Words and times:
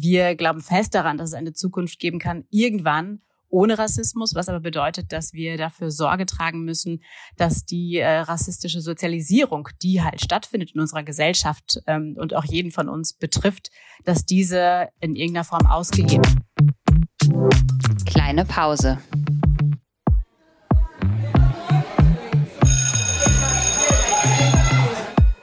Wir 0.00 0.36
glauben 0.36 0.60
fest 0.60 0.94
daran, 0.94 1.18
dass 1.18 1.30
es 1.30 1.34
eine 1.34 1.54
Zukunft 1.54 1.98
geben 1.98 2.20
kann, 2.20 2.44
irgendwann 2.50 3.20
ohne 3.48 3.78
Rassismus, 3.78 4.34
was 4.34 4.48
aber 4.48 4.60
bedeutet, 4.60 5.10
dass 5.10 5.32
wir 5.32 5.56
dafür 5.56 5.90
Sorge 5.90 6.24
tragen 6.24 6.62
müssen, 6.64 7.02
dass 7.36 7.64
die 7.64 7.96
äh, 7.96 8.18
rassistische 8.18 8.80
Sozialisierung, 8.80 9.70
die 9.82 10.02
halt 10.02 10.20
stattfindet 10.22 10.72
in 10.74 10.80
unserer 10.80 11.02
Gesellschaft 11.02 11.80
ähm, 11.86 12.14
und 12.16 12.34
auch 12.34 12.44
jeden 12.44 12.70
von 12.70 12.88
uns 12.88 13.14
betrifft, 13.14 13.70
dass 14.04 14.24
diese 14.24 14.88
in 15.00 15.16
irgendeiner 15.16 15.44
Form 15.44 15.66
ausgehebelt. 15.66 16.28
Kleine 18.06 18.44
Pause. 18.44 18.98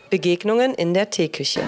Begegnungen 0.09 0.73
in 0.75 0.93
der 0.93 1.09
Teeküche. 1.09 1.67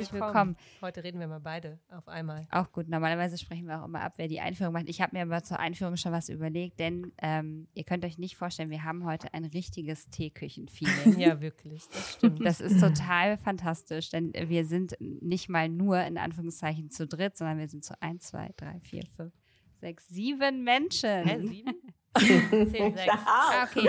Herzlich 0.00 0.20
willkommen. 0.20 0.56
Heute 0.80 1.04
reden 1.04 1.20
wir 1.20 1.28
mal 1.28 1.40
beide 1.40 1.78
auf 1.90 2.08
einmal. 2.08 2.46
Auch 2.50 2.72
gut. 2.72 2.88
Normalerweise 2.88 3.36
sprechen 3.36 3.66
wir 3.66 3.80
auch 3.80 3.84
immer 3.84 4.00
ab, 4.00 4.14
wer 4.16 4.28
die 4.28 4.40
Einführung 4.40 4.72
macht. 4.72 4.88
Ich 4.88 5.00
habe 5.00 5.16
mir 5.16 5.22
aber 5.22 5.42
zur 5.42 5.58
Einführung 5.58 5.96
schon 5.96 6.12
was 6.12 6.28
überlegt, 6.28 6.80
denn 6.80 7.12
ähm, 7.20 7.68
ihr 7.74 7.84
könnt 7.84 8.04
euch 8.04 8.18
nicht 8.18 8.36
vorstellen, 8.36 8.70
wir 8.70 8.84
haben 8.84 9.04
heute 9.04 9.34
ein 9.34 9.44
richtiges 9.44 10.08
Teeküchen-Feeling. 10.10 11.18
ja, 11.18 11.40
wirklich. 11.40 11.86
Das 11.88 12.12
stimmt. 12.14 12.44
Das 12.44 12.60
ist 12.60 12.80
total 12.80 13.36
fantastisch, 13.36 14.10
denn 14.10 14.32
wir 14.32 14.64
sind 14.64 14.96
nicht 15.00 15.48
mal 15.48 15.68
nur 15.68 16.00
in 16.00 16.16
Anführungszeichen 16.16 16.90
zu 16.90 17.06
dritt, 17.06 17.36
sondern 17.36 17.58
wir 17.58 17.68
sind 17.68 17.84
zu 17.84 18.00
eins, 18.00 18.28
zwei, 18.28 18.50
drei, 18.56 18.80
vier, 18.80 19.02
fünf, 19.16 19.34
sechs, 19.74 20.08
sieben 20.08 20.64
Menschen. 20.64 21.24
Hä, 21.24 21.46
sieben? 21.46 21.74
10, 22.18 22.70
6. 22.70 23.08
Ah, 23.08 23.64
okay. 23.64 23.88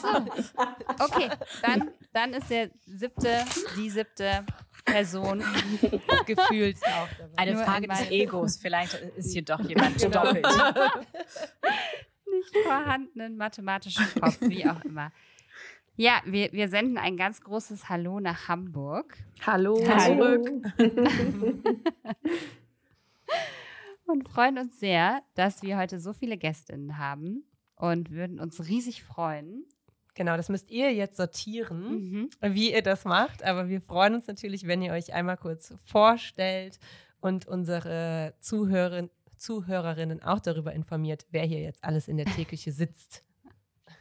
So. 0.00 1.04
Okay, 1.04 1.30
dann, 1.62 1.90
dann 2.12 2.32
ist 2.32 2.48
der 2.48 2.70
siebte, 2.86 3.44
die 3.76 3.90
siebte 3.90 4.46
Person 4.92 5.40
gefühlt 6.26 6.78
auch. 6.84 7.08
Eine 7.36 7.54
Nur 7.54 7.64
Frage 7.64 7.88
des 7.88 8.10
Egos. 8.10 8.56
Vielleicht 8.56 8.94
ist 9.16 9.32
hier 9.32 9.42
doch 9.42 9.60
jemand 9.68 9.98
genau. 9.98 10.24
doppelt. 10.24 10.46
Nicht 12.32 12.56
vorhandenen 12.64 13.36
mathematischen 13.36 14.06
Kopf, 14.20 14.38
wie 14.40 14.66
auch 14.68 14.84
immer. 14.84 15.12
Ja, 15.96 16.22
wir, 16.24 16.52
wir 16.52 16.68
senden 16.68 16.96
ein 16.96 17.16
ganz 17.16 17.40
großes 17.40 17.88
Hallo 17.88 18.20
nach 18.20 18.48
Hamburg. 18.48 19.18
Hallo. 19.44 19.82
Hallo. 19.86 20.42
und 24.06 24.28
freuen 24.28 24.58
uns 24.58 24.78
sehr, 24.80 25.22
dass 25.34 25.62
wir 25.62 25.76
heute 25.76 26.00
so 26.00 26.12
viele 26.12 26.38
Gästinnen 26.38 26.98
haben 26.98 27.44
und 27.76 28.10
würden 28.10 28.40
uns 28.40 28.66
riesig 28.68 29.02
freuen, 29.02 29.64
Genau, 30.14 30.36
das 30.36 30.48
müsst 30.48 30.70
ihr 30.70 30.92
jetzt 30.92 31.16
sortieren, 31.16 32.20
mhm. 32.20 32.30
wie 32.40 32.72
ihr 32.72 32.82
das 32.82 33.04
macht. 33.04 33.42
Aber 33.42 33.68
wir 33.68 33.80
freuen 33.80 34.14
uns 34.14 34.26
natürlich, 34.26 34.66
wenn 34.66 34.82
ihr 34.82 34.92
euch 34.92 35.12
einmal 35.12 35.36
kurz 35.36 35.74
vorstellt 35.84 36.78
und 37.20 37.46
unsere 37.46 38.34
Zuhörer, 38.40 39.08
Zuhörerinnen 39.36 40.22
auch 40.22 40.40
darüber 40.40 40.72
informiert, 40.72 41.26
wer 41.30 41.44
hier 41.44 41.60
jetzt 41.60 41.82
alles 41.82 42.08
in 42.08 42.16
der 42.16 42.26
Teeküche 42.26 42.72
sitzt. 42.72 43.24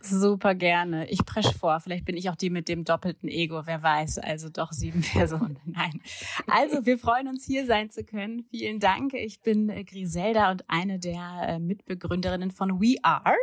Super 0.01 0.55
gerne. 0.55 1.09
Ich 1.09 1.25
presche 1.25 1.53
vor. 1.53 1.79
Vielleicht 1.81 2.05
bin 2.05 2.15
ich 2.15 2.29
auch 2.29 2.35
die 2.35 2.49
mit 2.49 2.69
dem 2.69 2.85
doppelten 2.85 3.27
Ego. 3.27 3.63
Wer 3.65 3.83
weiß. 3.83 4.19
Also 4.19 4.49
doch 4.49 4.71
sieben 4.71 5.01
Personen. 5.13 5.59
Nein. 5.65 6.01
Also 6.47 6.85
wir 6.85 6.97
freuen 6.97 7.27
uns 7.27 7.45
hier 7.45 7.65
sein 7.65 7.89
zu 7.89 8.03
können. 8.03 8.45
Vielen 8.49 8.79
Dank. 8.79 9.13
Ich 9.13 9.41
bin 9.41 9.69
äh, 9.69 9.83
Griselda 9.83 10.51
und 10.51 10.69
eine 10.69 10.99
der 10.99 11.45
äh, 11.47 11.59
Mitbegründerinnen 11.59 12.51
von 12.51 12.79
We 12.79 12.95
Are. 13.01 13.35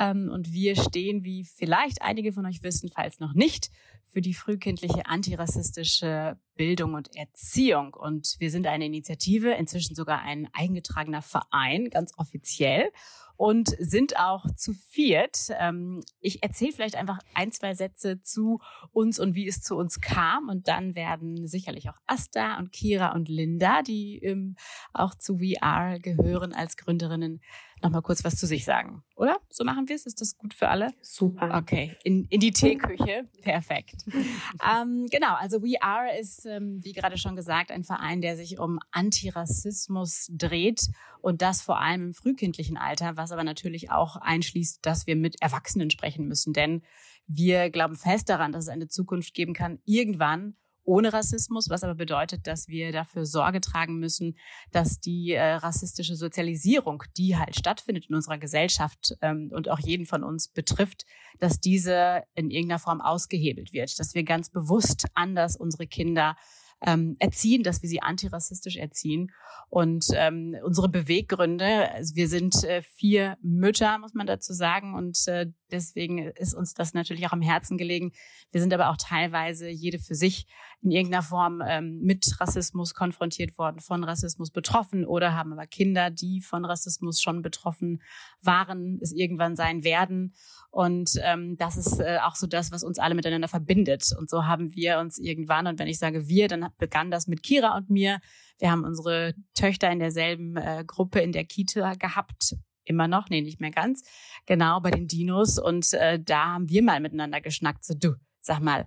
Ähm, 0.00 0.30
und 0.32 0.52
wir 0.52 0.74
stehen, 0.76 1.22
wie 1.22 1.44
vielleicht 1.44 2.02
einige 2.02 2.32
von 2.32 2.44
euch 2.46 2.62
wissen, 2.62 2.90
falls 2.92 3.20
noch 3.20 3.34
nicht, 3.34 3.70
für 4.02 4.20
die 4.20 4.34
frühkindliche 4.34 5.06
antirassistische 5.06 6.38
Bildung 6.56 6.94
und 6.94 7.14
Erziehung. 7.16 7.94
Und 7.94 8.36
wir 8.38 8.50
sind 8.50 8.66
eine 8.66 8.86
Initiative, 8.86 9.52
inzwischen 9.52 9.94
sogar 9.94 10.22
ein 10.22 10.48
eingetragener 10.52 11.22
Verein, 11.22 11.90
ganz 11.90 12.12
offiziell 12.16 12.90
und 13.36 13.74
sind 13.78 14.18
auch 14.18 14.46
zu 14.54 14.72
viert. 14.72 15.48
Ähm, 15.58 16.02
ich 16.20 16.42
erzähle 16.42 16.72
vielleicht 16.72 16.96
einfach 16.96 17.18
ein, 17.34 17.50
zwei 17.52 17.74
Sätze 17.74 18.22
zu 18.22 18.60
uns 18.92 19.18
und 19.18 19.34
wie 19.34 19.48
es 19.48 19.60
zu 19.62 19.76
uns 19.76 20.00
kam. 20.00 20.48
Und 20.48 20.68
dann 20.68 20.94
werden 20.94 21.46
sicherlich 21.46 21.88
auch 21.88 21.98
Asta 22.06 22.58
und 22.58 22.72
Kira 22.72 23.12
und 23.12 23.28
Linda, 23.28 23.82
die 23.82 24.18
ähm, 24.22 24.56
auch 24.92 25.14
zu 25.14 25.40
We 25.40 25.60
Are 25.60 25.98
gehören 26.00 26.52
als 26.52 26.76
Gründerinnen, 26.76 27.40
noch 27.82 27.90
mal 27.90 28.02
kurz 28.02 28.24
was 28.24 28.36
zu 28.36 28.46
sich 28.46 28.64
sagen, 28.64 29.02
oder? 29.14 29.38
So 29.50 29.64
machen 29.64 29.88
wir 29.88 29.96
es. 29.96 30.06
Ist 30.06 30.20
das 30.20 30.38
gut 30.38 30.54
für 30.54 30.68
alle? 30.68 30.92
Super. 31.02 31.58
Okay, 31.58 31.96
in, 32.04 32.24
in 32.30 32.40
die 32.40 32.52
Teeküche. 32.52 33.28
Perfekt. 33.42 33.96
ähm, 34.06 35.06
genau, 35.10 35.34
also 35.34 35.62
We 35.62 35.80
Are 35.82 36.16
ist, 36.18 36.43
ähm, 36.46 36.80
wie 36.82 36.92
gerade 36.92 37.18
schon 37.18 37.36
gesagt, 37.36 37.70
ein 37.70 37.84
Verein, 37.84 38.20
der 38.20 38.36
sich 38.36 38.58
um 38.58 38.78
Antirassismus 38.90 40.28
dreht 40.32 40.88
und 41.20 41.42
das 41.42 41.62
vor 41.62 41.80
allem 41.80 42.08
im 42.08 42.14
frühkindlichen 42.14 42.76
Alter, 42.76 43.16
was 43.16 43.32
aber 43.32 43.44
natürlich 43.44 43.90
auch 43.90 44.16
einschließt, 44.16 44.84
dass 44.84 45.06
wir 45.06 45.16
mit 45.16 45.40
Erwachsenen 45.40 45.90
sprechen 45.90 46.26
müssen, 46.26 46.52
denn 46.52 46.82
wir 47.26 47.70
glauben 47.70 47.96
fest 47.96 48.28
daran, 48.28 48.52
dass 48.52 48.64
es 48.64 48.70
eine 48.70 48.88
Zukunft 48.88 49.34
geben 49.34 49.54
kann, 49.54 49.78
irgendwann, 49.84 50.56
ohne 50.84 51.12
Rassismus, 51.12 51.68
was 51.70 51.82
aber 51.82 51.94
bedeutet, 51.94 52.46
dass 52.46 52.68
wir 52.68 52.92
dafür 52.92 53.26
Sorge 53.26 53.60
tragen 53.60 53.98
müssen, 53.98 54.36
dass 54.70 55.00
die 55.00 55.32
äh, 55.32 55.54
rassistische 55.54 56.16
Sozialisierung, 56.16 57.02
die 57.16 57.36
halt 57.36 57.56
stattfindet 57.56 58.06
in 58.08 58.14
unserer 58.14 58.38
Gesellschaft 58.38 59.16
ähm, 59.22 59.50
und 59.52 59.68
auch 59.68 59.80
jeden 59.80 60.06
von 60.06 60.22
uns 60.22 60.48
betrifft, 60.48 61.04
dass 61.40 61.60
diese 61.60 62.22
in 62.34 62.50
irgendeiner 62.50 62.78
Form 62.78 63.00
ausgehebelt 63.00 63.72
wird, 63.72 63.98
dass 63.98 64.14
wir 64.14 64.24
ganz 64.24 64.50
bewusst 64.50 65.06
anders 65.14 65.56
unsere 65.56 65.86
Kinder 65.86 66.36
ähm, 66.84 67.16
erziehen, 67.18 67.62
dass 67.62 67.82
wir 67.82 67.88
sie 67.88 68.02
antirassistisch 68.02 68.76
erziehen. 68.76 69.30
Und 69.70 70.06
ähm, 70.12 70.56
unsere 70.62 70.88
Beweggründe, 70.88 71.90
also 71.92 72.14
wir 72.14 72.28
sind 72.28 72.62
äh, 72.64 72.82
vier 72.82 73.36
Mütter, 73.42 73.98
muss 73.98 74.14
man 74.14 74.26
dazu 74.26 74.52
sagen, 74.52 74.94
und 74.94 75.18
äh, 75.26 75.46
deswegen 75.74 76.18
ist 76.18 76.54
uns 76.54 76.74
das 76.74 76.94
natürlich 76.94 77.26
auch 77.26 77.32
am 77.32 77.42
Herzen 77.42 77.76
gelegen. 77.76 78.12
Wir 78.52 78.60
sind 78.60 78.72
aber 78.72 78.90
auch 78.90 78.96
teilweise 78.96 79.68
jede 79.68 79.98
für 79.98 80.14
sich 80.14 80.46
in 80.80 80.90
irgendeiner 80.90 81.22
Form 81.22 81.62
ähm, 81.66 82.00
mit 82.00 82.40
Rassismus 82.40 82.94
konfrontiert 82.94 83.58
worden, 83.58 83.80
von 83.80 84.04
Rassismus 84.04 84.50
betroffen 84.50 85.04
oder 85.04 85.34
haben 85.34 85.52
aber 85.52 85.66
Kinder, 85.66 86.10
die 86.10 86.40
von 86.40 86.64
Rassismus 86.64 87.20
schon 87.20 87.42
betroffen 87.42 88.02
waren, 88.40 88.98
es 89.02 89.12
irgendwann 89.12 89.56
sein 89.56 89.84
werden. 89.84 90.34
Und 90.70 91.12
ähm, 91.22 91.56
das 91.56 91.76
ist 91.76 92.00
äh, 92.00 92.18
auch 92.22 92.36
so 92.36 92.46
das, 92.46 92.72
was 92.72 92.84
uns 92.84 92.98
alle 92.98 93.14
miteinander 93.14 93.48
verbindet. 93.48 94.10
Und 94.18 94.28
so 94.28 94.44
haben 94.44 94.74
wir 94.74 94.98
uns 94.98 95.18
irgendwann, 95.18 95.66
und 95.66 95.78
wenn 95.78 95.88
ich 95.88 95.98
sage 95.98 96.28
wir, 96.28 96.48
dann 96.48 96.68
begann 96.78 97.10
das 97.10 97.26
mit 97.26 97.42
Kira 97.42 97.76
und 97.76 97.90
mir. 97.90 98.20
Wir 98.58 98.70
haben 98.70 98.84
unsere 98.84 99.34
Töchter 99.54 99.90
in 99.90 99.98
derselben 99.98 100.56
äh, 100.56 100.84
Gruppe 100.86 101.20
in 101.20 101.32
der 101.32 101.44
Kita 101.44 101.94
gehabt 101.94 102.56
immer 102.84 103.08
noch, 103.08 103.28
nee, 103.28 103.40
nicht 103.40 103.60
mehr 103.60 103.70
ganz, 103.70 104.04
genau 104.46 104.80
bei 104.80 104.90
den 104.90 105.08
Dinos. 105.08 105.58
Und 105.58 105.92
äh, 105.94 106.20
da 106.20 106.54
haben 106.54 106.68
wir 106.68 106.82
mal 106.82 107.00
miteinander 107.00 107.40
geschnackt, 107.40 107.84
so 107.84 107.94
du, 107.94 108.14
sag 108.40 108.60
mal, 108.60 108.86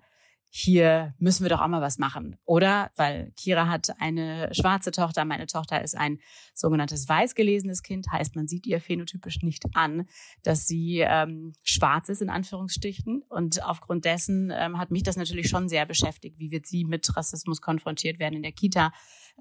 hier 0.50 1.13
müssen 1.19 1.44
wir 1.44 1.50
doch 1.50 1.62
auch 1.62 1.68
mal 1.68 1.81
was 1.81 1.97
machen, 1.97 2.38
oder? 2.46 2.90
Weil 2.96 3.31
Kira 3.35 3.68
hat 3.68 3.90
eine 4.00 4.50
schwarze 4.53 4.91
Tochter, 4.91 5.25
meine 5.25 5.46
Tochter 5.46 5.84
ist 5.84 5.96
ein 5.96 6.19
sogenanntes 6.53 7.08
weiß 7.08 7.35
gelesenes 7.35 7.84
Kind, 7.84 8.08
heißt, 8.12 8.35
man 8.35 8.47
sieht 8.47 8.66
ihr 8.66 8.80
phänotypisch 8.80 9.44
nicht 9.44 9.66
an, 9.75 10.08
dass 10.44 10.66
sie 10.66 11.00
ähm, 11.00 11.53
schwarz 11.64 12.09
ist, 12.09 12.22
in 12.22 12.29
Anführungsstrichen. 12.29 13.24
Und 13.29 13.64
aufgrund 13.64 14.06
dessen 14.06 14.52
ähm, 14.56 14.78
hat 14.78 14.90
mich 14.90 15.03
das 15.03 15.18
natürlich 15.18 15.50
schon 15.50 15.68
sehr 15.68 15.85
beschäftigt, 15.85 16.40
wie 16.40 16.52
wird 16.52 16.66
sie 16.66 16.85
mit 16.85 17.16
Rassismus 17.16 17.62
konfrontiert 17.62 18.18
werden 18.18 18.35
in 18.35 18.44
der 18.44 18.53
Kita 18.53 18.94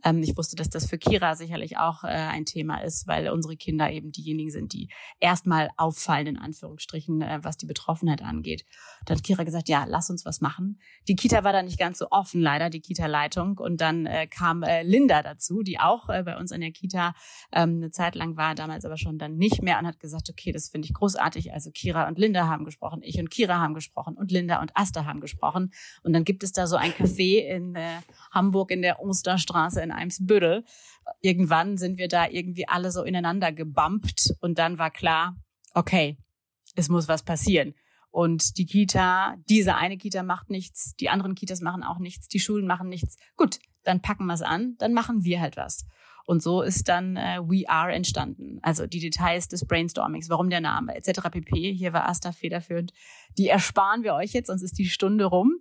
ähm, 0.05 0.23
ich 0.23 0.37
wusste, 0.37 0.57
dass 0.57 0.69
das 0.69 0.87
für 0.87 0.99
Kira 0.99 1.35
sicherlich 1.35 1.79
auch 1.79 2.05
äh, 2.05 2.09
ein 2.09 2.45
Thema 2.45 2.83
ist, 2.83 3.07
weil 3.07 3.31
unsere 3.31 3.57
Kinder 3.57 3.91
eben 3.91 4.13
diejenigen 4.13 4.51
sind, 4.51 4.73
die 4.73 4.89
erstmal 5.21 5.71
auffallen, 5.77 6.27
in 6.27 6.37
Anführungsstrichen, 6.39 7.23
äh, 7.23 7.39
was 7.43 7.57
die 7.57 7.67
Betroffenheit 7.67 8.23
angeht. 8.23 8.65
Da 9.07 9.15
hat 9.15 9.23
Kira 9.23 9.45
gesagt, 9.45 9.69
ja, 9.69 9.85
lass 9.89 10.11
uns 10.11 10.25
was 10.25 10.41
machen. 10.41 10.81
Die 11.09 11.17
Kita 11.17 11.45
war 11.45 11.53
da 11.53 11.63
nicht 11.63 11.79
ganz 11.79 11.99
so 11.99 12.09
offen, 12.11 12.41
leider, 12.41 12.69
die 12.69 12.81
Kita-Leitung. 12.81 13.59
Und 13.59 13.81
dann 13.81 14.07
äh, 14.07 14.27
kam 14.27 14.63
äh, 14.63 14.83
Linda 14.83 15.23
dazu, 15.23 15.63
die 15.63 15.79
auch 15.79 16.09
äh, 16.09 16.23
bei 16.23 16.37
uns 16.37 16.51
in 16.51 16.61
der 16.61 16.73
Kita 16.73 17.15
ähm, 17.53 17.77
eine 17.77 17.91
Zeit 17.91 18.15
lang 18.15 18.37
war, 18.37 18.55
damals 18.55 18.85
aber 18.85 18.99
schon 18.99 19.19
dann 19.19 19.37
nicht 19.37 19.63
mehr 19.63 19.79
und 19.79 19.87
hat 19.87 19.99
gesagt, 19.99 20.29
okay, 20.29 20.53
das 20.53 20.69
finde 20.69 20.87
ich 20.87 20.95
großartig. 20.95 21.53
Also 21.53 21.71
Kira 21.71 22.07
und 22.09 22.19
Linda 22.19 22.47
haben 22.47 22.65
gesprochen, 22.65 23.01
ich 23.03 23.19
und 23.19 23.31
Kira 23.31 23.59
haben 23.59 23.75
gesprochen 23.75 24.17
und 24.17 24.31
Linda 24.31 24.61
und 24.61 24.77
Asta 24.77 25.05
haben 25.07 25.21
gesprochen. 25.21 25.73
Und 26.03 26.13
dann 26.13 26.25
gibt 26.25 26.43
es 26.43 26.53
da 26.53 26.67
so 26.67 26.77
ein 26.77 26.93
Café 26.93 27.39
in 27.39 27.75
äh, 27.75 28.01
Hamburg 28.31 28.71
in 28.71 28.83
der 28.83 29.01
Osterstraße 29.01 29.86
in 29.87 29.93
Eimsbüttel. 29.93 30.65
Irgendwann 31.21 31.77
sind 31.77 31.99
wir 31.99 32.09
da 32.09 32.29
irgendwie 32.29 32.69
alle 32.69 32.91
so 32.91 33.03
ineinander 33.03 33.53
gebumpt 33.53 34.35
und 34.41 34.59
dann 34.59 34.79
war 34.79 34.91
klar, 34.91 35.37
okay, 35.75 36.19
es 36.75 36.89
muss 36.89 37.09
was 37.09 37.23
passieren. 37.23 37.75
Und 38.11 38.57
die 38.57 38.67
Kita, 38.67 39.37
diese 39.49 39.75
eine 39.77 39.99
Kita 39.99 40.23
macht 40.23 40.49
nichts, 40.51 40.95
die 40.97 41.11
anderen 41.11 41.35
Kitas 41.35 41.61
machen 41.61 41.83
auch 41.83 41.99
nichts, 41.99 42.29
die 42.29 42.41
Schulen 42.41 42.67
machen 42.67 42.89
nichts. 42.89 43.17
Gut, 43.37 43.59
dann 43.83 44.01
packen 44.01 44.27
wir 44.27 44.35
es 44.35 44.43
an, 44.43 44.77
dann 44.79 44.93
machen 44.93 45.25
wir 45.25 45.41
halt 45.41 45.57
was. 45.57 45.87
Und 46.27 46.43
so 46.43 46.61
ist 46.61 46.89
dann 46.89 47.17
äh, 47.17 47.39
We 47.41 47.69
Are 47.69 47.93
entstanden. 47.93 48.59
Also 48.63 48.87
die 48.87 48.99
Details 48.99 49.47
des 49.47 49.65
Brainstormings, 49.65 50.29
warum 50.29 50.51
der 50.51 50.61
Name 50.61 50.95
etc. 50.97 51.31
pp. 51.31 51.73
Hier 51.73 51.93
war 51.93 52.09
Asta 52.09 52.33
federführend. 52.33 52.93
Die 53.39 53.49
ersparen 53.49 54.03
wir 54.03 54.15
euch 54.15 54.33
jetzt, 54.33 54.49
sonst 54.49 54.63
ist 54.63 54.77
die 54.77 54.87
Stunde 54.87 55.27
rum. 55.27 55.53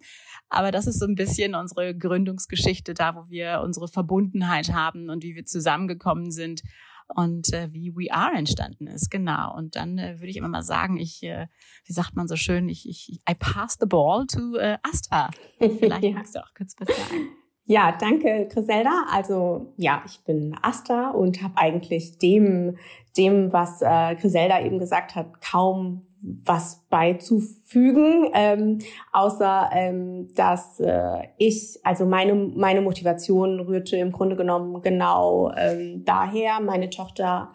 Aber 0.49 0.71
das 0.71 0.87
ist 0.87 0.99
so 0.99 1.05
ein 1.05 1.15
bisschen 1.15 1.53
unsere 1.53 1.95
Gründungsgeschichte, 1.95 2.95
da 2.95 3.15
wo 3.15 3.29
wir 3.29 3.61
unsere 3.63 3.87
Verbundenheit 3.87 4.73
haben 4.73 5.09
und 5.11 5.23
wie 5.23 5.35
wir 5.35 5.45
zusammengekommen 5.45 6.31
sind 6.31 6.63
und 7.07 7.53
äh, 7.53 7.71
wie 7.71 7.95
We 7.95 8.11
Are 8.11 8.35
entstanden 8.35 8.87
ist. 8.87 9.11
Genau. 9.11 9.55
Und 9.55 9.75
dann 9.75 9.99
äh, 9.99 10.19
würde 10.19 10.29
ich 10.29 10.37
immer 10.37 10.49
mal 10.49 10.63
sagen, 10.63 10.97
ich, 10.97 11.21
äh, 11.21 11.47
wie 11.85 11.93
sagt 11.93 12.15
man 12.15 12.27
so 12.27 12.35
schön, 12.35 12.69
ich, 12.69 12.89
ich 12.89 13.21
I 13.29 13.35
pass 13.37 13.77
the 13.79 13.85
ball 13.85 14.25
to 14.25 14.55
äh, 14.55 14.77
Asta. 14.81 15.29
Vielleicht 15.59 16.15
magst 16.15 16.35
du 16.35 16.39
auch 16.39 16.53
kurz 16.55 16.75
was 16.79 16.87
sagen. 16.87 17.29
Ja, 17.67 17.95
danke, 17.99 18.47
Griselda. 18.47 19.05
Also 19.11 19.73
ja, 19.75 20.03
ich 20.05 20.23
bin 20.23 20.55
Asta 20.61 21.09
und 21.09 21.41
habe 21.41 21.57
eigentlich 21.57 22.19
dem, 22.19 22.77
dem, 23.17 23.51
was 23.51 23.81
äh, 23.81 24.15
Griselda 24.15 24.61
eben 24.61 24.77
gesagt 24.77 25.15
hat, 25.15 25.41
kaum 25.41 26.05
was 26.21 26.85
beizufügen, 26.89 28.29
ähm, 28.33 28.79
außer 29.13 29.69
ähm, 29.73 30.27
dass 30.35 30.79
äh, 30.79 31.27
ich, 31.37 31.79
also 31.83 32.05
meine, 32.05 32.35
meine 32.35 32.81
Motivation 32.81 33.59
rührte 33.59 33.97
im 33.97 34.11
Grunde 34.11 34.35
genommen 34.35 34.81
genau 34.81 35.51
ähm, 35.55 36.03
daher. 36.05 36.59
Meine 36.59 36.89
Tochter 36.91 37.51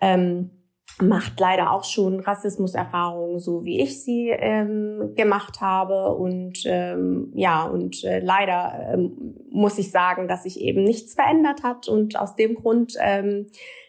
ähm, 0.00 0.50
macht 1.00 1.38
leider 1.38 1.72
auch 1.72 1.84
schon 1.84 2.20
Rassismuserfahrungen, 2.20 3.38
so 3.38 3.64
wie 3.64 3.80
ich 3.80 4.02
sie 4.02 4.30
ähm, 4.30 5.12
gemacht 5.14 5.60
habe. 5.60 6.14
Und 6.14 6.62
ähm, 6.64 7.30
ja, 7.34 7.64
und 7.64 8.02
äh, 8.04 8.18
leider 8.20 8.92
ähm, 8.94 9.36
muss 9.50 9.78
ich 9.78 9.90
sagen, 9.90 10.28
dass 10.28 10.42
sich 10.42 10.60
eben 10.60 10.82
nichts 10.82 11.14
verändert 11.14 11.62
hat. 11.62 11.88
Und 11.88 12.18
aus 12.18 12.34
dem 12.34 12.54
Grund 12.54 12.94
ähm, 13.00 13.46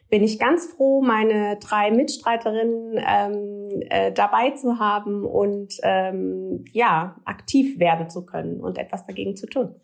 bin 0.10 0.24
ich 0.24 0.40
ganz 0.40 0.68
froh, 0.68 1.02
meine 1.02 1.58
drei 1.58 1.92
Mitstreiterinnen 1.92 3.04
ähm, 3.06 3.82
äh, 3.90 4.12
dabei 4.12 4.52
zu 4.52 4.80
haben 4.80 5.24
und 5.24 5.76
ähm, 5.84 6.66
ja, 6.74 7.16
aktiv 7.26 7.80
werden 7.80 8.10
zu 8.10 8.26
können 8.26 8.60
und 8.60 8.78
etwas 8.78 9.06
dagegen 9.06 9.36
zu 9.36 9.48
tun. 9.48 9.76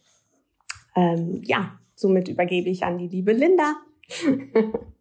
Ähm, 0.95 1.41
ja, 1.43 1.79
somit 1.95 2.27
übergebe 2.27 2.69
ich 2.69 2.83
an 2.83 2.97
die 2.97 3.07
liebe 3.07 3.33
Linda. 3.33 3.75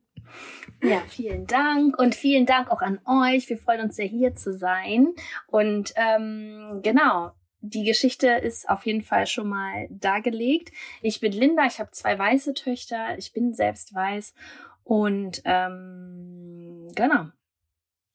Ja, 0.84 1.02
vielen 1.08 1.46
Dank 1.46 1.98
und 1.98 2.14
vielen 2.14 2.44
Dank 2.44 2.70
auch 2.70 2.82
an 2.82 3.00
euch. 3.06 3.48
Wir 3.48 3.56
freuen 3.56 3.80
uns 3.80 3.96
sehr, 3.96 4.06
hier 4.06 4.34
zu 4.34 4.52
sein. 4.54 5.14
Und 5.46 5.94
ähm, 5.96 6.80
genau, 6.82 7.32
die 7.62 7.84
Geschichte 7.84 8.28
ist 8.28 8.68
auf 8.68 8.84
jeden 8.84 9.00
Fall 9.00 9.26
schon 9.26 9.48
mal 9.48 9.86
dargelegt. 9.88 10.72
Ich 11.00 11.20
bin 11.20 11.32
Linda, 11.32 11.64
ich 11.64 11.80
habe 11.80 11.90
zwei 11.92 12.18
weiße 12.18 12.52
Töchter, 12.52 13.16
ich 13.16 13.32
bin 13.32 13.54
selbst 13.54 13.94
weiß 13.94 14.34
und 14.82 15.40
ähm, 15.46 16.92
genau, 16.94 17.28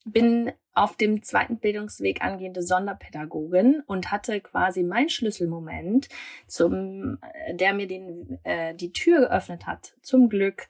bin 0.06 0.52
auf 0.74 0.96
dem 0.96 1.24
zweiten 1.24 1.58
Bildungsweg 1.58 2.22
angehende 2.22 2.62
Sonderpädagogin 2.62 3.82
und 3.88 4.12
hatte 4.12 4.40
quasi 4.42 4.84
meinen 4.84 5.10
Schlüsselmoment, 5.10 6.08
zum, 6.46 7.18
äh, 7.34 7.56
der 7.56 7.74
mir 7.74 7.88
den, 7.88 8.38
äh, 8.44 8.76
die 8.76 8.94
Tür 8.94 9.22
geöffnet 9.22 9.66
hat. 9.66 9.96
Zum 10.04 10.30
Glück 10.30 10.68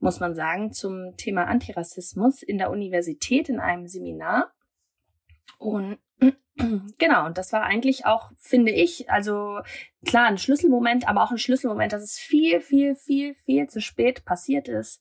muss 0.00 0.18
man 0.18 0.34
sagen, 0.34 0.72
zum 0.72 1.16
Thema 1.16 1.44
Antirassismus 1.44 2.42
in 2.42 2.58
der 2.58 2.70
Universität 2.70 3.48
in 3.48 3.60
einem 3.60 3.86
Seminar. 3.86 4.52
Und 5.58 5.98
genau, 6.98 7.26
und 7.26 7.38
das 7.38 7.52
war 7.52 7.62
eigentlich 7.62 8.06
auch, 8.06 8.32
finde 8.38 8.72
ich, 8.72 9.10
also 9.10 9.60
klar, 10.04 10.26
ein 10.26 10.38
Schlüsselmoment, 10.38 11.08
aber 11.08 11.22
auch 11.22 11.30
ein 11.30 11.38
Schlüsselmoment, 11.38 11.92
dass 11.92 12.02
es 12.02 12.18
viel, 12.18 12.60
viel, 12.60 12.94
viel, 12.94 13.34
viel 13.34 13.68
zu 13.68 13.80
spät 13.80 14.24
passiert 14.24 14.68
ist. 14.68 15.00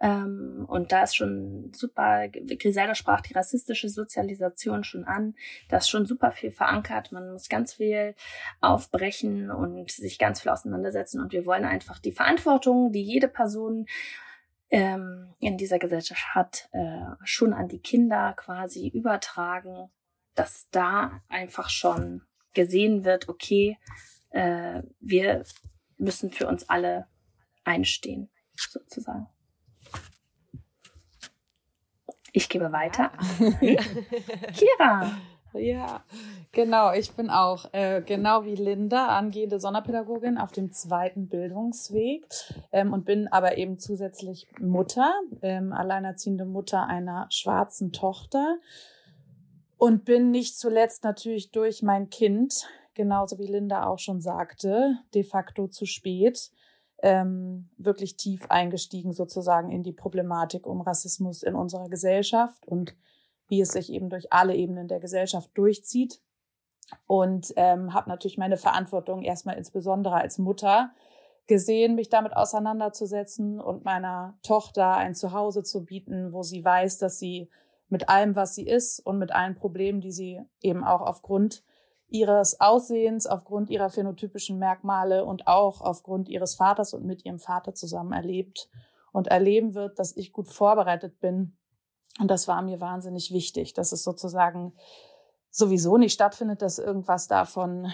Ähm, 0.00 0.64
und 0.68 0.92
da 0.92 1.02
ist 1.04 1.16
schon 1.16 1.72
super, 1.74 2.28
Griselda 2.28 2.94
sprach 2.94 3.22
die 3.22 3.32
rassistische 3.34 3.88
Sozialisation 3.88 4.84
schon 4.84 5.04
an, 5.04 5.34
da 5.68 5.78
ist 5.78 5.88
schon 5.88 6.06
super 6.06 6.32
viel 6.32 6.50
verankert. 6.50 7.12
Man 7.12 7.32
muss 7.32 7.48
ganz 7.48 7.74
viel 7.74 8.14
aufbrechen 8.60 9.50
und 9.50 9.90
sich 9.90 10.18
ganz 10.18 10.40
viel 10.42 10.50
auseinandersetzen. 10.50 11.20
Und 11.20 11.32
wir 11.32 11.46
wollen 11.46 11.64
einfach 11.64 11.98
die 11.98 12.12
Verantwortung, 12.12 12.92
die 12.92 13.02
jede 13.02 13.28
Person 13.28 13.86
ähm, 14.70 15.34
in 15.40 15.56
dieser 15.58 15.78
Gesellschaft 15.78 16.34
hat, 16.34 16.68
äh, 16.72 17.14
schon 17.24 17.52
an 17.52 17.68
die 17.68 17.80
Kinder 17.80 18.34
quasi 18.36 18.88
übertragen, 18.88 19.90
dass 20.34 20.68
da 20.70 21.22
einfach 21.28 21.70
schon 21.70 22.22
gesehen 22.52 23.04
wird, 23.04 23.28
okay, 23.28 23.78
äh, 24.30 24.82
wir 25.00 25.44
müssen 25.98 26.30
für 26.30 26.46
uns 26.46 26.68
alle 26.68 27.06
einstehen, 27.64 28.28
sozusagen. 28.54 29.28
Ich 32.32 32.48
gebe 32.48 32.70
weiter. 32.72 33.12
Kira. 34.52 35.18
Ja, 35.58 36.04
genau. 36.52 36.92
Ich 36.92 37.12
bin 37.12 37.30
auch 37.30 37.72
äh, 37.72 38.02
genau 38.02 38.44
wie 38.44 38.54
Linda 38.54 39.08
angehende 39.08 39.60
Sonderpädagogin 39.60 40.38
auf 40.38 40.52
dem 40.52 40.70
zweiten 40.72 41.28
Bildungsweg 41.28 42.24
ähm, 42.72 42.92
und 42.92 43.04
bin 43.04 43.28
aber 43.28 43.58
eben 43.58 43.78
zusätzlich 43.78 44.48
Mutter, 44.60 45.12
ähm, 45.42 45.72
alleinerziehende 45.72 46.44
Mutter 46.44 46.86
einer 46.86 47.26
schwarzen 47.30 47.92
Tochter 47.92 48.58
und 49.78 50.04
bin 50.04 50.30
nicht 50.30 50.58
zuletzt 50.58 51.04
natürlich 51.04 51.50
durch 51.50 51.82
mein 51.82 52.10
Kind, 52.10 52.66
genauso 52.94 53.38
wie 53.38 53.46
Linda 53.46 53.86
auch 53.86 53.98
schon 53.98 54.20
sagte, 54.20 54.98
de 55.14 55.24
facto 55.24 55.68
zu 55.68 55.86
spät 55.86 56.50
ähm, 57.02 57.68
wirklich 57.76 58.16
tief 58.16 58.46
eingestiegen 58.48 59.12
sozusagen 59.12 59.70
in 59.70 59.82
die 59.82 59.92
Problematik 59.92 60.66
um 60.66 60.80
Rassismus 60.80 61.42
in 61.42 61.54
unserer 61.54 61.88
Gesellschaft 61.88 62.66
und 62.66 62.94
wie 63.48 63.60
es 63.60 63.70
sich 63.70 63.92
eben 63.92 64.10
durch 64.10 64.32
alle 64.32 64.54
Ebenen 64.54 64.88
der 64.88 65.00
Gesellschaft 65.00 65.50
durchzieht. 65.54 66.20
Und 67.06 67.52
ähm, 67.56 67.94
habe 67.94 68.08
natürlich 68.08 68.38
meine 68.38 68.56
Verantwortung 68.56 69.22
erstmal 69.22 69.56
insbesondere 69.56 70.14
als 70.14 70.38
Mutter 70.38 70.92
gesehen, 71.46 71.94
mich 71.94 72.08
damit 72.08 72.36
auseinanderzusetzen 72.36 73.60
und 73.60 73.84
meiner 73.84 74.38
Tochter 74.42 74.96
ein 74.96 75.14
Zuhause 75.14 75.62
zu 75.62 75.84
bieten, 75.84 76.32
wo 76.32 76.42
sie 76.42 76.64
weiß, 76.64 76.98
dass 76.98 77.18
sie 77.18 77.50
mit 77.88 78.08
allem, 78.08 78.34
was 78.34 78.54
sie 78.54 78.66
ist 78.66 79.00
und 79.00 79.18
mit 79.18 79.32
allen 79.32 79.54
Problemen, 79.54 80.00
die 80.00 80.10
sie 80.10 80.40
eben 80.60 80.84
auch 80.84 81.02
aufgrund 81.02 81.62
ihres 82.08 82.60
Aussehens, 82.60 83.26
aufgrund 83.26 83.70
ihrer 83.70 83.90
phänotypischen 83.90 84.58
Merkmale 84.58 85.24
und 85.24 85.46
auch 85.46 85.80
aufgrund 85.80 86.28
ihres 86.28 86.54
Vaters 86.54 86.94
und 86.94 87.04
mit 87.04 87.24
ihrem 87.24 87.38
Vater 87.38 87.74
zusammen 87.74 88.12
erlebt 88.12 88.68
und 89.12 89.28
erleben 89.28 89.74
wird, 89.74 89.98
dass 89.98 90.16
ich 90.16 90.32
gut 90.32 90.48
vorbereitet 90.48 91.20
bin 91.20 91.56
und 92.18 92.30
das 92.30 92.48
war 92.48 92.62
mir 92.62 92.80
wahnsinnig 92.80 93.32
wichtig, 93.32 93.74
dass 93.74 93.92
es 93.92 94.02
sozusagen 94.02 94.72
sowieso 95.50 95.96
nicht 95.96 96.12
stattfindet, 96.12 96.62
dass 96.62 96.78
irgendwas 96.78 97.28
davon, 97.28 97.92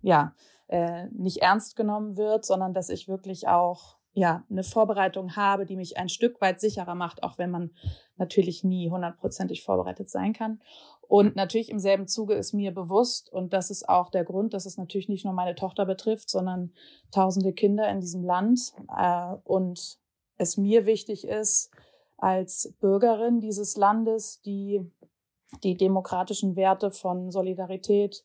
ja, 0.00 0.34
äh, 0.68 1.06
nicht 1.06 1.38
ernst 1.38 1.76
genommen 1.76 2.16
wird, 2.16 2.44
sondern 2.44 2.74
dass 2.74 2.88
ich 2.88 3.08
wirklich 3.08 3.48
auch, 3.48 3.96
ja, 4.12 4.44
eine 4.50 4.64
Vorbereitung 4.64 5.36
habe, 5.36 5.64
die 5.64 5.76
mich 5.76 5.96
ein 5.96 6.08
Stück 6.08 6.40
weit 6.40 6.60
sicherer 6.60 6.94
macht, 6.94 7.22
auch 7.22 7.38
wenn 7.38 7.50
man 7.50 7.70
natürlich 8.16 8.64
nie 8.64 8.90
hundertprozentig 8.90 9.62
vorbereitet 9.62 10.08
sein 10.08 10.32
kann. 10.32 10.60
Und 11.02 11.36
natürlich 11.36 11.70
im 11.70 11.78
selben 11.78 12.06
Zuge 12.06 12.34
ist 12.34 12.52
mir 12.52 12.74
bewusst, 12.74 13.32
und 13.32 13.52
das 13.52 13.70
ist 13.70 13.88
auch 13.88 14.10
der 14.10 14.24
Grund, 14.24 14.54
dass 14.54 14.66
es 14.66 14.76
natürlich 14.76 15.08
nicht 15.08 15.24
nur 15.24 15.34
meine 15.34 15.54
Tochter 15.54 15.86
betrifft, 15.86 16.28
sondern 16.28 16.72
tausende 17.12 17.52
Kinder 17.52 17.88
in 17.88 18.00
diesem 18.00 18.24
Land. 18.24 18.72
Äh, 18.96 19.34
und 19.44 19.98
es 20.36 20.56
mir 20.56 20.84
wichtig 20.84 21.26
ist, 21.26 21.70
als 22.18 22.74
Bürgerin 22.80 23.40
dieses 23.40 23.76
Landes, 23.76 24.40
die 24.42 24.84
die 25.62 25.76
demokratischen 25.76 26.56
Werte 26.56 26.90
von 26.90 27.30
Solidarität 27.30 28.24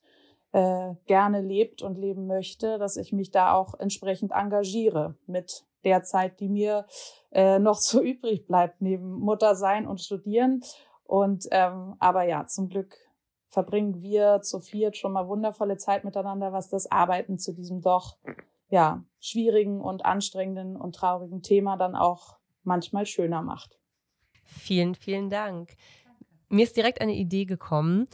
äh, 0.51 0.95
gerne 1.05 1.41
lebt 1.41 1.81
und 1.81 1.97
leben 1.97 2.27
möchte, 2.27 2.77
dass 2.77 2.97
ich 2.97 3.13
mich 3.13 3.31
da 3.31 3.53
auch 3.53 3.79
entsprechend 3.79 4.31
engagiere 4.31 5.15
mit 5.25 5.65
der 5.83 6.03
Zeit, 6.03 6.39
die 6.39 6.49
mir 6.49 6.85
äh, 7.31 7.59
noch 7.59 7.77
so 7.77 8.01
übrig 8.03 8.45
bleibt, 8.45 8.81
neben 8.81 9.13
Mutter 9.19 9.55
sein 9.55 9.87
und 9.87 10.01
studieren. 10.01 10.61
Und 11.05 11.47
ähm, 11.51 11.95
aber 11.99 12.23
ja, 12.23 12.45
zum 12.45 12.69
Glück 12.69 12.95
verbringen 13.47 14.01
wir 14.01 14.41
zu 14.41 14.59
viert 14.59 14.97
schon 14.97 15.13
mal 15.13 15.27
wundervolle 15.27 15.77
Zeit 15.77 16.03
miteinander, 16.03 16.53
was 16.53 16.69
das 16.69 16.89
Arbeiten 16.91 17.37
zu 17.37 17.53
diesem 17.53 17.81
doch 17.81 18.17
ja 18.69 19.03
schwierigen 19.19 19.81
und 19.81 20.05
anstrengenden 20.05 20.75
und 20.75 20.95
traurigen 20.95 21.41
Thema 21.41 21.77
dann 21.77 21.95
auch 21.95 22.37
manchmal 22.63 23.05
schöner 23.05 23.41
macht. 23.41 23.77
Vielen, 24.53 24.95
vielen 24.95 25.29
Dank. 25.29 25.75
Mir 26.49 26.63
ist 26.63 26.77
direkt 26.77 27.01
eine 27.01 27.13
Idee 27.13 27.45
gekommen, 27.45 28.07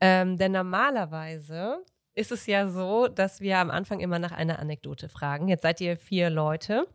ähm, 0.00 0.38
denn 0.38 0.52
normalerweise 0.52 1.84
ist 2.14 2.32
es 2.32 2.46
ja 2.46 2.68
so, 2.68 3.08
dass 3.08 3.40
wir 3.40 3.58
am 3.58 3.70
Anfang 3.70 4.00
immer 4.00 4.18
nach 4.18 4.32
einer 4.32 4.58
Anekdote 4.58 5.08
fragen. 5.08 5.48
Jetzt 5.48 5.62
seid 5.62 5.80
ihr 5.80 5.96
vier 5.96 6.30
Leute. 6.30 6.86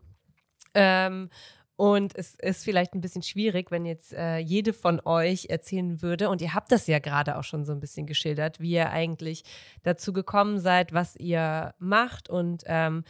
Ähm, 0.73 1.29
und 1.75 2.15
es 2.15 2.35
ist 2.35 2.63
vielleicht 2.63 2.95
ein 2.95 3.01
bisschen 3.01 3.21
schwierig, 3.21 3.69
wenn 3.69 3.85
jetzt 3.85 4.11
äh, 4.11 4.37
jede 4.37 4.73
von 4.73 4.99
euch 5.05 5.45
erzählen 5.49 6.01
würde, 6.01 6.29
und 6.29 6.41
ihr 6.41 6.55
habt 6.55 6.71
das 6.71 6.87
ja 6.87 6.97
gerade 6.97 7.37
auch 7.37 7.43
schon 7.43 7.65
so 7.65 7.71
ein 7.71 7.79
bisschen 7.79 8.07
geschildert, 8.07 8.59
wie 8.59 8.71
ihr 8.71 8.89
eigentlich 8.89 9.43
dazu 9.83 10.11
gekommen 10.11 10.59
seid, 10.59 10.91
was 10.91 11.15
ihr 11.15 11.75
macht 11.77 12.29
und 12.29 12.63
ähm, 12.65 13.03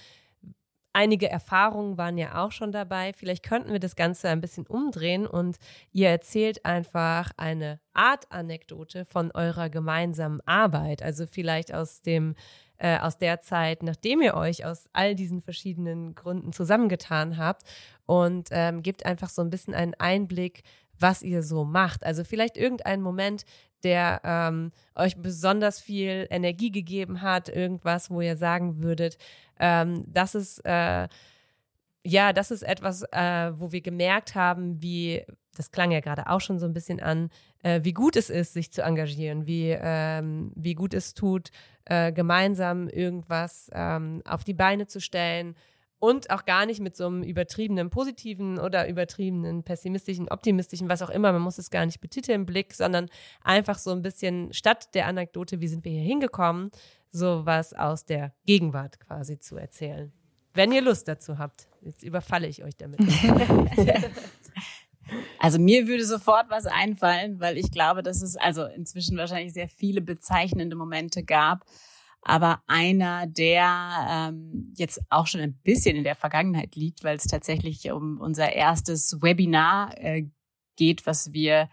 einige 0.97 1.29
Erfahrungen 1.29 1.95
waren 1.99 2.17
ja 2.17 2.43
auch 2.43 2.51
schon 2.51 2.71
dabei. 2.71 3.13
Vielleicht 3.13 3.43
könnten 3.43 3.71
wir 3.71 3.79
das 3.79 3.95
Ganze 3.95 4.29
ein 4.29 4.41
bisschen 4.41 4.65
umdrehen 4.65 5.27
und 5.27 5.57
ihr 5.91 6.09
erzählt 6.09 6.65
einfach 6.65 7.31
eine 7.37 7.79
Art 7.93 8.31
Anekdote 8.31 9.05
von 9.05 9.29
eurer 9.29 9.69
gemeinsamen 9.69 10.41
Arbeit. 10.47 11.03
Also 11.03 11.27
vielleicht 11.27 11.71
aus 11.71 12.01
dem 12.01 12.33
äh, 12.79 12.97
aus 12.97 13.19
der 13.19 13.41
Zeit, 13.41 13.83
nachdem 13.83 14.21
ihr 14.21 14.33
euch 14.33 14.65
aus 14.65 14.89
all 14.91 15.13
diesen 15.13 15.43
verschiedenen 15.43 16.15
Gründen 16.15 16.51
zusammengetan 16.51 17.37
habt 17.37 17.63
und 18.07 18.49
ähm, 18.51 18.81
gebt 18.81 19.05
einfach 19.05 19.29
so 19.29 19.43
ein 19.43 19.51
bisschen 19.51 19.75
einen 19.75 19.93
Einblick, 19.95 20.63
was 20.99 21.21
ihr 21.21 21.43
so 21.43 21.63
macht. 21.63 22.03
Also 22.03 22.23
vielleicht 22.23 22.57
irgendein 22.57 23.01
Moment, 23.01 23.45
der 23.83 24.21
ähm, 24.23 24.71
euch 24.95 25.15
besonders 25.17 25.79
viel 25.79 26.27
Energie 26.29 26.71
gegeben 26.71 27.21
hat, 27.21 27.49
irgendwas, 27.49 28.09
wo 28.09 28.21
ihr 28.21 28.37
sagen 28.37 28.81
würdet, 28.81 29.17
ähm, 29.59 30.03
das 30.07 30.35
ist 30.35 30.59
äh, 30.65 31.07
ja, 32.07 32.31
das 32.31 32.51
ist 32.51 32.63
etwas, 32.63 33.03
äh, 33.11 33.51
wo 33.59 33.73
wir 33.73 33.81
gemerkt 33.81 34.33
haben, 34.33 34.81
wie, 34.81 35.25
das 35.57 35.71
klang 35.71 35.91
ja 35.91 35.99
gerade 35.99 36.27
auch 36.29 36.39
schon 36.39 36.57
so 36.57 36.65
ein 36.65 36.73
bisschen 36.73 37.01
an, 37.01 37.29
äh, 37.63 37.81
wie 37.83 37.91
gut 37.91 38.15
es 38.15 38.29
ist, 38.29 38.53
sich 38.53 38.71
zu 38.71 38.81
engagieren, 38.81 39.45
wie, 39.45 39.75
ähm, 39.77 40.53
wie 40.55 40.73
gut 40.73 40.93
es 40.93 41.13
tut, 41.13 41.49
äh, 41.83 42.13
gemeinsam 42.13 42.87
irgendwas 42.87 43.69
ähm, 43.73 44.21
auf 44.25 44.45
die 44.45 44.53
Beine 44.53 44.87
zu 44.87 45.01
stellen, 45.01 45.55
und 45.99 46.29
auch 46.29 46.45
gar 46.45 46.65
nicht 46.65 46.79
mit 46.79 46.95
so 46.95 47.07
einem 47.07 47.23
übertriebenen 47.23 47.89
positiven 47.89 48.59
oder 48.59 48.87
übertriebenen 48.87 49.63
pessimistischen, 49.63 50.29
optimistischen, 50.29 50.89
was 50.89 51.01
auch 51.01 51.09
immer, 51.09 51.31
man 51.31 51.41
muss 51.41 51.57
es 51.57 51.69
gar 51.69 51.85
nicht 51.85 52.01
betiteln, 52.01 52.45
Blick, 52.45 52.73
sondern 52.73 53.09
einfach 53.43 53.77
so 53.77 53.91
ein 53.91 54.01
bisschen 54.01 54.53
statt 54.53 54.93
der 54.93 55.07
Anekdote, 55.07 55.59
wie 55.61 55.67
sind 55.67 55.83
wir 55.85 55.91
hier 55.91 56.01
hingekommen, 56.01 56.71
so 57.11 57.45
was 57.45 57.73
aus 57.73 58.05
der 58.05 58.33
Gegenwart 58.45 58.99
quasi 58.99 59.39
zu 59.39 59.57
erzählen. 59.57 60.11
Wenn 60.53 60.71
ihr 60.71 60.81
Lust 60.81 61.07
dazu 61.07 61.37
habt. 61.37 61.67
Jetzt 61.81 62.03
überfalle 62.03 62.47
ich 62.47 62.63
euch 62.63 62.75
damit. 62.75 62.99
Also 65.39 65.59
mir 65.59 65.87
würde 65.87 66.03
sofort 66.03 66.49
was 66.49 66.65
einfallen, 66.65 67.39
weil 67.39 67.57
ich 67.57 67.71
glaube, 67.71 68.03
dass 68.03 68.21
es 68.21 68.35
also 68.35 68.65
inzwischen 68.65 69.17
wahrscheinlich 69.17 69.53
sehr 69.53 69.69
viele 69.69 70.01
bezeichnende 70.01 70.75
Momente 70.75 71.23
gab 71.23 71.63
aber 72.27 72.61
einer, 72.67 73.25
der 73.25 74.07
ähm, 74.09 74.73
jetzt 74.75 74.99
auch 75.09 75.27
schon 75.27 75.39
ein 75.39 75.57
bisschen 75.63 75.95
in 75.95 76.03
der 76.03 76.15
Vergangenheit 76.15 76.75
liegt, 76.75 77.05
weil 77.05 77.15
es 77.15 77.23
tatsächlich 77.23 77.89
um 77.89 78.19
unser 78.19 78.51
erstes 78.51 79.21
Webinar 79.21 79.97
äh, 79.97 80.27
geht, 80.75 81.05
was 81.05 81.31
wir 81.31 81.69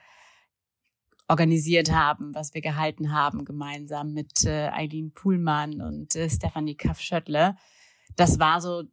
organisiert 1.27 1.91
haben, 1.91 2.37
was 2.37 2.55
wir 2.55 2.61
gehalten 2.61 3.13
haben, 3.13 3.45
gemeinsam 3.45 4.13
mit 4.13 4.45
äh, 4.45 4.69
Eileen 4.69 5.13
Puhlmann 5.13 5.81
und 5.81 6.15
äh, 6.15 6.31
Stefanie 6.31 6.77
Kaffschöttle. 6.77 7.57
Das 8.15 8.39
war 8.39 8.61
so 8.61 8.85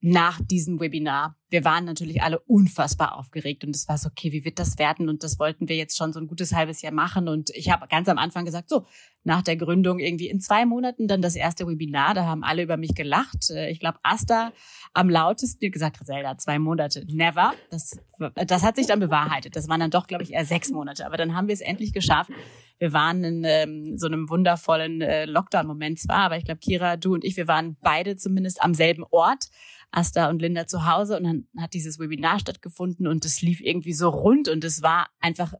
nach 0.00 0.40
diesem 0.40 0.78
Webinar. 0.78 1.36
Wir 1.52 1.66
waren 1.66 1.84
natürlich 1.84 2.22
alle 2.22 2.40
unfassbar 2.40 3.18
aufgeregt 3.18 3.62
und 3.62 3.76
es 3.76 3.86
war 3.86 3.98
so, 3.98 4.08
okay, 4.08 4.32
wie 4.32 4.42
wird 4.42 4.58
das 4.58 4.78
werden? 4.78 5.10
Und 5.10 5.22
das 5.22 5.38
wollten 5.38 5.68
wir 5.68 5.76
jetzt 5.76 5.98
schon 5.98 6.14
so 6.14 6.18
ein 6.18 6.26
gutes 6.26 6.54
halbes 6.54 6.80
Jahr 6.80 6.94
machen. 6.94 7.28
Und 7.28 7.50
ich 7.50 7.70
habe 7.70 7.86
ganz 7.88 8.08
am 8.08 8.16
Anfang 8.16 8.46
gesagt, 8.46 8.70
so, 8.70 8.86
nach 9.22 9.42
der 9.42 9.56
Gründung 9.56 9.98
irgendwie 9.98 10.30
in 10.30 10.40
zwei 10.40 10.64
Monaten 10.64 11.08
dann 11.08 11.20
das 11.20 11.36
erste 11.36 11.66
Webinar. 11.66 12.14
Da 12.14 12.24
haben 12.24 12.42
alle 12.42 12.62
über 12.62 12.78
mich 12.78 12.94
gelacht. 12.94 13.50
Äh, 13.50 13.70
ich 13.70 13.80
glaube, 13.80 13.98
Asta 14.02 14.50
am 14.94 15.10
lautesten 15.10 15.70
gesagt, 15.70 15.98
Zelda, 16.02 16.38
zwei 16.38 16.58
Monate, 16.58 17.04
never. 17.06 17.52
Das, 17.70 17.98
das 18.34 18.62
hat 18.62 18.76
sich 18.76 18.86
dann 18.86 19.00
bewahrheitet. 19.00 19.54
Das 19.54 19.68
waren 19.68 19.80
dann 19.80 19.90
doch, 19.90 20.06
glaube 20.06 20.24
ich, 20.24 20.32
eher 20.32 20.46
sechs 20.46 20.70
Monate. 20.70 21.04
Aber 21.04 21.18
dann 21.18 21.36
haben 21.36 21.48
wir 21.48 21.54
es 21.54 21.60
endlich 21.60 21.92
geschafft. 21.92 22.30
Wir 22.78 22.94
waren 22.94 23.22
in 23.24 23.44
ähm, 23.44 23.98
so 23.98 24.06
einem 24.06 24.30
wundervollen 24.30 25.02
äh, 25.02 25.26
Lockdown-Moment 25.26 26.00
zwar, 26.00 26.20
aber 26.20 26.38
ich 26.38 26.46
glaube, 26.46 26.60
Kira, 26.60 26.96
du 26.96 27.12
und 27.12 27.24
ich, 27.24 27.36
wir 27.36 27.46
waren 27.46 27.76
beide 27.82 28.16
zumindest 28.16 28.62
am 28.62 28.72
selben 28.72 29.04
Ort 29.10 29.50
Asta 29.92 30.30
und 30.30 30.40
Linda 30.40 30.66
zu 30.66 30.86
Hause 30.86 31.18
und 31.18 31.24
dann 31.24 31.41
hat 31.58 31.74
dieses 31.74 31.98
Webinar 31.98 32.38
stattgefunden 32.40 33.06
und 33.06 33.24
es 33.24 33.42
lief 33.42 33.60
irgendwie 33.60 33.92
so 33.92 34.08
rund 34.08 34.48
und 34.48 34.64
es 34.64 34.82
war 34.82 35.08
einfach 35.20 35.54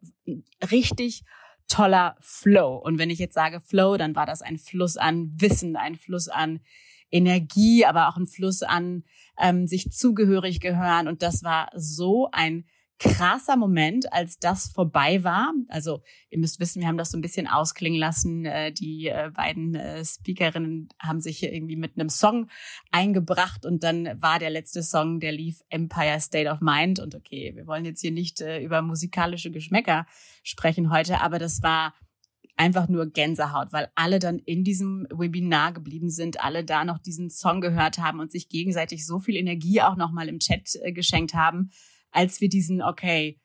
richtig 0.70 1.24
toller 1.68 2.16
Flow. 2.20 2.76
Und 2.76 2.98
wenn 2.98 3.10
ich 3.10 3.18
jetzt 3.18 3.34
sage 3.34 3.60
Flow, 3.60 3.96
dann 3.96 4.14
war 4.14 4.26
das 4.26 4.42
ein 4.42 4.58
Fluss 4.58 4.96
an 4.96 5.32
Wissen, 5.36 5.76
ein 5.76 5.96
Fluss 5.96 6.28
an 6.28 6.60
Energie, 7.10 7.84
aber 7.84 8.08
auch 8.08 8.16
ein 8.16 8.26
Fluss 8.26 8.62
an 8.62 9.04
ähm, 9.38 9.66
sich 9.66 9.90
zugehörig 9.90 10.60
gehören. 10.60 11.08
Und 11.08 11.22
das 11.22 11.42
war 11.42 11.70
so 11.74 12.28
ein 12.32 12.64
krasser 12.98 13.56
Moment, 13.56 14.12
als 14.12 14.38
das 14.38 14.68
vorbei 14.68 15.24
war. 15.24 15.52
Also 15.68 16.02
ihr 16.30 16.38
müsst 16.38 16.60
wissen, 16.60 16.80
wir 16.80 16.88
haben 16.88 16.98
das 16.98 17.10
so 17.10 17.18
ein 17.18 17.22
bisschen 17.22 17.48
ausklingen 17.48 17.98
lassen. 17.98 18.44
Äh, 18.44 18.72
die 18.72 19.08
äh, 19.08 19.30
beiden 19.34 19.74
äh, 19.74 20.04
Speakerinnen 20.04 20.88
haben 21.00 21.20
sich 21.20 21.38
hier 21.38 21.52
irgendwie 21.52 21.76
mit 21.76 21.98
einem 21.98 22.08
Song 22.08 22.48
eingebracht 22.90 23.66
und 23.66 23.82
dann 23.82 24.20
war 24.22 24.38
der 24.38 24.50
letzte 24.50 24.82
Song, 24.82 25.20
der 25.20 25.32
lief 25.32 25.62
Empire 25.68 26.20
State 26.20 26.48
of 26.48 26.60
Mind. 26.60 27.00
Und 27.00 27.14
okay, 27.14 27.52
wir 27.54 27.66
wollen 27.66 27.84
jetzt 27.84 28.00
hier 28.00 28.12
nicht 28.12 28.40
über 28.40 28.82
musikalische 28.82 29.50
Geschmäcker 29.50 30.06
sprechen 30.42 30.90
heute, 30.90 31.20
aber 31.20 31.38
das 31.38 31.62
war 31.62 31.94
einfach 32.56 32.88
nur 32.88 33.06
Gänsehaut, 33.06 33.72
weil 33.72 33.88
alle 33.94 34.18
dann 34.18 34.38
in 34.38 34.62
diesem 34.62 35.06
Webinar 35.10 35.72
geblieben 35.72 36.10
sind, 36.10 36.44
alle 36.44 36.64
da 36.64 36.84
noch 36.84 36.98
diesen 36.98 37.30
Song 37.30 37.60
gehört 37.60 37.98
haben 37.98 38.20
und 38.20 38.30
sich 38.30 38.48
gegenseitig 38.48 39.06
so 39.06 39.18
viel 39.18 39.36
Energie 39.36 39.80
auch 39.82 39.96
nochmal 39.96 40.28
im 40.28 40.38
Chat 40.38 40.78
geschenkt 40.94 41.34
haben 41.34 41.70
als 42.12 42.40
wir 42.40 42.48
diesen, 42.48 42.82
okay, 42.82 43.40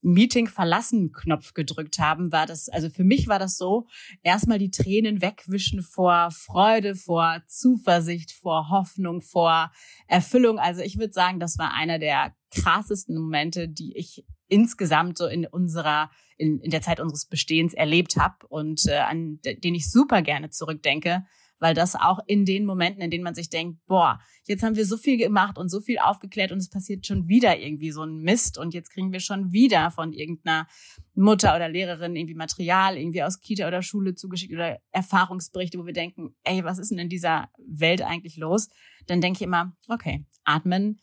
Meeting 0.00 0.46
verlassen 0.46 1.12
Knopf 1.12 1.54
gedrückt 1.54 1.98
haben, 1.98 2.30
war 2.30 2.46
das, 2.46 2.68
also 2.68 2.88
für 2.88 3.04
mich 3.04 3.26
war 3.26 3.38
das 3.38 3.56
so, 3.56 3.86
erstmal 4.22 4.58
die 4.58 4.70
Tränen 4.70 5.20
wegwischen 5.22 5.82
vor 5.82 6.30
Freude, 6.30 6.94
vor 6.94 7.42
Zuversicht, 7.46 8.32
vor 8.32 8.70
Hoffnung, 8.70 9.22
vor 9.22 9.72
Erfüllung. 10.06 10.58
Also 10.58 10.82
ich 10.82 10.98
würde 10.98 11.12
sagen, 11.12 11.40
das 11.40 11.58
war 11.58 11.74
einer 11.74 11.98
der 11.98 12.34
krassesten 12.54 13.18
Momente, 13.18 13.68
die 13.68 13.96
ich 13.96 14.24
insgesamt 14.46 15.18
so 15.18 15.26
in 15.26 15.46
unserer, 15.46 16.10
in, 16.36 16.60
in 16.60 16.70
der 16.70 16.80
Zeit 16.80 17.00
unseres 17.00 17.26
Bestehens 17.26 17.74
erlebt 17.74 18.16
habe 18.16 18.46
und 18.48 18.86
äh, 18.86 18.98
an 18.98 19.40
den 19.42 19.74
ich 19.74 19.90
super 19.90 20.22
gerne 20.22 20.50
zurückdenke, 20.50 21.26
weil 21.58 21.74
das 21.74 21.94
auch 21.94 22.20
in 22.26 22.44
den 22.44 22.64
Momenten, 22.64 23.02
in 23.02 23.10
denen 23.10 23.24
man 23.24 23.34
sich 23.34 23.50
denkt, 23.50 23.78
boah, 23.86 24.20
jetzt 24.44 24.62
haben 24.62 24.76
wir 24.76 24.86
so 24.86 24.96
viel 24.96 25.16
gemacht 25.16 25.58
und 25.58 25.68
so 25.68 25.80
viel 25.80 25.98
aufgeklärt 25.98 26.52
und 26.52 26.58
es 26.58 26.70
passiert 26.70 27.06
schon 27.06 27.28
wieder 27.28 27.58
irgendwie 27.58 27.90
so 27.90 28.02
ein 28.02 28.18
Mist 28.18 28.58
und 28.58 28.74
jetzt 28.74 28.90
kriegen 28.90 29.12
wir 29.12 29.20
schon 29.20 29.52
wieder 29.52 29.90
von 29.90 30.12
irgendeiner 30.12 30.66
Mutter 31.14 31.54
oder 31.54 31.68
Lehrerin 31.68 32.16
irgendwie 32.16 32.34
Material 32.34 32.96
irgendwie 32.96 33.22
aus 33.22 33.40
Kita 33.40 33.66
oder 33.66 33.82
Schule 33.82 34.14
zugeschickt 34.14 34.52
oder 34.52 34.78
Erfahrungsberichte, 34.92 35.78
wo 35.78 35.86
wir 35.86 35.92
denken, 35.92 36.34
ey, 36.44 36.64
was 36.64 36.78
ist 36.78 36.90
denn 36.90 36.98
in 36.98 37.08
dieser 37.08 37.48
Welt 37.58 38.02
eigentlich 38.02 38.36
los? 38.36 38.68
Dann 39.06 39.20
denke 39.20 39.38
ich 39.38 39.42
immer, 39.42 39.76
okay, 39.88 40.24
atmen, 40.44 41.00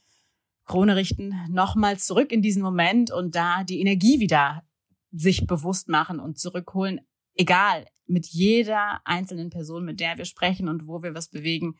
Krone 0.65 0.95
richten, 0.95 1.33
nochmal 1.49 1.99
zurück 1.99 2.31
in 2.31 2.41
diesen 2.41 2.63
Moment 2.63 3.11
und 3.11 3.35
da 3.35 3.63
die 3.63 3.81
Energie 3.81 4.19
wieder 4.19 4.63
sich 5.11 5.45
bewusst 5.45 5.89
machen 5.89 6.19
und 6.19 6.39
zurückholen, 6.39 7.01
egal, 7.35 7.85
mit 8.07 8.27
jeder 8.27 9.01
einzelnen 9.05 9.49
Person, 9.49 9.85
mit 9.85 9.99
der 9.99 10.17
wir 10.17 10.25
sprechen 10.25 10.69
und 10.69 10.87
wo 10.87 11.01
wir 11.03 11.13
was 11.13 11.29
bewegen, 11.29 11.75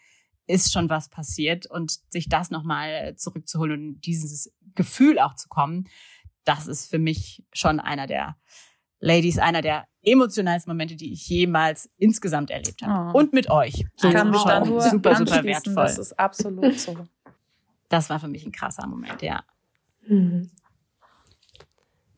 ist 0.48 0.72
schon 0.72 0.89
was 0.89 1.10
passiert 1.10 1.65
und 1.65 2.00
sich 2.10 2.29
das 2.29 2.51
nochmal 2.51 3.15
zurückzuholen 3.15 3.89
und 3.89 4.05
dieses 4.05 4.53
Gefühl 4.75 5.20
auch 5.20 5.36
zu 5.36 5.48
kommen, 5.50 5.88
das 6.44 6.67
ist 6.67 6.89
für 6.89 7.00
mich 7.00 7.44
schon 7.53 7.79
einer 7.79 8.08
der 8.08 8.38
Ladies, 9.00 9.39
einer 9.39 9.62
der 9.62 9.86
emotionalsten 10.03 10.72
Momente, 10.72 10.96
die 10.96 11.13
ich 11.13 11.27
jemals 11.27 11.89
insgesamt 11.98 12.51
erlebt 12.51 12.82
habe. 12.84 13.12
Oh. 13.12 13.20
Und 13.20 13.34
mit 13.34 13.50
euch. 13.50 13.86
Ich 13.98 14.03
also 14.03 14.15
kann 14.15 14.29
mich 14.29 14.44
da 14.44 14.63
nur 14.63 14.82
super, 14.82 15.15
super 15.15 15.44
wertvoll. 15.44 15.75
Das 15.75 15.98
ist 15.98 16.20
absolut 16.20 16.79
so. 16.79 17.08
Das 17.89 18.10
war 18.10 18.20
für 18.20 18.27
mich 18.27 18.46
ein 18.46 18.51
krasser 18.51 18.88
Moment, 18.88 19.22
ja. 19.22 19.44
Mhm. 20.08 20.50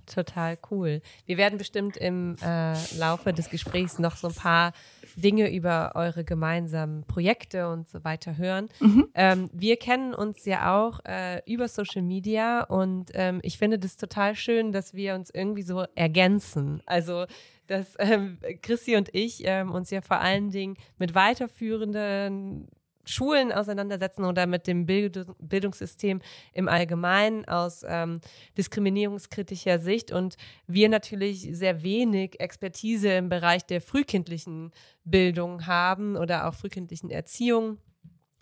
Total 0.07 0.57
cool. 0.71 1.01
Wir 1.25 1.37
werden 1.37 1.57
bestimmt 1.57 1.97
im 1.97 2.35
äh, 2.41 2.73
Laufe 2.97 3.33
des 3.33 3.49
Gesprächs 3.49 3.99
noch 3.99 4.15
so 4.15 4.29
ein 4.29 4.33
paar 4.33 4.73
Dinge 5.15 5.53
über 5.53 5.91
eure 5.95 6.23
gemeinsamen 6.23 7.03
Projekte 7.03 7.69
und 7.69 7.89
so 7.89 8.03
weiter 8.03 8.37
hören. 8.37 8.69
Mhm. 8.79 9.09
Ähm, 9.15 9.49
wir 9.51 9.77
kennen 9.77 10.13
uns 10.13 10.45
ja 10.45 10.75
auch 10.77 10.99
äh, 11.05 11.41
über 11.45 11.67
Social 11.67 12.01
Media 12.01 12.63
und 12.63 13.11
ähm, 13.13 13.39
ich 13.43 13.57
finde 13.57 13.79
das 13.79 13.97
total 13.97 14.35
schön, 14.35 14.71
dass 14.71 14.93
wir 14.93 15.15
uns 15.15 15.29
irgendwie 15.29 15.63
so 15.63 15.85
ergänzen. 15.95 16.81
Also 16.85 17.25
dass 17.67 17.95
ähm, 17.99 18.37
Chrissy 18.61 18.95
und 18.95 19.13
ich 19.13 19.41
ähm, 19.43 19.71
uns 19.71 19.89
ja 19.91 20.01
vor 20.01 20.21
allen 20.21 20.51
Dingen 20.51 20.77
mit 20.97 21.15
weiterführenden 21.15 22.69
Schulen 23.07 23.51
auseinandersetzen 23.51 24.25
oder 24.25 24.45
mit 24.45 24.67
dem 24.67 24.85
Bildungssystem 24.85 26.21
im 26.53 26.67
Allgemeinen 26.67 27.45
aus 27.45 27.83
ähm, 27.87 28.19
diskriminierungskritischer 28.57 29.79
Sicht 29.79 30.11
und 30.11 30.37
wir 30.67 30.89
natürlich 30.89 31.49
sehr 31.51 31.83
wenig 31.83 32.39
Expertise 32.39 33.09
im 33.09 33.29
Bereich 33.29 33.65
der 33.65 33.81
frühkindlichen 33.81 34.71
Bildung 35.03 35.65
haben 35.65 36.15
oder 36.15 36.47
auch 36.47 36.53
frühkindlichen 36.53 37.09
Erziehung 37.09 37.79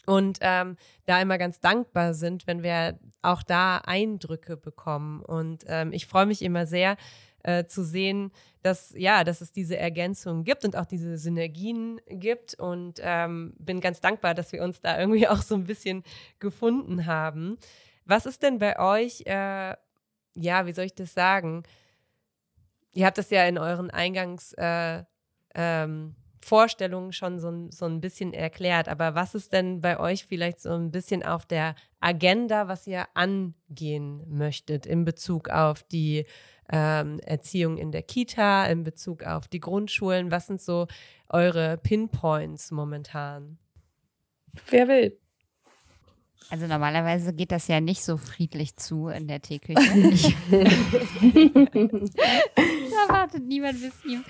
und 0.06 0.38
ähm, 0.42 0.78
da 1.06 1.22
immer 1.22 1.38
ganz 1.38 1.60
dankbar 1.60 2.14
sind, 2.14 2.48
wenn 2.48 2.64
wir 2.64 3.00
auch 3.22 3.44
da 3.44 3.78
Eindrücke 3.80 4.58
bekommen. 4.58 5.22
Und 5.22 5.64
ähm, 5.68 5.92
ich 5.94 6.06
freue 6.06 6.26
mich 6.26 6.42
immer 6.42 6.66
sehr, 6.66 6.98
äh, 7.46 7.68
zu 7.68 7.84
sehen, 7.84 8.32
dass 8.64 8.92
ja, 8.98 9.24
dass 9.24 9.42
es 9.42 9.52
diese 9.52 9.78
Ergänzungen 9.78 10.44
gibt 10.44 10.66
und 10.66 10.76
auch 10.76 10.86
diese 10.86 11.18
Synergien 11.18 12.02
gibt. 12.08 12.56
Und 12.56 13.00
ähm, 13.04 13.54
bin 13.60 13.82
ganz 13.82 14.02
dankbar, 14.02 14.34
dass 14.34 14.52
wir 14.52 14.64
uns 14.64 14.82
da 14.82 15.00
irgendwie 15.00 15.28
auch 15.28 15.42
so 15.42 15.54
ein 15.54 15.66
bisschen 15.66 16.04
gefunden 16.40 17.06
haben. 17.06 17.58
Was 18.06 18.26
ist 18.26 18.42
denn 18.42 18.58
bei 18.58 18.80
euch, 18.80 19.22
äh, 19.28 19.76
ja, 20.34 20.66
wie 20.66 20.72
soll 20.72 20.86
ich 20.86 20.96
das 20.96 21.14
sagen? 21.14 21.64
Ihr 22.94 23.06
habt 23.06 23.20
das 23.20 23.30
ja 23.30 23.46
in 23.46 23.60
euren 23.60 23.92
Eingangs 23.92 24.54
äh, 24.54 25.04
ähm, 25.54 26.16
schon 27.12 27.40
so, 27.40 27.68
so 27.70 27.86
ein 27.86 28.02
bisschen 28.02 28.34
erklärt. 28.34 28.88
Aber 28.88 29.14
was 29.16 29.36
ist 29.36 29.54
denn 29.54 29.82
bei 29.82 30.00
euch 30.00 30.26
vielleicht 30.26 30.62
so 30.62 30.72
ein 30.74 30.92
bisschen 30.92 31.24
auf 31.24 31.46
der 31.46 31.76
Agenda, 32.00 32.68
was 32.68 32.88
ihr 32.88 33.08
angehen 33.14 34.24
möchtet 34.28 34.86
in 34.86 35.06
Bezug 35.06 35.50
auf 35.50 35.84
die 35.84 36.26
ähm, 36.72 37.20
Erziehung 37.20 37.78
in 37.78 37.92
der 37.92 38.04
Kita, 38.04 38.66
in 38.66 38.84
Bezug 38.84 39.24
auf 39.24 39.48
die 39.48 39.60
Grundschulen? 39.60 40.32
Was 40.32 40.48
sind 40.48 40.62
so 40.62 40.88
eure 41.30 41.78
Pinpoints 41.78 42.72
momentan? 42.72 43.58
Wer 44.70 44.88
will? 44.88 45.20
Also 46.50 46.68
normalerweise 46.68 47.34
geht 47.34 47.52
das 47.52 47.68
ja 47.68 47.82
nicht 47.82 48.04
so 48.04 48.18
friedlich 48.18 48.76
zu 48.76 49.08
in 49.08 49.28
der 49.28 49.42
Teeküche. 49.42 49.82
da 53.08 53.14
wartet 53.14 53.46
niemand 53.46 53.82
bis, 53.82 54.06
ihm, 54.06 54.24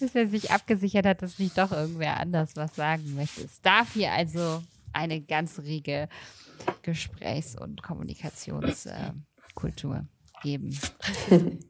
bis 0.00 0.14
er 0.14 0.26
sich 0.26 0.50
abgesichert 0.50 1.06
hat, 1.06 1.22
dass 1.22 1.38
nicht 1.38 1.56
doch 1.56 1.70
irgendwer 1.70 2.18
anders 2.18 2.56
was 2.56 2.74
sagen 2.74 3.14
möchte. 3.14 3.42
Es 3.42 3.60
darf 3.60 3.92
hier 3.92 4.12
also 4.12 4.62
eine 4.92 5.20
ganz 5.20 5.60
rege 5.60 6.08
Gesprächs- 6.82 7.56
und 7.56 7.82
Kommunikationskultur 7.82 9.96
äh, 9.96 10.42
geben. 10.42 10.76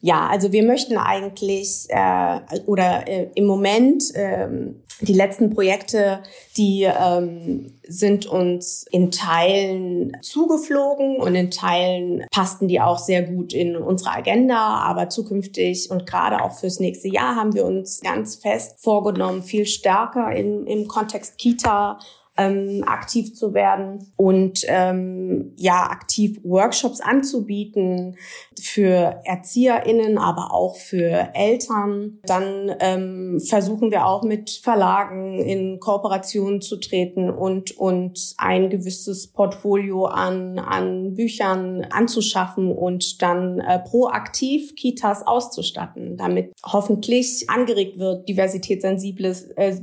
Ja, 0.00 0.28
also 0.28 0.52
wir 0.52 0.62
möchten 0.62 0.96
eigentlich 0.96 1.86
äh, 1.88 2.40
oder 2.66 3.06
äh, 3.06 3.28
im 3.34 3.44
Moment 3.44 4.04
ähm, 4.14 4.82
die 5.00 5.12
letzten 5.12 5.50
Projekte, 5.50 6.22
die 6.56 6.82
ähm, 6.84 7.78
sind 7.86 8.26
uns 8.26 8.86
in 8.90 9.10
Teilen 9.10 10.16
zugeflogen 10.22 11.16
und 11.16 11.34
in 11.34 11.50
Teilen 11.50 12.24
passten 12.30 12.68
die 12.68 12.80
auch 12.80 12.98
sehr 12.98 13.22
gut 13.22 13.52
in 13.52 13.76
unsere 13.76 14.12
Agenda, 14.12 14.76
aber 14.78 15.10
zukünftig 15.10 15.90
und 15.90 16.06
gerade 16.06 16.42
auch 16.42 16.52
fürs 16.52 16.80
nächste 16.80 17.08
Jahr 17.08 17.36
haben 17.36 17.54
wir 17.54 17.66
uns 17.66 18.00
ganz 18.00 18.36
fest 18.36 18.76
vorgenommen, 18.78 19.42
viel 19.42 19.66
stärker 19.66 20.32
in, 20.32 20.66
im 20.66 20.88
Kontext 20.88 21.36
Kita 21.38 21.98
ähm, 22.36 22.82
aktiv 22.86 23.34
zu 23.34 23.54
werden 23.54 24.12
und 24.16 24.62
ähm, 24.66 25.52
ja 25.56 25.88
aktiv 25.90 26.40
Workshops 26.42 27.00
anzubieten 27.00 28.16
für 28.60 29.20
ErzieherInnen, 29.24 30.18
aber 30.18 30.52
auch 30.52 30.76
für 30.76 31.28
Eltern. 31.34 32.18
Dann 32.24 32.74
ähm, 32.80 33.40
versuchen 33.40 33.90
wir 33.92 34.06
auch 34.06 34.22
mit 34.22 34.50
Verlagen 34.50 35.38
in 35.38 35.78
Kooperation 35.78 36.60
zu 36.60 36.76
treten 36.76 37.30
und 37.30 37.76
und 37.78 38.34
ein 38.38 38.68
gewisses 38.68 39.28
Portfolio 39.28 40.06
an 40.06 40.58
an 40.58 41.14
Büchern 41.14 41.86
anzuschaffen 41.90 42.72
und 42.72 43.22
dann 43.22 43.60
äh, 43.60 43.78
proaktiv 43.78 44.74
Kitas 44.74 45.24
auszustatten, 45.24 46.16
damit 46.16 46.52
hoffentlich 46.64 47.48
angeregt 47.48 47.98
wird, 47.98 48.28
diversitätssensibles 48.28 49.44
äh, 49.56 49.76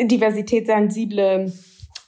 diversitätssensible 0.00 1.52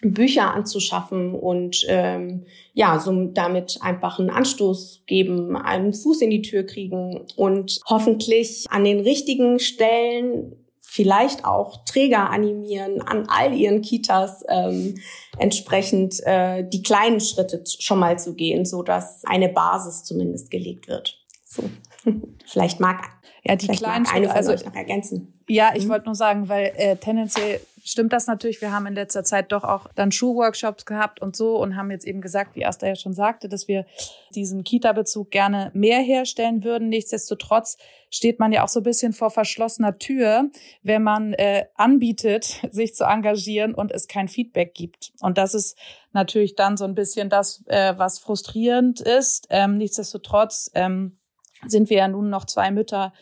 Bücher 0.03 0.55
anzuschaffen 0.55 1.35
und 1.35 1.85
ähm, 1.89 2.45
ja, 2.75 2.99
so 2.99 3.13
damit 3.27 3.79
einfach 3.81 4.19
einen 4.19 4.31
Anstoß 4.31 5.05
geben, 5.07 5.57
einen 5.57 5.95
Fuß 5.95 6.21
in 6.21 6.31
die 6.31 6.43
Tür 6.43 6.65
kriegen 6.65 7.27
und 7.37 7.81
hoffentlich 7.89 8.67
an 8.69 8.85
den 8.85 9.01
richtigen 9.01 9.59
Stellen 9.59 10.55
vielleicht 10.83 11.45
auch 11.45 11.85
Träger 11.85 12.31
animieren, 12.31 13.03
an 13.03 13.27
all 13.29 13.55
ihren 13.55 13.83
Kitas 13.83 14.45
ähm, 14.49 14.95
entsprechend 15.39 16.21
äh, 16.25 16.65
die 16.67 16.83
kleinen 16.83 17.21
Schritte 17.21 17.63
schon 17.67 17.99
mal 17.99 18.19
zu 18.19 18.35
gehen, 18.35 18.65
so 18.65 18.83
dass 18.83 19.23
eine 19.25 19.49
Basis 19.49 20.05
zumindest 20.05 20.51
gelegt 20.51 20.89
wird. 20.89 21.19
So, 21.45 21.65
vielleicht 22.47 22.81
mag 22.81 23.03
ja 23.45 23.57
die 23.57 23.67
kleinen 23.69 24.07
Schritte, 24.07 24.33
also 24.33 24.53
noch 24.53 24.75
ergänzen. 24.75 25.35
Ja, 25.49 25.73
ich 25.75 25.85
mhm. 25.85 25.91
wollte 25.91 26.07
nur 26.07 26.15
sagen, 26.15 26.49
weil 26.49 26.73
äh, 26.77 26.97
tendenziell 26.97 27.61
stimmt 27.87 28.13
das 28.13 28.27
natürlich. 28.27 28.61
Wir 28.61 28.73
haben 28.73 28.87
in 28.87 28.95
letzter 28.95 29.25
Zeit 29.25 29.53
doch 29.53 29.65
auch 29.65 29.87
dann 29.95 30.11
Schuhworkshops 30.13 30.85
gehabt 30.85 31.23
und 31.23 31.37
so 31.37 31.57
und 31.57 31.77
haben 31.77 31.91
jetzt 31.91 32.07
eben 32.07 32.21
gesagt, 32.21 32.57
wie 32.57 32.67
Asta 32.67 32.87
ja 32.87 32.97
schon 32.97 33.15
sagte, 33.15 33.49
dass 33.49 33.69
wir 33.69 33.87
diesen 34.35 34.65
Kita-Bezug 34.65 35.31
gerne 35.31 35.71
mehr 35.73 36.01
herstellen 36.01 36.65
würden. 36.65 36.89
Nichtsdestotrotz 36.89 37.79
steht 38.11 38.41
man 38.41 38.53
ja 38.53 38.65
auch 38.65 38.69
so 38.69 38.81
ein 38.81 38.85
bisschen 38.85 39.13
vor 39.13 39.31
verschlossener 39.31 39.99
Tür, 39.99 40.51
wenn 40.83 41.03
man 41.03 41.33
äh, 41.35 41.67
anbietet, 41.77 42.61
sich 42.71 42.95
zu 42.95 43.05
engagieren 43.05 43.75
und 43.75 43.93
es 43.93 44.09
kein 44.09 44.29
Feedback 44.29 44.75
gibt. 44.75 45.13
Und 45.21 45.39
das 45.39 45.55
ist 45.55 45.79
natürlich 46.13 46.57
dann 46.57 46.77
so 46.77 46.85
ein 46.85 46.95
bisschen 46.95 47.31
das, 47.31 47.63
äh, 47.67 47.95
was 47.97 48.19
frustrierend 48.19 49.01
ist. 49.01 49.47
Ähm, 49.51 49.79
nichtsdestotrotz 49.79 50.71
ähm, 50.75 51.19
sind 51.67 51.89
wir 51.89 51.99
ja 51.99 52.09
nun 52.09 52.31
noch 52.31 52.47
zwei 52.47 52.71
Mütter, 52.71 53.13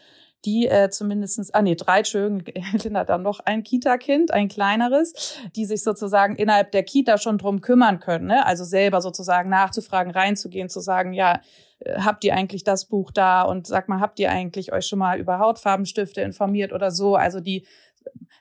die 0.44 0.66
äh, 0.68 0.90
zumindestens, 0.90 1.52
ah 1.52 1.62
nee, 1.62 1.74
drei, 1.74 1.98
Entschuldigung, 1.98 2.42
Linda 2.82 3.04
dann 3.04 3.22
noch 3.22 3.40
ein 3.40 3.62
Kita-Kind, 3.62 4.32
ein 4.32 4.48
kleineres, 4.48 5.38
die 5.56 5.64
sich 5.64 5.82
sozusagen 5.82 6.36
innerhalb 6.36 6.72
der 6.72 6.82
Kita 6.82 7.18
schon 7.18 7.38
drum 7.38 7.60
kümmern 7.60 8.00
können. 8.00 8.26
Ne? 8.26 8.44
Also 8.46 8.64
selber 8.64 9.00
sozusagen 9.00 9.50
nachzufragen, 9.50 10.12
reinzugehen, 10.12 10.68
zu 10.68 10.80
sagen, 10.80 11.12
ja, 11.12 11.40
äh, 11.80 12.00
habt 12.00 12.24
ihr 12.24 12.34
eigentlich 12.34 12.64
das 12.64 12.86
Buch 12.86 13.10
da 13.10 13.42
und 13.42 13.66
sag 13.66 13.88
mal, 13.88 14.00
habt 14.00 14.18
ihr 14.18 14.30
eigentlich 14.30 14.72
euch 14.72 14.86
schon 14.86 14.98
mal 14.98 15.18
über 15.18 15.38
Hautfarbenstifte 15.38 16.20
informiert 16.20 16.72
oder 16.72 16.90
so? 16.90 17.16
Also 17.16 17.40
die 17.40 17.66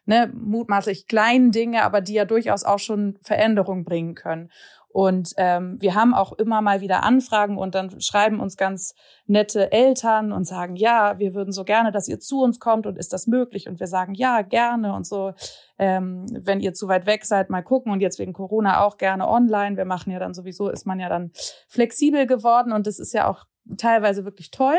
ne, 0.05 0.31
mutmaßlich 0.33 1.07
kleinen 1.07 1.51
Dinge, 1.51 1.83
aber 1.83 2.01
die 2.01 2.13
ja 2.13 2.25
durchaus 2.25 2.63
auch 2.63 2.79
schon 2.79 3.17
Veränderung 3.21 3.83
bringen 3.83 4.15
können. 4.15 4.49
Und 4.93 5.33
ähm, 5.37 5.77
wir 5.79 5.95
haben 5.95 6.13
auch 6.13 6.33
immer 6.33 6.61
mal 6.61 6.79
wieder 6.79 7.01
Anfragen 7.01 7.57
und 7.57 7.73
dann 7.73 7.99
schreiben 7.99 8.39
uns 8.39 8.57
ganz 8.57 8.93
nette 9.25 9.71
Eltern 9.71 10.31
und 10.31 10.45
sagen, 10.45 10.75
ja, 10.75 11.17
wir 11.17 11.33
würden 11.33 11.51
so 11.51 11.63
gerne, 11.63 11.91
dass 11.91 12.07
ihr 12.07 12.19
zu 12.19 12.43
uns 12.43 12.59
kommt 12.59 12.85
und 12.85 12.99
ist 12.99 13.11
das 13.11 13.25
möglich? 13.25 13.67
Und 13.67 13.79
wir 13.79 13.87
sagen, 13.87 14.13
ja, 14.13 14.43
gerne 14.43 14.93
und 14.93 15.07
so, 15.07 15.33
ähm, 15.79 16.27
wenn 16.29 16.59
ihr 16.59 16.75
zu 16.75 16.87
weit 16.87 17.07
weg 17.07 17.25
seid, 17.25 17.49
mal 17.49 17.63
gucken 17.63 17.91
und 17.91 18.01
jetzt 18.01 18.19
wegen 18.19 18.33
Corona 18.33 18.85
auch 18.85 18.97
gerne 18.97 19.27
online. 19.27 19.77
Wir 19.77 19.85
machen 19.85 20.11
ja 20.11 20.19
dann 20.19 20.35
sowieso, 20.35 20.69
ist 20.69 20.85
man 20.85 20.99
ja 20.99 21.09
dann 21.09 21.31
flexibel 21.67 22.27
geworden 22.27 22.71
und 22.71 22.85
das 22.85 22.99
ist 22.99 23.13
ja 23.13 23.27
auch 23.27 23.45
teilweise 23.77 24.25
wirklich 24.25 24.51
toll. 24.51 24.77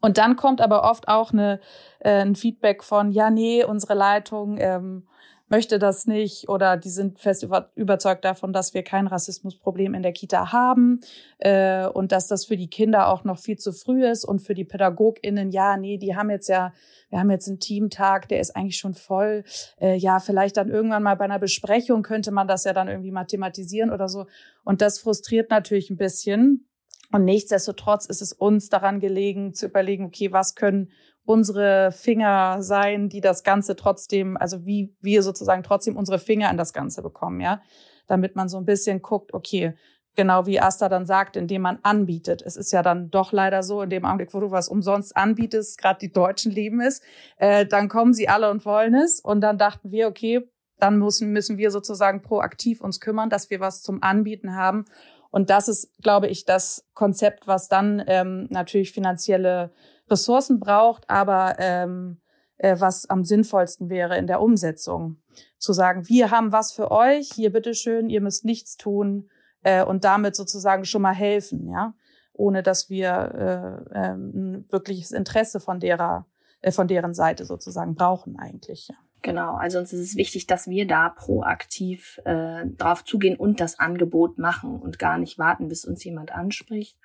Und 0.00 0.18
dann 0.18 0.34
kommt 0.34 0.60
aber 0.60 0.82
oft 0.82 1.06
auch 1.06 1.32
eine, 1.32 1.60
äh, 2.00 2.22
ein 2.22 2.34
Feedback 2.34 2.82
von, 2.82 3.12
ja, 3.12 3.30
nee, 3.30 3.62
unsere 3.62 3.94
Leitung 3.94 4.56
ähm, 4.58 5.06
möchte 5.50 5.78
das 5.78 6.06
nicht 6.06 6.48
oder 6.48 6.76
die 6.76 6.88
sind 6.88 7.18
fest 7.18 7.42
über, 7.42 7.70
überzeugt 7.74 8.24
davon, 8.24 8.52
dass 8.52 8.72
wir 8.72 8.82
kein 8.82 9.06
Rassismusproblem 9.06 9.94
in 9.94 10.02
der 10.02 10.12
Kita 10.12 10.52
haben 10.52 11.00
äh, 11.38 11.86
und 11.86 12.12
dass 12.12 12.28
das 12.28 12.44
für 12.44 12.56
die 12.56 12.68
Kinder 12.68 13.08
auch 13.08 13.24
noch 13.24 13.38
viel 13.38 13.58
zu 13.58 13.72
früh 13.72 14.06
ist 14.06 14.24
und 14.24 14.40
für 14.40 14.54
die 14.54 14.64
PädagogInnen, 14.64 15.50
ja, 15.50 15.76
nee, 15.76 15.98
die 15.98 16.14
haben 16.14 16.30
jetzt 16.30 16.48
ja, 16.48 16.72
wir 17.10 17.18
haben 17.18 17.30
jetzt 17.30 17.48
einen 17.48 17.58
Teamtag, 17.58 18.28
der 18.28 18.40
ist 18.40 18.54
eigentlich 18.54 18.78
schon 18.78 18.94
voll. 18.94 19.44
Äh, 19.80 19.96
ja, 19.96 20.20
vielleicht 20.20 20.56
dann 20.56 20.70
irgendwann 20.70 21.02
mal 21.02 21.16
bei 21.16 21.24
einer 21.24 21.40
Besprechung 21.40 22.02
könnte 22.02 22.30
man 22.30 22.46
das 22.46 22.64
ja 22.64 22.72
dann 22.72 22.88
irgendwie 22.88 23.10
mathematisieren 23.10 23.90
oder 23.90 24.08
so. 24.08 24.26
Und 24.64 24.80
das 24.80 25.00
frustriert 25.00 25.50
natürlich 25.50 25.90
ein 25.90 25.96
bisschen. 25.96 26.66
Und 27.12 27.24
nichtsdestotrotz 27.24 28.06
ist 28.06 28.22
es 28.22 28.32
uns 28.32 28.68
daran 28.68 29.00
gelegen, 29.00 29.52
zu 29.52 29.66
überlegen, 29.66 30.04
okay, 30.04 30.30
was 30.30 30.54
können 30.54 30.90
unsere 31.24 31.92
Finger 31.92 32.62
sein, 32.62 33.08
die 33.08 33.20
das 33.20 33.44
Ganze 33.44 33.76
trotzdem, 33.76 34.36
also 34.36 34.66
wie 34.66 34.94
wir 35.00 35.22
sozusagen 35.22 35.62
trotzdem 35.62 35.96
unsere 35.96 36.18
Finger 36.18 36.50
in 36.50 36.56
das 36.56 36.72
Ganze 36.72 37.02
bekommen, 37.02 37.40
ja. 37.40 37.62
Damit 38.06 38.34
man 38.34 38.48
so 38.48 38.58
ein 38.58 38.64
bisschen 38.64 39.02
guckt, 39.02 39.32
okay, 39.34 39.74
genau 40.16 40.46
wie 40.46 40.60
Asta 40.60 40.88
dann 40.88 41.06
sagt, 41.06 41.36
indem 41.36 41.62
man 41.62 41.78
anbietet. 41.82 42.42
Es 42.42 42.56
ist 42.56 42.72
ja 42.72 42.82
dann 42.82 43.10
doch 43.10 43.32
leider 43.32 43.62
so, 43.62 43.82
in 43.82 43.90
dem 43.90 44.04
Augenblick, 44.04 44.34
wo 44.34 44.40
du 44.40 44.50
was 44.50 44.68
umsonst 44.68 45.16
anbietest, 45.16 45.78
gerade 45.78 46.00
die 46.00 46.12
Deutschen 46.12 46.52
lieben 46.52 46.80
es, 46.80 47.00
äh, 47.36 47.66
dann 47.66 47.88
kommen 47.88 48.12
sie 48.12 48.28
alle 48.28 48.50
und 48.50 48.64
wollen 48.64 48.94
es. 48.94 49.20
Und 49.20 49.40
dann 49.40 49.58
dachten 49.58 49.90
wir, 49.90 50.08
okay, 50.08 50.48
dann 50.78 50.98
müssen, 50.98 51.30
müssen 51.30 51.58
wir 51.58 51.70
sozusagen 51.70 52.22
proaktiv 52.22 52.80
uns 52.80 53.00
kümmern, 53.00 53.30
dass 53.30 53.50
wir 53.50 53.60
was 53.60 53.82
zum 53.82 54.02
Anbieten 54.02 54.56
haben. 54.56 54.86
Und 55.30 55.50
das 55.50 55.68
ist, 55.68 55.92
glaube 56.02 56.26
ich, 56.26 56.44
das 56.44 56.88
Konzept, 56.94 57.46
was 57.46 57.68
dann 57.68 58.02
ähm, 58.06 58.48
natürlich 58.50 58.92
finanzielle 58.92 59.72
Ressourcen 60.10 60.60
braucht, 60.60 61.08
aber 61.08 61.56
ähm, 61.58 62.20
äh, 62.56 62.78
was 62.78 63.08
am 63.08 63.24
sinnvollsten 63.24 63.88
wäre 63.88 64.18
in 64.18 64.26
der 64.26 64.40
Umsetzung. 64.40 65.16
Zu 65.58 65.72
sagen, 65.72 66.08
wir 66.08 66.30
haben 66.30 66.52
was 66.52 66.72
für 66.72 66.90
euch, 66.90 67.30
hier 67.32 67.52
bitteschön, 67.52 68.10
ihr 68.10 68.20
müsst 68.20 68.44
nichts 68.44 68.76
tun 68.76 69.30
äh, 69.62 69.84
und 69.84 70.04
damit 70.04 70.36
sozusagen 70.36 70.84
schon 70.84 71.02
mal 71.02 71.14
helfen, 71.14 71.68
ja, 71.68 71.94
ohne 72.32 72.62
dass 72.62 72.90
wir 72.90 73.86
äh, 73.92 73.98
äh, 73.98 74.14
ein 74.14 74.66
wirkliches 74.70 75.12
Interesse 75.12 75.60
von 75.60 75.80
derer, 75.80 76.26
äh, 76.60 76.72
von 76.72 76.88
deren 76.88 77.14
Seite 77.14 77.44
sozusagen 77.44 77.94
brauchen 77.94 78.38
eigentlich. 78.38 78.88
Ja. 78.88 78.96
Genau, 79.22 79.54
also 79.54 79.78
uns 79.78 79.92
ist 79.92 80.00
es 80.00 80.16
wichtig, 80.16 80.46
dass 80.46 80.68
wir 80.68 80.86
da 80.86 81.10
proaktiv 81.10 82.20
äh, 82.24 82.64
drauf 82.78 83.04
zugehen 83.04 83.36
und 83.36 83.60
das 83.60 83.78
Angebot 83.78 84.38
machen 84.38 84.80
und 84.80 84.98
gar 84.98 85.18
nicht 85.18 85.38
warten, 85.38 85.68
bis 85.68 85.84
uns 85.84 86.02
jemand 86.04 86.32
anspricht. 86.32 86.96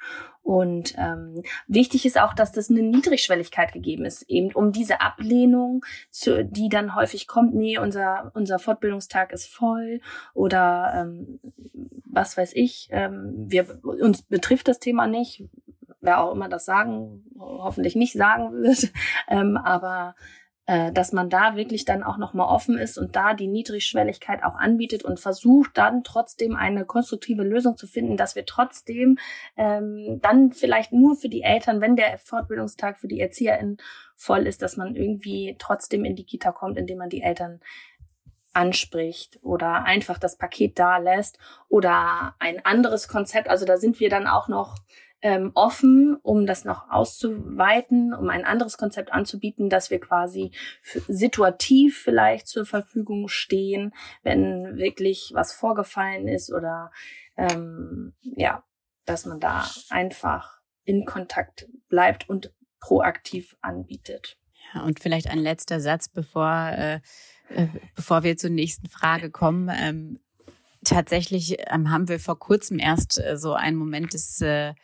Und 0.42 0.96
ähm, 0.98 1.44
wichtig 1.68 2.06
ist 2.06 2.20
auch, 2.20 2.34
dass 2.34 2.54
das 2.54 2.70
eine 2.70 2.84
Niedrigschwelligkeit 2.84 3.74
gegeben 3.74 4.06
ist, 4.06 4.22
eben 4.30 4.54
um 4.54 4.72
diese 4.72 5.02
Ablehnung, 5.02 5.84
zu, 6.10 6.46
die 6.46 6.70
dann 6.70 6.96
häufig 6.96 7.28
kommt, 7.28 7.54
nee, 7.54 7.78
unser, 7.78 8.32
unser 8.34 8.60
Fortbildungstag 8.60 9.34
ist 9.34 9.48
voll 9.48 10.00
oder 10.34 10.94
ähm, 10.96 11.40
was 12.06 12.38
weiß 12.38 12.52
ich, 12.54 12.88
ähm, 12.92 13.34
wir, 13.50 13.80
uns 13.84 14.22
betrifft 14.22 14.70
das 14.70 14.80
Thema 14.80 15.08
nicht, 15.08 15.44
wer 16.00 16.22
auch 16.22 16.32
immer 16.34 16.48
das 16.48 16.64
sagen, 16.64 17.26
hoffentlich 17.38 17.96
nicht 17.96 18.14
sagen 18.14 18.54
wird, 18.54 18.92
ähm, 19.28 19.58
aber 19.58 20.16
äh, 20.68 20.92
dass 20.92 21.12
man 21.12 21.30
da 21.30 21.56
wirklich 21.56 21.86
dann 21.86 22.02
auch 22.02 22.18
nochmal 22.18 22.48
offen 22.48 22.78
ist 22.78 22.98
und 22.98 23.16
da 23.16 23.36
die 23.36 23.48
Niedrigschwelligkeit 23.48 24.44
auch 24.44 24.56
anbietet 24.56 25.04
und 25.04 25.20
versucht 25.20 25.78
dann 25.78 26.04
trotzdem 26.04 26.56
eine 26.56 26.86
konstruktive 26.86 27.44
Lösung 27.44 27.78
zu 27.78 27.86
finden, 27.86 28.18
dass 28.18 28.36
wir 28.36 28.46
trotzdem 28.46 29.20
ähm, 29.58 30.20
dann 30.22 30.52
vielleicht 30.52 30.92
nur 30.92 31.16
für 31.16 31.30
die 31.30 31.44
Eltern, 31.44 31.82
wenn 31.82 31.96
der 31.96 32.18
Fortbildungstag 32.18 32.98
für 32.98 33.08
die 33.08 33.20
ErzieherInnen 33.20 33.78
voll 34.16 34.48
ist, 34.48 34.64
dass 34.64 34.76
man 34.76 34.96
irgendwie 34.96 35.56
trotzdem 35.60 36.04
in 36.04 36.16
die 36.16 36.26
Kita 36.26 36.52
kommt, 36.52 36.78
indem 36.78 36.98
man 36.98 37.10
die 37.10 37.22
Eltern 37.22 37.60
anspricht 38.54 39.38
oder 39.44 39.84
einfach 39.84 40.18
das 40.18 40.38
Paket 40.38 40.80
da 40.80 40.98
lässt 40.98 41.38
oder 41.68 42.36
ein 42.40 42.66
anderes 42.66 43.08
Konzept. 43.08 43.50
Also 43.50 43.66
da 43.66 43.78
sind 43.78 44.00
wir 44.00 44.10
dann 44.10 44.28
auch 44.28 44.48
noch 44.48 44.78
ähm, 45.26 45.54
offen, 45.56 46.18
um 46.22 46.46
das 46.46 46.66
noch 46.66 46.92
auszuweiten, 46.92 48.14
um 48.14 48.30
ein 48.30 48.46
anderes 48.46 48.78
Konzept 48.78 49.12
anzubieten, 49.12 49.72
dass 49.72 49.90
wir 49.90 50.00
quasi 50.00 50.52
situativ 51.08 51.98
vielleicht 51.98 52.48
zur 52.48 52.68
Verfügung 52.68 53.28
stehen, 53.28 53.92
wenn 54.22 54.78
wirklich 54.78 55.32
was 55.34 55.52
vorgefallen 55.52 56.28
ist 56.28 56.54
oder 56.54 56.92
ähm, 57.38 58.14
ja, 58.22 58.64
dass 59.06 59.26
man 59.26 59.40
da 59.40 59.68
einfach 59.90 60.60
in 60.84 61.06
Kontakt 61.06 61.68
bleibt 61.90 62.30
und 62.30 62.54
proaktiv 62.80 63.58
anbietet. 63.62 64.38
Ja, 64.76 64.84
und 64.84 65.00
vielleicht 65.00 65.28
ein 65.28 65.40
letzter 65.40 65.80
Satz, 65.80 66.08
bevor, 66.08 66.70
äh, 66.70 67.00
äh, 67.50 67.66
bevor 67.96 68.22
wir 68.22 68.38
zur 68.38 68.52
nächsten 68.52 68.90
Frage 68.90 69.32
kommen. 69.32 69.72
Ähm, 69.76 70.20
tatsächlich 70.84 71.58
ähm, 71.72 71.90
haben 71.90 72.10
wir 72.10 72.20
vor 72.20 72.38
kurzem 72.38 72.78
erst 72.78 73.20
äh, 73.20 73.38
so 73.38 73.54
einen 73.54 73.76
Moment 73.76 74.14
des 74.14 74.40
äh, 74.42 74.76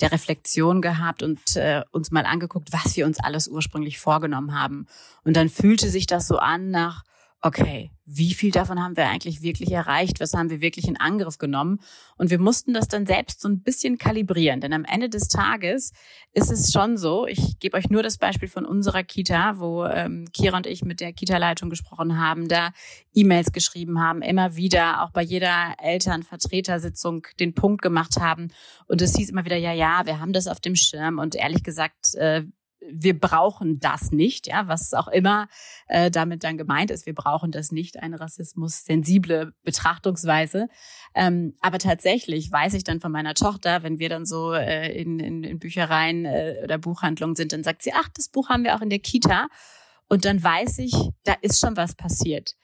der 0.00 0.12
Reflexion 0.12 0.82
gehabt 0.82 1.22
und 1.22 1.56
äh, 1.56 1.82
uns 1.90 2.10
mal 2.10 2.26
angeguckt, 2.26 2.72
was 2.72 2.96
wir 2.96 3.06
uns 3.06 3.18
alles 3.20 3.48
ursprünglich 3.48 3.98
vorgenommen 3.98 4.58
haben. 4.58 4.86
Und 5.24 5.36
dann 5.36 5.48
fühlte 5.48 5.88
sich 5.88 6.06
das 6.06 6.26
so 6.26 6.38
an 6.38 6.70
nach, 6.70 7.04
okay, 7.40 7.92
wie 8.04 8.32
viel 8.32 8.50
davon 8.50 8.82
haben 8.82 8.96
wir 8.96 9.06
eigentlich 9.06 9.42
wirklich 9.42 9.70
erreicht? 9.70 10.18
Was 10.18 10.32
haben 10.32 10.50
wir 10.50 10.60
wirklich 10.60 10.88
in 10.88 10.96
Angriff 10.96 11.38
genommen? 11.38 11.78
Und 12.16 12.30
wir 12.30 12.40
mussten 12.40 12.72
das 12.72 12.88
dann 12.88 13.06
selbst 13.06 13.40
so 13.40 13.48
ein 13.48 13.62
bisschen 13.62 13.98
kalibrieren. 13.98 14.60
Denn 14.60 14.72
am 14.72 14.84
Ende 14.84 15.08
des 15.08 15.28
Tages 15.28 15.92
ist 16.32 16.50
es 16.50 16.72
schon 16.72 16.96
so, 16.96 17.26
ich 17.26 17.58
gebe 17.60 17.76
euch 17.76 17.90
nur 17.90 18.02
das 18.02 18.16
Beispiel 18.16 18.48
von 18.48 18.64
unserer 18.64 19.04
Kita, 19.04 19.58
wo 19.58 19.84
ähm, 19.84 20.24
Kira 20.32 20.56
und 20.56 20.66
ich 20.66 20.82
mit 20.82 21.00
der 21.00 21.12
Kita-Leitung 21.12 21.70
gesprochen 21.70 22.18
haben, 22.18 22.48
da 22.48 22.70
E-Mails 23.14 23.52
geschrieben 23.52 24.00
haben, 24.00 24.22
immer 24.22 24.56
wieder, 24.56 25.02
auch 25.02 25.10
bei 25.10 25.22
jeder 25.22 25.74
Elternvertretersitzung 25.78 27.26
den 27.38 27.54
Punkt 27.54 27.82
gemacht 27.82 28.16
haben. 28.18 28.48
Und 28.86 29.02
es 29.02 29.14
hieß 29.14 29.30
immer 29.30 29.44
wieder, 29.44 29.56
ja, 29.56 29.72
ja, 29.72 30.06
wir 30.06 30.18
haben 30.18 30.32
das 30.32 30.48
auf 30.48 30.60
dem 30.60 30.76
Schirm. 30.76 31.18
Und 31.18 31.34
ehrlich 31.34 31.62
gesagt, 31.62 32.14
äh, 32.14 32.42
wir 32.90 33.18
brauchen 33.18 33.80
das 33.80 34.10
nicht, 34.10 34.46
ja, 34.46 34.68
was 34.68 34.94
auch 34.94 35.08
immer 35.08 35.48
äh, 35.88 36.10
damit 36.10 36.44
dann 36.44 36.56
gemeint 36.56 36.90
ist. 36.90 37.06
Wir 37.06 37.14
brauchen 37.14 37.50
das 37.50 37.72
nicht, 37.72 38.02
eine 38.02 38.20
rassismus-sensible 38.20 39.52
Betrachtungsweise. 39.62 40.68
Ähm, 41.14 41.54
aber 41.60 41.78
tatsächlich 41.78 42.50
weiß 42.50 42.74
ich 42.74 42.84
dann 42.84 43.00
von 43.00 43.12
meiner 43.12 43.34
Tochter, 43.34 43.82
wenn 43.82 43.98
wir 43.98 44.08
dann 44.08 44.26
so 44.26 44.52
äh, 44.52 44.92
in, 44.92 45.18
in, 45.18 45.44
in 45.44 45.58
Büchereien 45.58 46.24
äh, 46.24 46.60
oder 46.64 46.78
Buchhandlungen 46.78 47.36
sind, 47.36 47.52
dann 47.52 47.64
sagt 47.64 47.82
sie, 47.82 47.92
ach, 47.94 48.08
das 48.14 48.28
Buch 48.28 48.48
haben 48.48 48.64
wir 48.64 48.76
auch 48.76 48.82
in 48.82 48.90
der 48.90 49.00
Kita. 49.00 49.48
Und 50.08 50.24
dann 50.24 50.42
weiß 50.42 50.78
ich, 50.78 50.94
da 51.24 51.34
ist 51.42 51.60
schon 51.60 51.76
was 51.76 51.94
passiert. 51.94 52.54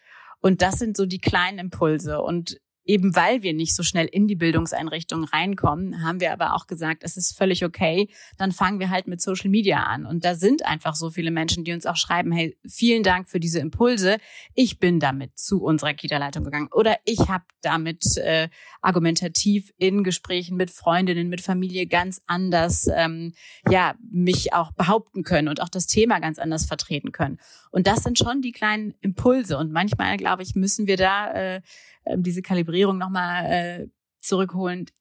Und 0.40 0.62
das 0.62 0.78
sind 0.78 0.96
so 0.96 1.06
die 1.06 1.20
kleinen 1.20 1.58
Impulse. 1.58 2.20
Und 2.20 2.60
eben 2.84 3.16
weil 3.16 3.42
wir 3.42 3.54
nicht 3.54 3.74
so 3.74 3.82
schnell 3.82 4.06
in 4.06 4.26
die 4.26 4.34
Bildungseinrichtungen 4.34 5.24
reinkommen, 5.24 6.02
haben 6.02 6.20
wir 6.20 6.32
aber 6.32 6.54
auch 6.54 6.66
gesagt, 6.66 7.02
es 7.02 7.16
ist 7.16 7.36
völlig 7.36 7.64
okay, 7.64 8.08
dann 8.38 8.52
fangen 8.52 8.78
wir 8.78 8.90
halt 8.90 9.06
mit 9.06 9.20
Social 9.20 9.50
Media 9.50 9.84
an. 9.84 10.06
Und 10.06 10.24
da 10.24 10.34
sind 10.34 10.64
einfach 10.64 10.94
so 10.94 11.10
viele 11.10 11.30
Menschen, 11.30 11.64
die 11.64 11.72
uns 11.72 11.86
auch 11.86 11.96
schreiben, 11.96 12.32
hey, 12.32 12.56
vielen 12.66 13.02
Dank 13.02 13.28
für 13.28 13.40
diese 13.40 13.58
Impulse. 13.58 14.18
Ich 14.54 14.78
bin 14.78 15.00
damit 15.00 15.38
zu 15.38 15.62
unserer 15.62 15.94
Kita-Leitung 15.94 16.44
gegangen 16.44 16.68
oder 16.72 16.96
ich 17.04 17.28
habe 17.28 17.44
damit 17.62 18.16
äh, 18.18 18.48
argumentativ 18.82 19.72
in 19.78 20.04
Gesprächen 20.04 20.56
mit 20.56 20.70
Freundinnen, 20.70 21.28
mit 21.28 21.40
Familie 21.40 21.86
ganz 21.86 22.20
anders, 22.26 22.88
ähm, 22.94 23.32
ja, 23.70 23.94
mich 24.10 24.52
auch 24.52 24.72
behaupten 24.72 25.22
können 25.22 25.48
und 25.48 25.62
auch 25.62 25.70
das 25.70 25.86
Thema 25.86 26.20
ganz 26.20 26.38
anders 26.38 26.66
vertreten 26.66 27.12
können. 27.12 27.38
Und 27.70 27.86
das 27.86 28.02
sind 28.02 28.18
schon 28.18 28.42
die 28.42 28.52
kleinen 28.52 28.94
Impulse. 29.00 29.56
Und 29.56 29.72
manchmal, 29.72 30.16
glaube 30.16 30.42
ich, 30.42 30.54
müssen 30.54 30.86
wir 30.86 30.96
da 30.96 31.32
äh, 31.32 31.60
ähm, 32.06 32.22
diese 32.22 32.42
Kalibrierung 32.42 32.73
nochmal 32.98 33.44
äh, 33.46 33.88
zurückholend 34.20 34.92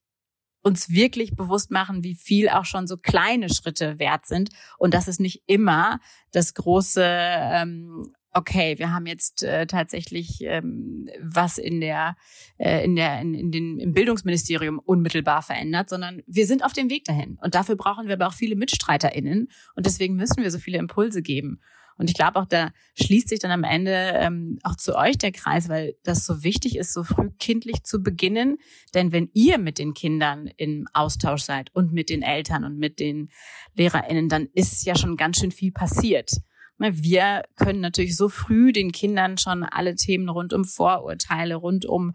uns 0.62 0.88
wirklich 0.88 1.36
bewusst 1.36 1.70
machen, 1.70 2.02
wie 2.02 2.14
viel 2.14 2.48
auch 2.48 2.64
schon 2.64 2.86
so 2.86 2.96
kleine 2.96 3.50
Schritte 3.50 3.98
wert 3.98 4.24
sind. 4.24 4.48
Und 4.78 4.94
dass 4.94 5.08
es 5.08 5.18
nicht 5.18 5.42
immer 5.46 6.00
das 6.32 6.54
große 6.54 7.04
ähm, 7.04 8.14
okay, 8.34 8.78
wir 8.78 8.92
haben 8.92 9.06
jetzt 9.06 9.42
äh, 9.42 9.66
tatsächlich 9.66 10.40
ähm, 10.42 11.08
was 11.20 11.56
in 11.58 11.80
der 11.80 12.16
äh, 12.58 12.84
in 12.84 12.96
der 12.96 13.20
in, 13.20 13.34
in 13.34 13.52
den 13.52 13.78
im 13.78 13.92
Bildungsministerium 13.92 14.78
unmittelbar 14.80 15.42
verändert, 15.42 15.88
sondern 15.88 16.22
wir 16.26 16.46
sind 16.46 16.64
auf 16.64 16.72
dem 16.72 16.90
Weg 16.90 17.04
dahin. 17.04 17.38
Und 17.40 17.54
dafür 17.54 17.76
brauchen 17.76 18.08
wir 18.08 18.14
aber 18.14 18.26
auch 18.26 18.34
viele 18.34 18.56
Mitstreiterinnen. 18.56 19.48
Und 19.76 19.86
deswegen 19.86 20.16
müssen 20.16 20.42
wir 20.42 20.50
so 20.50 20.58
viele 20.58 20.78
Impulse 20.78 21.22
geben. 21.22 21.60
Und 21.96 22.10
ich 22.10 22.14
glaube 22.14 22.40
auch, 22.40 22.46
da 22.46 22.70
schließt 22.94 23.28
sich 23.28 23.40
dann 23.40 23.50
am 23.50 23.64
Ende 23.64 23.92
ähm, 23.92 24.58
auch 24.62 24.76
zu 24.76 24.96
euch 24.96 25.16
der 25.18 25.32
Kreis, 25.32 25.68
weil 25.68 25.94
das 26.02 26.26
so 26.26 26.42
wichtig 26.42 26.76
ist, 26.76 26.92
so 26.92 27.04
früh 27.04 27.30
kindlich 27.38 27.84
zu 27.84 28.02
beginnen. 28.02 28.58
Denn 28.94 29.12
wenn 29.12 29.30
ihr 29.32 29.58
mit 29.58 29.78
den 29.78 29.94
Kindern 29.94 30.48
im 30.56 30.86
Austausch 30.92 31.42
seid 31.42 31.74
und 31.74 31.92
mit 31.92 32.10
den 32.10 32.22
Eltern 32.22 32.64
und 32.64 32.78
mit 32.78 32.98
den 32.98 33.30
LehrerInnen, 33.74 34.28
dann 34.28 34.48
ist 34.54 34.84
ja 34.84 34.96
schon 34.96 35.16
ganz 35.16 35.38
schön 35.38 35.52
viel 35.52 35.72
passiert. 35.72 36.30
Wir 36.78 37.44
können 37.56 37.80
natürlich 37.80 38.16
so 38.16 38.28
früh 38.28 38.72
den 38.72 38.90
Kindern 38.90 39.38
schon 39.38 39.62
alle 39.62 39.94
Themen 39.94 40.28
rund 40.28 40.52
um 40.52 40.64
Vorurteile, 40.64 41.54
rund 41.54 41.86
um 41.86 42.12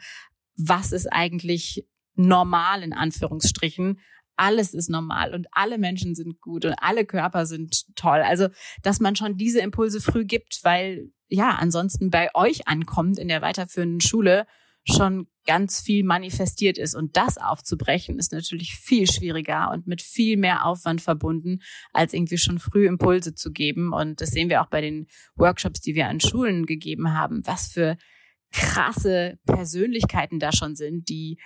was 0.57 0.91
ist 0.91 1.07
eigentlich 1.07 1.85
normal 2.15 2.83
in 2.83 2.91
Anführungsstrichen 2.91 3.99
alles 4.39 4.73
ist 4.73 4.89
normal 4.89 5.33
und 5.33 5.47
alle 5.51 5.77
Menschen 5.77 6.15
sind 6.15 6.39
gut 6.39 6.63
und 6.63 6.73
alle 6.73 7.05
Körper 7.05 7.45
sind 7.45 7.85
toll. 7.95 8.21
Also, 8.21 8.47
dass 8.81 8.99
man 8.99 9.15
schon 9.15 9.35
diese 9.35 9.59
Impulse 9.59 9.99
früh 9.99 10.23
gibt, 10.23 10.59
weil 10.63 11.11
ja, 11.27 11.57
ansonsten 11.59 12.09
bei 12.09 12.29
euch 12.33 12.67
ankommt 12.67 13.19
in 13.19 13.27
der 13.27 13.41
weiterführenden 13.41 14.01
Schule 14.01 14.47
schon 14.85 15.27
ganz 15.45 15.81
viel 15.81 16.03
manifestiert 16.03 16.77
ist. 16.77 16.95
Und 16.95 17.17
das 17.17 17.37
aufzubrechen 17.37 18.17
ist 18.17 18.31
natürlich 18.31 18.75
viel 18.75 19.11
schwieriger 19.11 19.71
und 19.71 19.87
mit 19.87 20.01
viel 20.01 20.37
mehr 20.37 20.65
Aufwand 20.65 21.01
verbunden, 21.01 21.59
als 21.91 22.13
irgendwie 22.13 22.37
schon 22.37 22.59
früh 22.59 22.87
Impulse 22.87 23.35
zu 23.35 23.51
geben. 23.51 23.91
Und 23.93 24.21
das 24.21 24.29
sehen 24.29 24.49
wir 24.49 24.61
auch 24.61 24.69
bei 24.69 24.81
den 24.81 25.07
Workshops, 25.35 25.81
die 25.81 25.95
wir 25.95 26.07
an 26.07 26.21
Schulen 26.21 26.65
gegeben 26.65 27.13
haben, 27.13 27.41
was 27.45 27.67
für 27.67 27.97
krasse 28.51 29.37
Persönlichkeiten 29.45 30.39
da 30.39 30.51
schon 30.51 30.75
sind, 30.75 31.09
die 31.09 31.39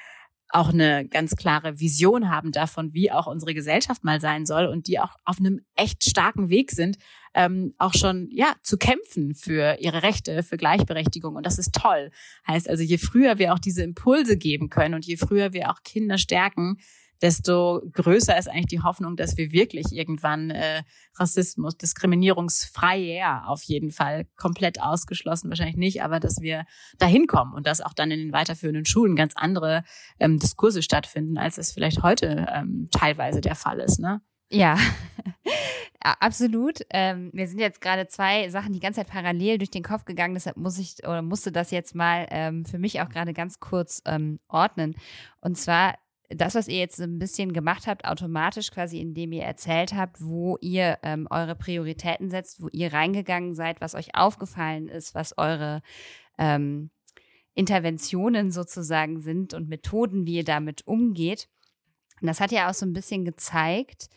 auch 0.53 0.69
eine 0.69 1.07
ganz 1.07 1.35
klare 1.35 1.79
Vision 1.79 2.29
haben 2.29 2.51
davon, 2.51 2.93
wie 2.93 3.11
auch 3.11 3.25
unsere 3.27 3.53
Gesellschaft 3.53 4.03
mal 4.03 4.21
sein 4.21 4.45
soll 4.45 4.67
und 4.67 4.87
die 4.87 4.99
auch 4.99 5.15
auf 5.25 5.39
einem 5.39 5.61
echt 5.75 6.07
starken 6.07 6.49
Weg 6.49 6.71
sind, 6.71 6.97
ähm, 7.33 7.73
auch 7.79 7.93
schon 7.93 8.29
ja 8.31 8.53
zu 8.61 8.77
kämpfen 8.77 9.33
für 9.33 9.77
ihre 9.79 10.03
Rechte, 10.03 10.43
für 10.43 10.57
Gleichberechtigung 10.57 11.35
und 11.35 11.45
das 11.45 11.57
ist 11.57 11.73
toll. 11.73 12.11
Heißt 12.47 12.69
also, 12.69 12.83
je 12.83 12.99
früher 12.99 13.39
wir 13.39 13.53
auch 13.53 13.59
diese 13.59 13.83
Impulse 13.83 14.37
geben 14.37 14.69
können 14.69 14.93
und 14.93 15.05
je 15.05 15.17
früher 15.17 15.53
wir 15.53 15.71
auch 15.71 15.81
Kinder 15.83 16.19
stärken, 16.19 16.77
desto 17.21 17.82
größer 17.91 18.38
ist 18.38 18.49
eigentlich 18.49 18.67
die 18.67 18.82
Hoffnung, 18.82 19.15
dass 19.15 19.38
wir 19.38 19.52
wirklich 19.52 19.91
irgendwann 19.91 20.49
äh, 20.49 20.84
Rassismus, 21.15 21.78
diskriminierungsfrei, 21.78 22.97
ja, 22.97 23.43
auf 23.45 23.63
jeden 23.63 23.91
Fall 23.91 24.26
komplett 24.36 24.82
ausgeschlossen, 24.82 25.49
wahrscheinlich 25.49 25.78
nicht, 25.78 26.04
aber 26.04 26.19
dass 26.19 26.41
wir 26.41 26.65
dahin 26.97 27.28
kommen 27.28 27.54
und 27.54 27.67
dass 27.67 27.82
auch 27.82 27.93
dann 27.93 28.12
in 28.12 28.19
den 28.19 28.34
weiterführenden 28.34 28.86
Schulen 28.86 29.15
ganz 29.15 29.34
andere 29.36 29.84
ähm, 30.19 30.39
Diskurse 30.39 30.84
stattfinden, 30.84 31.38
als 31.38 31.58
es 31.58 31.71
vielleicht 31.71 32.04
heute 32.04 32.47
ähm, 32.54 32.89
teilweise 32.91 33.41
der 33.41 33.56
Fall 33.56 33.80
ist. 33.80 33.99
Ne? 33.99 34.21
Ja, 34.54 34.78
absolut. 36.19 36.82
Ähm, 36.91 37.32
mir 37.34 37.47
sind 37.47 37.60
jetzt 37.60 37.82
gerade 37.82 38.08
zwei 38.08 38.49
Sachen 38.49 38.73
die 38.73 38.80
ganze 38.80 38.99
Zeit 38.99 39.10
parallel 39.10 39.58
durch 39.58 39.71
den 39.71 39.84
Kopf 39.84 40.06
gegangen, 40.06 40.36
deshalb 40.36 40.58
muss 40.58 40.78
ich 40.78 40.97
oder 41.04 41.21
musste 41.21 41.52
das 41.52 41.71
jetzt 41.71 41.95
mal 41.95 42.28
ähm, 42.30 42.65
für 42.65 42.78
mich 42.78 43.02
auch 43.02 43.10
gerade 43.10 43.34
ganz 43.34 43.60
kurz 43.60 44.02
ähm, 44.06 44.39
ordnen. 44.47 44.95
Und 45.41 45.58
zwar 45.58 45.95
das, 46.35 46.55
was 46.55 46.67
ihr 46.67 46.79
jetzt 46.79 46.97
so 46.97 47.03
ein 47.03 47.19
bisschen 47.19 47.53
gemacht 47.53 47.87
habt, 47.87 48.05
automatisch 48.05 48.71
quasi, 48.71 48.99
indem 48.99 49.31
ihr 49.31 49.43
erzählt 49.43 49.93
habt, 49.93 50.21
wo 50.21 50.57
ihr 50.61 50.99
ähm, 51.03 51.27
eure 51.29 51.55
Prioritäten 51.55 52.29
setzt, 52.29 52.61
wo 52.61 52.67
ihr 52.71 52.93
reingegangen 52.93 53.55
seid, 53.55 53.81
was 53.81 53.95
euch 53.95 54.15
aufgefallen 54.15 54.87
ist, 54.87 55.15
was 55.15 55.37
eure 55.37 55.81
ähm, 56.37 56.89
Interventionen 57.53 58.51
sozusagen 58.51 59.19
sind 59.19 59.53
und 59.53 59.69
Methoden, 59.69 60.25
wie 60.25 60.37
ihr 60.37 60.43
damit 60.43 60.87
umgeht. 60.87 61.49
Und 62.21 62.27
das 62.27 62.39
hat 62.39 62.51
ja 62.51 62.69
auch 62.69 62.73
so 62.73 62.85
ein 62.85 62.93
bisschen 62.93 63.25
gezeigt, 63.25 64.09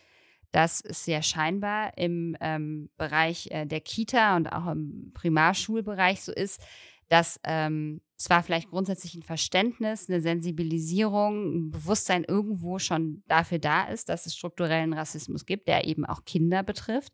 dass 0.53 0.81
es 0.81 1.05
ja 1.07 1.23
scheinbar 1.23 1.99
im 1.99 2.37
ähm, 2.41 2.89
Bereich 2.97 3.51
äh, 3.51 3.67
der 3.67 3.81
Kita 3.81 4.37
und 4.37 4.47
auch 4.47 4.69
im 4.69 5.11
Primarschulbereich 5.13 6.23
so 6.23 6.33
ist, 6.33 6.63
dass 7.09 7.41
ähm, 7.45 8.01
zwar 8.17 8.43
vielleicht 8.43 8.71
grundsätzlich 8.71 9.15
ein 9.15 9.23
Verständnis, 9.23 10.09
eine 10.09 10.21
Sensibilisierung, 10.21 11.55
ein 11.55 11.71
Bewusstsein 11.71 12.25
irgendwo 12.25 12.79
schon 12.79 13.23
dafür 13.29 13.59
da 13.59 13.85
ist, 13.85 14.09
dass 14.09 14.27
es 14.27 14.35
strukturellen 14.35 14.95
Rassismus 14.95 15.45
gibt, 15.45 15.69
der 15.69 15.87
eben 15.87 16.05
auch 16.07 16.25
Kinder 16.25 16.63
betrifft, 16.63 17.13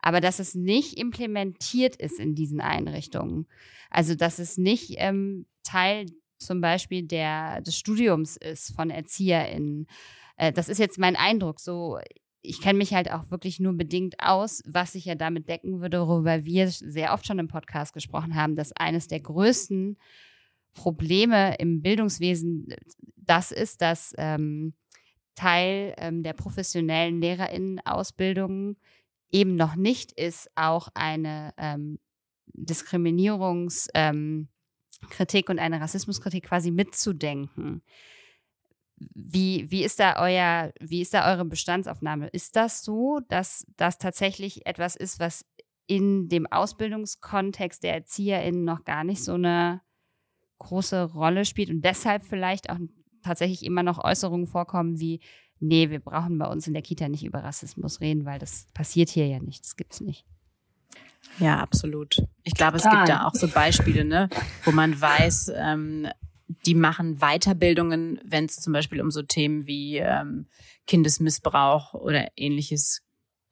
aber 0.00 0.20
dass 0.20 0.38
es 0.38 0.54
nicht 0.54 0.96
implementiert 0.98 1.96
ist 1.96 2.20
in 2.20 2.34
diesen 2.34 2.60
Einrichtungen. 2.60 3.46
Also 3.90 4.14
dass 4.14 4.38
es 4.38 4.56
nicht 4.56 4.94
ähm, 4.98 5.46
Teil 5.64 6.06
zum 6.38 6.60
Beispiel 6.60 7.02
der, 7.02 7.60
des 7.62 7.76
Studiums 7.76 8.36
ist 8.36 8.74
von 8.74 8.90
ErzieherInnen. 8.90 9.86
Äh, 10.36 10.52
das 10.52 10.68
ist 10.68 10.78
jetzt 10.78 10.98
mein 10.98 11.16
Eindruck. 11.16 11.60
So, 11.60 11.98
ich 12.44 12.60
kenne 12.60 12.78
mich 12.78 12.92
halt 12.92 13.10
auch 13.10 13.30
wirklich 13.30 13.58
nur 13.58 13.72
bedingt 13.72 14.16
aus, 14.18 14.62
was 14.66 14.92
sich 14.92 15.06
ja 15.06 15.14
damit 15.14 15.48
decken 15.48 15.80
würde, 15.80 16.06
worüber 16.06 16.44
wir 16.44 16.68
sehr 16.70 17.14
oft 17.14 17.26
schon 17.26 17.38
im 17.38 17.48
Podcast 17.48 17.94
gesprochen 17.94 18.34
haben, 18.34 18.54
dass 18.54 18.72
eines 18.72 19.08
der 19.08 19.20
größten 19.20 19.96
Probleme 20.74 21.56
im 21.58 21.80
Bildungswesen 21.80 22.70
äh, 22.70 22.76
das 23.16 23.50
ist, 23.50 23.80
dass 23.80 24.14
ähm, 24.18 24.74
Teil 25.34 25.94
ähm, 25.96 26.22
der 26.22 26.34
professionellen 26.34 27.20
LehrerInnen-Ausbildung 27.20 28.76
eben 29.32 29.56
noch 29.56 29.74
nicht 29.74 30.12
ist, 30.12 30.50
auch 30.54 30.88
eine 30.94 31.54
ähm, 31.56 31.98
Diskriminierungskritik 32.48 33.88
ähm, 33.94 34.48
und 35.48 35.58
eine 35.58 35.80
Rassismuskritik 35.80 36.44
quasi 36.44 36.70
mitzudenken. 36.70 37.82
Wie, 39.14 39.70
wie 39.70 39.84
ist 39.84 40.00
da 40.00 40.16
euer, 40.22 40.72
wie 40.80 41.02
ist 41.02 41.14
da 41.14 41.30
eure 41.32 41.44
Bestandsaufnahme? 41.44 42.28
Ist 42.28 42.56
das 42.56 42.84
so, 42.84 43.20
dass 43.28 43.66
das 43.76 43.98
tatsächlich 43.98 44.66
etwas 44.66 44.96
ist, 44.96 45.20
was 45.20 45.44
in 45.86 46.28
dem 46.28 46.46
Ausbildungskontext 46.46 47.82
der 47.82 47.94
ErzieherInnen 47.94 48.64
noch 48.64 48.84
gar 48.84 49.04
nicht 49.04 49.22
so 49.22 49.34
eine 49.34 49.82
große 50.58 51.12
Rolle 51.12 51.44
spielt 51.44 51.70
und 51.70 51.84
deshalb 51.84 52.22
vielleicht 52.22 52.70
auch 52.70 52.78
tatsächlich 53.22 53.64
immer 53.64 53.82
noch 53.82 54.02
Äußerungen 54.02 54.46
vorkommen 54.46 54.98
wie, 54.98 55.20
nee, 55.60 55.90
wir 55.90 56.00
brauchen 56.00 56.38
bei 56.38 56.46
uns 56.46 56.66
in 56.66 56.74
der 56.74 56.82
Kita 56.82 57.08
nicht 57.08 57.24
über 57.24 57.42
Rassismus 57.42 58.00
reden, 58.00 58.24
weil 58.24 58.38
das 58.38 58.66
passiert 58.72 59.10
hier 59.10 59.26
ja 59.26 59.40
nicht, 59.40 59.64
das 59.64 59.76
gibt's 59.76 60.00
nicht. 60.00 60.24
Ja, 61.38 61.58
absolut. 61.58 62.22
Ich 62.42 62.54
glaube, 62.54 62.76
es 62.76 62.84
gibt 62.84 63.08
da 63.08 63.26
auch 63.26 63.34
so 63.34 63.48
Beispiele, 63.48 64.04
ne, 64.04 64.28
wo 64.64 64.72
man 64.72 64.98
weiß, 65.00 65.52
ähm, 65.56 66.06
die 66.46 66.74
machen 66.74 67.18
Weiterbildungen, 67.18 68.20
wenn 68.24 68.44
es 68.44 68.56
zum 68.56 68.72
Beispiel 68.72 69.00
um 69.00 69.10
so 69.10 69.22
Themen 69.22 69.66
wie 69.66 69.98
ähm, 69.98 70.46
Kindesmissbrauch 70.86 71.94
oder 71.94 72.28
ähnliches 72.36 73.02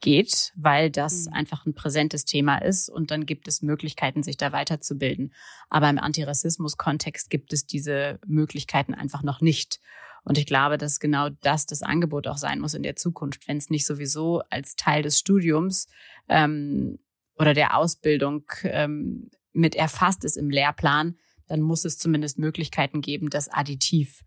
geht, 0.00 0.52
weil 0.56 0.90
das 0.90 1.26
mhm. 1.26 1.32
einfach 1.32 1.64
ein 1.64 1.74
präsentes 1.74 2.24
Thema 2.24 2.58
ist 2.58 2.90
und 2.90 3.10
dann 3.10 3.24
gibt 3.24 3.48
es 3.48 3.62
Möglichkeiten, 3.62 4.22
sich 4.22 4.36
da 4.36 4.52
weiterzubilden. 4.52 5.32
Aber 5.70 5.88
im 5.88 5.98
Antirassismus-Kontext 5.98 7.30
gibt 7.30 7.52
es 7.52 7.66
diese 7.66 8.18
Möglichkeiten 8.26 8.92
einfach 8.92 9.22
noch 9.22 9.40
nicht. 9.40 9.80
Und 10.24 10.38
ich 10.38 10.46
glaube, 10.46 10.76
dass 10.76 11.00
genau 11.00 11.30
das 11.30 11.66
das 11.66 11.82
Angebot 11.82 12.26
auch 12.26 12.36
sein 12.36 12.60
muss 12.60 12.74
in 12.74 12.82
der 12.82 12.96
Zukunft, 12.96 13.48
wenn 13.48 13.56
es 13.56 13.70
nicht 13.70 13.86
sowieso 13.86 14.42
als 14.50 14.76
Teil 14.76 15.02
des 15.02 15.18
Studiums 15.18 15.88
ähm, 16.28 16.98
oder 17.38 17.54
der 17.54 17.76
Ausbildung 17.76 18.44
ähm, 18.64 19.30
mit 19.52 19.74
erfasst 19.74 20.24
ist 20.24 20.36
im 20.36 20.50
Lehrplan, 20.50 21.16
dann 21.52 21.60
muss 21.60 21.84
es 21.84 21.98
zumindest 21.98 22.38
Möglichkeiten 22.38 23.02
geben, 23.02 23.28
das 23.28 23.50
additiv 23.50 24.22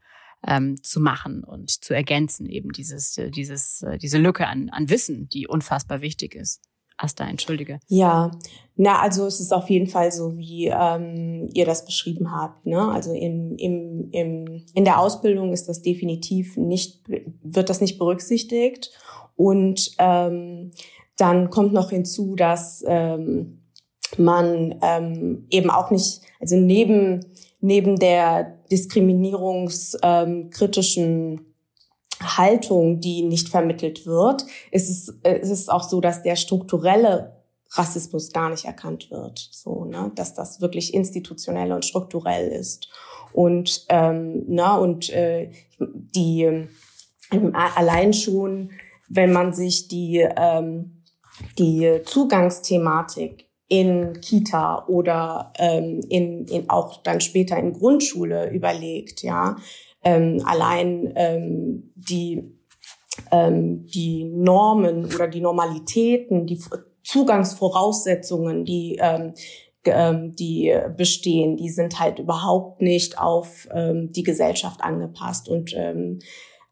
ähm, 0.47 0.81
zu 0.83 0.99
machen 0.99 1.43
und 1.43 1.71
zu 1.71 1.95
ergänzen, 1.95 2.47
eben 2.47 2.71
dieses, 2.71 3.17
äh, 3.17 3.31
dieses, 3.31 3.81
äh, 3.81 3.97
diese 3.97 4.19
Lücke 4.19 4.45
an, 4.45 4.69
an 4.69 4.91
Wissen, 4.91 5.27
die 5.27 5.47
unfassbar 5.47 6.01
wichtig 6.01 6.35
ist. 6.35 6.61
Asta, 6.97 7.27
entschuldige. 7.27 7.79
Ja, 7.87 8.31
na, 8.75 9.01
also 9.01 9.25
es 9.25 9.39
ist 9.39 9.51
auf 9.51 9.71
jeden 9.71 9.87
Fall 9.87 10.11
so, 10.11 10.37
wie 10.37 10.67
ähm, 10.67 11.49
ihr 11.51 11.65
das 11.65 11.83
beschrieben 11.83 12.31
habt. 12.31 12.67
Ne? 12.67 12.79
Also 12.79 13.11
im, 13.11 13.55
im, 13.57 14.09
im, 14.11 14.63
in 14.75 14.85
der 14.85 14.99
Ausbildung 14.99 15.51
ist 15.51 15.67
das 15.67 15.81
definitiv 15.81 16.55
nicht, 16.57 17.03
wird 17.41 17.69
das 17.71 17.81
nicht 17.81 17.97
berücksichtigt. 17.97 18.91
Und 19.35 19.95
ähm, 19.97 20.71
dann 21.17 21.49
kommt 21.49 21.73
noch 21.73 21.89
hinzu, 21.89 22.35
dass 22.35 22.83
ähm, 22.87 23.64
man 24.17 24.79
ähm, 24.81 25.45
eben 25.49 25.69
auch 25.69 25.91
nicht, 25.91 26.21
also 26.39 26.55
neben, 26.55 27.25
neben 27.59 27.97
der 27.97 28.57
diskriminierungskritischen 28.71 31.33
ähm, 31.33 31.45
Haltung, 32.21 33.01
die 33.01 33.23
nicht 33.23 33.49
vermittelt 33.49 34.05
wird, 34.05 34.45
ist 34.71 34.89
es, 34.89 35.09
ist 35.23 35.51
es 35.51 35.67
auch 35.69 35.83
so, 35.83 35.99
dass 36.01 36.23
der 36.23 36.37
strukturelle 36.37 37.35
Rassismus 37.71 38.31
gar 38.31 38.49
nicht 38.49 38.65
erkannt 38.65 39.11
wird, 39.11 39.39
so 39.51 39.85
ne, 39.85 40.11
dass 40.15 40.33
das 40.33 40.61
wirklich 40.61 40.93
institutionell 40.93 41.71
und 41.71 41.85
strukturell 41.85 42.49
ist. 42.49 42.89
Und 43.33 43.85
ähm, 43.89 44.43
na 44.47 44.77
und 44.77 45.09
äh, 45.09 45.51
die 45.79 46.43
äh, 46.43 46.67
allein 47.75 48.13
schon, 48.13 48.71
wenn 49.09 49.33
man 49.33 49.53
sich 49.53 49.89
die 49.89 50.25
ähm, 50.37 51.03
die 51.59 52.01
Zugangsthematik 52.05 53.44
in 53.67 54.19
Kita 54.21 54.85
oder 54.87 55.51
ähm, 55.57 56.01
in, 56.09 56.45
in 56.47 56.69
auch 56.69 57.01
dann 57.01 57.21
später 57.21 57.57
in 57.57 57.73
Grundschule 57.73 58.51
überlegt, 58.51 59.23
ja, 59.23 59.55
ähm, 60.03 60.41
allein 60.45 61.11
ähm, 61.15 61.91
die 61.95 62.51
ähm, 63.31 63.85
die 63.87 64.25
Normen 64.25 65.05
oder 65.05 65.27
die 65.27 65.41
Normalitäten, 65.41 66.45
die 66.45 66.61
Zugangsvoraussetzungen, 67.03 68.65
die 68.65 68.99
ähm, 69.01 69.33
ähm, 69.85 70.35
die 70.35 70.75
bestehen, 70.97 71.57
die 71.57 71.69
sind 71.69 71.99
halt 71.99 72.19
überhaupt 72.19 72.81
nicht 72.81 73.19
auf 73.19 73.67
ähm, 73.71 74.11
die 74.11 74.23
Gesellschaft 74.23 74.81
angepasst 74.81 75.47
und 75.47 75.73
ähm, 75.75 76.19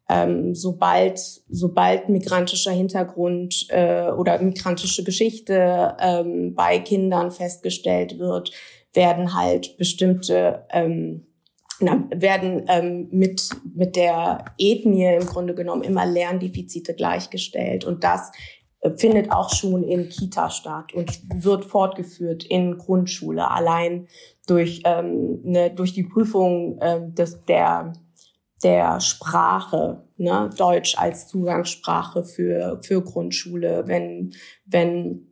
ähm, 0.09 0.53
sobald, 0.53 1.19
sobald 1.49 2.09
migrantischer 2.09 2.71
Hintergrund 2.71 3.67
äh, 3.69 4.09
oder 4.11 4.39
migrantische 4.41 5.03
Geschichte 5.03 5.95
ähm, 5.99 6.53
bei 6.55 6.79
Kindern 6.79 7.31
festgestellt 7.31 8.19
wird, 8.19 8.51
werden 8.93 9.33
halt 9.33 9.77
bestimmte 9.77 10.65
ähm, 10.71 11.27
na, 11.79 12.07
werden 12.13 12.65
ähm, 12.67 13.07
mit 13.11 13.49
mit 13.73 13.95
der 13.95 14.45
Ethnie 14.57 15.15
im 15.15 15.25
Grunde 15.25 15.55
genommen 15.55 15.83
immer 15.83 16.05
Lerndefizite 16.05 16.93
gleichgestellt. 16.93 17.83
Und 17.85 18.03
das 18.03 18.31
äh, 18.81 18.91
findet 18.91 19.31
auch 19.31 19.49
schon 19.49 19.83
in 19.83 20.09
Kita 20.09 20.49
statt 20.49 20.93
und 20.93 21.21
wird 21.33 21.65
fortgeführt 21.65 22.43
in 22.43 22.77
Grundschule. 22.77 23.49
Allein 23.49 24.07
durch 24.47 24.81
ähm, 24.85 25.39
ne, 25.43 25.71
durch 25.71 25.93
die 25.93 26.03
Prüfung 26.03 26.77
ähm, 26.81 27.15
des 27.15 27.43
der 27.45 27.93
der 28.63 28.99
Sprache, 28.99 30.03
ne, 30.17 30.49
Deutsch 30.57 30.97
als 30.97 31.27
Zugangssprache 31.27 32.23
für, 32.23 32.79
für 32.83 33.01
Grundschule, 33.03 33.83
wenn, 33.87 34.33
wenn 34.65 35.27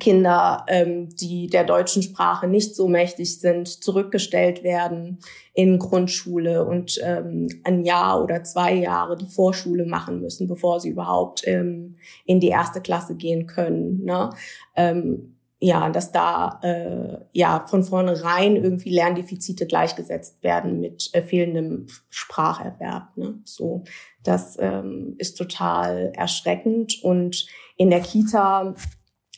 Kinder, 0.00 0.64
ähm, 0.68 1.08
die 1.14 1.46
der 1.46 1.64
deutschen 1.64 2.02
Sprache 2.02 2.48
nicht 2.48 2.74
so 2.74 2.88
mächtig 2.88 3.38
sind, 3.38 3.68
zurückgestellt 3.68 4.64
werden 4.64 5.18
in 5.54 5.78
Grundschule 5.78 6.64
und 6.64 6.98
ähm, 7.02 7.48
ein 7.64 7.84
Jahr 7.84 8.22
oder 8.22 8.42
zwei 8.42 8.74
Jahre 8.74 9.16
die 9.16 9.28
Vorschule 9.28 9.86
machen 9.86 10.20
müssen, 10.20 10.48
bevor 10.48 10.80
sie 10.80 10.90
überhaupt 10.90 11.46
ähm, 11.46 11.96
in 12.24 12.40
die 12.40 12.48
erste 12.48 12.80
Klasse 12.80 13.14
gehen 13.14 13.46
können. 13.46 14.04
Ne? 14.04 14.30
Ähm, 14.74 15.35
ja, 15.58 15.88
dass 15.88 16.12
da 16.12 16.60
äh, 16.62 17.18
ja 17.32 17.64
von 17.66 17.82
vornherein 17.82 18.56
irgendwie 18.56 18.90
Lerndefizite 18.90 19.66
gleichgesetzt 19.66 20.42
werden 20.42 20.80
mit 20.80 21.08
äh, 21.14 21.22
fehlendem 21.22 21.86
Spracherwerb. 22.10 23.16
Ne? 23.16 23.40
So, 23.44 23.84
das 24.22 24.58
ähm, 24.60 25.14
ist 25.18 25.38
total 25.38 26.12
erschreckend. 26.14 27.02
Und 27.02 27.46
in 27.76 27.88
der 27.88 28.00
Kita, 28.00 28.74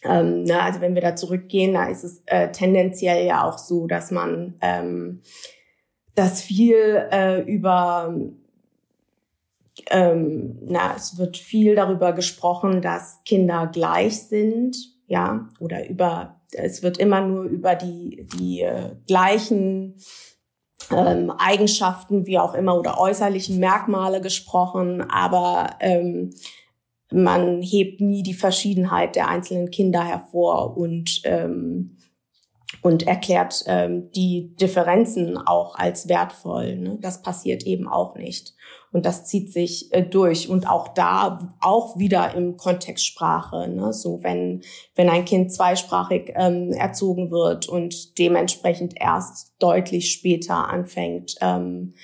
ähm, 0.03 0.43
ne, 0.43 0.61
also 0.61 0.81
wenn 0.81 0.95
wir 0.95 1.03
da 1.03 1.15
zurückgehen, 1.15 1.75
da 1.75 1.87
ist 1.87 2.03
es 2.03 2.23
äh, 2.27 2.51
tendenziell 2.51 3.25
ja 3.25 3.49
auch 3.49 3.59
so, 3.59 3.87
dass 3.87 4.11
man 4.11 4.55
ähm, 4.61 5.23
das 6.17 6.43
viel 6.43 7.07
äh, 7.13 7.43
über 7.43 8.13
ähm, 9.91 10.59
na, 10.63 10.97
es 10.97 11.17
wird 11.17 11.37
viel 11.37 11.77
darüber 11.77 12.13
gesprochen, 12.13 12.83
dass 12.83 13.23
Kinder 13.25 13.71
gleich 13.73 14.25
sind 14.25 14.98
ja, 15.09 15.49
oder 15.59 15.89
über, 15.89 16.41
es 16.53 16.83
wird 16.83 16.99
immer 16.99 17.23
nur 17.23 17.45
über 17.45 17.75
die, 17.75 18.27
die 18.39 18.61
äh, 18.61 18.95
gleichen 19.07 19.97
ähm, 20.91 21.31
Eigenschaften, 21.31 22.27
wie 22.27 22.39
auch 22.39 22.55
immer, 22.55 22.79
oder 22.79 23.01
äußerlichen 23.01 23.59
Merkmale 23.59 24.21
gesprochen, 24.21 25.03
aber 25.03 25.77
ähm, 25.81 26.31
man 27.11 27.63
hebt 27.63 28.03
nie 28.03 28.23
die 28.23 28.35
Verschiedenheit 28.35 29.17
der 29.17 29.29
einzelnen 29.29 29.71
Kinder 29.71 30.05
hervor 30.05 30.77
und 30.77 31.23
ähm, 31.25 31.97
und 32.83 33.07
erklärt 33.07 33.65
ähm, 33.67 34.11
die 34.13 34.55
Differenzen 34.57 35.39
auch 35.39 35.75
als 35.77 36.09
wertvoll. 36.09 36.77
Ne? 36.77 36.99
Das 37.01 37.23
passiert 37.23 37.65
eben 37.65 37.89
auch 37.89 38.15
nicht. 38.15 38.55
Und 38.93 39.05
das 39.05 39.25
zieht 39.27 39.53
sich 39.53 39.93
äh, 39.93 40.03
durch. 40.03 40.49
Und 40.49 40.69
auch 40.69 40.89
da, 40.89 41.57
auch 41.61 41.99
wieder 41.99 42.35
im 42.35 42.57
Kontext 42.57 43.07
Sprache. 43.07 43.69
Ne? 43.69 43.93
So, 43.93 44.23
wenn, 44.23 44.63
wenn 44.95 45.09
ein 45.09 45.25
Kind 45.25 45.53
zweisprachig 45.53 46.33
ähm, 46.35 46.73
erzogen 46.73 47.31
wird 47.31 47.69
und 47.69 48.19
dementsprechend 48.19 48.95
erst 48.97 49.55
deutlich 49.59 50.11
später 50.11 50.69
anfängt, 50.69 51.35
ähm, 51.41 51.95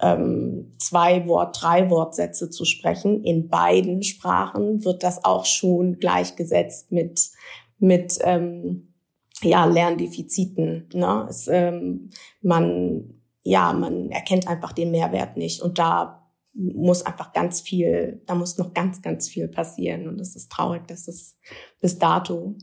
ähm, 0.00 0.72
zwei 0.78 1.26
Wort, 1.26 1.62
drei 1.62 1.90
Wortsätze 1.90 2.50
zu 2.50 2.64
sprechen, 2.64 3.24
in 3.24 3.48
beiden 3.48 4.02
Sprachen 4.02 4.84
wird 4.84 5.02
das 5.02 5.24
auch 5.24 5.44
schon 5.46 5.98
gleichgesetzt 5.98 6.92
mit, 6.92 7.30
mit 7.78 8.18
ähm, 8.22 8.94
ja, 9.42 9.64
Lerndefiziten. 9.64 10.88
Ne? 10.92 11.26
Es, 11.28 11.48
ähm, 11.48 12.10
man, 12.42 13.17
ja, 13.48 13.72
man 13.72 14.10
erkennt 14.10 14.46
einfach 14.46 14.72
den 14.72 14.90
Mehrwert 14.90 15.38
nicht. 15.38 15.62
Und 15.62 15.78
da 15.78 16.30
muss 16.52 17.06
einfach 17.06 17.32
ganz 17.32 17.62
viel, 17.62 18.22
da 18.26 18.34
muss 18.34 18.58
noch 18.58 18.74
ganz, 18.74 19.00
ganz 19.00 19.26
viel 19.26 19.48
passieren. 19.48 20.06
Und 20.06 20.20
es 20.20 20.36
ist 20.36 20.52
traurig, 20.52 20.86
dass 20.86 21.08
es 21.08 21.38
bis 21.80 21.98
dato 21.98 22.56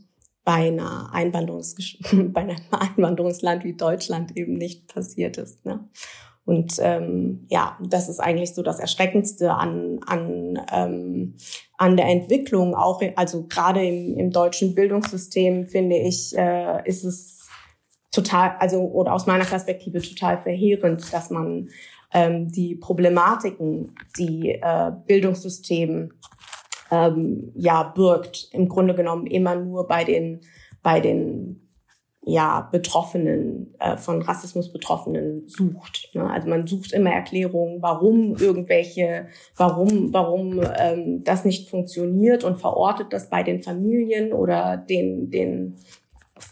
bei 0.44 0.68
einer 0.68 1.12
Einwanderungs 1.12 1.74
bei 2.12 2.42
einem 2.42 2.56
Einwanderungsland 2.70 3.64
wie 3.64 3.74
Deutschland 3.74 4.36
eben 4.36 4.54
nicht 4.54 4.86
passiert 4.86 5.38
ist. 5.38 5.64
Ne? 5.66 5.88
Und 6.44 6.76
ähm, 6.78 7.46
ja, 7.48 7.76
das 7.82 8.08
ist 8.08 8.20
eigentlich 8.20 8.54
so 8.54 8.62
das 8.62 8.78
Erschreckendste 8.78 9.52
an, 9.54 9.98
an, 10.06 10.60
ähm, 10.72 11.34
an 11.76 11.96
der 11.96 12.06
Entwicklung. 12.06 12.76
Auch, 12.76 13.02
also 13.16 13.48
gerade 13.48 13.84
im, 13.84 14.16
im 14.16 14.30
deutschen 14.30 14.76
Bildungssystem 14.76 15.66
finde 15.66 15.96
ich, 15.96 16.32
äh, 16.38 16.88
ist 16.88 17.02
es 17.02 17.35
total, 18.16 18.56
also 18.58 18.80
oder 18.80 19.12
aus 19.12 19.26
meiner 19.26 19.44
Perspektive 19.44 20.00
total 20.00 20.38
verheerend, 20.38 21.12
dass 21.12 21.30
man 21.30 21.68
ähm, 22.12 22.50
die 22.50 22.74
Problematiken, 22.74 23.94
die 24.18 24.50
äh, 24.50 24.92
Bildungssystem 25.06 26.12
ähm, 26.90 27.52
ja 27.54 27.82
birgt, 27.82 28.48
im 28.52 28.68
Grunde 28.68 28.94
genommen 28.94 29.26
immer 29.26 29.54
nur 29.54 29.86
bei 29.86 30.04
den 30.04 30.40
bei 30.82 31.00
den 31.00 31.66
ja, 32.28 32.68
Betroffenen, 32.72 33.74
äh, 33.78 33.96
von 33.96 34.20
Rassismus 34.20 34.72
Betroffenen 34.72 35.46
sucht. 35.46 36.10
Ne? 36.12 36.28
Also 36.28 36.48
man 36.48 36.66
sucht 36.66 36.92
immer 36.92 37.10
Erklärungen, 37.10 37.80
warum 37.80 38.34
irgendwelche, 38.36 39.28
warum, 39.56 40.12
warum 40.12 40.60
ähm, 40.76 41.22
das 41.22 41.44
nicht 41.44 41.70
funktioniert 41.70 42.42
und 42.42 42.58
verortet 42.58 43.12
das 43.12 43.30
bei 43.30 43.44
den 43.44 43.62
Familien 43.62 44.32
oder 44.32 44.76
den, 44.76 45.30
den, 45.30 45.76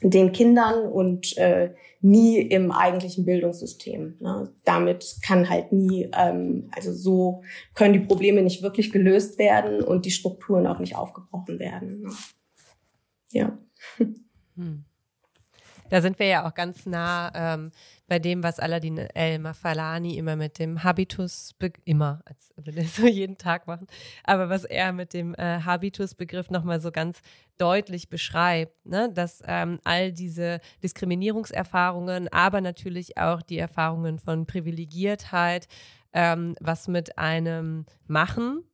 den 0.02 0.32
Kindern 0.32 0.86
und 0.86 1.36
äh, 1.36 1.74
nie 2.00 2.40
im 2.40 2.70
eigentlichen 2.70 3.24
Bildungssystem. 3.24 4.16
Ne? 4.20 4.52
Damit 4.64 5.16
kann 5.24 5.48
halt 5.48 5.72
nie, 5.72 6.10
ähm, 6.16 6.68
also 6.74 6.92
so 6.92 7.42
können 7.74 7.94
die 7.94 8.06
Probleme 8.06 8.42
nicht 8.42 8.62
wirklich 8.62 8.92
gelöst 8.92 9.38
werden 9.38 9.82
und 9.82 10.04
die 10.04 10.10
Strukturen 10.10 10.66
auch 10.66 10.78
nicht 10.78 10.96
aufgebrochen 10.96 11.58
werden. 11.58 12.02
Ne? 12.02 12.10
Ja. 13.32 13.58
Hm. 14.56 14.84
Da 15.94 16.00
sind 16.00 16.18
wir 16.18 16.26
ja 16.26 16.44
auch 16.44 16.54
ganz 16.54 16.86
nah 16.86 17.30
ähm, 17.36 17.70
bei 18.08 18.18
dem, 18.18 18.42
was 18.42 18.58
Aladdin 18.58 18.98
El-Mafalani 18.98 20.18
immer 20.18 20.34
mit 20.34 20.58
dem 20.58 20.82
Habitus, 20.82 21.54
immer, 21.84 22.20
als 22.24 22.52
würde 22.56 22.80
er 22.80 22.84
so 22.88 23.06
jeden 23.06 23.38
Tag 23.38 23.68
machen, 23.68 23.86
aber 24.24 24.48
was 24.48 24.64
er 24.64 24.92
mit 24.92 25.12
dem 25.12 25.36
äh, 25.36 25.60
Habitus-Begriff 25.60 26.50
nochmal 26.50 26.80
so 26.80 26.90
ganz 26.90 27.20
deutlich 27.58 28.08
beschreibt, 28.08 28.84
ne? 28.84 29.08
dass 29.14 29.40
ähm, 29.46 29.78
all 29.84 30.10
diese 30.10 30.58
Diskriminierungserfahrungen, 30.82 32.26
aber 32.32 32.60
natürlich 32.60 33.16
auch 33.16 33.40
die 33.40 33.58
Erfahrungen 33.58 34.18
von 34.18 34.46
Privilegiertheit, 34.46 35.68
ähm, 36.12 36.56
was 36.58 36.88
mit 36.88 37.18
einem 37.18 37.86
machen 38.08 38.64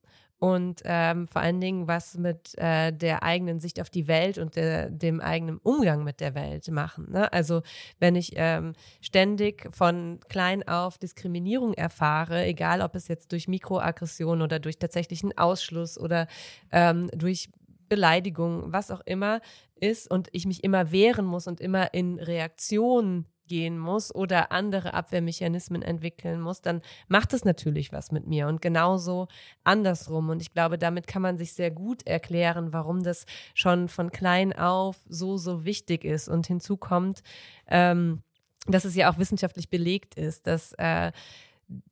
und 0.41 0.81
ähm, 0.85 1.29
vor 1.29 1.43
allen 1.43 1.61
Dingen 1.61 1.87
was 1.87 2.17
mit 2.17 2.57
äh, 2.57 2.93
der 2.93 3.23
eigenen 3.23 3.61
Sicht 3.61 3.79
auf 3.79 3.91
die 3.91 4.09
Welt 4.09 4.39
und 4.39 4.57
der, 4.57 4.89
dem 4.89 5.21
eigenen 5.21 5.59
Umgang 5.59 6.03
mit 6.03 6.21
der 6.21 6.35
Welt 6.35 6.67
machen. 6.71 7.13
Ne? 7.13 7.31
Also 7.31 7.61
wenn 7.99 8.17
ich 8.17 8.33
ähm, 8.37 8.73
ständig 9.03 9.69
von 9.71 10.19
klein 10.31 10.67
auf 10.67 10.97
Diskriminierung 10.97 11.75
erfahre, 11.75 12.47
egal 12.47 12.81
ob 12.81 12.95
es 12.95 13.07
jetzt 13.07 13.33
durch 13.33 13.49
Mikroaggression 13.49 14.41
oder 14.41 14.59
durch 14.59 14.79
tatsächlichen 14.79 15.37
Ausschluss 15.37 15.99
oder 15.99 16.27
ähm, 16.73 17.11
durch 17.15 17.51
Beleidigung, 17.91 18.73
was 18.73 18.91
auch 18.91 19.03
immer 19.05 19.43
ist 19.75 20.11
und 20.11 20.29
ich 20.33 20.47
mich 20.47 20.65
immer 20.65 20.91
wehren 20.91 21.27
muss 21.27 21.49
und 21.49 21.61
immer 21.61 21.93
in 21.93 22.19
Reaktion 22.19 23.27
gehen 23.51 23.79
muss 23.79 24.15
oder 24.15 24.53
andere 24.53 24.95
Abwehrmechanismen 24.95 25.83
entwickeln 25.83 26.41
muss, 26.41 26.63
dann 26.63 26.81
macht 27.09 27.35
es 27.35 27.45
natürlich 27.45 27.93
was 27.93 28.13
mit 28.13 28.27
mir 28.27 28.47
und 28.47 28.63
genauso 28.63 29.27
andersrum. 29.65 30.31
Und 30.31 30.41
ich 30.41 30.55
glaube, 30.55 30.79
damit 30.79 31.09
kann 31.09 31.21
man 31.21 31.37
sich 31.37 31.53
sehr 31.53 31.73
gut 31.73 32.07
erklären, 32.07 32.73
warum 32.73 33.03
das 33.03 33.27
schon 33.55 33.89
von 33.89 34.13
klein 34.13 34.55
auf 34.55 34.97
so, 35.09 35.37
so 35.37 35.65
wichtig 35.65 36.05
ist. 36.05 36.29
Und 36.29 36.47
hinzu 36.47 36.77
kommt, 36.77 37.23
ähm, 37.67 38.23
dass 38.69 38.85
es 38.85 38.95
ja 38.95 39.13
auch 39.13 39.19
wissenschaftlich 39.19 39.69
belegt 39.69 40.15
ist, 40.15 40.47
dass 40.47 40.73
äh, 40.75 41.11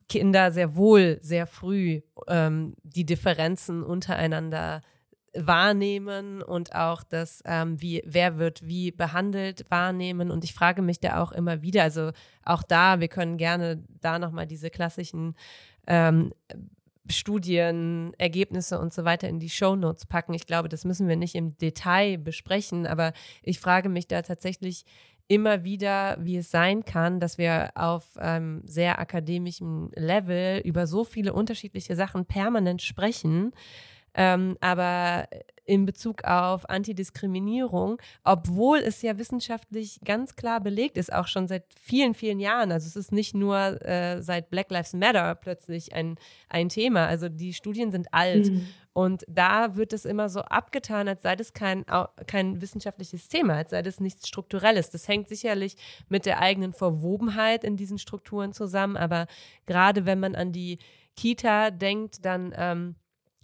Kinder 0.09 0.53
sehr 0.53 0.77
wohl 0.77 1.19
sehr 1.23 1.47
früh 1.47 2.03
ähm, 2.29 2.75
die 2.85 3.05
Differenzen 3.05 3.83
untereinander 3.83 4.81
wahrnehmen 5.35 6.43
und 6.43 6.75
auch 6.75 7.03
das, 7.03 7.43
ähm, 7.45 7.81
wie, 7.81 8.03
wer 8.07 8.39
wird 8.39 8.67
wie 8.67 8.91
behandelt, 8.91 9.65
wahrnehmen. 9.71 10.31
Und 10.31 10.45
ich 10.45 10.55
frage 10.55 10.83
mich 10.83 11.01
da 11.01 11.23
auch 11.23 11.33
immer 11.33 11.63
wieder, 11.63 11.83
also 11.83 12.11
auch 12.45 12.63
da, 12.63 13.01
wir 13.01 13.09
können 13.09 13.37
gerne 13.37 13.83
da 14.01 14.19
nochmal 14.19 14.47
diese 14.47 14.71
klassischen 14.71 15.35
ähm, 15.87 16.33
Studien, 17.11 18.13
Ergebnisse 18.19 18.79
und 18.79 18.93
so 18.93 19.05
weiter 19.05 19.29
in 19.29 19.41
die 19.41 19.51
Show 19.51 19.77
Notes 19.77 20.07
packen. 20.07 20.35
Ich 20.35 20.47
glaube, 20.47 20.69
das 20.69 20.85
müssen 20.85 21.09
wir 21.09 21.17
nicht 21.17 21.35
im 21.35 21.57
Detail 21.59 22.19
besprechen, 22.19 22.87
aber 22.87 23.13
ich 23.43 23.61
frage 23.61 23.89
mich 23.89 24.07
da 24.07 24.23
tatsächlich 24.23 24.85
immer 25.27 25.63
wieder, 25.63 26.17
wie 26.21 26.39
es 26.39 26.51
sein 26.51 26.85
kann, 26.85 27.21
dass 27.21 27.37
wir 27.37 27.71
auf 27.75 28.05
ähm, 28.19 28.63
sehr 28.65 28.99
akademischem 28.99 29.91
Level 29.95 30.61
über 30.65 30.87
so 30.87 31.05
viele 31.05 31.35
unterschiedliche 31.35 31.97
Sachen 31.97 32.25
permanent 32.25 32.81
sprechen 32.83 33.53
ähm, 34.19 34.57
aber 34.61 35.29
in 35.65 35.87
Bezug 35.87 36.25
auf 36.25 36.69
Antidiskriminierung, 36.69 38.01
obwohl 38.25 38.79
es 38.79 39.01
ja 39.03 39.17
wissenschaftlich 39.17 40.01
ganz 40.05 40.35
klar 40.35 40.61
belegt 40.61 40.97
ist, 40.97 41.13
auch 41.13 41.29
schon 41.29 41.47
seit 41.47 41.65
vielen, 41.81 42.15
vielen 42.15 42.41
Jahren. 42.41 42.73
Also 42.73 42.89
es 42.89 42.97
ist 42.97 43.13
nicht 43.13 43.35
nur 43.35 43.81
äh, 43.87 44.21
seit 44.21 44.51
Black 44.51 44.71
Lives 44.71 44.95
Matter 44.95 45.35
plötzlich 45.37 45.93
ein, 45.93 46.17
ein 46.49 46.69
Thema. 46.69 47.07
Also 47.07 47.29
die 47.29 47.53
Studien 47.53 47.93
sind 47.93 48.09
alt. 48.13 48.51
Mhm. 48.51 48.67
Und 48.93 49.25
da 49.29 49.77
wird 49.77 49.93
es 49.93 50.05
immer 50.05 50.29
so 50.29 50.41
abgetan, 50.41 51.07
als 51.07 51.23
sei 51.23 51.37
das 51.37 51.53
kein, 51.53 51.85
kein 52.27 52.61
wissenschaftliches 52.61 53.29
Thema, 53.29 53.57
als 53.57 53.71
sei 53.71 53.83
das 53.83 54.01
nichts 54.01 54.27
Strukturelles. 54.27 54.91
Das 54.91 55.07
hängt 55.07 55.29
sicherlich 55.29 55.77
mit 56.09 56.27
der 56.27 56.41
eigenen 56.41 56.73
Verwobenheit 56.73 57.63
in 57.63 57.77
diesen 57.77 57.99
Strukturen 57.99 58.53
zusammen. 58.53 58.97
Aber 58.97 59.29
gerade 59.67 60.07
wenn 60.07 60.19
man 60.19 60.35
an 60.35 60.51
die 60.51 60.79
Kita 61.15 61.71
denkt, 61.71 62.25
dann 62.25 62.55
ähm, 62.57 62.97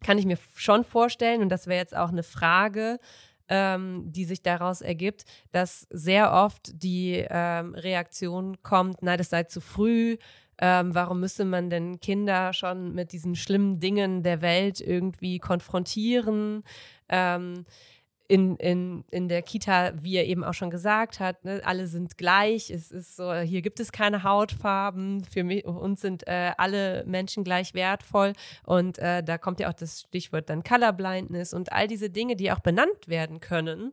kann 0.04 0.18
ich 0.18 0.26
mir 0.26 0.38
schon 0.54 0.84
vorstellen, 0.84 1.42
und 1.42 1.48
das 1.48 1.66
wäre 1.66 1.80
jetzt 1.80 1.96
auch 1.96 2.10
eine 2.10 2.22
Frage, 2.22 2.98
ähm, 3.48 4.04
die 4.06 4.24
sich 4.24 4.42
daraus 4.42 4.80
ergibt, 4.80 5.24
dass 5.50 5.86
sehr 5.90 6.32
oft 6.32 6.82
die 6.82 7.26
ähm, 7.28 7.74
Reaktion 7.74 8.62
kommt, 8.62 8.98
na, 9.00 9.16
das 9.16 9.30
sei 9.30 9.44
zu 9.44 9.60
früh, 9.60 10.16
ähm, 10.58 10.94
warum 10.94 11.20
müsste 11.20 11.44
man 11.44 11.68
denn 11.68 12.00
Kinder 12.00 12.52
schon 12.52 12.94
mit 12.94 13.12
diesen 13.12 13.34
schlimmen 13.34 13.80
Dingen 13.80 14.22
der 14.22 14.40
Welt 14.40 14.80
irgendwie 14.80 15.40
konfrontieren? 15.40 16.62
Ähm, 17.08 17.64
in, 18.34 18.56
in, 18.56 19.04
in 19.12 19.28
der 19.28 19.42
Kita, 19.42 19.92
wie 20.02 20.16
er 20.16 20.26
eben 20.26 20.42
auch 20.42 20.54
schon 20.54 20.70
gesagt 20.70 21.20
hat, 21.20 21.44
ne, 21.44 21.60
alle 21.64 21.86
sind 21.86 22.18
gleich. 22.18 22.68
Es 22.68 22.90
ist 22.90 23.14
so, 23.14 23.32
hier 23.32 23.62
gibt 23.62 23.78
es 23.78 23.92
keine 23.92 24.24
Hautfarben. 24.24 25.22
Für 25.22 25.44
mich, 25.44 25.64
uns 25.64 26.00
sind 26.00 26.26
äh, 26.26 26.50
alle 26.56 27.04
Menschen 27.06 27.44
gleich 27.44 27.74
wertvoll. 27.74 28.32
Und 28.64 28.98
äh, 28.98 29.22
da 29.22 29.38
kommt 29.38 29.60
ja 29.60 29.68
auch 29.68 29.74
das 29.74 30.00
Stichwort 30.00 30.50
dann 30.50 30.64
Colorblindness 30.64 31.54
und 31.54 31.72
all 31.72 31.86
diese 31.86 32.10
Dinge, 32.10 32.34
die 32.34 32.50
auch 32.50 32.58
benannt 32.58 33.06
werden 33.06 33.38
können. 33.38 33.92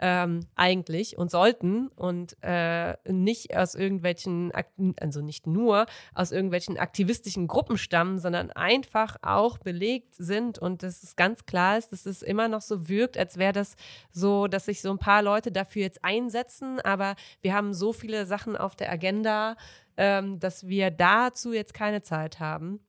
Ähm, 0.00 0.40
eigentlich 0.56 1.18
und 1.18 1.30
sollten 1.30 1.88
und 1.88 2.36
äh, 2.40 2.96
nicht 3.06 3.54
aus 3.54 3.74
irgendwelchen, 3.74 4.50
also 4.98 5.20
nicht 5.20 5.46
nur 5.46 5.86
aus 6.14 6.32
irgendwelchen 6.32 6.78
aktivistischen 6.78 7.46
Gruppen 7.46 7.76
stammen, 7.76 8.18
sondern 8.18 8.50
einfach 8.50 9.16
auch 9.20 9.58
belegt 9.58 10.14
sind 10.14 10.58
und 10.58 10.82
dass 10.82 11.02
es 11.02 11.16
ganz 11.16 11.44
klar 11.44 11.76
ist, 11.76 11.92
dass 11.92 12.06
es 12.06 12.22
immer 12.22 12.48
noch 12.48 12.62
so 12.62 12.88
wirkt, 12.88 13.18
als 13.18 13.36
wäre 13.36 13.52
das 13.52 13.76
so, 14.10 14.46
dass 14.46 14.64
sich 14.64 14.80
so 14.80 14.90
ein 14.90 14.98
paar 14.98 15.22
Leute 15.22 15.52
dafür 15.52 15.82
jetzt 15.82 16.02
einsetzen, 16.02 16.80
aber 16.80 17.14
wir 17.42 17.54
haben 17.54 17.74
so 17.74 17.92
viele 17.92 18.24
Sachen 18.24 18.56
auf 18.56 18.74
der 18.74 18.90
Agenda, 18.90 19.56
ähm, 19.98 20.40
dass 20.40 20.66
wir 20.66 20.90
dazu 20.90 21.52
jetzt 21.52 21.74
keine 21.74 22.00
Zeit 22.00 22.40
haben. 22.40 22.80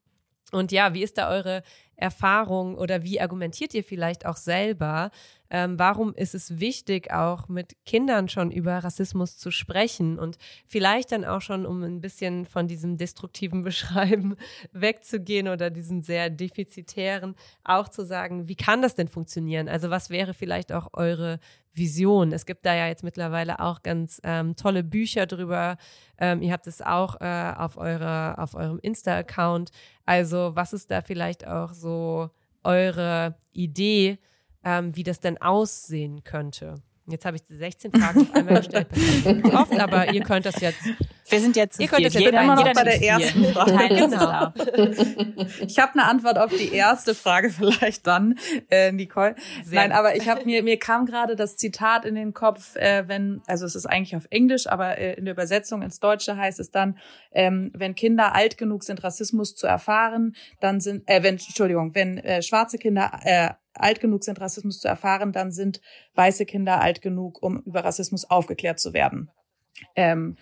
Und 0.52 0.72
ja, 0.72 0.94
wie 0.94 1.04
ist 1.04 1.18
da 1.18 1.30
eure 1.30 1.64
Erfahrung 1.96 2.78
oder 2.78 3.04
wie 3.04 3.22
argumentiert 3.22 3.74
ihr 3.74 3.84
vielleicht 3.84 4.26
auch 4.26 4.38
selber? 4.38 5.12
Ähm, 5.54 5.78
warum 5.78 6.14
ist 6.16 6.34
es 6.34 6.62
wichtig, 6.62 7.12
auch 7.12 7.50
mit 7.50 7.76
Kindern 7.86 8.30
schon 8.30 8.52
über 8.52 8.78
Rassismus 8.78 9.38
zu 9.38 9.52
sprechen 9.52 10.18
und 10.18 10.38
vielleicht 10.66 11.12
dann 11.12 11.26
auch 11.26 11.42
schon, 11.42 11.66
um 11.66 11.84
ein 11.84 12.00
bisschen 12.00 12.46
von 12.46 12.70
diesem 12.70 12.98
destruktiven 12.98 13.62
Beschreiben 13.64 14.38
wegzugehen 14.72 15.50
oder 15.50 15.70
diesem 15.70 16.04
sehr 16.04 16.30
defizitären, 16.30 17.36
auch 17.66 17.90
zu 17.90 18.06
sagen, 18.06 18.48
wie 18.48 18.56
kann 18.56 18.82
das 18.82 18.96
denn 18.96 19.10
funktionieren? 19.10 19.68
Also 19.68 19.90
was 19.90 20.10
wäre 20.10 20.34
vielleicht 20.34 20.72
auch 20.72 20.88
eure 20.94 21.40
Vision? 21.74 22.32
Es 22.32 22.46
gibt 22.46 22.66
da 22.66 22.74
ja 22.74 22.88
jetzt 22.88 23.04
mittlerweile 23.04 23.60
auch 23.60 23.84
ganz 23.84 24.22
ähm, 24.24 24.56
tolle 24.56 24.86
Bücher 24.86 25.26
drüber. 25.26 25.76
Ähm, 26.18 26.42
ihr 26.42 26.54
habt 26.54 26.68
es 26.68 26.82
auch 26.82 27.20
äh, 27.20 27.54
auf, 27.58 27.76
eure, 27.76 28.38
auf 28.38 28.56
eurem 28.56 28.80
Insta-Account. 28.82 29.72
Also 30.06 30.52
was 30.56 30.72
ist 30.72 30.92
da 30.92 31.02
vielleicht 31.02 31.46
auch 31.46 31.74
so 31.74 32.30
eure 32.64 33.36
Idee, 33.52 34.18
ähm, 34.64 34.96
wie 34.96 35.04
das 35.04 35.20
denn 35.20 35.42
aussehen 35.42 36.24
könnte? 36.24 36.82
Jetzt 37.08 37.26
habe 37.26 37.36
ich 37.36 37.44
16 37.48 37.92
Fragen 37.92 38.22
auf 38.22 38.36
einmal 38.36 38.58
gestellt. 38.58 38.88
Oft, 39.54 39.80
aber 39.80 40.14
ihr 40.14 40.22
könnt 40.22 40.46
das 40.46 40.62
jetzt. 40.62 40.82
Wir 41.28 41.40
sind 41.40 41.56
jetzt 41.56 41.80
ihr 41.80 41.88
könnt 41.88 42.06
das 42.06 42.14
jetzt 42.14 42.28
immer 42.28 42.56
noch 42.56 42.74
bei 42.74 42.84
der 42.84 43.02
ersten 43.02 43.46
Frage. 43.46 43.96
Genau. 43.96 44.54
Ich 45.68 45.80
habe 45.80 45.94
eine 45.94 46.06
Antwort 46.06 46.38
auf 46.38 46.52
die 46.52 46.74
erste 46.74 47.16
Frage 47.16 47.50
vielleicht 47.58 48.06
dann, 48.06 48.38
äh, 48.70 48.92
Nicole. 48.92 49.36
Sehr 49.64 49.82
Nein, 49.82 49.92
aber 49.92 50.16
ich 50.16 50.30
habe 50.30 50.46
mir 50.46 50.64
mir 50.64 50.78
kam 50.78 51.06
gerade 51.06 51.36
das 51.36 51.58
Zitat 51.58 52.06
in 52.06 52.16
den 52.16 52.34
Kopf, 52.34 52.76
äh, 52.76 53.08
wenn 53.08 53.42
also 53.48 53.66
es 53.66 53.76
ist 53.76 53.86
eigentlich 53.86 54.16
auf 54.16 54.28
Englisch, 54.30 54.68
aber 54.68 54.98
äh, 54.98 55.14
in 55.14 55.26
der 55.26 55.34
Übersetzung 55.34 55.82
ins 55.82 56.00
Deutsche 56.00 56.38
heißt 56.38 56.60
es 56.60 56.72
dann, 56.72 56.98
ähm, 57.32 57.72
wenn 57.74 57.96
Kinder 57.96 58.36
alt 58.36 58.58
genug 58.58 58.84
sind, 58.84 59.04
Rassismus 59.04 59.56
zu 59.56 59.68
erfahren, 59.68 60.36
dann 60.60 60.80
sind 60.80 61.08
äh, 61.08 61.24
wenn 61.24 61.36
Entschuldigung, 61.36 61.96
wenn 61.96 62.18
äh, 62.20 62.42
schwarze 62.42 62.78
Kinder 62.78 63.20
äh, 63.24 63.50
alt 63.74 64.00
genug 64.00 64.24
sind, 64.24 64.42
Rassismus 64.42 64.80
zu 64.80 64.88
erfahren, 64.88 65.32
dann 65.32 65.52
sind 65.52 65.82
weiße 66.16 66.46
Kinder 66.46 66.82
alt 66.82 67.02
genug, 67.02 67.42
um 67.42 67.62
über 67.62 67.84
Rassismus 67.84 68.30
aufgeklärt 68.30 68.80
zu 68.80 68.94
werden. 68.94 69.30
Ähm, 69.96 70.38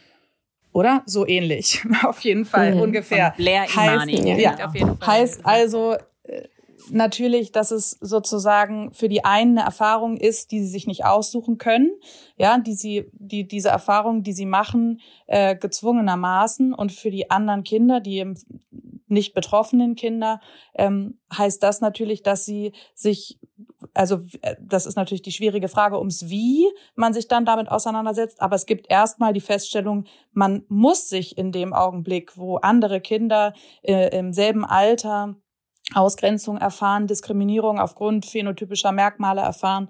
oder? 0.72 1.04
So 1.06 1.28
ähnlich. 1.28 1.84
auf 2.04 2.22
jeden 2.22 2.46
Fall 2.46 2.76
mhm. 2.76 2.82
ungefähr. 2.82 3.34
Blair 3.38 3.64
heißt, 3.64 4.10
ja, 4.10 4.38
ja, 4.38 4.74
heißt 5.06 5.46
also 5.46 5.96
äh, 6.24 6.44
natürlich, 6.92 7.52
dass 7.52 7.72
es 7.72 7.92
sozusagen 8.02 8.94
für 8.94 9.10
die 9.10 9.26
einen 9.26 9.58
eine 9.58 9.66
Erfahrung 9.66 10.18
ist, 10.18 10.52
die 10.52 10.62
sie 10.62 10.70
sich 10.70 10.88
nicht 10.88 11.06
aussuchen 11.06 11.58
können, 11.58 11.92
ja, 12.38 12.58
die 12.58 12.74
sie, 12.74 13.10
die 13.14 13.48
diese 13.48 13.70
Erfahrung, 13.70 14.24
die 14.24 14.34
sie 14.34 14.46
machen, 14.46 15.02
äh, 15.28 15.56
gezwungenermaßen 15.56 16.74
und 16.74 16.92
für 16.92 17.12
die 17.12 17.30
anderen 17.30 17.64
Kinder, 17.64 18.00
die 18.00 18.20
im 18.20 18.36
nicht 19.10 19.34
betroffenen 19.34 19.95
Kinder, 19.95 20.39
ähm, 20.76 21.20
heißt 21.36 21.62
das 21.64 21.82
natürlich, 21.82 22.24
dass 22.24 22.45
sie 22.45 22.74
sich, 22.93 23.39
also 23.93 24.22
äh, 24.41 24.55
das 24.62 24.86
ist 24.86 24.95
natürlich 24.95 25.22
die 25.22 25.32
schwierige 25.32 25.70
Frage 25.70 25.97
ums 25.97 26.30
Wie 26.30 26.68
man 26.95 27.14
sich 27.14 27.28
dann 27.28 27.45
damit 27.45 27.70
auseinandersetzt, 27.70 28.41
aber 28.41 28.55
es 28.55 28.66
gibt 28.66 28.89
erstmal 28.89 29.34
die 29.34 29.41
Feststellung, 29.41 30.05
man 30.32 30.64
muss 30.68 31.10
sich 31.10 31.38
in 31.38 31.51
dem 31.51 31.74
Augenblick, 31.74 32.38
wo 32.38 32.57
andere 32.57 33.01
Kinder 33.01 33.53
äh, 33.82 34.18
im 34.18 34.34
selben 34.34 34.66
Alter 34.66 35.36
Ausgrenzung 35.95 36.57
erfahren, 36.57 37.07
Diskriminierung 37.07 37.80
aufgrund 37.80 38.26
phänotypischer 38.26 38.91
Merkmale 38.91 39.41
erfahren, 39.41 39.89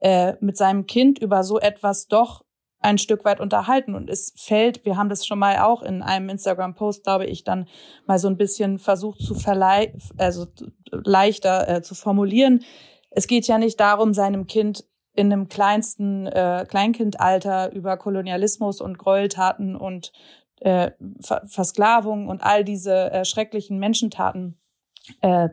äh, 0.00 0.34
mit 0.40 0.56
seinem 0.56 0.86
Kind 0.86 1.18
über 1.18 1.44
so 1.44 1.58
etwas 1.58 2.08
doch 2.08 2.45
ein 2.86 2.98
Stück 2.98 3.24
weit 3.24 3.40
unterhalten. 3.40 3.94
Und 3.94 4.08
es 4.08 4.32
fällt, 4.36 4.84
wir 4.84 4.96
haben 4.96 5.08
das 5.08 5.26
schon 5.26 5.38
mal 5.38 5.58
auch 5.58 5.82
in 5.82 6.02
einem 6.02 6.28
Instagram-Post, 6.28 7.02
glaube 7.02 7.26
ich, 7.26 7.44
dann 7.44 7.68
mal 8.06 8.18
so 8.18 8.28
ein 8.28 8.36
bisschen 8.36 8.78
versucht 8.78 9.20
zu 9.20 9.34
verlei 9.34 9.92
also 10.16 10.46
leichter 10.90 11.68
äh, 11.68 11.82
zu 11.82 11.94
formulieren. 11.94 12.62
Es 13.10 13.26
geht 13.26 13.46
ja 13.48 13.58
nicht 13.58 13.80
darum, 13.80 14.14
seinem 14.14 14.46
Kind 14.46 14.84
in 15.14 15.32
einem 15.32 15.48
kleinsten 15.48 16.26
äh, 16.26 16.64
Kleinkindalter 16.68 17.72
über 17.72 17.96
Kolonialismus 17.96 18.80
und 18.80 18.98
Gräueltaten 18.98 19.74
und 19.74 20.12
äh, 20.60 20.92
Ver 21.20 21.42
Versklavung 21.46 22.28
und 22.28 22.42
all 22.42 22.64
diese 22.64 23.10
äh, 23.10 23.24
schrecklichen 23.24 23.78
Menschentaten 23.78 24.58
äh, 25.22 25.48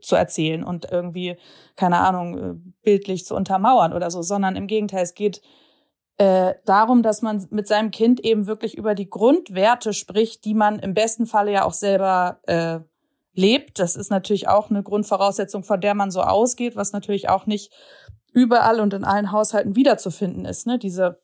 zu 0.00 0.16
erzählen 0.16 0.64
und 0.64 0.90
irgendwie, 0.90 1.36
keine 1.76 1.98
Ahnung, 1.98 2.38
äh, 2.38 2.54
bildlich 2.82 3.24
zu 3.24 3.34
untermauern 3.34 3.92
oder 3.92 4.10
so, 4.10 4.22
sondern 4.22 4.56
im 4.56 4.66
Gegenteil, 4.66 5.02
es 5.02 5.14
geht 5.14 5.40
äh, 6.18 6.54
darum, 6.64 7.02
dass 7.02 7.22
man 7.22 7.46
mit 7.50 7.66
seinem 7.66 7.90
Kind 7.90 8.20
eben 8.20 8.46
wirklich 8.46 8.76
über 8.76 8.94
die 8.94 9.10
Grundwerte 9.10 9.92
spricht, 9.92 10.44
die 10.44 10.54
man 10.54 10.78
im 10.78 10.94
besten 10.94 11.26
Falle 11.26 11.52
ja 11.52 11.64
auch 11.64 11.72
selber 11.72 12.38
äh, 12.44 12.80
lebt. 13.34 13.78
Das 13.80 13.96
ist 13.96 14.10
natürlich 14.10 14.48
auch 14.48 14.70
eine 14.70 14.82
Grundvoraussetzung, 14.82 15.64
von 15.64 15.80
der 15.80 15.94
man 15.94 16.10
so 16.10 16.22
ausgeht, 16.22 16.76
was 16.76 16.92
natürlich 16.92 17.28
auch 17.28 17.46
nicht 17.46 17.72
überall 18.32 18.80
und 18.80 18.94
in 18.94 19.04
allen 19.04 19.32
Haushalten 19.32 19.76
wiederzufinden 19.76 20.44
ist. 20.44 20.66
Ne? 20.66 20.78
Diese 20.78 21.20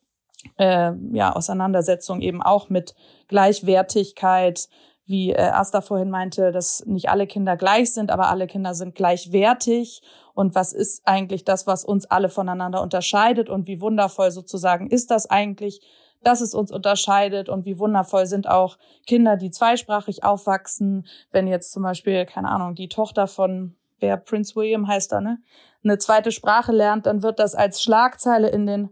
äh, 0.57 0.91
ja, 1.11 1.33
Auseinandersetzung 1.33 2.21
eben 2.21 2.41
auch 2.41 2.69
mit 2.69 2.95
Gleichwertigkeit, 3.27 4.67
wie 5.05 5.31
äh, 5.31 5.41
Asta 5.41 5.81
vorhin 5.81 6.09
meinte, 6.09 6.51
dass 6.51 6.85
nicht 6.85 7.09
alle 7.09 7.27
Kinder 7.27 7.57
gleich 7.57 7.93
sind, 7.93 8.11
aber 8.11 8.29
alle 8.29 8.47
Kinder 8.47 8.73
sind 8.73 8.95
gleichwertig. 8.95 10.01
Und 10.41 10.55
was 10.55 10.73
ist 10.73 11.03
eigentlich 11.05 11.45
das, 11.45 11.67
was 11.67 11.85
uns 11.85 12.09
alle 12.09 12.27
voneinander 12.27 12.81
unterscheidet? 12.81 13.47
Und 13.47 13.67
wie 13.67 13.79
wundervoll 13.79 14.31
sozusagen 14.31 14.89
ist 14.89 15.11
das 15.11 15.29
eigentlich, 15.29 15.81
dass 16.23 16.41
es 16.41 16.55
uns 16.55 16.71
unterscheidet? 16.71 17.47
Und 17.47 17.65
wie 17.65 17.77
wundervoll 17.77 18.25
sind 18.25 18.49
auch 18.49 18.79
Kinder, 19.05 19.37
die 19.37 19.51
zweisprachig 19.51 20.23
aufwachsen? 20.23 21.05
Wenn 21.31 21.45
jetzt 21.45 21.71
zum 21.71 21.83
Beispiel, 21.83 22.25
keine 22.25 22.49
Ahnung, 22.49 22.73
die 22.73 22.89
Tochter 22.89 23.27
von, 23.27 23.75
wer 23.99 24.17
Prince 24.17 24.55
William 24.55 24.87
heißt 24.87 25.11
da, 25.11 25.21
ne? 25.21 25.37
Eine 25.83 25.99
zweite 25.99 26.31
Sprache 26.31 26.71
lernt, 26.71 27.05
dann 27.05 27.21
wird 27.21 27.37
das 27.37 27.53
als 27.53 27.79
Schlagzeile 27.83 28.49
in 28.49 28.65
den, 28.65 28.89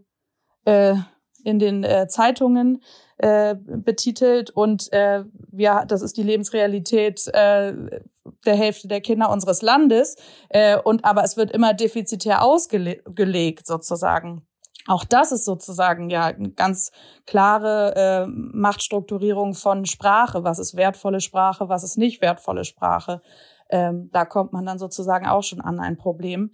äh, 0.66 0.94
in 1.42 1.58
den 1.58 1.82
äh, 1.82 2.06
Zeitungen 2.06 2.80
äh, 3.22 3.54
betitelt 3.54 4.50
und 4.50 4.92
äh, 4.92 5.24
ja, 5.52 5.84
das 5.84 6.00
ist 6.00 6.16
die 6.16 6.22
Lebensrealität 6.22 7.26
äh, 7.28 7.74
der 8.46 8.54
Hälfte 8.54 8.88
der 8.88 9.00
Kinder 9.00 9.30
unseres 9.30 9.60
Landes 9.60 10.16
äh, 10.48 10.78
und 10.78 11.04
aber 11.04 11.22
es 11.22 11.36
wird 11.36 11.50
immer 11.50 11.74
defizitär 11.74 12.42
ausgelegt 12.42 13.66
sozusagen. 13.66 14.46
Auch 14.86 15.04
das 15.04 15.32
ist 15.32 15.44
sozusagen 15.44 16.08
ja 16.08 16.24
eine 16.26 16.50
ganz 16.52 16.92
klare 17.26 17.94
äh, 17.94 18.26
Machtstrukturierung 18.26 19.52
von 19.52 19.84
Sprache. 19.84 20.42
Was 20.42 20.58
ist 20.58 20.74
wertvolle 20.74 21.20
Sprache, 21.20 21.68
was 21.68 21.84
ist 21.84 21.98
nicht 21.98 22.22
wertvolle 22.22 22.64
Sprache? 22.64 23.20
Ähm, 23.68 24.08
da 24.12 24.24
kommt 24.24 24.54
man 24.54 24.64
dann 24.64 24.78
sozusagen 24.78 25.26
auch 25.26 25.42
schon 25.42 25.60
an 25.60 25.78
ein 25.78 25.98
Problem. 25.98 26.52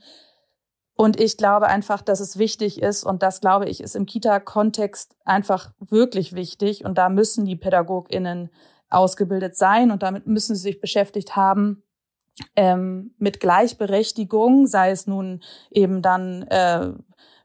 Und 0.97 1.21
ich 1.21 1.37
glaube 1.37 1.67
einfach, 1.67 2.01
dass 2.01 2.21
es 2.21 2.39
wichtig 2.39 2.81
ist, 2.81 3.05
und 3.05 3.23
das 3.23 3.41
glaube 3.41 3.67
ich, 3.67 3.83
ist 3.83 3.95
im 3.95 4.07
Kita-Kontext 4.07 5.15
einfach 5.25 5.71
wirklich 5.79 6.35
wichtig. 6.35 6.85
Und 6.85 6.97
da 6.97 7.11
müssen 7.11 7.45
die 7.45 7.57
PädagogInnen 7.57 8.51
ausgebildet 8.89 9.57
sein 9.57 9.91
und 9.91 10.03
damit 10.03 10.27
müssen 10.27 10.57
sie 10.57 10.63
sich 10.63 10.81
beschäftigt 10.81 11.37
haben, 11.37 11.83
ähm, 12.55 13.15
mit 13.19 13.41
Gleichberechtigung, 13.41 14.67
sei 14.67 14.91
es 14.91 15.07
nun 15.07 15.43
eben 15.71 16.03
dann 16.03 16.43
äh, 16.43 16.93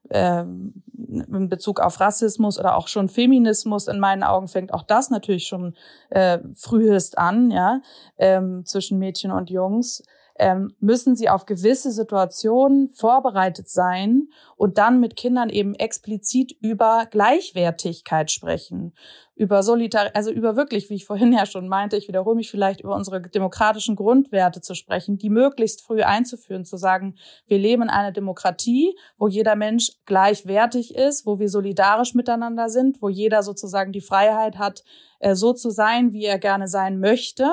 äh, 0.10 0.42
in 0.42 1.50
Bezug 1.50 1.80
auf 1.80 2.00
Rassismus 2.00 2.60
oder 2.60 2.78
auch 2.78 2.88
schon 2.88 3.10
Feminismus 3.10 3.88
in 3.88 4.00
meinen 4.00 4.24
Augen 4.24 4.48
fängt 4.48 4.74
auch 4.74 4.84
das 4.84 5.10
natürlich 5.10 5.48
schon 5.48 5.76
äh, 6.10 6.40
frühest 6.56 7.18
an, 7.18 7.52
ja, 7.52 7.82
ähm, 8.18 8.66
zwischen 8.66 9.00
Mädchen 9.00 9.32
und 9.32 9.50
Jungs 9.50 10.04
ähm, 10.38 10.76
müssen 10.80 11.16
sie 11.16 11.30
auf 11.30 11.46
gewisse 11.46 11.92
Situationen 11.92 12.90
vorbereitet 12.90 13.70
sein 13.70 14.30
und 14.56 14.78
dann 14.78 15.00
mit 15.00 15.16
Kindern 15.16 15.50
eben 15.50 15.76
explizit 15.76 16.52
über 16.62 17.08
Gleichwertigkeit 17.10 18.32
sprechen, 18.32 18.94
über 19.36 19.64
Solidar, 19.64 20.12
also 20.14 20.32
über 20.32 20.56
wirklich, 20.56 20.90
wie 20.90 20.96
ich 20.96 21.06
vorhin 21.06 21.34
ja 21.38 21.46
schon 21.46 21.68
meinte, 21.68 21.98
ich 21.98 22.08
wiederhole 22.08 22.36
mich 22.36 22.50
vielleicht 22.50 22.82
über 22.82 22.96
unsere 22.96 23.22
demokratischen 23.22 23.96
Grundwerte 23.96 24.62
zu 24.62 24.76
sprechen, 24.76 25.18
die 25.18 25.30
möglichst 25.30 25.82
früh 25.82 26.04
einzuführen, 26.04 26.66
zu 26.66 26.78
sagen, 26.78 27.16
wir 27.48 27.58
leben 27.58 27.84
in 27.84 27.90
einer 27.90 28.12
Demokratie, 28.12 28.96
wo 29.18 29.28
jeder 29.28 29.56
Mensch 29.56 29.92
gleichwertig 30.06 30.96
ist, 30.96 31.26
wo 31.26 31.40
wir 31.40 31.50
solidarisch 31.50 32.14
miteinander 32.14 32.70
sind, 32.70 33.02
wo 33.02 33.10
jeder 33.10 33.44
sozusagen 33.44 33.92
die 33.92 34.02
Freiheit 34.02 34.58
hat, 34.58 34.84
äh, 35.20 35.36
so 35.36 35.54
zu 35.54 35.70
sein, 35.70 36.14
wie 36.14 36.26
er 36.26 36.40
gerne 36.40 36.68
sein 36.68 37.00
möchte 37.00 37.52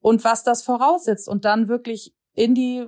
und 0.00 0.24
was 0.24 0.44
das 0.44 0.62
voraussetzt 0.62 1.28
und 1.28 1.44
dann 1.44 1.68
wirklich 1.68 2.14
in 2.34 2.54
die 2.54 2.86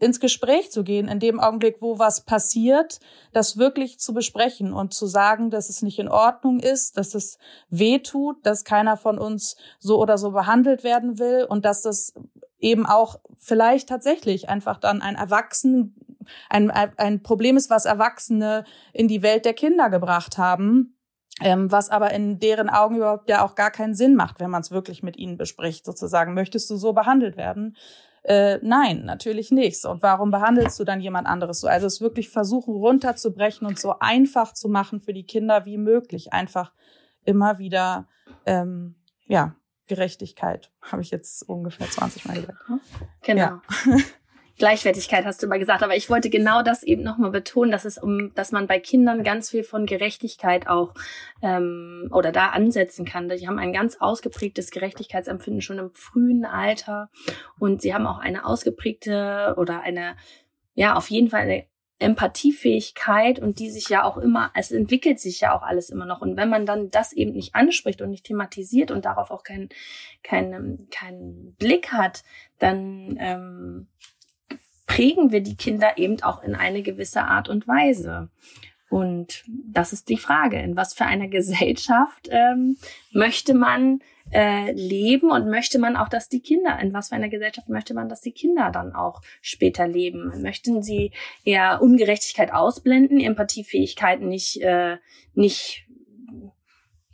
ins 0.00 0.18
Gespräch 0.18 0.70
zu 0.72 0.82
gehen, 0.82 1.08
in 1.08 1.20
dem 1.20 1.38
Augenblick, 1.38 1.76
wo 1.80 1.98
was 1.98 2.24
passiert, 2.24 3.00
das 3.32 3.58
wirklich 3.58 4.00
zu 4.00 4.14
besprechen 4.14 4.72
und 4.72 4.94
zu 4.94 5.06
sagen, 5.06 5.50
dass 5.50 5.68
es 5.68 5.82
nicht 5.82 5.98
in 5.98 6.08
Ordnung 6.08 6.58
ist, 6.58 6.96
dass 6.96 7.14
es 7.14 7.38
weh 7.68 7.98
tut, 7.98 8.44
dass 8.44 8.64
keiner 8.64 8.96
von 8.96 9.18
uns 9.18 9.56
so 9.78 10.00
oder 10.00 10.16
so 10.16 10.30
behandelt 10.30 10.84
werden 10.84 11.18
will 11.18 11.44
und 11.48 11.66
dass 11.66 11.82
das 11.82 12.14
eben 12.58 12.86
auch 12.86 13.20
vielleicht 13.36 13.88
tatsächlich 13.88 14.48
einfach 14.48 14.78
dann 14.78 15.02
ein 15.02 15.16
Erwachsenen, 15.16 15.94
ein, 16.48 16.70
ein 16.70 17.22
Problem 17.22 17.56
ist, 17.56 17.70
was 17.70 17.84
Erwachsene 17.84 18.64
in 18.92 19.06
die 19.06 19.22
Welt 19.22 19.44
der 19.44 19.54
Kinder 19.54 19.90
gebracht 19.90 20.38
haben. 20.38 20.96
Ähm, 21.42 21.72
was 21.72 21.88
aber 21.88 22.12
in 22.12 22.38
deren 22.38 22.68
Augen 22.68 22.96
überhaupt 22.96 23.28
ja 23.28 23.44
auch 23.44 23.54
gar 23.54 23.70
keinen 23.70 23.94
Sinn 23.94 24.14
macht, 24.14 24.40
wenn 24.40 24.50
man 24.50 24.60
es 24.60 24.70
wirklich 24.70 25.02
mit 25.02 25.16
ihnen 25.16 25.36
bespricht, 25.36 25.84
sozusagen. 25.84 26.34
Möchtest 26.34 26.68
du 26.70 26.76
so 26.76 26.92
behandelt 26.92 27.36
werden? 27.36 27.76
Äh, 28.22 28.58
nein, 28.62 29.04
natürlich 29.04 29.50
nicht. 29.50 29.84
Und 29.86 30.02
warum 30.02 30.30
behandelst 30.30 30.78
du 30.78 30.84
dann 30.84 31.00
jemand 31.00 31.26
anderes 31.26 31.60
so? 31.60 31.68
Also 31.68 31.86
es 31.86 32.00
wirklich 32.00 32.28
versuchen 32.28 32.74
runterzubrechen 32.74 33.66
und 33.66 33.78
so 33.78 33.94
einfach 33.98 34.52
zu 34.52 34.68
machen 34.68 35.00
für 35.00 35.14
die 35.14 35.24
Kinder 35.24 35.64
wie 35.64 35.78
möglich. 35.78 36.32
Einfach 36.32 36.72
immer 37.24 37.58
wieder, 37.58 38.06
ähm, 38.44 38.96
ja, 39.26 39.54
Gerechtigkeit, 39.86 40.70
habe 40.82 41.02
ich 41.02 41.10
jetzt 41.10 41.48
ungefähr 41.48 41.88
20 41.88 42.26
Mal 42.26 42.34
gesagt. 42.34 42.68
Ne? 42.68 42.80
Genau. 43.22 43.40
Ja. 43.40 43.62
Gleichwertigkeit 44.60 45.24
hast 45.24 45.42
du 45.42 45.46
immer 45.46 45.58
gesagt, 45.58 45.82
aber 45.82 45.96
ich 45.96 46.10
wollte 46.10 46.28
genau 46.28 46.62
das 46.62 46.82
eben 46.82 47.02
nochmal 47.02 47.30
betonen, 47.30 47.72
dass 47.72 47.86
es 47.86 47.96
um, 47.96 48.34
dass 48.34 48.52
man 48.52 48.66
bei 48.66 48.78
Kindern 48.78 49.24
ganz 49.24 49.48
viel 49.48 49.64
von 49.64 49.86
Gerechtigkeit 49.86 50.68
auch 50.68 50.92
ähm, 51.40 52.10
oder 52.12 52.30
da 52.30 52.50
ansetzen 52.50 53.06
kann. 53.06 53.30
Die 53.30 53.48
haben 53.48 53.58
ein 53.58 53.72
ganz 53.72 53.96
ausgeprägtes 54.00 54.70
Gerechtigkeitsempfinden 54.70 55.62
schon 55.62 55.78
im 55.78 55.90
frühen 55.94 56.44
Alter 56.44 57.08
und 57.58 57.80
sie 57.80 57.94
haben 57.94 58.06
auch 58.06 58.18
eine 58.18 58.44
ausgeprägte 58.44 59.54
oder 59.56 59.80
eine 59.80 60.14
ja 60.74 60.94
auf 60.94 61.08
jeden 61.08 61.30
Fall 61.30 61.40
eine 61.40 61.64
Empathiefähigkeit 61.98 63.38
und 63.38 63.58
die 63.60 63.70
sich 63.70 63.88
ja 63.88 64.04
auch 64.04 64.18
immer, 64.18 64.50
es 64.54 64.72
entwickelt 64.72 65.20
sich 65.20 65.40
ja 65.40 65.54
auch 65.54 65.62
alles 65.62 65.88
immer 65.88 66.06
noch. 66.06 66.20
Und 66.20 66.36
wenn 66.36 66.50
man 66.50 66.66
dann 66.66 66.90
das 66.90 67.14
eben 67.14 67.32
nicht 67.32 67.54
anspricht 67.54 68.02
und 68.02 68.10
nicht 68.10 68.26
thematisiert 68.26 68.90
und 68.90 69.06
darauf 69.06 69.30
auch 69.30 69.42
keinen 69.42 69.70
keinen 70.22 70.88
keinen 70.90 71.54
Blick 71.54 71.92
hat, 71.92 72.24
dann 72.58 73.16
ähm, 73.18 73.88
prägen 74.90 75.30
wir 75.30 75.40
die 75.40 75.54
Kinder 75.54 75.98
eben 75.98 76.20
auch 76.24 76.42
in 76.42 76.56
eine 76.56 76.82
gewisse 76.82 77.22
Art 77.22 77.48
und 77.48 77.68
Weise. 77.68 78.28
Und 78.88 79.44
das 79.46 79.92
ist 79.92 80.08
die 80.08 80.16
Frage, 80.16 80.58
in 80.58 80.76
was 80.76 80.94
für 80.94 81.04
einer 81.04 81.28
Gesellschaft 81.38 82.28
ähm, 82.28 82.76
möchte 83.12 83.54
man 83.54 84.00
äh, 84.32 84.72
leben 84.72 85.30
und 85.30 85.48
möchte 85.48 85.78
man 85.78 85.94
auch, 85.96 86.08
dass 86.08 86.28
die 86.28 86.40
Kinder, 86.40 86.76
in 86.80 86.92
was 86.92 87.10
für 87.10 87.14
einer 87.14 87.28
Gesellschaft 87.28 87.68
möchte 87.68 87.94
man, 87.94 88.08
dass 88.08 88.20
die 88.20 88.32
Kinder 88.32 88.72
dann 88.72 88.92
auch 88.92 89.22
später 89.40 89.86
leben? 89.86 90.42
Möchten 90.42 90.82
sie 90.82 91.12
eher 91.44 91.80
Ungerechtigkeit 91.80 92.52
ausblenden, 92.52 93.20
Empathiefähigkeiten 93.20 94.26
nicht, 94.26 94.60
äh, 94.60 94.96
nicht 95.34 95.86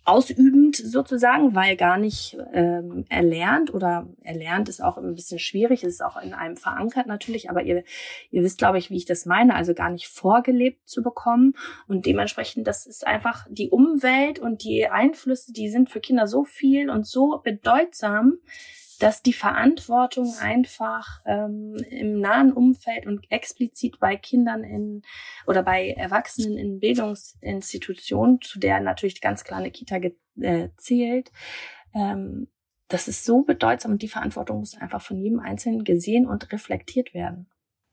ausübend 0.06 0.76
sozusagen, 0.76 1.54
weil 1.54 1.76
gar 1.76 1.98
nicht 1.98 2.36
ähm, 2.52 3.04
erlernt 3.08 3.74
oder 3.74 4.06
erlernt 4.22 4.68
ist 4.68 4.82
auch 4.82 4.98
ein 4.98 5.14
bisschen 5.14 5.38
schwierig, 5.38 5.82
ist 5.82 6.02
auch 6.02 6.16
in 6.16 6.32
einem 6.32 6.56
verankert 6.56 7.06
natürlich, 7.06 7.50
aber 7.50 7.62
ihr, 7.62 7.82
ihr 8.30 8.42
wisst, 8.42 8.58
glaube 8.58 8.78
ich, 8.78 8.90
wie 8.90 8.96
ich 8.96 9.04
das 9.04 9.26
meine, 9.26 9.54
also 9.54 9.74
gar 9.74 9.90
nicht 9.90 10.08
vorgelebt 10.08 10.88
zu 10.88 11.02
bekommen. 11.02 11.54
Und 11.88 12.06
dementsprechend, 12.06 12.66
das 12.66 12.86
ist 12.86 13.06
einfach 13.06 13.46
die 13.50 13.70
Umwelt 13.70 14.38
und 14.38 14.62
die 14.62 14.86
Einflüsse, 14.86 15.52
die 15.52 15.68
sind 15.68 15.90
für 15.90 16.00
Kinder 16.00 16.26
so 16.26 16.44
viel 16.44 16.88
und 16.88 17.06
so 17.06 17.40
bedeutsam, 17.42 18.38
dass 18.98 19.22
die 19.22 19.32
Verantwortung 19.32 20.34
einfach 20.40 21.20
ähm, 21.26 21.76
im 21.90 22.20
nahen 22.20 22.52
Umfeld 22.52 23.06
und 23.06 23.30
explizit 23.30 23.98
bei 24.00 24.16
Kindern 24.16 24.64
in 24.64 25.02
oder 25.46 25.62
bei 25.62 25.90
Erwachsenen 25.90 26.56
in 26.56 26.80
Bildungsinstitutionen, 26.80 28.40
zu 28.40 28.58
der 28.58 28.80
natürlich 28.80 29.20
ganz 29.20 29.44
klar 29.44 29.60
eine 29.60 29.70
Kita 29.70 30.00
äh, 30.40 30.68
zählt, 30.76 31.30
ähm, 31.94 32.48
das 32.88 33.08
ist 33.08 33.24
so 33.24 33.42
bedeutsam 33.42 33.92
und 33.92 34.02
die 34.02 34.08
Verantwortung 34.08 34.60
muss 34.60 34.76
einfach 34.76 35.02
von 35.02 35.18
jedem 35.18 35.40
Einzelnen 35.40 35.84
gesehen 35.84 36.26
und 36.26 36.52
reflektiert 36.52 37.14
werden. 37.14 37.48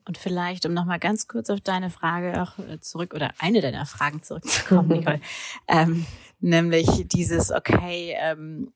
Und 0.06 0.18
vielleicht, 0.18 0.66
um 0.66 0.74
nochmal 0.74 1.00
ganz 1.00 1.28
kurz 1.28 1.50
auf 1.50 1.62
deine 1.62 1.90
Frage 1.90 2.42
auch 2.42 2.60
äh, 2.60 2.80
zurück 2.80 3.14
oder 3.14 3.32
eine 3.40 3.62
deiner 3.62 3.86
Fragen 3.86 4.22
zurückzukommen, 4.22 4.90
Nicole, 5.00 5.22
ähm, 5.68 6.06
nämlich 6.40 7.08
dieses, 7.08 7.52
okay, 7.52 8.16
ähm, 8.20 8.74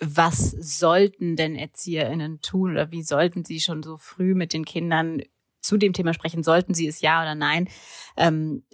was 0.00 0.50
sollten 0.50 1.36
denn 1.36 1.54
ErzieherInnen 1.54 2.40
tun 2.40 2.72
oder 2.72 2.90
wie 2.90 3.02
sollten 3.02 3.44
sie 3.44 3.60
schon 3.60 3.82
so 3.82 3.96
früh 3.96 4.34
mit 4.34 4.52
den 4.52 4.64
Kindern 4.64 5.22
zu 5.60 5.76
dem 5.76 5.92
Thema 5.92 6.14
sprechen? 6.14 6.42
Sollten 6.42 6.74
sie 6.74 6.86
es 6.86 7.00
ja 7.00 7.22
oder 7.22 7.34
nein? 7.34 7.68
Ähm, 8.16 8.64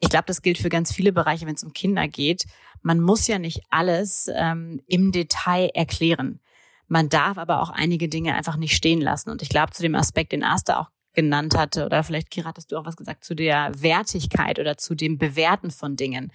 ich 0.00 0.08
glaube, 0.08 0.26
das 0.26 0.42
gilt 0.42 0.58
für 0.58 0.68
ganz 0.68 0.92
viele 0.92 1.12
Bereiche, 1.12 1.46
wenn 1.46 1.54
es 1.54 1.64
um 1.64 1.72
Kinder 1.72 2.06
geht. 2.06 2.44
Man 2.82 3.00
muss 3.00 3.26
ja 3.26 3.38
nicht 3.38 3.62
alles 3.70 4.30
ähm, 4.32 4.80
im 4.86 5.10
Detail 5.10 5.70
erklären. 5.74 6.40
Man 6.86 7.08
darf 7.08 7.36
aber 7.36 7.60
auch 7.60 7.70
einige 7.70 8.08
Dinge 8.08 8.34
einfach 8.34 8.56
nicht 8.56 8.74
stehen 8.74 9.00
lassen. 9.00 9.30
Und 9.30 9.42
ich 9.42 9.48
glaube, 9.48 9.72
zu 9.72 9.82
dem 9.82 9.94
Aspekt, 9.94 10.32
den 10.32 10.44
Asta 10.44 10.80
auch 10.80 10.90
genannt 11.12 11.56
hatte, 11.56 11.84
oder 11.84 12.04
vielleicht, 12.04 12.30
Kira, 12.30 12.48
hattest 12.48 12.70
du 12.70 12.76
auch 12.76 12.86
was 12.86 12.96
gesagt, 12.96 13.24
zu 13.24 13.34
der 13.34 13.72
Wertigkeit 13.74 14.58
oder 14.58 14.76
zu 14.76 14.94
dem 14.94 15.18
Bewerten 15.18 15.70
von 15.70 15.96
Dingen. 15.96 16.32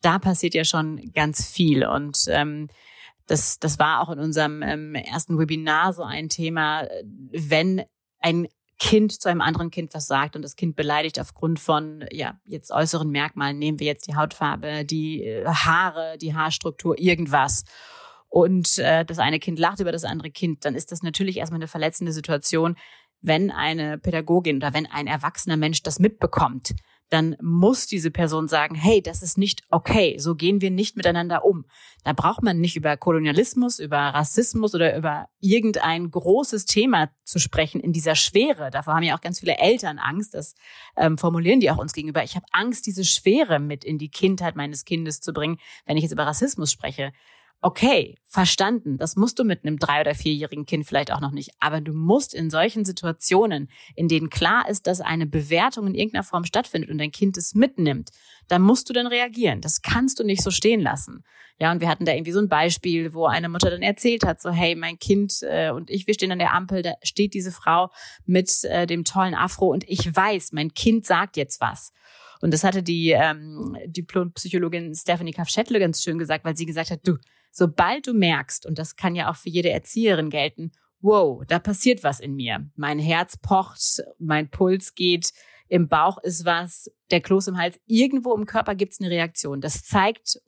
Da 0.00 0.18
passiert 0.18 0.54
ja 0.54 0.64
schon 0.64 1.12
ganz 1.12 1.46
viel. 1.46 1.86
Und 1.86 2.24
ähm, 2.28 2.68
das, 3.26 3.58
das 3.58 3.78
war 3.78 4.00
auch 4.00 4.10
in 4.10 4.18
unserem 4.18 4.62
ähm, 4.62 4.94
ersten 4.94 5.38
Webinar 5.38 5.92
so 5.92 6.02
ein 6.02 6.28
Thema, 6.28 6.86
wenn 7.02 7.82
ein 8.20 8.48
Kind 8.78 9.12
zu 9.12 9.28
einem 9.28 9.40
anderen 9.40 9.70
Kind 9.70 9.94
was 9.94 10.06
sagt 10.06 10.36
und 10.36 10.42
das 10.42 10.56
Kind 10.56 10.76
beleidigt 10.76 11.20
aufgrund 11.20 11.60
von 11.60 12.04
ja 12.10 12.38
jetzt 12.44 12.70
äußeren 12.70 13.08
Merkmalen, 13.08 13.58
nehmen 13.58 13.78
wir 13.78 13.86
jetzt 13.86 14.06
die 14.08 14.16
Hautfarbe, 14.16 14.84
die 14.84 15.22
äh, 15.24 15.46
Haare, 15.46 16.18
die 16.18 16.34
Haarstruktur, 16.34 16.98
irgendwas. 16.98 17.64
Und 18.28 18.78
äh, 18.78 19.04
das 19.04 19.20
eine 19.20 19.38
Kind 19.38 19.58
lacht 19.58 19.78
über 19.78 19.92
das 19.92 20.04
andere 20.04 20.30
Kind, 20.30 20.64
dann 20.64 20.74
ist 20.74 20.90
das 20.90 21.02
natürlich 21.02 21.36
erstmal 21.36 21.58
eine 21.58 21.68
verletzende 21.68 22.12
Situation, 22.12 22.76
wenn 23.20 23.50
eine 23.50 23.96
Pädagogin 23.96 24.56
oder 24.56 24.74
wenn 24.74 24.86
ein 24.86 25.06
erwachsener 25.06 25.56
Mensch 25.56 25.82
das 25.82 25.98
mitbekommt 25.98 26.74
dann 27.10 27.36
muss 27.40 27.86
diese 27.86 28.10
Person 28.10 28.48
sagen, 28.48 28.74
hey, 28.74 29.02
das 29.02 29.22
ist 29.22 29.38
nicht 29.38 29.62
okay, 29.70 30.16
so 30.18 30.34
gehen 30.34 30.60
wir 30.60 30.70
nicht 30.70 30.96
miteinander 30.96 31.44
um. 31.44 31.64
Da 32.02 32.12
braucht 32.12 32.42
man 32.42 32.60
nicht 32.60 32.76
über 32.76 32.96
Kolonialismus, 32.96 33.78
über 33.78 33.98
Rassismus 33.98 34.74
oder 34.74 34.96
über 34.96 35.28
irgendein 35.40 36.10
großes 36.10 36.66
Thema 36.66 37.10
zu 37.24 37.38
sprechen 37.38 37.80
in 37.80 37.92
dieser 37.92 38.14
Schwere. 38.14 38.70
Davor 38.70 38.94
haben 38.94 39.02
ja 39.02 39.16
auch 39.16 39.20
ganz 39.20 39.40
viele 39.40 39.58
Eltern 39.58 39.98
Angst, 39.98 40.34
das 40.34 40.54
ähm, 40.96 41.16
formulieren 41.18 41.60
die 41.60 41.70
auch 41.70 41.78
uns 41.78 41.92
gegenüber. 41.92 42.24
Ich 42.24 42.36
habe 42.36 42.46
Angst, 42.52 42.86
diese 42.86 43.04
Schwere 43.04 43.58
mit 43.58 43.84
in 43.84 43.98
die 43.98 44.10
Kindheit 44.10 44.56
meines 44.56 44.84
Kindes 44.84 45.20
zu 45.20 45.32
bringen, 45.32 45.58
wenn 45.86 45.96
ich 45.96 46.02
jetzt 46.02 46.12
über 46.12 46.26
Rassismus 46.26 46.72
spreche 46.72 47.12
okay, 47.64 48.18
verstanden, 48.26 48.98
das 48.98 49.16
musst 49.16 49.38
du 49.38 49.44
mit 49.44 49.64
einem 49.64 49.78
drei- 49.78 50.02
oder 50.02 50.14
vierjährigen 50.14 50.66
Kind 50.66 50.86
vielleicht 50.86 51.10
auch 51.10 51.20
noch 51.20 51.30
nicht. 51.30 51.50
Aber 51.60 51.80
du 51.80 51.94
musst 51.94 52.34
in 52.34 52.50
solchen 52.50 52.84
Situationen, 52.84 53.70
in 53.96 54.06
denen 54.06 54.28
klar 54.28 54.68
ist, 54.68 54.86
dass 54.86 55.00
eine 55.00 55.26
Bewertung 55.26 55.86
in 55.86 55.94
irgendeiner 55.94 56.24
Form 56.24 56.44
stattfindet 56.44 56.90
und 56.90 56.98
dein 56.98 57.10
Kind 57.10 57.38
es 57.38 57.54
mitnimmt, 57.54 58.10
dann 58.48 58.60
musst 58.60 58.90
du 58.90 58.92
dann 58.92 59.06
reagieren. 59.06 59.62
Das 59.62 59.80
kannst 59.80 60.20
du 60.20 60.24
nicht 60.24 60.42
so 60.42 60.50
stehen 60.50 60.82
lassen. 60.82 61.24
Ja, 61.58 61.72
und 61.72 61.80
wir 61.80 61.88
hatten 61.88 62.04
da 62.04 62.12
irgendwie 62.12 62.32
so 62.32 62.40
ein 62.40 62.50
Beispiel, 62.50 63.14
wo 63.14 63.24
eine 63.24 63.48
Mutter 63.48 63.70
dann 63.70 63.80
erzählt 63.80 64.26
hat, 64.26 64.42
so 64.42 64.50
hey, 64.50 64.74
mein 64.74 64.98
Kind 64.98 65.38
äh, 65.40 65.70
und 65.70 65.88
ich, 65.88 66.06
wir 66.06 66.12
stehen 66.12 66.32
an 66.32 66.38
der 66.38 66.52
Ampel, 66.52 66.82
da 66.82 66.92
steht 67.02 67.32
diese 67.32 67.50
Frau 67.50 67.90
mit 68.26 68.62
äh, 68.64 68.86
dem 68.86 69.04
tollen 69.04 69.34
Afro 69.34 69.68
und 69.68 69.88
ich 69.88 70.14
weiß, 70.14 70.52
mein 70.52 70.74
Kind 70.74 71.06
sagt 71.06 71.38
jetzt 71.38 71.62
was. 71.62 71.92
Und 72.42 72.52
das 72.52 72.62
hatte 72.62 72.82
die 72.82 73.12
ähm, 73.12 73.74
Diplompsychologin 73.86 74.94
Stephanie 74.94 75.32
Kaff-Schettle 75.32 75.78
ganz 75.78 76.02
schön 76.02 76.18
gesagt, 76.18 76.44
weil 76.44 76.56
sie 76.56 76.66
gesagt 76.66 76.90
hat, 76.90 77.00
du, 77.04 77.16
sobald 77.54 78.08
du 78.08 78.14
merkst, 78.14 78.66
und 78.66 78.78
das 78.78 78.96
kann 78.96 79.14
ja 79.14 79.30
auch 79.30 79.36
für 79.36 79.48
jede 79.48 79.70
Erzieherin 79.70 80.28
gelten, 80.28 80.72
wow, 81.00 81.42
da 81.46 81.58
passiert 81.58 82.02
was 82.02 82.18
in 82.18 82.34
mir. 82.34 82.68
Mein 82.76 82.98
Herz 82.98 83.36
pocht, 83.36 84.02
mein 84.18 84.50
Puls 84.50 84.94
geht, 84.94 85.32
im 85.68 85.88
Bauch 85.88 86.18
ist 86.18 86.44
was, 86.44 86.90
der 87.10 87.20
Kloß 87.20 87.48
im 87.48 87.58
Hals, 87.58 87.78
irgendwo 87.86 88.34
im 88.34 88.46
Körper 88.46 88.74
gibt's 88.74 89.00
eine 89.00 89.10
Reaktion. 89.10 89.60
Das 89.60 89.84
zeigt, 89.84 90.40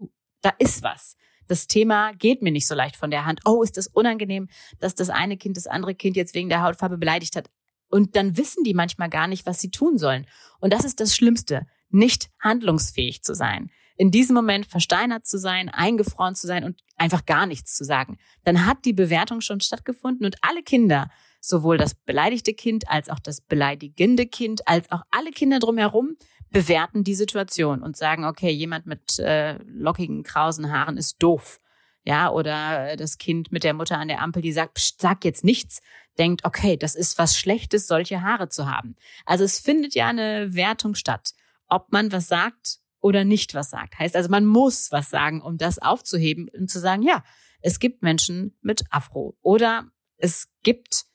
da 0.43 0.53
ist 0.59 0.83
was. 0.83 1.17
Das 1.47 1.69
Thema 1.69 2.13
geht 2.13 2.43
mir 2.43 2.51
nicht 2.51 2.67
so 2.67 2.75
leicht 2.75 2.97
von 2.97 3.13
der 3.13 3.25
Hand. 3.25 3.41
Oh, 3.45 3.63
ist 3.63 3.77
das 3.77 3.87
unangenehm, 3.87 4.49
dass 4.81 4.97
das 4.97 5.09
eine 5.09 5.37
Kind 5.37 5.57
das 5.57 5.69
andere 5.69 5.95
Kind 5.95 6.17
jetzt 6.17 6.35
wegen 6.35 6.49
der 6.49 6.63
Hautfarbe 6.63 6.99
beleidigt 6.99 7.37
hat. 7.37 7.49
Und 7.89 8.17
dann 8.17 8.37
wissen 8.37 8.65
die 8.65 8.75
manchmal 8.75 9.09
gar 9.09 9.29
nicht, 9.29 9.47
was 9.47 9.61
sie 9.61 9.71
tun 9.71 9.97
sollen. 9.97 10.27
Und 10.59 10.73
das 10.73 10.85
ist 10.85 10.99
das 10.99 11.15
Schlimmste, 11.15 11.69
nicht 11.89 12.31
handlungsfähig 12.41 13.23
zu 13.23 13.33
sein 13.33 13.71
in 13.97 14.11
diesem 14.11 14.35
Moment 14.35 14.67
versteinert 14.67 15.27
zu 15.27 15.39
sein, 15.39 15.69
eingefroren 15.69 16.35
zu 16.35 16.47
sein 16.47 16.65
und 16.65 16.83
einfach 16.97 17.27
gar 17.27 17.47
nichts 17.47 17.75
zu 17.75 17.85
sagen. 17.85 18.19
Dann 18.45 18.67
hat 18.67 18.85
die 18.85 18.93
Bewertung 18.93 19.41
schon 19.41 19.61
stattgefunden 19.61 20.27
und 20.27 20.37
alle 20.43 20.63
Kinder, 20.63 21.11
sowohl 21.41 21.79
das 21.79 21.95
beleidigte 21.95 22.55
Kind 22.55 22.89
als 22.89 23.09
auch 23.09 23.19
das 23.19 23.41
beleidigende 23.41 24.27
Kind, 24.27 24.67
als 24.69 24.91
auch 24.91 25.03
alle 25.11 25.31
Kinder 25.31 25.59
drumherum, 25.59 26.17
bewerten 26.51 27.05
die 27.05 27.15
Situation 27.15 27.83
und 27.83 27.97
sagen, 27.97 28.25
okay, 28.25 28.51
jemand 28.51 28.87
mit 28.87 29.19
äh, 29.19 29.59
lockigen, 29.65 30.23
krausen 30.23 30.71
Haaren 30.73 30.97
ist 30.97 31.23
doof. 31.23 31.61
ja, 32.05 32.31
oder 32.31 32.97
das 32.97 33.19
Kind 33.19 33.51
mit 33.51 33.65
der 33.65 33.75
Mutter 33.75 33.99
an 33.99 34.09
der 34.09 34.23
Ampel, 34.23 34.41
die 34.41 34.53
sagt, 34.53 34.75
Psst, 34.75 35.01
sag 35.01 35.25
jetzt 35.25 35.45
nichts, 35.45 35.83
denkt, 36.19 36.45
okay, 36.45 36.77
das 36.77 36.95
ist 36.95 37.19
was 37.19 37.37
Schlechtes, 37.37 37.87
solche 37.89 38.23
Haare 38.23 38.49
zu 38.49 38.71
haben. 38.71 38.95
Also 39.25 39.45
es 39.45 39.59
findet 39.59 39.95
ja 39.95 40.07
eine 40.07 40.55
Wertung 40.55 40.95
statt, 40.95 41.33
ob 41.69 41.93
man 41.93 42.13
was 42.13 42.29
sagt 42.29 42.79
oder 43.01 43.25
nicht 43.25 43.55
was 43.55 43.71
sagt. 43.71 43.99
Heißt 43.99 44.17
also, 44.17 44.29
man 44.29 44.45
muss 44.45 44.91
was 44.93 45.11
sagen, 45.11 45.41
um 45.41 45.59
das 45.59 45.79
aufzuheben 45.79 46.49
und 46.49 46.71
zu 46.71 46.81
sagen, 46.81 47.03
ja, 47.03 47.25
es 47.61 47.79
gibt 47.79 48.03
Menschen 48.03 48.57
mit 48.61 48.85
Afro 48.91 49.37
oder 49.43 49.91
es 50.17 50.49
gibt 50.63 51.07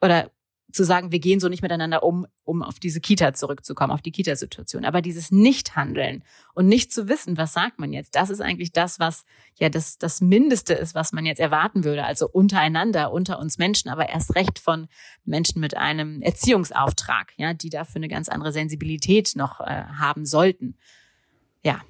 oder 0.00 0.30
zu 0.72 0.84
sagen, 0.84 1.12
wir 1.12 1.18
gehen 1.18 1.40
so 1.40 1.48
nicht 1.48 1.62
miteinander 1.62 2.02
um, 2.02 2.26
um 2.44 2.62
auf 2.62 2.78
diese 2.78 3.00
Kita 3.00 3.34
zurückzukommen, 3.34 3.92
auf 3.92 4.02
die 4.02 4.12
Kita-Situation. 4.12 4.84
Aber 4.84 5.02
dieses 5.02 5.30
Nicht-Handeln 5.30 6.24
und 6.54 6.66
nicht 6.66 6.92
zu 6.92 7.08
wissen, 7.08 7.36
was 7.36 7.52
sagt 7.52 7.78
man 7.78 7.92
jetzt, 7.92 8.14
das 8.14 8.30
ist 8.30 8.40
eigentlich 8.40 8.72
das, 8.72 8.98
was 8.98 9.24
ja 9.56 9.68
das, 9.68 9.98
das 9.98 10.20
Mindeste 10.20 10.74
ist, 10.74 10.94
was 10.94 11.12
man 11.12 11.26
jetzt 11.26 11.40
erwarten 11.40 11.84
würde. 11.84 12.04
Also 12.04 12.28
untereinander, 12.28 13.12
unter 13.12 13.38
uns 13.38 13.58
Menschen, 13.58 13.90
aber 13.90 14.08
erst 14.08 14.34
recht 14.34 14.58
von 14.58 14.88
Menschen 15.24 15.60
mit 15.60 15.76
einem 15.76 16.20
Erziehungsauftrag, 16.22 17.32
ja, 17.36 17.54
die 17.54 17.70
dafür 17.70 17.96
eine 17.96 18.08
ganz 18.08 18.28
andere 18.28 18.52
Sensibilität 18.52 19.32
noch 19.36 19.60
äh, 19.60 19.84
haben 19.98 20.26
sollten. 20.26 20.76
Ja. 21.62 21.80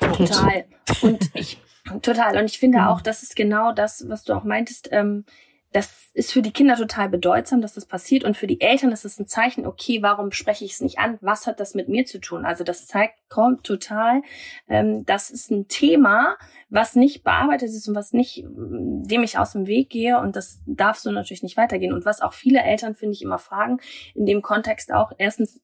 Total. 0.00 0.64
Und 1.02 1.30
ich, 1.34 1.60
total. 2.02 2.38
Und 2.38 2.46
ich 2.46 2.58
finde 2.58 2.78
mhm. 2.78 2.84
auch, 2.84 3.00
das 3.00 3.22
ist 3.22 3.36
genau 3.36 3.72
das, 3.72 4.04
was 4.08 4.24
du 4.24 4.34
auch 4.34 4.44
meintest, 4.44 4.88
ähm, 4.92 5.24
das 5.72 6.10
ist 6.14 6.32
für 6.32 6.42
die 6.42 6.52
Kinder 6.52 6.76
total 6.76 7.08
bedeutsam, 7.08 7.60
dass 7.60 7.74
das 7.74 7.86
passiert. 7.86 8.24
Und 8.24 8.36
für 8.36 8.48
die 8.48 8.60
Eltern 8.60 8.90
ist 8.90 9.04
es 9.04 9.18
ein 9.18 9.28
Zeichen, 9.28 9.66
okay, 9.66 10.02
warum 10.02 10.32
spreche 10.32 10.64
ich 10.64 10.72
es 10.72 10.80
nicht 10.80 10.98
an? 10.98 11.18
Was 11.20 11.46
hat 11.46 11.60
das 11.60 11.74
mit 11.74 11.88
mir 11.88 12.06
zu 12.06 12.18
tun? 12.18 12.44
Also 12.44 12.64
das 12.64 12.86
zeigt 12.86 13.14
kommt 13.28 13.64
total, 13.64 14.22
ähm, 14.68 15.06
das 15.06 15.30
ist 15.30 15.50
ein 15.50 15.68
Thema, 15.68 16.36
was 16.70 16.94
nicht 16.94 17.24
bearbeitet 17.24 17.68
ist 17.68 17.88
und 17.88 17.94
was 17.94 18.12
nicht, 18.12 18.44
dem 18.46 19.22
ich 19.22 19.38
aus 19.38 19.52
dem 19.52 19.66
Weg 19.66 19.90
gehe. 19.90 20.18
Und 20.18 20.36
das 20.36 20.60
darf 20.66 20.98
so 20.98 21.10
natürlich 21.10 21.42
nicht 21.42 21.56
weitergehen. 21.56 21.92
Und 21.92 22.04
was 22.04 22.22
auch 22.22 22.32
viele 22.32 22.62
Eltern, 22.62 22.94
finde 22.94 23.14
ich, 23.14 23.22
immer 23.22 23.38
fragen, 23.38 23.80
in 24.14 24.24
dem 24.24 24.40
Kontext 24.40 24.92
auch, 24.92 25.12
erstens, 25.18 25.60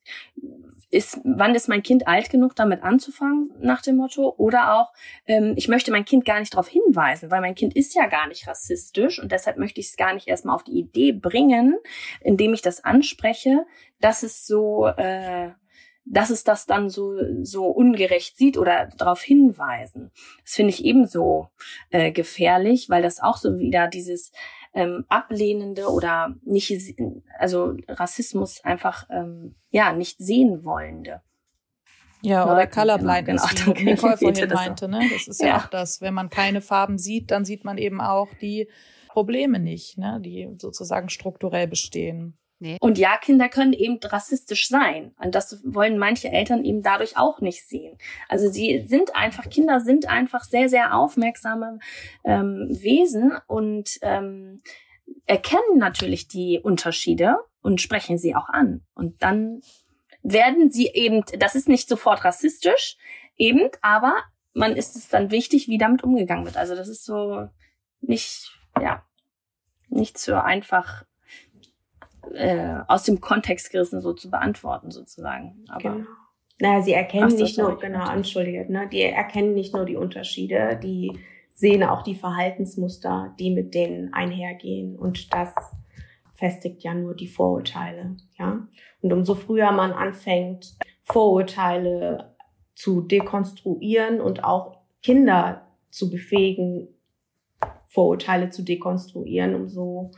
ist, 0.90 1.20
wann 1.24 1.54
ist 1.54 1.68
mein 1.68 1.82
Kind 1.82 2.06
alt 2.06 2.30
genug, 2.30 2.54
damit 2.54 2.82
anzufangen, 2.82 3.50
nach 3.60 3.82
dem 3.82 3.96
Motto? 3.96 4.34
Oder 4.36 4.74
auch, 4.74 4.92
ähm, 5.26 5.54
ich 5.56 5.68
möchte 5.68 5.90
mein 5.90 6.04
Kind 6.04 6.24
gar 6.24 6.40
nicht 6.40 6.54
darauf 6.54 6.68
hinweisen, 6.68 7.30
weil 7.30 7.40
mein 7.40 7.54
Kind 7.54 7.74
ist 7.74 7.94
ja 7.94 8.06
gar 8.06 8.28
nicht 8.28 8.46
rassistisch 8.46 9.20
und 9.20 9.32
deshalb 9.32 9.58
möchte 9.58 9.80
ich 9.80 9.88
es 9.88 9.96
gar 9.96 10.14
nicht 10.14 10.28
erstmal 10.28 10.54
auf 10.54 10.64
die 10.64 10.78
Idee 10.78 11.12
bringen, 11.12 11.76
indem 12.20 12.54
ich 12.54 12.62
das 12.62 12.84
anspreche, 12.84 13.66
dass 14.00 14.22
es 14.22 14.46
so, 14.46 14.86
äh, 14.86 15.50
dass 16.06 16.30
es 16.30 16.44
das 16.44 16.66
dann 16.66 16.88
so, 16.88 17.18
so 17.42 17.66
ungerecht 17.66 18.38
sieht 18.38 18.56
oder 18.56 18.88
darauf 18.96 19.20
hinweisen. 19.20 20.12
Das 20.42 20.54
finde 20.54 20.70
ich 20.70 20.84
ebenso 20.84 21.48
äh, 21.90 22.12
gefährlich, 22.12 22.88
weil 22.88 23.02
das 23.02 23.20
auch 23.20 23.36
so 23.36 23.58
wieder 23.58 23.88
dieses 23.88 24.30
ähm, 24.72 25.04
ablehnende 25.08 25.88
oder 25.88 26.34
nicht, 26.44 26.96
also 27.38 27.74
Rassismus 27.88 28.64
einfach, 28.64 29.08
ähm, 29.10 29.56
ja, 29.70 29.92
nicht 29.92 30.18
sehen 30.18 30.64
wollende. 30.64 31.22
Ja, 32.22 32.44
oder, 32.44 32.52
oder 32.52 32.66
Colorblind, 32.66 33.26
genau, 33.26 33.44
genau, 33.54 33.78
wie 33.78 33.84
Nicole 33.84 34.16
vorhin 34.16 34.48
meinte. 34.48 34.88
Ne? 34.88 35.00
Das 35.12 35.28
ist 35.28 35.40
ja. 35.40 35.48
ja 35.48 35.56
auch 35.58 35.66
das, 35.66 36.00
wenn 36.00 36.14
man 36.14 36.30
keine 36.30 36.60
Farben 36.60 36.98
sieht, 36.98 37.30
dann 37.30 37.44
sieht 37.44 37.64
man 37.64 37.78
eben 37.78 38.00
auch 38.00 38.28
die 38.40 38.68
Probleme 39.08 39.58
nicht, 39.58 39.98
ne? 39.98 40.20
die 40.24 40.48
sozusagen 40.56 41.08
strukturell 41.08 41.66
bestehen. 41.66 42.36
Nee. 42.58 42.78
Und 42.80 42.96
ja, 42.96 43.18
Kinder 43.18 43.50
können 43.50 43.74
eben 43.74 43.98
rassistisch 44.02 44.68
sein. 44.68 45.14
Und 45.18 45.34
das 45.34 45.60
wollen 45.62 45.98
manche 45.98 46.28
Eltern 46.28 46.64
eben 46.64 46.82
dadurch 46.82 47.18
auch 47.18 47.40
nicht 47.40 47.66
sehen. 47.68 47.98
Also 48.28 48.50
sie 48.50 48.84
sind 48.86 49.14
einfach, 49.14 49.50
Kinder 49.50 49.80
sind 49.80 50.08
einfach 50.08 50.42
sehr, 50.42 50.68
sehr 50.70 50.94
aufmerksame 50.96 51.78
ähm, 52.24 52.68
Wesen 52.70 53.36
und 53.46 53.98
ähm, 54.00 54.62
erkennen 55.26 55.76
natürlich 55.76 56.28
die 56.28 56.58
Unterschiede 56.62 57.36
und 57.60 57.82
sprechen 57.82 58.16
sie 58.16 58.34
auch 58.34 58.48
an. 58.48 58.82
Und 58.94 59.22
dann 59.22 59.60
werden 60.22 60.70
sie 60.70 60.88
eben, 60.88 61.24
das 61.38 61.54
ist 61.54 61.68
nicht 61.68 61.88
sofort 61.88 62.24
rassistisch, 62.24 62.96
eben, 63.36 63.68
aber 63.82 64.14
man 64.54 64.74
ist 64.74 64.96
es 64.96 65.08
dann 65.08 65.30
wichtig, 65.30 65.68
wie 65.68 65.76
damit 65.76 66.02
umgegangen 66.02 66.46
wird. 66.46 66.56
Also 66.56 66.74
das 66.74 66.88
ist 66.88 67.04
so 67.04 67.48
nicht, 68.00 68.50
ja, 68.80 69.04
nicht 69.88 70.16
so 70.16 70.34
einfach 70.36 71.04
äh, 72.34 72.76
aus 72.88 73.04
dem 73.04 73.20
Kontext 73.20 73.70
gerissen 73.70 74.00
so 74.00 74.12
zu 74.12 74.30
beantworten 74.30 74.90
sozusagen. 74.90 75.64
Aber 75.68 75.92
genau. 75.94 76.06
Naja, 76.58 76.82
sie 76.82 76.92
erkennen 76.92 77.32
Ach, 77.32 77.38
nicht 77.38 77.58
nur, 77.58 77.78
genau, 77.78 78.10
entschuldige, 78.10 78.70
ne, 78.72 78.88
die 78.90 79.02
erkennen 79.02 79.52
nicht 79.52 79.74
nur 79.74 79.84
die 79.84 79.96
Unterschiede, 79.96 80.80
die 80.82 81.12
sehen 81.52 81.82
auch 81.82 82.02
die 82.02 82.14
Verhaltensmuster, 82.14 83.34
die 83.38 83.50
mit 83.50 83.74
denen 83.74 84.12
einhergehen. 84.14 84.96
Und 84.96 85.32
das 85.34 85.54
festigt 86.34 86.82
ja 86.82 86.94
nur 86.94 87.14
die 87.14 87.28
Vorurteile, 87.28 88.16
ja. 88.38 88.66
Und 89.00 89.12
umso 89.12 89.34
früher 89.34 89.72
man 89.72 89.92
anfängt, 89.92 90.76
Vorurteile 91.02 92.36
zu 92.74 93.02
dekonstruieren 93.02 94.20
und 94.20 94.44
auch 94.44 94.80
Kinder 95.02 95.66
zu 95.90 96.10
befähigen, 96.10 96.88
Vorurteile 97.86 98.50
zu 98.50 98.62
dekonstruieren, 98.62 99.54
umso 99.54 100.10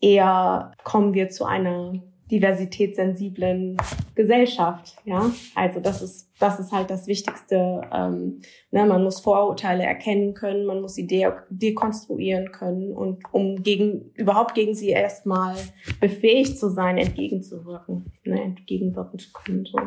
eher 0.00 0.72
kommen 0.84 1.14
wir 1.14 1.28
zu 1.28 1.44
einer 1.44 1.94
diversitätssensiblen 2.30 3.76
Gesellschaft. 4.14 4.96
Ja, 5.04 5.30
also 5.54 5.80
das 5.80 6.02
ist 6.02 6.26
das 6.38 6.58
ist 6.58 6.72
halt 6.72 6.90
das 6.90 7.06
Wichtigste. 7.06 7.82
Ähm, 7.92 8.40
ne, 8.70 8.84
man 8.84 9.04
muss 9.04 9.20
Vorurteile 9.20 9.84
erkennen 9.84 10.34
können, 10.34 10.66
man 10.66 10.80
muss 10.80 10.94
sie 10.94 11.06
de 11.06 11.30
dekonstruieren 11.50 12.52
können 12.52 12.92
und 12.92 13.22
um 13.32 13.62
gegen 13.62 14.10
überhaupt 14.14 14.54
gegen 14.54 14.74
sie 14.74 14.90
erstmal 14.90 15.54
befähigt 16.00 16.58
zu 16.58 16.70
sein, 16.70 16.98
entgegenzuwirken, 16.98 18.12
ne, 18.24 18.42
entgegenwirken 18.42 19.18
zu 19.18 19.32
können. 19.32 19.64
So, 19.64 19.78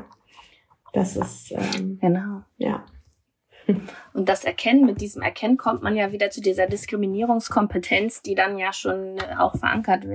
das 0.94 1.18
ist 1.18 1.52
ähm, 1.52 2.00
genau. 2.00 2.42
Ja. 2.58 2.86
Und 4.14 4.30
das 4.30 4.44
Erkennen, 4.44 4.86
mit 4.86 5.02
diesem 5.02 5.22
Erkennen 5.22 5.58
kommt 5.58 5.82
man 5.82 5.96
ja 5.96 6.12
wieder 6.12 6.30
zu 6.30 6.42
dieser 6.42 6.68
Diskriminierungskompetenz, 6.68 8.22
die 8.22 8.36
dann 8.36 8.58
ja 8.58 8.74
schon 8.74 9.18
auch 9.38 9.56
verankert 9.58 10.06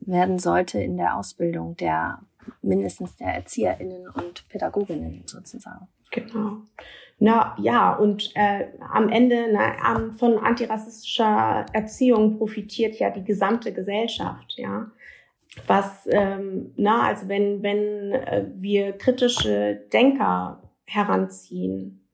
werden 0.00 0.38
sollte 0.38 0.80
in 0.80 0.96
der 0.96 1.16
Ausbildung 1.16 1.76
der 1.76 2.20
mindestens 2.62 3.16
der 3.16 3.34
ErzieherInnen 3.34 4.08
und 4.08 4.48
PädagogInnen 4.48 5.22
sozusagen. 5.26 5.88
Genau. 6.10 6.58
Na 7.18 7.56
ja, 7.58 7.94
und 7.94 8.30
äh, 8.34 8.66
am 8.92 9.08
Ende 9.08 9.46
na, 9.50 10.10
von 10.16 10.38
antirassistischer 10.38 11.66
Erziehung 11.72 12.36
profitiert 12.38 12.96
ja 12.96 13.10
die 13.10 13.24
gesamte 13.24 13.72
Gesellschaft, 13.72 14.54
ja. 14.56 14.90
Was, 15.66 16.06
ähm, 16.10 16.74
na, 16.76 17.04
also 17.04 17.28
wenn, 17.28 17.62
wenn 17.62 18.12
äh, 18.12 18.44
wir 18.56 18.92
kritische 18.92 19.86
Denker 19.90 20.62
heranziehen, 20.84 22.05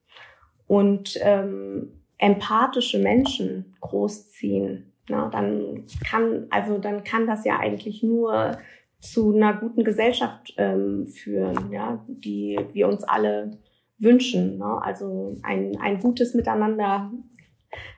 und 0.73 1.19
ähm, 1.21 1.91
empathische 2.17 2.97
Menschen 2.97 3.75
großziehen, 3.79 4.91
na, 5.07 5.29
dann 5.29 5.83
kann 6.03 6.47
also 6.49 6.79
dann 6.79 7.03
kann 7.03 7.27
das 7.27 7.45
ja 7.45 7.59
eigentlich 7.59 8.01
nur 8.01 8.57
zu 8.99 9.35
einer 9.35 9.53
guten 9.53 9.83
Gesellschaft 9.83 10.55
ähm, 10.57 11.05
führen, 11.05 11.71
ja, 11.71 12.03
die 12.07 12.59
wir 12.71 12.87
uns 12.87 13.03
alle 13.03 13.59
wünschen. 13.99 14.57
Ne? 14.57 14.81
Also 14.81 15.35
ein, 15.43 15.77
ein 15.79 15.99
gutes 15.99 16.33
Miteinander, 16.33 17.11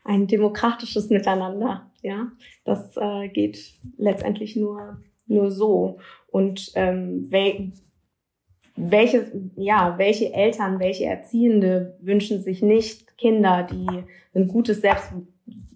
ein 0.03 0.28
demokratisches 0.28 1.09
Miteinander, 1.09 1.89
ja, 2.01 2.30
das 2.65 2.97
äh, 2.97 3.30
geht 3.30 3.80
letztendlich 3.97 4.57
nur 4.57 4.97
nur 5.28 5.49
so. 5.49 5.99
Und 6.28 6.73
ähm, 6.76 7.32
welche, 8.76 9.32
ja, 9.55 9.97
welche 9.97 10.34
Eltern, 10.34 10.80
welche 10.80 11.05
Erziehende 11.05 11.97
wünschen 12.01 12.41
sich 12.41 12.61
nicht 12.61 13.17
Kinder, 13.17 13.67
die 13.69 14.03
ein 14.34 14.47
gutes 14.47 14.82
Selbst, 14.82 15.13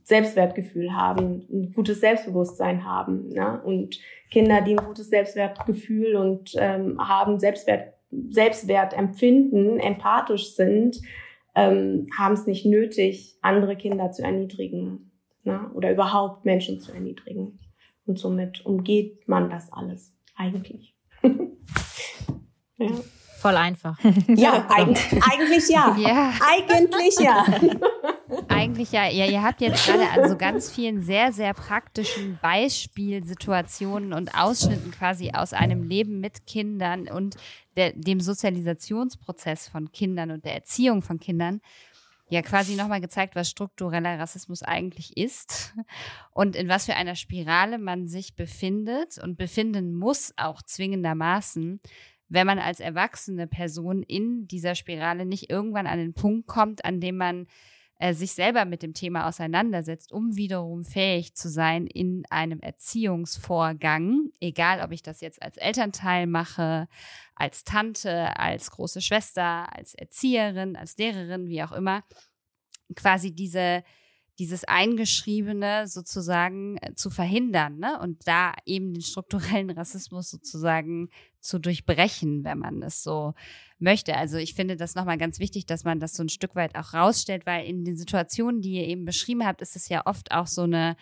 Selbstwertgefühl 0.04 0.94
haben, 0.94 1.46
ein 1.52 1.72
gutes 1.74 2.02
Selbstbewusstsein 2.02 2.84
haben, 2.84 3.30
ne? 3.30 3.62
und 3.64 4.00
Kinder, 4.32 4.62
die 4.62 4.78
ein 4.78 4.86
gutes 4.86 5.10
Selbstwertgefühl 5.10 6.16
und 6.16 6.56
ähm, 6.58 7.00
haben, 7.00 7.40
Selbstwert, 7.40 7.94
Selbstwert 8.30 8.98
empfinden, 8.98 9.80
empathisch 9.80 10.56
sind, 10.56 11.00
ähm, 11.56 12.08
haben 12.18 12.34
es 12.34 12.48
nicht 12.48 12.66
nötig, 12.66 13.38
andere 13.42 13.76
Kinder 13.76 14.12
zu 14.12 14.24
erniedrigen 14.24 15.12
ne? 15.44 15.70
oder 15.74 15.92
überhaupt 15.92 16.44
Menschen 16.44 16.80
zu 16.80 16.92
erniedrigen. 16.92 17.60
Und 18.06 18.18
somit 18.18 18.66
umgeht 18.66 19.28
man 19.28 19.50
das 19.50 19.72
alles 19.72 20.12
eigentlich. 20.36 20.96
Ja. 22.80 22.88
Voll 23.40 23.56
einfach. 23.56 23.98
Ja, 24.28 24.68
eigentlich, 24.70 25.24
eigentlich 25.24 25.70
ja. 25.70 25.96
ja. 26.00 26.34
Eigentlich 26.46 27.20
ja. 27.20 27.46
Eigentlich 28.50 28.92
ja. 28.92 29.08
ja. 29.08 29.26
Ihr 29.26 29.42
habt 29.42 29.62
jetzt 29.62 29.86
gerade 29.86 30.10
an 30.10 30.30
so 30.30 30.38
ganz 30.38 30.70
vielen 30.70 31.02
sehr, 31.02 31.32
sehr 31.32 31.54
praktischen 31.54 32.38
Beispielsituationen 32.42 34.14
und 34.14 34.36
Ausschnitten 34.36 34.92
quasi 34.92 35.32
aus 35.34 35.54
einem 35.54 35.84
Leben 35.84 36.20
mit 36.20 36.46
Kindern 36.46 37.08
und 37.08 37.38
der, 37.78 37.94
dem 37.94 38.20
Sozialisationsprozess 38.20 39.70
von 39.70 39.92
Kindern 39.92 40.32
und 40.32 40.44
der 40.46 40.56
Erziehung 40.56 41.02
von 41.02 41.20
Kindern 41.20 41.62
ja 42.30 42.42
quasi 42.42 42.76
nochmal 42.76 43.02
gezeigt, 43.02 43.36
was 43.36 43.50
struktureller 43.50 44.20
Rassismus 44.20 44.62
eigentlich 44.62 45.18
ist 45.18 45.74
und 46.32 46.56
in 46.56 46.68
was 46.68 46.86
für 46.86 46.96
einer 46.96 47.16
Spirale 47.16 47.80
man 47.80 48.08
sich 48.08 48.36
befindet 48.36 49.18
und 49.18 49.38
befinden 49.38 49.96
muss, 49.96 50.34
auch 50.38 50.62
zwingendermaßen, 50.62 51.80
wenn 52.30 52.48
man 52.48 52.60
als 52.60 52.80
erwachsene 52.80 53.48
Person 53.48 54.04
in 54.04 54.48
dieser 54.48 54.76
Spirale 54.76 55.26
nicht 55.26 55.50
irgendwann 55.50 55.88
an 55.88 55.98
den 55.98 56.14
Punkt 56.14 56.48
kommt, 56.48 56.86
an 56.86 57.02
dem 57.02 57.18
man 57.18 57.48
äh, 57.98 58.14
sich 58.14 58.32
selber 58.32 58.64
mit 58.64 58.82
dem 58.82 58.94
Thema 58.94 59.28
auseinandersetzt, 59.28 60.14
um 60.14 60.38
wiederum 60.38 60.86
fähig 60.86 61.36
zu 61.36 61.50
sein 61.50 61.86
in 61.86 62.24
einem 62.30 62.62
Erziehungsvorgang, 62.62 64.30
egal 64.40 64.82
ob 64.82 64.92
ich 64.92 65.02
das 65.02 65.20
jetzt 65.20 65.42
als 65.42 65.58
Elternteil 65.58 66.26
mache, 66.26 66.88
als 67.36 67.66
Tante, 67.66 68.38
als 68.38 68.72
große 68.72 69.02
Schwester, 69.02 69.76
als 69.76 69.96
Erzieherin, 69.96 70.78
als 70.78 70.98
Lehrerin, 70.98 71.48
wie 71.48 71.62
auch 71.62 71.74
immer, 71.74 72.04
quasi 72.96 73.36
diese 73.36 73.84
dieses 74.40 74.64
Eingeschriebene 74.64 75.88
sozusagen 75.88 76.78
äh, 76.78 76.96
zu 76.96 77.10
verhindern 77.10 77.78
ne? 77.78 78.00
und 78.02 78.26
da 78.28 78.54
eben 78.66 78.94
den 78.94 79.02
strukturellen 79.02 79.70
Rassismus 79.70 80.30
sozusagen 80.30 81.10
zu 81.42 81.60
durchbrechen, 81.60 82.44
wenn 82.46 82.58
man 82.58 82.82
es 82.82 83.04
so 83.04 83.34
möchte. 83.78 84.16
Also 84.16 84.38
ich 84.38 84.56
finde 84.56 84.78
das 84.78 84.96
nochmal 84.96 85.18
ganz 85.18 85.40
wichtig, 85.40 85.66
dass 85.66 85.84
man 85.84 86.00
das 86.00 86.14
so 86.14 86.24
ein 86.24 86.30
Stück 86.30 86.56
weit 86.56 86.76
auch 86.76 86.94
rausstellt, 86.94 87.46
weil 87.46 87.66
in 87.66 87.86
den 87.86 87.98
Situationen, 87.98 88.62
die 88.62 88.76
ihr 88.76 88.88
eben 88.88 89.06
beschrieben 89.06 89.46
habt, 89.46 89.62
ist 89.62 89.76
es 89.76 89.90
ja 89.90 90.06
oft 90.06 90.32
auch 90.32 90.48
so 90.48 90.64
eine 90.64 90.96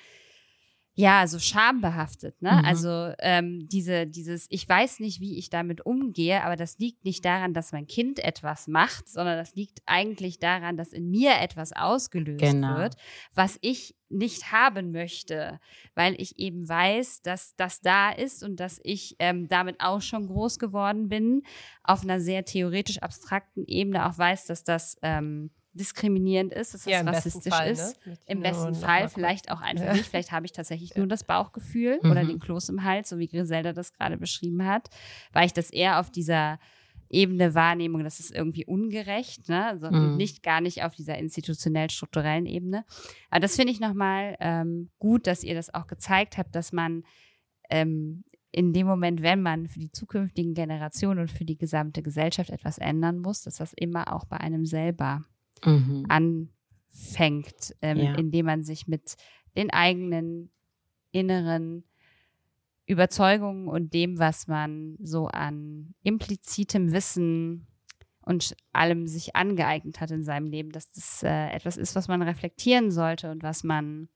ja, 1.00 1.28
so 1.28 1.38
schambehaftet, 1.38 2.42
ne? 2.42 2.54
Mhm. 2.54 2.66
Also 2.66 3.14
ähm, 3.20 3.70
diese, 3.70 4.08
dieses, 4.08 4.48
ich 4.50 4.68
weiß 4.68 5.00
nicht, 5.00 5.22
wie 5.22 5.38
ich 5.38 5.52
damit 5.52 5.86
umgehe, 5.86 6.44
aber 6.44 6.56
das 6.56 6.80
liegt 6.80 7.06
nicht 7.06 7.24
daran, 7.24 7.54
dass 7.54 7.72
mein 7.72 7.86
Kind 7.86 8.18
etwas 8.18 8.68
macht, 8.68 9.08
sondern 9.08 9.38
das 9.38 9.54
liegt 9.54 9.84
eigentlich 9.86 10.40
daran, 10.40 10.76
dass 10.76 10.94
in 10.94 11.12
mir 11.12 11.36
etwas 11.40 11.72
ausgelöst 11.72 12.40
genau. 12.40 12.78
wird, 12.78 12.96
was 13.36 13.60
ich 13.62 13.96
nicht 14.10 14.52
haben 14.52 14.92
möchte, 14.92 15.60
weil 15.94 16.20
ich 16.20 16.40
eben 16.40 16.68
weiß, 16.68 17.22
dass 17.22 17.56
das 17.56 17.80
da 17.82 18.10
ist 18.10 18.44
und 18.44 18.60
dass 18.60 18.80
ich 18.82 19.18
ähm, 19.20 19.48
damit 19.50 19.82
auch 19.82 20.02
schon 20.02 20.26
groß 20.26 20.58
geworden 20.58 21.10
bin, 21.10 21.44
auf 21.84 22.02
einer 22.02 22.20
sehr 22.20 22.44
theoretisch 22.44 22.98
abstrakten 23.04 23.66
Ebene 23.68 24.10
auch 24.10 24.18
weiß, 24.18 24.48
dass 24.48 24.64
das 24.64 24.98
ähm, 25.04 25.52
diskriminierend 25.78 26.54
ist, 26.54 26.74
dass 26.74 26.84
das 26.84 26.92
ja, 26.92 27.02
rassistisch 27.02 27.54
Fall, 27.54 27.72
ist. 27.72 28.06
Ne? 28.06 28.18
Im 28.26 28.42
besten 28.42 28.76
Fall, 28.76 29.08
vielleicht 29.10 29.52
auch 29.52 29.62
einfach 29.62 29.86
ja. 29.86 29.94
nicht. 29.94 30.06
Vielleicht 30.06 30.32
habe 30.32 30.46
ich 30.46 30.52
tatsächlich 30.52 30.96
nur 30.96 31.08
das 31.08 31.24
Bauchgefühl 31.24 32.00
mhm. 32.02 32.12
oder 32.12 32.26
den 32.26 32.40
Kloß 32.40 32.70
im 32.70 32.84
Hals, 32.84 33.10
so 33.10 33.18
wie 33.18 33.28
Griselda 33.28 33.74
das 33.74 33.94
gerade 33.94 34.18
beschrieben 34.18 34.66
hat, 34.66 34.90
weil 35.32 35.46
ich 35.46 35.54
das 35.54 35.70
eher 35.70 36.00
auf 36.00 36.10
dieser 36.10 36.60
Ebene 37.10 37.56
Wahrnehmung, 37.56 38.04
das 38.04 38.20
ist 38.20 38.36
irgendwie 38.36 38.66
ungerecht, 38.66 39.48
ne? 39.48 39.78
sondern 39.80 40.12
mhm. 40.12 40.18
nicht 40.18 40.44
gar 40.44 40.60
nicht 40.60 40.84
auf 40.84 40.94
dieser 40.94 41.18
institutionell-strukturellen 41.18 42.46
Ebene. 42.46 42.84
Aber 43.30 43.40
das 43.40 43.56
finde 43.56 43.72
ich 43.72 43.80
nochmal 43.80 44.36
ähm, 44.42 44.90
gut, 45.00 45.26
dass 45.26 45.44
ihr 45.44 45.56
das 45.56 45.74
auch 45.74 45.88
gezeigt 45.88 46.38
habt, 46.38 46.54
dass 46.54 46.74
man 46.74 47.04
ähm, 47.70 48.26
in 48.52 48.74
dem 48.74 48.88
Moment, 48.88 49.22
wenn 49.22 49.42
man 49.42 49.68
für 49.68 49.80
die 49.80 49.92
zukünftigen 49.92 50.54
Generationen 50.54 51.20
und 51.20 51.32
für 51.32 51.46
die 51.46 51.58
gesamte 51.58 52.02
Gesellschaft 52.02 52.50
etwas 52.50 52.78
ändern 52.78 53.20
muss, 53.20 53.44
dass 53.44 53.58
das 53.58 53.74
immer 53.74 54.14
auch 54.14 54.26
bei 54.26 54.38
einem 54.38 54.66
selber 54.66 55.24
mhm. 55.66 56.06
anfängt, 56.10 57.76
ähm, 57.82 57.98
ja. 57.98 58.16
indem 58.16 58.46
man 58.46 58.64
sich 58.64 58.88
mit 58.88 59.16
den 59.56 59.72
eigenen 59.72 60.52
inneren 61.12 61.84
Überzeugungen 62.86 63.68
und 63.68 63.94
dem, 63.94 64.18
was 64.18 64.48
man 64.48 64.98
so 65.02 65.28
an 65.28 65.94
implizitem 66.04 66.94
Wissen 66.94 67.68
und 68.22 68.56
allem 68.72 69.08
sich 69.08 69.36
angeeignet 69.36 70.00
hat 70.00 70.12
in 70.12 70.24
seinem 70.24 70.48
Leben, 70.48 70.72
dass 70.72 70.92
das 70.92 71.24
äh, 71.24 71.50
etwas 71.50 71.78
ist, 71.78 71.96
was 71.96 72.08
man 72.08 72.22
reflektieren 72.22 72.92
sollte 72.92 73.32
und 73.32 73.44
was 73.44 73.64
man 73.64 74.10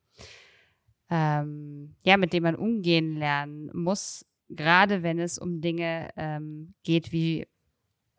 ähm, 1.10 1.96
ja 2.06 2.18
mit 2.18 2.34
dem 2.34 2.44
man 2.44 2.56
umgehen 2.56 3.18
lernen 3.18 3.70
muss, 3.74 4.26
gerade 4.50 5.04
wenn 5.04 5.20
es 5.20 5.38
um 5.38 5.62
Dinge 5.62 6.10
ähm, 6.16 6.74
geht 6.84 7.12
wie 7.12 7.48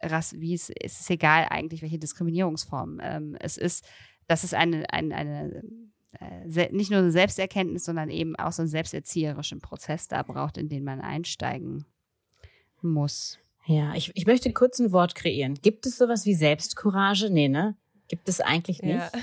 Rass, 0.03 0.34
wie 0.38 0.55
es, 0.55 0.70
es 0.70 1.00
ist 1.00 1.11
egal 1.11 1.46
eigentlich, 1.50 1.82
welche 1.82 1.98
Diskriminierungsform 1.98 3.00
ähm, 3.03 3.36
es 3.40 3.57
ist. 3.57 3.84
Das 4.26 4.44
ist 4.44 4.55
eine, 4.55 4.90
eine, 4.92 5.14
eine 5.14 5.62
äh, 6.20 6.70
nicht 6.72 6.90
nur 6.90 7.00
eine 7.00 7.11
Selbsterkenntnis, 7.11 7.84
sondern 7.84 8.11
eben 8.11 8.36
auch 8.36 8.53
so 8.53 8.62
einen 8.62 8.68
selbsterzieherischen 8.68 9.61
Prozess 9.61 10.09
da 10.09 10.22
braucht, 10.22 10.59
in 10.59 10.68
den 10.68 10.84
man 10.84 11.00
einsteigen 11.00 11.86
muss. 12.82 13.38
Ja, 13.66 13.94
ich, 13.94 14.11
ich 14.14 14.26
möchte 14.26 14.53
kurz 14.53 14.78
ein 14.78 14.92
Wort 14.92 15.14
kreieren. 15.14 15.55
Gibt 15.55 15.86
es 15.86 15.96
sowas 15.96 16.26
wie 16.26 16.34
Selbstcourage? 16.34 17.30
Nee, 17.30 17.48
ne? 17.48 17.76
Gibt 18.09 18.28
es 18.28 18.40
eigentlich 18.40 18.82
nicht. 18.82 18.96
Ja. 18.96 19.11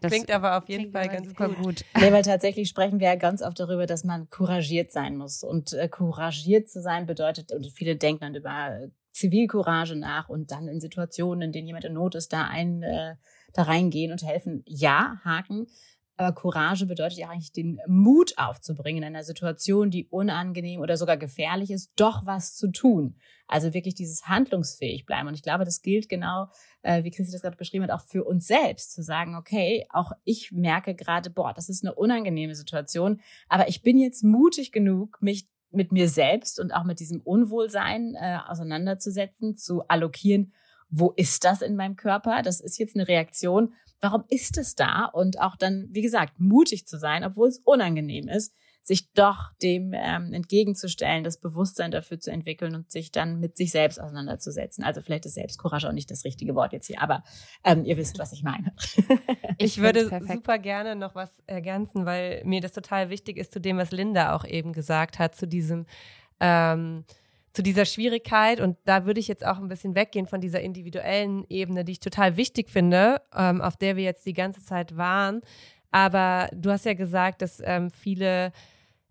Das 0.00 0.12
klingt 0.12 0.30
aber 0.30 0.56
auf 0.56 0.68
jeden 0.68 0.92
Fall 0.92 1.08
ganz 1.08 1.34
gut. 1.34 1.56
gut. 1.56 1.84
Nee, 2.00 2.12
weil 2.12 2.22
tatsächlich 2.22 2.68
sprechen 2.68 3.00
wir 3.00 3.08
ja 3.08 3.16
ganz 3.16 3.42
oft 3.42 3.58
darüber, 3.58 3.84
dass 3.84 4.04
man 4.04 4.30
couragiert 4.30 4.92
sein 4.92 5.16
muss. 5.16 5.42
Und 5.42 5.72
äh, 5.72 5.88
couragiert 5.88 6.68
zu 6.68 6.80
sein 6.80 7.06
bedeutet, 7.06 7.50
und 7.50 7.66
viele 7.72 7.96
denken 7.96 8.20
dann 8.20 8.34
über 8.36 8.90
Zivilcourage 9.18 9.96
nach 9.96 10.28
und 10.28 10.50
dann 10.50 10.68
in 10.68 10.80
Situationen, 10.80 11.42
in 11.42 11.52
denen 11.52 11.66
jemand 11.66 11.84
in 11.84 11.94
Not 11.94 12.14
ist, 12.14 12.32
da 12.32 12.44
ein, 12.44 12.82
äh, 12.82 13.16
da 13.52 13.62
reingehen 13.62 14.12
und 14.12 14.22
helfen. 14.22 14.62
Ja, 14.66 15.20
Haken. 15.24 15.66
Aber 16.16 16.34
Courage 16.34 16.86
bedeutet 16.86 17.18
ja 17.18 17.28
eigentlich 17.28 17.52
den 17.52 17.78
Mut 17.86 18.34
aufzubringen, 18.38 19.04
in 19.04 19.06
einer 19.06 19.22
Situation, 19.22 19.90
die 19.90 20.06
unangenehm 20.08 20.80
oder 20.80 20.96
sogar 20.96 21.16
gefährlich 21.16 21.70
ist, 21.70 21.92
doch 21.94 22.26
was 22.26 22.56
zu 22.56 22.72
tun. 22.72 23.14
Also 23.46 23.72
wirklich 23.72 23.94
dieses 23.94 24.26
handlungsfähig 24.26 25.06
bleiben. 25.06 25.28
Und 25.28 25.34
ich 25.34 25.44
glaube, 25.44 25.64
das 25.64 25.80
gilt 25.80 26.08
genau, 26.08 26.48
äh, 26.82 27.04
wie 27.04 27.12
Christi 27.12 27.32
das 27.32 27.42
gerade 27.42 27.56
beschrieben 27.56 27.84
hat, 27.84 27.92
auch 27.92 28.04
für 28.04 28.24
uns 28.24 28.48
selbst, 28.48 28.92
zu 28.92 29.02
sagen, 29.02 29.36
okay, 29.36 29.86
auch 29.90 30.10
ich 30.24 30.50
merke 30.50 30.96
gerade, 30.96 31.30
boah, 31.30 31.54
das 31.54 31.68
ist 31.68 31.84
eine 31.84 31.94
unangenehme 31.94 32.56
Situation, 32.56 33.20
aber 33.48 33.68
ich 33.68 33.82
bin 33.82 33.96
jetzt 33.96 34.24
mutig 34.24 34.72
genug, 34.72 35.18
mich 35.22 35.48
mit 35.70 35.92
mir 35.92 36.08
selbst 36.08 36.60
und 36.60 36.72
auch 36.72 36.84
mit 36.84 37.00
diesem 37.00 37.20
Unwohlsein 37.20 38.14
äh, 38.14 38.38
auseinanderzusetzen, 38.46 39.56
zu 39.56 39.86
allokieren, 39.88 40.52
wo 40.90 41.12
ist 41.16 41.44
das 41.44 41.60
in 41.62 41.76
meinem 41.76 41.96
Körper? 41.96 42.42
Das 42.42 42.60
ist 42.60 42.78
jetzt 42.78 42.96
eine 42.96 43.08
Reaktion. 43.08 43.74
Warum 44.00 44.24
ist 44.28 44.56
es 44.56 44.74
da? 44.74 45.04
Und 45.04 45.40
auch 45.40 45.56
dann, 45.56 45.88
wie 45.90 46.02
gesagt, 46.02 46.38
mutig 46.38 46.86
zu 46.86 46.98
sein, 46.98 47.24
obwohl 47.24 47.48
es 47.48 47.60
unangenehm 47.64 48.28
ist, 48.28 48.54
sich 48.88 49.12
doch 49.12 49.52
dem 49.62 49.92
ähm, 49.94 50.32
entgegenzustellen, 50.32 51.22
das 51.22 51.38
Bewusstsein 51.38 51.90
dafür 51.90 52.18
zu 52.18 52.32
entwickeln 52.32 52.74
und 52.74 52.90
sich 52.90 53.12
dann 53.12 53.38
mit 53.38 53.56
sich 53.56 53.70
selbst 53.70 54.00
auseinanderzusetzen. 54.00 54.82
Also 54.82 55.00
vielleicht 55.00 55.26
ist 55.26 55.34
Selbstcourage 55.34 55.86
auch 55.86 55.92
nicht 55.92 56.10
das 56.10 56.24
richtige 56.24 56.54
Wort 56.54 56.72
jetzt 56.72 56.86
hier, 56.86 57.00
aber 57.00 57.22
ähm, 57.64 57.84
ihr 57.84 57.96
wisst, 57.96 58.18
was 58.18 58.32
ich 58.32 58.42
meine. 58.42 58.72
ich, 59.58 59.76
ich 59.76 59.80
würde 59.80 60.08
super 60.26 60.58
gerne 60.58 60.96
noch 60.96 61.14
was 61.14 61.30
ergänzen, 61.46 62.06
weil 62.06 62.42
mir 62.44 62.60
das 62.60 62.72
total 62.72 63.10
wichtig 63.10 63.36
ist 63.36 63.52
zu 63.52 63.60
dem, 63.60 63.76
was 63.76 63.92
Linda 63.92 64.34
auch 64.34 64.44
eben 64.44 64.72
gesagt 64.72 65.18
hat, 65.18 65.36
zu 65.36 65.46
diesem 65.46 65.86
ähm, 66.40 67.04
zu 67.52 67.62
dieser 67.62 67.86
Schwierigkeit 67.86 68.60
und 68.60 68.76
da 68.84 69.04
würde 69.04 69.20
ich 69.20 69.26
jetzt 69.26 69.44
auch 69.44 69.58
ein 69.58 69.68
bisschen 69.68 69.94
weggehen 69.94 70.26
von 70.26 70.40
dieser 70.40 70.60
individuellen 70.60 71.44
Ebene, 71.48 71.84
die 71.84 71.92
ich 71.92 72.00
total 72.00 72.36
wichtig 72.36 72.70
finde, 72.70 73.20
ähm, 73.34 73.60
auf 73.60 73.76
der 73.76 73.96
wir 73.96 74.04
jetzt 74.04 74.26
die 74.26 74.32
ganze 74.32 74.62
Zeit 74.62 74.96
waren. 74.96 75.40
Aber 75.90 76.48
du 76.54 76.70
hast 76.70 76.84
ja 76.84 76.94
gesagt, 76.94 77.42
dass 77.42 77.60
ähm, 77.64 77.90
viele 77.90 78.52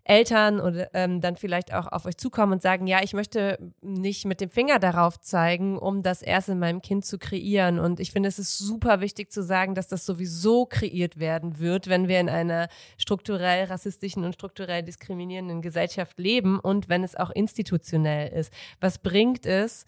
Eltern 0.08 0.58
oder 0.58 0.88
ähm, 0.94 1.20
dann 1.20 1.36
vielleicht 1.36 1.74
auch 1.74 1.86
auf 1.86 2.06
euch 2.06 2.16
zukommen 2.16 2.54
und 2.54 2.62
sagen, 2.62 2.86
ja, 2.86 3.02
ich 3.02 3.12
möchte 3.12 3.58
nicht 3.82 4.24
mit 4.24 4.40
dem 4.40 4.48
Finger 4.48 4.78
darauf 4.78 5.20
zeigen, 5.20 5.78
um 5.78 6.02
das 6.02 6.22
erst 6.22 6.48
in 6.48 6.58
meinem 6.58 6.80
Kind 6.80 7.04
zu 7.04 7.18
kreieren. 7.18 7.78
Und 7.78 8.00
ich 8.00 8.10
finde, 8.10 8.28
es 8.28 8.38
ist 8.38 8.56
super 8.56 9.00
wichtig 9.00 9.30
zu 9.30 9.42
sagen, 9.42 9.74
dass 9.74 9.86
das 9.86 10.06
sowieso 10.06 10.64
kreiert 10.64 11.18
werden 11.18 11.58
wird, 11.58 11.88
wenn 11.88 12.08
wir 12.08 12.20
in 12.20 12.30
einer 12.30 12.68
strukturell 12.96 13.66
rassistischen 13.66 14.24
und 14.24 14.32
strukturell 14.32 14.82
diskriminierenden 14.82 15.60
Gesellschaft 15.60 16.18
leben 16.18 16.58
und 16.58 16.88
wenn 16.88 17.04
es 17.04 17.14
auch 17.14 17.30
institutionell 17.30 18.32
ist. 18.32 18.52
Was 18.80 18.98
bringt 18.98 19.44
es, 19.44 19.84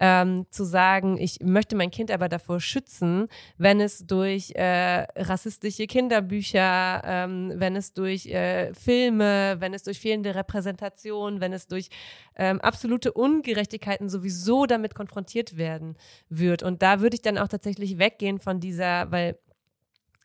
ähm, 0.00 0.46
zu 0.50 0.64
sagen, 0.64 1.18
ich 1.18 1.40
möchte 1.40 1.76
mein 1.76 1.90
Kind 1.90 2.10
aber 2.10 2.28
davor 2.28 2.60
schützen, 2.60 3.28
wenn 3.58 3.80
es 3.80 4.06
durch 4.06 4.52
äh, 4.54 5.06
rassistische 5.16 5.86
Kinderbücher, 5.86 7.02
ähm, 7.04 7.52
wenn 7.56 7.76
es 7.76 7.92
durch 7.92 8.26
äh, 8.26 8.72
Filme, 8.74 9.56
wenn 9.60 9.74
es 9.74 9.82
durch 9.82 10.00
fehlende 10.00 10.34
Repräsentation, 10.34 11.40
wenn 11.40 11.52
es 11.52 11.66
durch 11.66 11.88
ähm, 12.36 12.60
absolute 12.60 13.12
Ungerechtigkeiten 13.12 14.08
sowieso 14.08 14.66
damit 14.66 14.94
konfrontiert 14.94 15.56
werden 15.56 15.96
wird. 16.28 16.62
Und 16.62 16.82
da 16.82 17.00
würde 17.00 17.14
ich 17.14 17.22
dann 17.22 17.38
auch 17.38 17.48
tatsächlich 17.48 17.98
weggehen 17.98 18.38
von 18.38 18.60
dieser, 18.60 19.10
weil, 19.10 19.38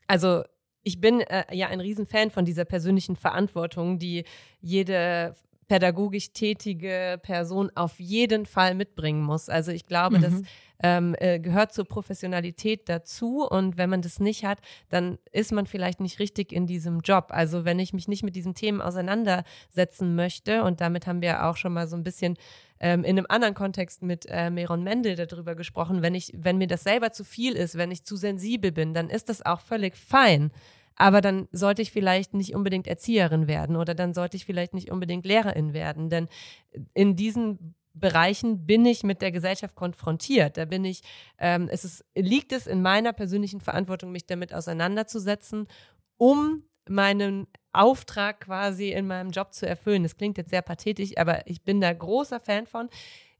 also 0.06 0.42
ich 0.82 1.00
bin 1.00 1.20
äh, 1.20 1.44
ja 1.54 1.68
ein 1.68 1.80
Riesenfan 1.80 2.30
von 2.30 2.44
dieser 2.44 2.64
persönlichen 2.64 3.16
Verantwortung, 3.16 3.98
die 3.98 4.24
jede 4.60 5.34
pädagogisch 5.70 6.32
tätige 6.32 7.20
Person 7.22 7.70
auf 7.76 8.00
jeden 8.00 8.44
Fall 8.44 8.74
mitbringen 8.74 9.22
muss. 9.22 9.48
Also 9.48 9.70
ich 9.70 9.86
glaube, 9.86 10.18
mhm. 10.18 10.22
das 10.22 10.42
ähm, 10.82 11.14
äh, 11.20 11.38
gehört 11.38 11.72
zur 11.72 11.84
Professionalität 11.84 12.88
dazu. 12.88 13.46
Und 13.48 13.78
wenn 13.78 13.88
man 13.88 14.02
das 14.02 14.18
nicht 14.18 14.44
hat, 14.44 14.58
dann 14.88 15.18
ist 15.30 15.52
man 15.52 15.66
vielleicht 15.66 16.00
nicht 16.00 16.18
richtig 16.18 16.52
in 16.52 16.66
diesem 16.66 17.02
Job. 17.02 17.26
Also 17.28 17.64
wenn 17.64 17.78
ich 17.78 17.92
mich 17.92 18.08
nicht 18.08 18.24
mit 18.24 18.34
diesen 18.34 18.56
Themen 18.56 18.82
auseinandersetzen 18.82 20.16
möchte, 20.16 20.64
und 20.64 20.80
damit 20.80 21.06
haben 21.06 21.22
wir 21.22 21.46
auch 21.46 21.56
schon 21.56 21.72
mal 21.72 21.86
so 21.86 21.94
ein 21.94 22.02
bisschen 22.02 22.36
ähm, 22.80 23.04
in 23.04 23.16
einem 23.16 23.26
anderen 23.28 23.54
Kontext 23.54 24.02
mit 24.02 24.26
äh, 24.28 24.50
Meron 24.50 24.82
Mendel 24.82 25.14
darüber 25.14 25.54
gesprochen, 25.54 26.02
wenn 26.02 26.16
ich, 26.16 26.32
wenn 26.36 26.58
mir 26.58 26.66
das 26.66 26.82
selber 26.82 27.12
zu 27.12 27.22
viel 27.22 27.52
ist, 27.52 27.78
wenn 27.78 27.92
ich 27.92 28.02
zu 28.02 28.16
sensibel 28.16 28.72
bin, 28.72 28.92
dann 28.92 29.08
ist 29.08 29.28
das 29.28 29.46
auch 29.46 29.60
völlig 29.60 29.96
fein. 29.96 30.50
Aber 30.96 31.20
dann 31.20 31.48
sollte 31.52 31.82
ich 31.82 31.92
vielleicht 31.92 32.34
nicht 32.34 32.54
unbedingt 32.54 32.86
Erzieherin 32.86 33.46
werden 33.46 33.76
oder 33.76 33.94
dann 33.94 34.12
sollte 34.12 34.36
ich 34.36 34.44
vielleicht 34.44 34.74
nicht 34.74 34.90
unbedingt 34.90 35.24
Lehrerin 35.24 35.72
werden. 35.72 36.10
Denn 36.10 36.28
in 36.94 37.16
diesen 37.16 37.74
Bereichen 37.94 38.66
bin 38.66 38.86
ich 38.86 39.02
mit 39.02 39.20
der 39.22 39.32
Gesellschaft 39.32 39.74
konfrontiert. 39.74 40.56
Da 40.56 40.64
bin 40.64 40.84
ich, 40.84 41.02
ähm, 41.38 41.68
es 41.70 41.84
ist, 41.84 42.04
liegt 42.14 42.52
es 42.52 42.66
in 42.66 42.82
meiner 42.82 43.12
persönlichen 43.12 43.60
Verantwortung, 43.60 44.12
mich 44.12 44.26
damit 44.26 44.54
auseinanderzusetzen, 44.54 45.66
um 46.16 46.64
meinen 46.88 47.46
Auftrag 47.72 48.40
quasi 48.40 48.90
in 48.90 49.06
meinem 49.06 49.30
Job 49.30 49.54
zu 49.54 49.66
erfüllen. 49.66 50.02
Das 50.02 50.16
klingt 50.16 50.38
jetzt 50.38 50.50
sehr 50.50 50.62
pathetisch, 50.62 51.16
aber 51.16 51.46
ich 51.46 51.62
bin 51.62 51.80
da 51.80 51.92
großer 51.92 52.40
Fan 52.40 52.66
von. 52.66 52.88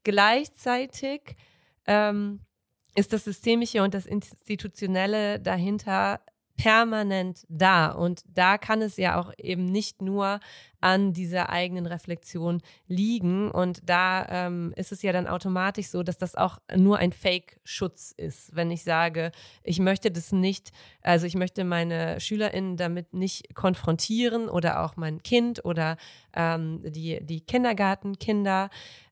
Gleichzeitig 0.04 1.36
ähm, 1.86 2.40
ist 2.94 3.12
das 3.12 3.24
Systemische 3.24 3.82
und 3.82 3.94
das 3.94 4.06
Institutionelle 4.06 5.40
dahinter 5.40 6.20
permanent 6.60 7.46
da. 7.48 7.90
Und 7.90 8.22
da 8.34 8.58
kann 8.58 8.82
es 8.82 8.98
ja 8.98 9.18
auch 9.18 9.32
eben 9.38 9.64
nicht 9.64 10.02
nur 10.02 10.40
an 10.82 11.14
dieser 11.14 11.48
eigenen 11.48 11.86
Reflexion 11.86 12.60
liegen. 12.86 13.50
Und 13.50 13.80
da 13.88 14.26
ähm, 14.28 14.74
ist 14.76 14.92
es 14.92 15.00
ja 15.00 15.12
dann 15.12 15.26
automatisch 15.26 15.86
so, 15.86 16.02
dass 16.02 16.18
das 16.18 16.34
auch 16.34 16.58
nur 16.76 16.98
ein 16.98 17.12
Fake-Schutz 17.12 18.12
ist. 18.14 18.54
Wenn 18.54 18.70
ich 18.70 18.84
sage, 18.84 19.32
ich 19.62 19.78
möchte 19.78 20.10
das 20.10 20.32
nicht, 20.32 20.70
also 21.00 21.26
ich 21.26 21.34
möchte 21.34 21.64
meine 21.64 22.20
SchülerInnen 22.20 22.76
damit 22.76 23.14
nicht 23.14 23.54
konfrontieren 23.54 24.50
oder 24.50 24.84
auch 24.84 24.96
mein 24.96 25.22
Kind 25.22 25.64
oder 25.64 25.96
ähm, 26.34 26.82
die, 26.84 27.24
die 27.24 27.40
Kindergartenkinder, 27.40 28.68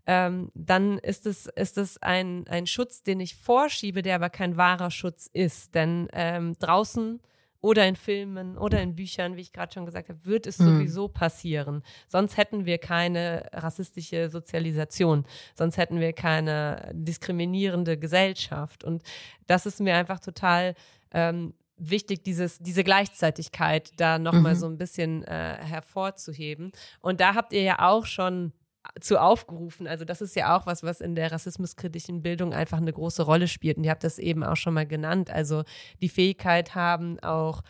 ähm, 0.06 0.50
dann 0.54 0.98
ist 0.98 1.24
es, 1.24 1.46
ist 1.46 1.78
es 1.78 1.96
ein, 2.02 2.46
ein 2.48 2.66
Schutz, 2.66 3.02
den 3.02 3.20
ich 3.20 3.36
vorschiebe, 3.36 4.02
der 4.02 4.16
aber 4.16 4.28
kein 4.28 4.58
wahrer 4.58 4.90
Schutz 4.90 5.30
ist. 5.32 5.74
Denn 5.74 6.08
ähm, 6.12 6.54
draußen 6.58 7.20
oder 7.60 7.86
in 7.86 7.96
Filmen 7.96 8.56
oder 8.56 8.80
in 8.80 8.94
Büchern, 8.94 9.36
wie 9.36 9.40
ich 9.40 9.52
gerade 9.52 9.72
schon 9.72 9.86
gesagt 9.86 10.08
habe, 10.08 10.24
wird 10.24 10.46
es 10.46 10.58
mhm. 10.58 10.64
sowieso 10.64 11.08
passieren. 11.08 11.82
Sonst 12.06 12.36
hätten 12.36 12.66
wir 12.66 12.78
keine 12.78 13.48
rassistische 13.52 14.30
Sozialisation, 14.30 15.24
sonst 15.54 15.76
hätten 15.76 16.00
wir 16.00 16.12
keine 16.12 16.90
diskriminierende 16.92 17.98
Gesellschaft. 17.98 18.84
Und 18.84 19.02
das 19.46 19.66
ist 19.66 19.80
mir 19.80 19.96
einfach 19.96 20.20
total 20.20 20.74
ähm, 21.12 21.54
wichtig, 21.78 22.22
dieses, 22.24 22.58
diese 22.58 22.84
Gleichzeitigkeit 22.84 23.92
da 23.96 24.18
nochmal 24.18 24.54
mhm. 24.54 24.58
so 24.58 24.66
ein 24.66 24.78
bisschen 24.78 25.24
äh, 25.24 25.58
hervorzuheben. 25.60 26.72
Und 27.00 27.20
da 27.20 27.34
habt 27.34 27.52
ihr 27.52 27.62
ja 27.62 27.88
auch 27.88 28.06
schon 28.06 28.52
zu 29.00 29.20
aufgerufen. 29.20 29.86
Also 29.86 30.04
das 30.04 30.20
ist 30.20 30.36
ja 30.36 30.56
auch 30.56 30.66
was, 30.66 30.82
was 30.82 31.00
in 31.00 31.14
der 31.14 31.32
rassismuskritischen 31.32 32.22
Bildung 32.22 32.52
einfach 32.52 32.78
eine 32.78 32.92
große 32.92 33.22
Rolle 33.22 33.48
spielt. 33.48 33.76
Und 33.76 33.84
ihr 33.84 33.90
habt 33.90 34.04
das 34.04 34.18
eben 34.18 34.42
auch 34.42 34.56
schon 34.56 34.74
mal 34.74 34.86
genannt. 34.86 35.30
Also 35.30 35.64
die 36.00 36.08
Fähigkeit 36.08 36.74
haben, 36.74 37.18
auch 37.20 37.62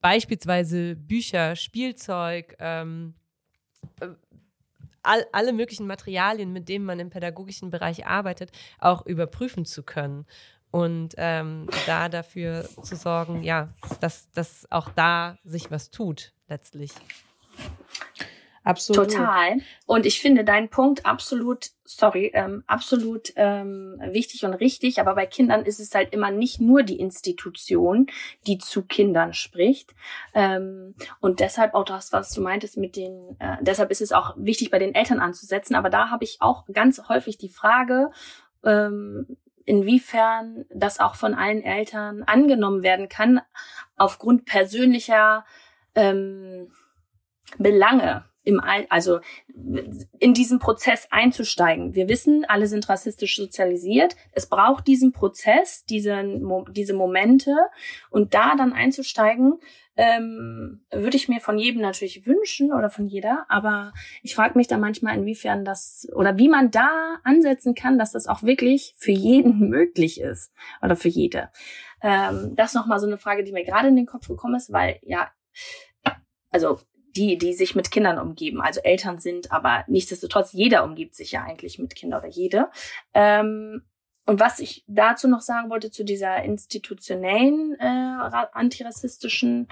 beispielsweise 0.00 0.96
Bücher, 0.96 1.56
Spielzeug, 1.56 2.56
ähm, 2.58 3.14
äh, 4.00 4.08
all, 5.02 5.26
alle 5.32 5.52
möglichen 5.52 5.86
Materialien, 5.86 6.52
mit 6.52 6.68
denen 6.68 6.84
man 6.84 6.98
im 6.98 7.10
pädagogischen 7.10 7.70
Bereich 7.70 8.06
arbeitet, 8.06 8.50
auch 8.78 9.06
überprüfen 9.06 9.64
zu 9.64 9.82
können. 9.82 10.26
Und 10.70 11.14
ähm, 11.18 11.68
da 11.86 12.08
dafür 12.08 12.68
zu 12.82 12.96
sorgen, 12.96 13.44
ja, 13.44 13.68
dass, 14.00 14.28
dass 14.32 14.66
auch 14.72 14.90
da 14.90 15.38
sich 15.44 15.70
was 15.70 15.90
tut, 15.90 16.32
letztlich. 16.48 16.90
Absolut. 18.64 19.10
Total. 19.10 19.58
Und 19.86 20.06
ich 20.06 20.20
finde 20.20 20.42
deinen 20.42 20.70
Punkt 20.70 21.04
absolut, 21.04 21.66
sorry, 21.84 22.30
ähm, 22.32 22.64
absolut 22.66 23.30
ähm, 23.36 24.00
wichtig 24.10 24.46
und 24.46 24.54
richtig. 24.54 25.00
Aber 25.00 25.14
bei 25.14 25.26
Kindern 25.26 25.66
ist 25.66 25.80
es 25.80 25.94
halt 25.94 26.14
immer 26.14 26.30
nicht 26.30 26.62
nur 26.62 26.82
die 26.82 26.98
Institution, 26.98 28.06
die 28.46 28.56
zu 28.56 28.82
Kindern 28.82 29.34
spricht. 29.34 29.94
Ähm, 30.32 30.94
und 31.20 31.40
deshalb 31.40 31.74
auch 31.74 31.84
das, 31.84 32.10
was 32.12 32.30
du 32.30 32.40
meintest 32.40 32.78
mit 32.78 32.96
den, 32.96 33.36
äh, 33.38 33.58
deshalb 33.60 33.90
ist 33.90 34.00
es 34.00 34.12
auch 34.12 34.34
wichtig, 34.38 34.70
bei 34.70 34.78
den 34.78 34.94
Eltern 34.94 35.20
anzusetzen. 35.20 35.74
Aber 35.74 35.90
da 35.90 36.08
habe 36.08 36.24
ich 36.24 36.38
auch 36.40 36.64
ganz 36.72 37.02
häufig 37.10 37.36
die 37.36 37.50
Frage, 37.50 38.10
ähm, 38.64 39.36
inwiefern 39.66 40.64
das 40.74 41.00
auch 41.00 41.16
von 41.16 41.34
allen 41.34 41.62
Eltern 41.62 42.22
angenommen 42.22 42.82
werden 42.82 43.10
kann, 43.10 43.42
aufgrund 43.96 44.46
persönlicher 44.46 45.44
ähm, 45.94 46.70
Belange 47.58 48.24
im 48.44 48.60
All, 48.60 48.86
also 48.90 49.20
in 50.18 50.34
diesen 50.34 50.58
Prozess 50.58 51.08
einzusteigen. 51.10 51.94
Wir 51.94 52.08
wissen, 52.08 52.44
alle 52.46 52.66
sind 52.66 52.88
rassistisch 52.88 53.36
sozialisiert. 53.36 54.16
Es 54.32 54.48
braucht 54.48 54.86
diesen 54.86 55.12
Prozess, 55.12 55.84
diesen, 55.86 56.46
diese 56.72 56.94
Momente 56.94 57.54
und 58.10 58.34
da 58.34 58.54
dann 58.54 58.72
einzusteigen, 58.72 59.58
ähm, 59.96 60.84
würde 60.90 61.16
ich 61.16 61.28
mir 61.28 61.40
von 61.40 61.56
jedem 61.56 61.80
natürlich 61.80 62.26
wünschen 62.26 62.72
oder 62.72 62.90
von 62.90 63.06
jeder. 63.06 63.46
Aber 63.48 63.92
ich 64.22 64.34
frage 64.34 64.58
mich 64.58 64.66
da 64.66 64.76
manchmal, 64.76 65.16
inwiefern 65.16 65.64
das 65.64 66.06
oder 66.14 66.36
wie 66.36 66.48
man 66.48 66.70
da 66.70 67.18
ansetzen 67.22 67.74
kann, 67.74 67.98
dass 67.98 68.12
das 68.12 68.26
auch 68.26 68.42
wirklich 68.42 68.94
für 68.98 69.12
jeden 69.12 69.58
möglich 69.70 70.20
ist 70.20 70.52
oder 70.82 70.96
für 70.96 71.08
jede. 71.08 71.50
Ähm, 72.02 72.54
das 72.56 72.74
noch 72.74 72.86
mal 72.86 72.98
so 72.98 73.06
eine 73.06 73.18
Frage, 73.18 73.44
die 73.44 73.52
mir 73.52 73.64
gerade 73.64 73.88
in 73.88 73.96
den 73.96 74.06
Kopf 74.06 74.28
gekommen 74.28 74.56
ist, 74.56 74.72
weil 74.72 74.98
ja 75.02 75.30
also 76.54 76.78
die, 77.16 77.38
die 77.38 77.54
sich 77.54 77.74
mit 77.74 77.90
Kindern 77.90 78.18
umgeben, 78.18 78.60
also 78.60 78.80
Eltern 78.80 79.18
sind, 79.18 79.52
aber 79.52 79.84
nichtsdestotrotz, 79.88 80.52
jeder 80.52 80.84
umgibt 80.84 81.14
sich 81.14 81.32
ja 81.32 81.42
eigentlich 81.44 81.78
mit 81.78 81.94
Kindern 81.94 82.20
oder 82.20 82.28
jede. 82.28 82.70
Ähm, 83.12 83.82
und 84.26 84.40
was 84.40 84.58
ich 84.58 84.84
dazu 84.86 85.28
noch 85.28 85.42
sagen 85.42 85.70
wollte, 85.70 85.90
zu 85.90 86.04
dieser 86.04 86.42
institutionellen 86.42 87.76
äh, 87.78 88.46
antirassistischen 88.52 89.68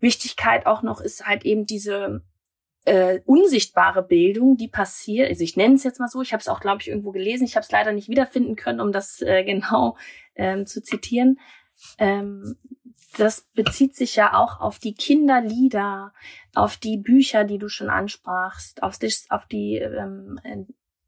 Wichtigkeit 0.00 0.66
auch 0.66 0.82
noch, 0.82 1.00
ist 1.00 1.26
halt 1.26 1.44
eben 1.44 1.66
diese 1.66 2.22
äh, 2.86 3.20
unsichtbare 3.26 4.02
Bildung, 4.02 4.56
die 4.56 4.68
passiert. 4.68 5.28
Also 5.28 5.44
ich 5.44 5.56
nenne 5.56 5.74
es 5.74 5.84
jetzt 5.84 6.00
mal 6.00 6.08
so, 6.08 6.22
ich 6.22 6.32
habe 6.32 6.40
es 6.40 6.48
auch, 6.48 6.60
glaube 6.60 6.80
ich, 6.80 6.88
irgendwo 6.88 7.12
gelesen, 7.12 7.44
ich 7.44 7.56
habe 7.56 7.64
es 7.64 7.72
leider 7.72 7.92
nicht 7.92 8.08
wiederfinden 8.08 8.56
können, 8.56 8.80
um 8.80 8.92
das 8.92 9.20
äh, 9.20 9.44
genau 9.44 9.96
ähm, 10.34 10.66
zu 10.66 10.82
zitieren. 10.82 11.38
Ähm, 11.98 12.56
das 13.18 13.46
bezieht 13.54 13.94
sich 13.94 14.16
ja 14.16 14.34
auch 14.34 14.60
auf 14.60 14.78
die 14.78 14.94
Kinderlieder, 14.94 16.12
auf 16.54 16.76
die 16.76 16.96
Bücher, 16.96 17.44
die 17.44 17.58
du 17.58 17.68
schon 17.68 17.90
ansprachst, 17.90 18.82
auf, 18.82 18.98
das, 18.98 19.26
auf 19.30 19.46
die 19.46 19.76
ähm, 19.76 20.38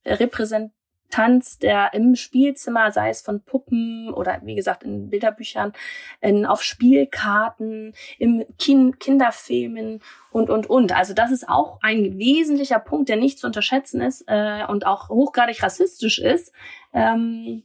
Repräsentanz 0.05 1.59
der 1.59 1.95
im 1.95 2.17
Spielzimmer, 2.17 2.93
sei 2.93 3.11
es 3.11 3.23
von 3.23 3.43
Puppen 3.43 4.13
oder 4.13 4.41
wie 4.45 4.55
gesagt 4.55 4.83
in 4.83 5.11
Bilderbüchern, 5.11 5.73
in, 6.21 6.47
auf 6.47 6.63
Spielkarten, 6.63 7.95
im 8.19 8.45
kind 8.59 9.01
Kinderfilmen 9.01 10.03
und 10.31 10.51
und 10.51 10.69
und. 10.69 10.93
Also 10.93 11.15
das 11.15 11.31
ist 11.31 11.49
auch 11.49 11.79
ein 11.83 12.19
wesentlicher 12.19 12.79
Punkt, 12.79 13.09
der 13.09 13.17
nicht 13.17 13.39
zu 13.39 13.47
unterschätzen 13.47 14.01
ist 14.01 14.25
äh, 14.27 14.65
und 14.67 14.87
auch 14.87 15.09
hochgradig 15.09 15.63
rassistisch 15.63 16.19
ist. 16.19 16.53
Ähm, 16.93 17.65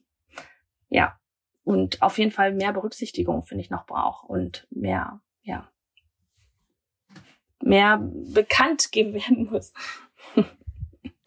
ja, 0.90 1.18
und 1.64 2.02
auf 2.02 2.18
jeden 2.18 2.32
Fall 2.32 2.54
mehr 2.54 2.74
Berücksichtigung, 2.74 3.44
finde 3.44 3.64
ich, 3.64 3.70
noch 3.70 3.86
braucht 3.86 4.30
und 4.30 4.68
mehr, 4.70 5.22
ja, 5.42 5.70
mehr 7.62 8.00
bekannt 8.02 8.92
geben 8.92 9.14
werden 9.14 9.50
muss. 9.50 9.74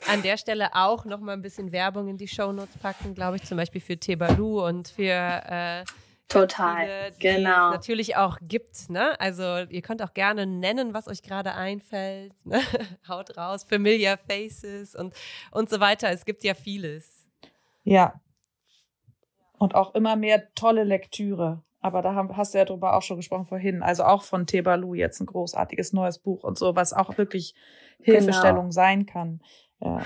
An 0.08 0.22
der 0.22 0.36
Stelle 0.36 0.74
auch 0.74 1.04
noch 1.04 1.20
mal 1.20 1.32
ein 1.32 1.42
bisschen 1.42 1.72
Werbung 1.72 2.08
in 2.08 2.18
die 2.18 2.28
Shownotes 2.28 2.76
packen, 2.78 3.14
glaube 3.14 3.36
ich, 3.36 3.44
zum 3.44 3.56
Beispiel 3.56 3.80
für 3.80 3.96
Tebalu 3.96 4.64
und 4.64 4.88
für 4.88 5.02
äh, 5.02 5.84
Total, 6.28 7.12
viele, 7.12 7.34
genau. 7.38 7.68
Es 7.68 7.74
natürlich 7.76 8.16
auch 8.16 8.38
gibt, 8.42 8.90
ne? 8.90 9.18
Also 9.20 9.58
ihr 9.68 9.82
könnt 9.82 10.02
auch 10.02 10.12
gerne 10.12 10.44
nennen, 10.44 10.92
was 10.92 11.06
euch 11.06 11.22
gerade 11.22 11.54
einfällt. 11.54 12.32
Ne? 12.44 12.60
Haut 13.08 13.36
raus, 13.36 13.64
Familiar 13.64 14.18
Faces 14.18 14.94
und 14.94 15.14
und 15.50 15.70
so 15.70 15.80
weiter. 15.80 16.10
Es 16.10 16.24
gibt 16.24 16.44
ja 16.44 16.54
vieles. 16.54 17.26
Ja, 17.84 18.20
und 19.58 19.74
auch 19.74 19.94
immer 19.94 20.16
mehr 20.16 20.52
tolle 20.54 20.84
Lektüre. 20.84 21.62
Aber 21.80 22.02
da 22.02 22.14
hast 22.14 22.54
du 22.54 22.58
ja 22.58 22.64
drüber 22.64 22.96
auch 22.96 23.02
schon 23.02 23.16
gesprochen 23.16 23.46
vorhin. 23.46 23.82
Also 23.82 24.04
auch 24.04 24.22
von 24.22 24.46
Tebalu 24.46 24.94
jetzt 24.94 25.20
ein 25.20 25.26
großartiges 25.26 25.92
neues 25.92 26.18
Buch 26.18 26.42
und 26.42 26.58
so, 26.58 26.74
was 26.74 26.92
auch 26.92 27.16
wirklich 27.16 27.54
Hilfestellung 28.02 28.64
genau. 28.64 28.70
sein 28.70 29.06
kann. 29.06 29.40
Ja, 29.80 30.02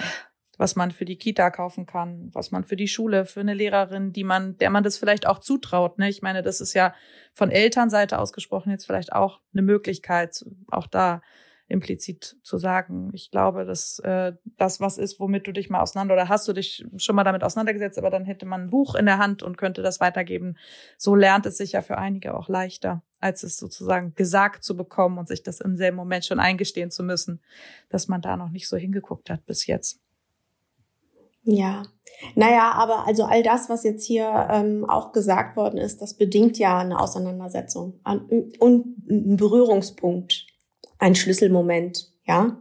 was 0.61 0.77
man 0.77 0.91
für 0.91 1.07
die 1.07 1.17
Kita 1.17 1.51
kaufen 1.51 1.87
kann, 1.87 2.29
was 2.35 2.51
man 2.51 2.65
für 2.65 2.77
die 2.77 2.87
Schule, 2.87 3.25
für 3.25 3.41
eine 3.41 3.55
Lehrerin, 3.55 4.13
die 4.13 4.25
man, 4.25 4.59
der 4.59 4.69
man 4.69 4.85
das 4.85 4.99
vielleicht 4.99 5.27
auch 5.27 5.39
zutraut. 5.39 5.99
Ne? 5.99 6.11
Ich 6.11 6.21
meine, 6.21 6.43
das 6.43 6.61
ist 6.61 6.75
ja 6.75 6.95
von 7.33 7.51
Elternseite 7.51 8.19
ausgesprochen 8.19 8.71
jetzt 8.71 8.85
vielleicht 8.85 9.11
auch 9.15 9.41
eine 9.55 9.63
Möglichkeit, 9.63 10.45
auch 10.71 10.87
da 10.87 11.23
implizit 11.71 12.37
zu 12.43 12.59
sagen. 12.59 13.11
Ich 13.13 13.31
glaube, 13.31 13.65
dass 13.65 14.01
äh, 14.01 14.33
das 14.57 14.81
was 14.81 14.99
ist, 14.99 15.21
womit 15.21 15.47
du 15.47 15.53
dich 15.53 15.71
mal 15.71 15.81
auseinander 15.81 16.15
oder 16.15 16.29
hast 16.29 16.47
du 16.49 16.53
dich 16.53 16.85
schon 16.97 17.17
mal 17.17 17.25
damit 17.25 17.45
auseinandergesetzt, 17.45 17.99
aber 17.99 18.11
dann 18.11 18.25
hätte 18.25 18.45
man 18.45 18.63
ein 18.63 18.71
Buch 18.71 18.95
in 18.95 19.07
der 19.07 19.19
Hand 19.19 19.43
und 19.43 19.57
könnte 19.57 19.83
das 19.83 20.01
weitergeben. 20.01 20.57
So 20.99 21.15
lernt 21.15 21.47
es 21.47 21.57
sich 21.57 21.73
ja 21.73 21.83
für 21.83 21.97
einige 21.97 22.35
auch 22.35 22.49
leichter, 22.49 23.03
als 23.21 23.45
es 23.45 23.57
sozusagen 23.57 24.15
gesagt 24.15 24.65
zu 24.65 24.77
bekommen 24.77 25.19
und 25.19 25.29
sich 25.29 25.43
das 25.43 25.61
im 25.61 25.77
selben 25.77 25.97
Moment 25.97 26.25
schon 26.25 26.41
eingestehen 26.41 26.91
zu 26.91 27.03
müssen, 27.05 27.41
dass 27.89 28.09
man 28.09 28.21
da 28.21 28.37
noch 28.37 28.51
nicht 28.51 28.69
so 28.69 28.77
hingeguckt 28.77 29.31
hat 29.31 29.47
bis 29.47 29.67
jetzt. 29.67 30.01
Ja, 31.45 31.85
naja, 32.35 32.73
aber 32.73 33.07
also 33.07 33.25
all 33.25 33.43
das, 33.43 33.71
was 33.71 33.83
jetzt 33.83 34.05
hier 34.05 34.49
ähm, 34.51 34.85
auch 34.89 35.13
gesagt 35.13 35.57
worden 35.57 35.79
ist, 35.79 36.03
das 36.03 36.15
bedingt 36.15 36.59
ja 36.59 36.79
eine 36.79 37.01
Auseinandersetzung 37.01 38.01
und 38.59 39.09
ein 39.09 39.37
Berührungspunkt, 39.37 40.47
ein 41.01 41.15
Schlüsselmoment, 41.15 42.13
ja. 42.25 42.57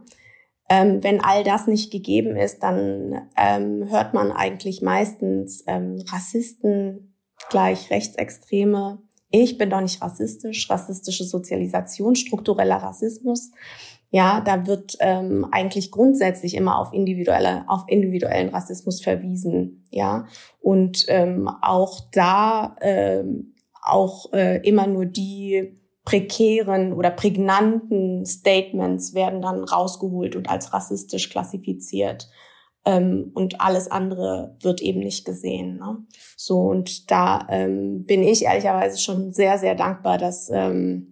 Ähm, 0.68 1.02
wenn 1.02 1.20
all 1.20 1.42
das 1.42 1.66
nicht 1.66 1.90
gegeben 1.90 2.36
ist, 2.36 2.62
dann 2.62 3.28
ähm, 3.36 3.90
hört 3.90 4.14
man 4.14 4.30
eigentlich 4.30 4.82
meistens 4.82 5.64
ähm, 5.66 6.02
Rassisten 6.08 7.16
gleich 7.50 7.90
Rechtsextreme. 7.90 9.02
Ich 9.30 9.58
bin 9.58 9.70
doch 9.70 9.80
nicht 9.80 10.00
rassistisch, 10.00 10.70
rassistische 10.70 11.24
Sozialisation, 11.24 12.14
struktureller 12.14 12.76
Rassismus. 12.76 13.50
Ja, 14.12 14.40
da 14.40 14.66
wird 14.66 14.96
ähm, 15.00 15.46
eigentlich 15.50 15.90
grundsätzlich 15.90 16.54
immer 16.54 16.78
auf 16.78 16.92
individuelle, 16.92 17.64
auf 17.68 17.82
individuellen 17.88 18.48
Rassismus 18.48 19.02
verwiesen. 19.02 19.86
Ja, 19.90 20.26
und 20.60 21.04
ähm, 21.08 21.48
auch 21.62 22.00
da 22.12 22.76
ähm, 22.80 23.54
auch 23.82 24.32
äh, 24.32 24.58
immer 24.66 24.86
nur 24.86 25.06
die 25.06 25.79
prekären 26.04 26.92
oder 26.92 27.10
prägnanten 27.10 28.24
Statements 28.24 29.14
werden 29.14 29.42
dann 29.42 29.64
rausgeholt 29.64 30.36
und 30.36 30.48
als 30.48 30.72
rassistisch 30.72 31.30
klassifiziert. 31.30 32.28
Ähm, 32.86 33.30
und 33.34 33.60
alles 33.60 33.90
andere 33.90 34.56
wird 34.62 34.80
eben 34.80 35.00
nicht 35.00 35.26
gesehen. 35.26 35.76
Ne? 35.76 35.98
So, 36.36 36.60
und 36.60 37.10
da 37.10 37.46
ähm, 37.50 38.04
bin 38.04 38.22
ich 38.22 38.44
ehrlicherweise 38.44 38.98
schon 38.98 39.32
sehr, 39.32 39.58
sehr 39.58 39.74
dankbar, 39.74 40.16
dass 40.16 40.50
ähm, 40.50 41.10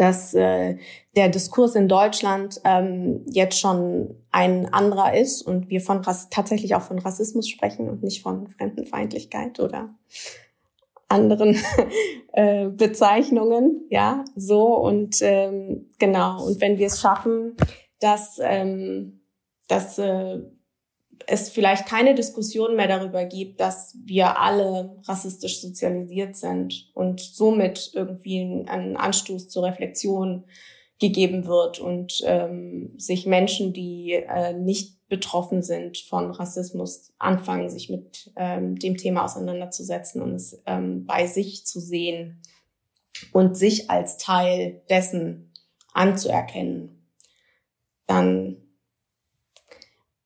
dass 0.00 0.32
äh, 0.32 0.78
der 1.14 1.28
Diskurs 1.28 1.74
in 1.74 1.86
Deutschland 1.86 2.58
ähm, 2.64 3.22
jetzt 3.26 3.60
schon 3.60 4.14
ein 4.30 4.72
anderer 4.72 5.14
ist 5.14 5.42
und 5.42 5.68
wir 5.68 5.82
von 5.82 6.00
tatsächlich 6.02 6.74
auch 6.74 6.80
von 6.80 6.98
Rassismus 6.98 7.46
sprechen 7.50 7.90
und 7.90 8.02
nicht 8.02 8.22
von 8.22 8.48
Fremdenfeindlichkeit 8.48 9.60
oder 9.60 9.94
anderen 11.10 11.58
äh, 12.32 12.68
Bezeichnungen, 12.68 13.86
ja, 13.90 14.24
so 14.36 14.76
und 14.76 15.16
ähm, 15.20 15.88
genau. 15.98 16.44
Und 16.46 16.60
wenn 16.60 16.78
wir 16.78 16.86
es 16.86 17.00
schaffen, 17.00 17.56
dass 17.98 18.38
ähm, 18.42 19.20
dass 19.68 19.98
äh, 19.98 20.40
es 21.26 21.50
vielleicht 21.50 21.86
keine 21.86 22.14
Diskussion 22.14 22.76
mehr 22.76 22.88
darüber 22.88 23.24
gibt, 23.24 23.60
dass 23.60 23.96
wir 24.04 24.40
alle 24.40 24.96
rassistisch 25.06 25.60
sozialisiert 25.60 26.36
sind 26.36 26.90
und 26.94 27.20
somit 27.20 27.92
irgendwie 27.94 28.64
ein 28.66 28.96
Anstoß 28.96 29.48
zur 29.48 29.64
Reflexion 29.64 30.44
gegeben 30.98 31.46
wird 31.46 31.78
und 31.78 32.20
ähm, 32.24 32.94
sich 32.98 33.26
Menschen, 33.26 33.72
die 33.72 34.12
äh, 34.12 34.52
nicht 34.54 34.99
betroffen 35.10 35.62
sind 35.62 35.98
von 35.98 36.30
Rassismus, 36.30 37.12
anfangen, 37.18 37.68
sich 37.68 37.90
mit 37.90 38.32
ähm, 38.36 38.76
dem 38.78 38.96
Thema 38.96 39.24
auseinanderzusetzen 39.24 40.22
und 40.22 40.34
es 40.34 40.62
ähm, 40.64 41.04
bei 41.04 41.26
sich 41.26 41.66
zu 41.66 41.80
sehen 41.80 42.40
und 43.32 43.56
sich 43.56 43.90
als 43.90 44.16
Teil 44.16 44.80
dessen 44.88 45.52
anzuerkennen, 45.92 47.06
dann 48.06 48.56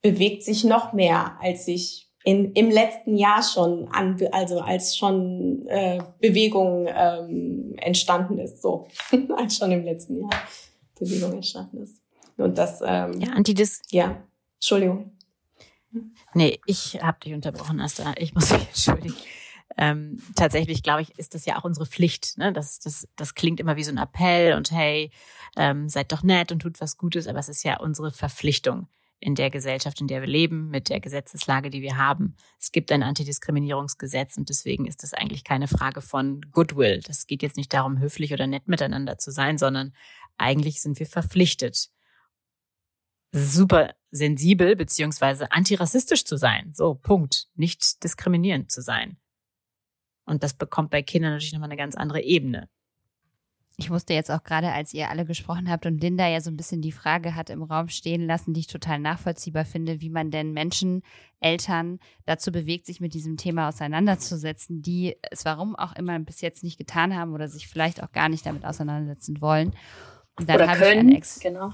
bewegt 0.02 0.44
sich 0.44 0.64
noch 0.64 0.92
mehr, 0.92 1.38
als 1.40 1.64
sich 1.64 2.12
in, 2.22 2.52
im 2.52 2.70
letzten 2.70 3.16
Jahr 3.16 3.42
schon 3.42 3.88
an, 3.88 4.18
also 4.32 4.60
als 4.60 4.96
schon 4.96 5.66
äh, 5.66 5.98
Bewegung 6.20 6.86
ähm, 6.88 7.74
entstanden 7.78 8.38
ist, 8.38 8.60
so 8.60 8.86
als 9.36 9.56
schon 9.56 9.72
im 9.72 9.84
letzten 9.84 10.20
Jahr 10.20 10.30
Bewegung 10.98 11.32
entstanden 11.32 11.78
ist. 11.78 12.02
Und 12.36 12.58
das 12.58 12.80
ähm, 12.84 13.18
ja, 13.20 13.30
Antidis 13.32 13.80
ja, 13.90 14.22
Entschuldigung. 14.64 15.12
Nee, 16.32 16.58
ich 16.64 16.98
habe 17.02 17.20
dich 17.20 17.34
unterbrochen, 17.34 17.80
Asta. 17.80 18.14
Ich 18.16 18.32
muss 18.32 18.50
mich 18.50 18.62
entschuldigen. 18.68 19.14
Ähm, 19.76 20.22
tatsächlich, 20.36 20.82
glaube 20.82 21.02
ich, 21.02 21.18
ist 21.18 21.34
das 21.34 21.44
ja 21.44 21.58
auch 21.58 21.64
unsere 21.64 21.84
Pflicht. 21.84 22.38
Ne? 22.38 22.50
Das, 22.50 22.78
das, 22.78 23.06
das 23.16 23.34
klingt 23.34 23.60
immer 23.60 23.76
wie 23.76 23.84
so 23.84 23.90
ein 23.90 23.98
Appell 23.98 24.54
und 24.54 24.70
hey, 24.70 25.10
ähm, 25.56 25.90
seid 25.90 26.12
doch 26.12 26.22
nett 26.22 26.50
und 26.50 26.60
tut 26.60 26.80
was 26.80 26.96
Gutes, 26.96 27.26
aber 27.26 27.40
es 27.40 27.50
ist 27.50 27.62
ja 27.62 27.78
unsere 27.78 28.10
Verpflichtung 28.10 28.88
in 29.20 29.34
der 29.34 29.50
Gesellschaft, 29.50 30.00
in 30.00 30.06
der 30.06 30.22
wir 30.22 30.28
leben, 30.28 30.70
mit 30.70 30.88
der 30.88 31.00
Gesetzeslage, 31.00 31.68
die 31.68 31.82
wir 31.82 31.98
haben. 31.98 32.34
Es 32.58 32.72
gibt 32.72 32.90
ein 32.90 33.02
Antidiskriminierungsgesetz 33.02 34.38
und 34.38 34.48
deswegen 34.48 34.86
ist 34.86 35.02
das 35.02 35.12
eigentlich 35.12 35.44
keine 35.44 35.68
Frage 35.68 36.00
von 36.00 36.40
Goodwill. 36.52 37.00
Das 37.06 37.26
geht 37.26 37.42
jetzt 37.42 37.58
nicht 37.58 37.72
darum, 37.74 37.98
höflich 37.98 38.32
oder 38.32 38.46
nett 38.46 38.66
miteinander 38.66 39.18
zu 39.18 39.30
sein, 39.30 39.58
sondern 39.58 39.92
eigentlich 40.38 40.80
sind 40.80 40.98
wir 40.98 41.06
verpflichtet, 41.06 41.90
super 43.34 43.94
sensibel 44.10 44.76
beziehungsweise 44.76 45.50
antirassistisch 45.50 46.24
zu 46.24 46.36
sein. 46.36 46.72
So, 46.72 46.94
Punkt. 46.94 47.48
Nicht 47.56 48.04
diskriminierend 48.04 48.70
zu 48.70 48.80
sein. 48.80 49.16
Und 50.24 50.42
das 50.42 50.54
bekommt 50.54 50.90
bei 50.90 51.02
Kindern 51.02 51.32
natürlich 51.32 51.52
nochmal 51.52 51.68
eine 51.68 51.76
ganz 51.76 51.96
andere 51.96 52.22
Ebene. 52.22 52.68
Ich 53.76 53.90
musste 53.90 54.14
jetzt 54.14 54.30
auch 54.30 54.44
gerade, 54.44 54.70
als 54.72 54.94
ihr 54.94 55.10
alle 55.10 55.24
gesprochen 55.24 55.68
habt 55.68 55.84
und 55.84 56.00
Linda 56.00 56.28
ja 56.28 56.40
so 56.40 56.48
ein 56.48 56.56
bisschen 56.56 56.80
die 56.80 56.92
Frage 56.92 57.34
hat 57.34 57.50
im 57.50 57.64
Raum 57.64 57.88
stehen 57.88 58.24
lassen, 58.24 58.54
die 58.54 58.60
ich 58.60 58.66
total 58.68 59.00
nachvollziehbar 59.00 59.64
finde, 59.64 60.00
wie 60.00 60.10
man 60.10 60.30
denn 60.30 60.52
Menschen, 60.52 61.02
Eltern 61.40 61.98
dazu 62.24 62.52
bewegt, 62.52 62.86
sich 62.86 63.00
mit 63.00 63.14
diesem 63.14 63.36
Thema 63.36 63.68
auseinanderzusetzen, 63.68 64.80
die 64.80 65.16
es 65.28 65.44
warum 65.44 65.74
auch 65.74 65.94
immer 65.96 66.18
bis 66.20 66.40
jetzt 66.40 66.62
nicht 66.62 66.78
getan 66.78 67.16
haben 67.16 67.34
oder 67.34 67.48
sich 67.48 67.66
vielleicht 67.66 68.00
auch 68.00 68.12
gar 68.12 68.28
nicht 68.28 68.46
damit 68.46 68.64
auseinandersetzen 68.64 69.40
wollen. 69.40 69.74
Oder 70.40 70.76
können, 70.76 71.22
genau. 71.40 71.72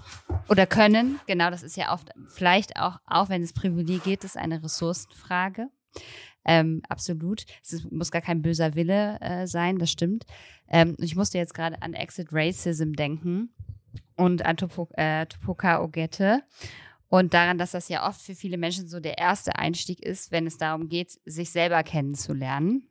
Oder 0.48 0.66
können, 0.66 1.18
genau, 1.26 1.50
das 1.50 1.62
ist 1.62 1.76
ja 1.76 1.94
oft, 1.94 2.11
vielleicht 2.28 2.76
auch, 2.76 2.98
auch 3.06 3.28
wenn 3.28 3.42
es 3.42 3.52
Privileg 3.52 4.04
geht, 4.04 4.24
ist 4.24 4.36
eine 4.36 4.62
Ressourcenfrage. 4.62 5.68
Ähm, 6.44 6.82
absolut. 6.88 7.44
Es 7.62 7.72
ist, 7.72 7.90
muss 7.90 8.11
gar 8.11 8.22
kein 8.22 8.42
böser 8.42 8.74
Wille 8.74 9.18
äh, 9.20 9.46
sein, 9.46 9.78
das 9.78 9.90
stimmt. 9.90 10.24
Ähm, 10.68 10.96
ich 10.98 11.16
musste 11.16 11.38
jetzt 11.38 11.54
gerade 11.54 11.80
an 11.82 11.94
Exit 11.94 12.28
Racism 12.32 12.92
denken 12.92 13.54
und 14.16 14.44
an 14.44 14.56
Tupoka, 14.56 15.76
äh, 15.76 15.78
Ogette. 15.78 16.42
Und 17.08 17.34
daran, 17.34 17.58
dass 17.58 17.72
das 17.72 17.88
ja 17.88 18.06
oft 18.08 18.20
für 18.20 18.34
viele 18.34 18.56
Menschen 18.56 18.88
so 18.88 19.00
der 19.00 19.18
erste 19.18 19.56
Einstieg 19.56 20.00
ist, 20.00 20.30
wenn 20.30 20.46
es 20.46 20.58
darum 20.58 20.88
geht, 20.88 21.18
sich 21.24 21.50
selber 21.50 21.82
kennenzulernen. 21.82 22.88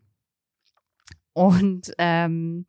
Und 1.33 1.93
ähm, 1.97 2.65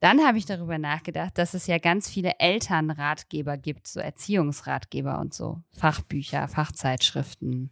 dann 0.00 0.24
habe 0.26 0.38
ich 0.38 0.46
darüber 0.46 0.78
nachgedacht, 0.78 1.36
dass 1.36 1.54
es 1.54 1.66
ja 1.66 1.78
ganz 1.78 2.08
viele 2.08 2.32
Elternratgeber 2.38 3.56
gibt, 3.56 3.86
so 3.86 4.00
Erziehungsratgeber 4.00 5.18
und 5.18 5.34
so, 5.34 5.60
Fachbücher, 5.72 6.48
Fachzeitschriften. 6.48 7.70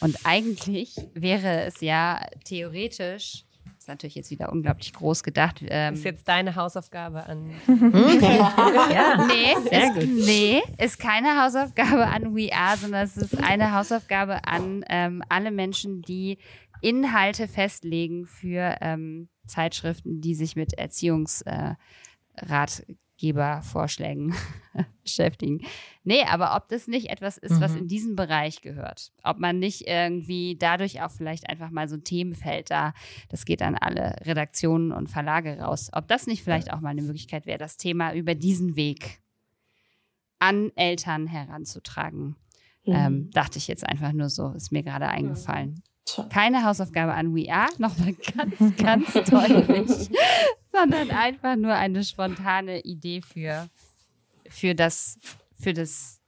Und 0.00 0.18
eigentlich 0.24 0.96
wäre 1.14 1.62
es 1.64 1.80
ja 1.80 2.26
theoretisch 2.44 3.44
ist 3.84 3.88
natürlich 3.88 4.14
jetzt 4.14 4.30
wieder 4.30 4.50
unglaublich 4.50 4.94
groß 4.94 5.22
gedacht. 5.22 5.60
Ähm, 5.68 5.92
ist 5.92 6.04
jetzt 6.04 6.26
deine 6.26 6.56
Hausaufgabe 6.56 7.26
an. 7.26 7.50
ja, 7.68 9.26
nee, 9.26 9.54
sehr 9.68 9.88
ist, 9.88 9.94
gut. 9.94 10.08
Nee, 10.24 10.62
ist 10.78 10.98
keine 10.98 11.42
Hausaufgabe 11.42 12.06
an 12.06 12.34
We 12.34 12.50
Are, 12.50 12.78
sondern 12.78 13.04
es 13.04 13.18
ist 13.18 13.36
eine 13.44 13.72
Hausaufgabe 13.72 14.46
an 14.46 14.86
ähm, 14.88 15.22
alle 15.28 15.50
Menschen, 15.50 16.00
die 16.00 16.38
Inhalte 16.84 17.48
festlegen 17.48 18.26
für 18.26 18.76
ähm, 18.82 19.30
Zeitschriften, 19.46 20.20
die 20.20 20.34
sich 20.34 20.54
mit 20.54 20.74
Erziehungsrat 20.74 21.78
äh, 22.36 22.94
beschäftigen. 25.02 25.62
Nee, 26.02 26.24
aber 26.24 26.54
ob 26.56 26.68
das 26.68 26.86
nicht 26.86 27.08
etwas 27.08 27.38
ist, 27.38 27.58
was 27.58 27.72
mhm. 27.72 27.78
in 27.78 27.88
diesen 27.88 28.16
Bereich 28.16 28.60
gehört. 28.60 29.12
Ob 29.22 29.38
man 29.38 29.58
nicht 29.58 29.86
irgendwie 29.86 30.56
dadurch 30.56 31.00
auch 31.00 31.10
vielleicht 31.10 31.48
einfach 31.48 31.70
mal 31.70 31.88
so 31.88 31.96
ein 31.96 32.04
Themenfeld 32.04 32.70
da, 32.70 32.92
das 33.30 33.46
geht 33.46 33.62
an 33.62 33.76
alle 33.76 34.16
Redaktionen 34.26 34.92
und 34.92 35.08
Verlage 35.08 35.58
raus. 35.60 35.88
Ob 35.94 36.06
das 36.06 36.26
nicht 36.26 36.44
vielleicht 36.44 36.70
auch 36.70 36.82
mal 36.82 36.90
eine 36.90 37.02
Möglichkeit 37.02 37.46
wäre, 37.46 37.58
das 37.58 37.78
Thema 37.78 38.12
über 38.12 38.34
diesen 38.34 38.76
Weg 38.76 39.22
an 40.38 40.70
Eltern 40.76 41.26
heranzutragen. 41.28 42.36
Mhm. 42.84 42.94
Ähm, 42.94 43.30
dachte 43.30 43.56
ich 43.56 43.68
jetzt 43.68 43.86
einfach 43.86 44.12
nur 44.12 44.28
so, 44.28 44.50
ist 44.50 44.70
mir 44.70 44.82
gerade 44.82 45.08
eingefallen. 45.08 45.82
Keine 46.30 46.64
Hausaufgabe 46.64 47.14
an 47.14 47.34
We 47.34 47.52
Are, 47.52 47.70
nochmal 47.78 48.14
ganz, 48.14 48.76
ganz 48.76 49.12
deutlich 49.30 50.10
sondern 50.74 51.10
einfach 51.10 51.56
nur 51.56 51.72
eine 51.72 52.04
spontane 52.04 52.80
Idee 52.80 53.20
für, 53.22 53.68
für 54.48 54.74
das, 54.74 55.18
für 55.58 55.72
das, 55.72 56.20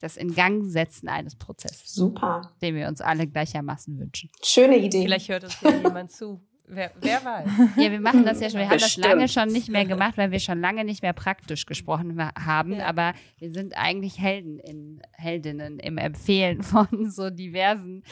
das 0.00 0.16
Ingangsetzen 0.16 1.08
eines 1.08 1.36
Prozesses. 1.36 1.94
Super. 1.94 2.52
Den 2.60 2.74
wir 2.74 2.88
uns 2.88 3.00
alle 3.00 3.26
gleichermaßen 3.26 3.98
wünschen. 3.98 4.30
Schöne 4.42 4.76
Idee. 4.76 5.02
Vielleicht 5.02 5.28
hört 5.28 5.44
uns 5.44 5.60
ja 5.62 5.70
jemand 5.70 6.12
zu. 6.12 6.40
Wer, 6.66 6.92
wer 7.00 7.24
weiß. 7.24 7.46
Ja, 7.76 7.90
wir 7.90 8.00
machen 8.00 8.24
das 8.24 8.40
ja 8.40 8.48
schon. 8.48 8.60
Wir 8.60 8.70
haben 8.70 8.78
das 8.78 8.96
lange 8.96 9.28
schon 9.28 9.48
nicht 9.48 9.68
mehr 9.68 9.84
gemacht, 9.84 10.16
weil 10.16 10.30
wir 10.30 10.38
schon 10.40 10.60
lange 10.60 10.84
nicht 10.84 11.02
mehr 11.02 11.12
praktisch 11.12 11.66
gesprochen 11.66 12.18
haben. 12.38 12.74
Ja. 12.74 12.86
Aber 12.86 13.12
wir 13.38 13.52
sind 13.52 13.76
eigentlich 13.76 14.18
Helden 14.18 14.58
in, 14.58 15.02
Heldinnen 15.12 15.78
im 15.78 15.98
Empfehlen 15.98 16.62
von 16.62 16.86
so 17.10 17.28
diversen 17.28 18.02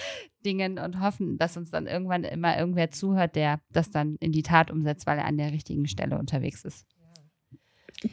Dingen 0.45 0.79
und 0.79 1.01
hoffen, 1.01 1.39
dass 1.39 1.57
uns 1.57 1.71
dann 1.71 1.87
irgendwann 1.87 2.25
immer 2.25 2.59
irgendwer 2.59 2.91
zuhört, 2.91 3.37
der 3.37 3.61
das 3.71 3.91
dann 3.91 4.17
in 4.21 4.33
die 4.33 4.43
Tat 4.43 4.71
umsetzt, 4.71 5.07
weil 5.07 5.19
er 5.19 5.25
an 5.25 5.39
der 5.39 5.53
richtigen 5.53 5.87
Stelle 5.87 6.19
unterwegs 6.19 6.65
ist. 6.65 6.87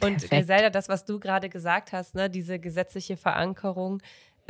Und 0.00 0.28
Griselda, 0.28 0.70
das, 0.70 0.88
was 0.88 1.04
du 1.04 1.18
gerade 1.18 1.48
gesagt 1.48 1.92
hast, 1.92 2.14
ne, 2.14 2.30
diese 2.30 2.58
gesetzliche 2.58 3.16
Verankerung, 3.16 4.00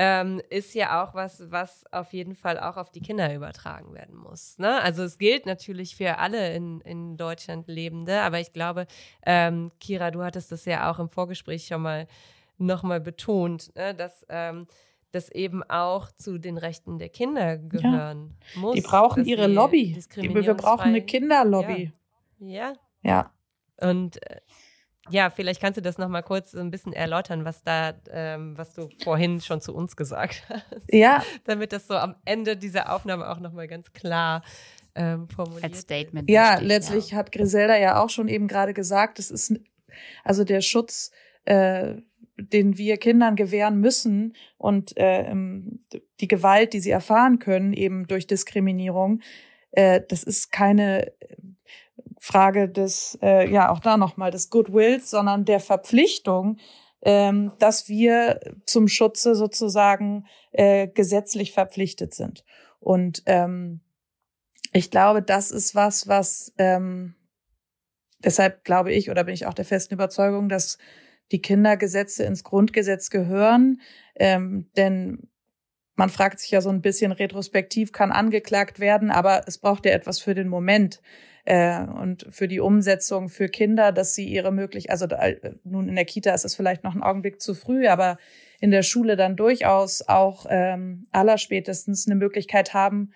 ähm, 0.02 0.40
ist 0.48 0.74
ja 0.74 1.04
auch 1.04 1.12
was, 1.12 1.50
was 1.50 1.84
auf 1.92 2.14
jeden 2.14 2.34
Fall 2.34 2.58
auch 2.58 2.78
auf 2.78 2.88
die 2.90 3.02
Kinder 3.02 3.34
übertragen 3.34 3.92
werden 3.92 4.16
muss. 4.16 4.56
Ne? 4.56 4.80
Also 4.80 5.02
es 5.02 5.18
gilt 5.18 5.44
natürlich 5.44 5.94
für 5.94 6.16
alle 6.16 6.54
in, 6.54 6.80
in 6.80 7.18
Deutschland 7.18 7.68
Lebende, 7.68 8.22
aber 8.22 8.40
ich 8.40 8.54
glaube, 8.54 8.86
ähm, 9.26 9.70
Kira, 9.78 10.10
du 10.10 10.22
hattest 10.22 10.52
das 10.52 10.64
ja 10.64 10.90
auch 10.90 10.98
im 11.00 11.10
Vorgespräch 11.10 11.66
schon 11.66 11.82
mal 11.82 12.06
nochmal 12.56 12.98
betont, 12.98 13.76
ne? 13.76 13.94
dass 13.94 14.24
ähm, 14.30 14.66
das 15.12 15.28
eben 15.28 15.62
auch 15.64 16.10
zu 16.12 16.38
den 16.38 16.56
Rechten 16.56 16.98
der 16.98 17.10
Kinder 17.10 17.58
gehören 17.58 18.38
ja. 18.54 18.60
muss. 18.60 18.76
Die 18.76 18.80
brauchen 18.80 19.26
ihre 19.26 19.48
Lobby. 19.48 20.02
Wir 20.16 20.54
brauchen 20.54 20.88
eine 20.88 21.02
Kinderlobby. 21.02 21.92
Ja. 22.38 22.72
Ja. 23.02 23.30
ja. 23.82 23.90
Und 23.90 24.16
äh, 24.30 24.40
ja, 25.10 25.30
vielleicht 25.30 25.60
kannst 25.60 25.76
du 25.76 25.82
das 25.82 25.98
nochmal 25.98 26.22
kurz 26.22 26.54
ein 26.54 26.70
bisschen 26.70 26.92
erläutern, 26.92 27.44
was 27.44 27.62
da, 27.62 27.94
ähm, 28.10 28.56
was 28.56 28.74
du 28.74 28.88
vorhin 29.02 29.40
schon 29.40 29.60
zu 29.60 29.74
uns 29.74 29.96
gesagt 29.96 30.44
hast. 30.48 30.92
Ja. 30.92 31.22
Damit 31.44 31.72
das 31.72 31.86
so 31.86 31.94
am 31.94 32.16
Ende 32.24 32.56
dieser 32.56 32.94
Aufnahme 32.94 33.28
auch 33.28 33.40
nochmal 33.40 33.68
ganz 33.68 33.92
klar 33.92 34.42
ähm, 34.94 35.28
formuliert 35.28 35.64
Als 35.64 35.80
Statement. 35.80 36.28
Ja, 36.28 36.56
steht, 36.56 36.68
letztlich 36.68 37.10
ja. 37.10 37.18
hat 37.18 37.32
Griselda 37.32 37.76
ja 37.76 38.02
auch 38.02 38.10
schon 38.10 38.28
eben 38.28 38.48
gerade 38.48 38.74
gesagt, 38.74 39.18
es 39.18 39.30
ist 39.30 39.54
also 40.24 40.44
der 40.44 40.60
Schutz, 40.60 41.10
äh, 41.44 41.94
den 42.36 42.78
wir 42.78 42.96
Kindern 42.96 43.36
gewähren 43.36 43.80
müssen 43.80 44.34
und 44.56 44.96
äh, 44.96 45.32
die 46.20 46.28
Gewalt, 46.28 46.72
die 46.72 46.80
sie 46.80 46.90
erfahren 46.90 47.38
können, 47.38 47.72
eben 47.72 48.06
durch 48.06 48.26
Diskriminierung, 48.26 49.20
äh, 49.72 50.00
das 50.08 50.22
ist 50.22 50.50
keine 50.50 51.12
Frage 52.18 52.68
des, 52.68 53.18
äh, 53.22 53.50
ja, 53.50 53.70
auch 53.70 53.80
da 53.80 53.96
nochmal 53.96 54.30
des 54.30 54.50
Goodwills, 54.50 55.10
sondern 55.10 55.44
der 55.44 55.60
Verpflichtung, 55.60 56.58
ähm, 57.02 57.52
dass 57.58 57.88
wir 57.88 58.40
zum 58.66 58.88
Schutze 58.88 59.34
sozusagen 59.34 60.26
äh, 60.52 60.88
gesetzlich 60.88 61.52
verpflichtet 61.52 62.14
sind. 62.14 62.44
Und 62.78 63.22
ähm, 63.26 63.80
ich 64.72 64.90
glaube, 64.90 65.22
das 65.22 65.50
ist 65.50 65.74
was, 65.74 66.08
was 66.08 66.52
ähm, 66.58 67.14
deshalb 68.24 68.64
glaube 68.64 68.92
ich 68.92 69.10
oder 69.10 69.24
bin 69.24 69.34
ich 69.34 69.46
auch 69.46 69.54
der 69.54 69.64
festen 69.64 69.94
Überzeugung, 69.94 70.48
dass 70.48 70.78
die 71.32 71.40
Kindergesetze 71.40 72.24
ins 72.24 72.44
Grundgesetz 72.44 73.10
gehören, 73.10 73.80
ähm, 74.16 74.70
denn 74.76 75.28
man 75.94 76.08
fragt 76.08 76.40
sich 76.40 76.50
ja 76.50 76.60
so 76.60 76.70
ein 76.70 76.80
bisschen 76.80 77.12
retrospektiv, 77.12 77.92
kann 77.92 78.10
angeklagt 78.10 78.80
werden, 78.80 79.10
aber 79.10 79.42
es 79.46 79.58
braucht 79.58 79.84
ja 79.84 79.92
etwas 79.92 80.18
für 80.18 80.34
den 80.34 80.48
Moment 80.48 81.02
äh, 81.44 81.82
und 81.82 82.26
für 82.30 82.48
die 82.48 82.60
Umsetzung 82.60 83.28
für 83.28 83.48
Kinder, 83.48 83.92
dass 83.92 84.14
sie 84.14 84.28
ihre 84.28 84.52
möglich, 84.52 84.90
also 84.90 85.06
da, 85.06 85.18
nun 85.64 85.88
in 85.88 85.96
der 85.96 86.04
Kita 86.04 86.32
ist 86.32 86.44
es 86.44 86.54
vielleicht 86.54 86.84
noch 86.84 86.94
ein 86.94 87.02
Augenblick 87.02 87.40
zu 87.40 87.54
früh, 87.54 87.88
aber 87.88 88.18
in 88.60 88.70
der 88.70 88.82
Schule 88.82 89.16
dann 89.16 89.36
durchaus 89.36 90.02
auch 90.06 90.46
ähm, 90.48 91.06
allerspätestens 91.10 92.06
eine 92.06 92.16
Möglichkeit 92.16 92.74
haben, 92.74 93.12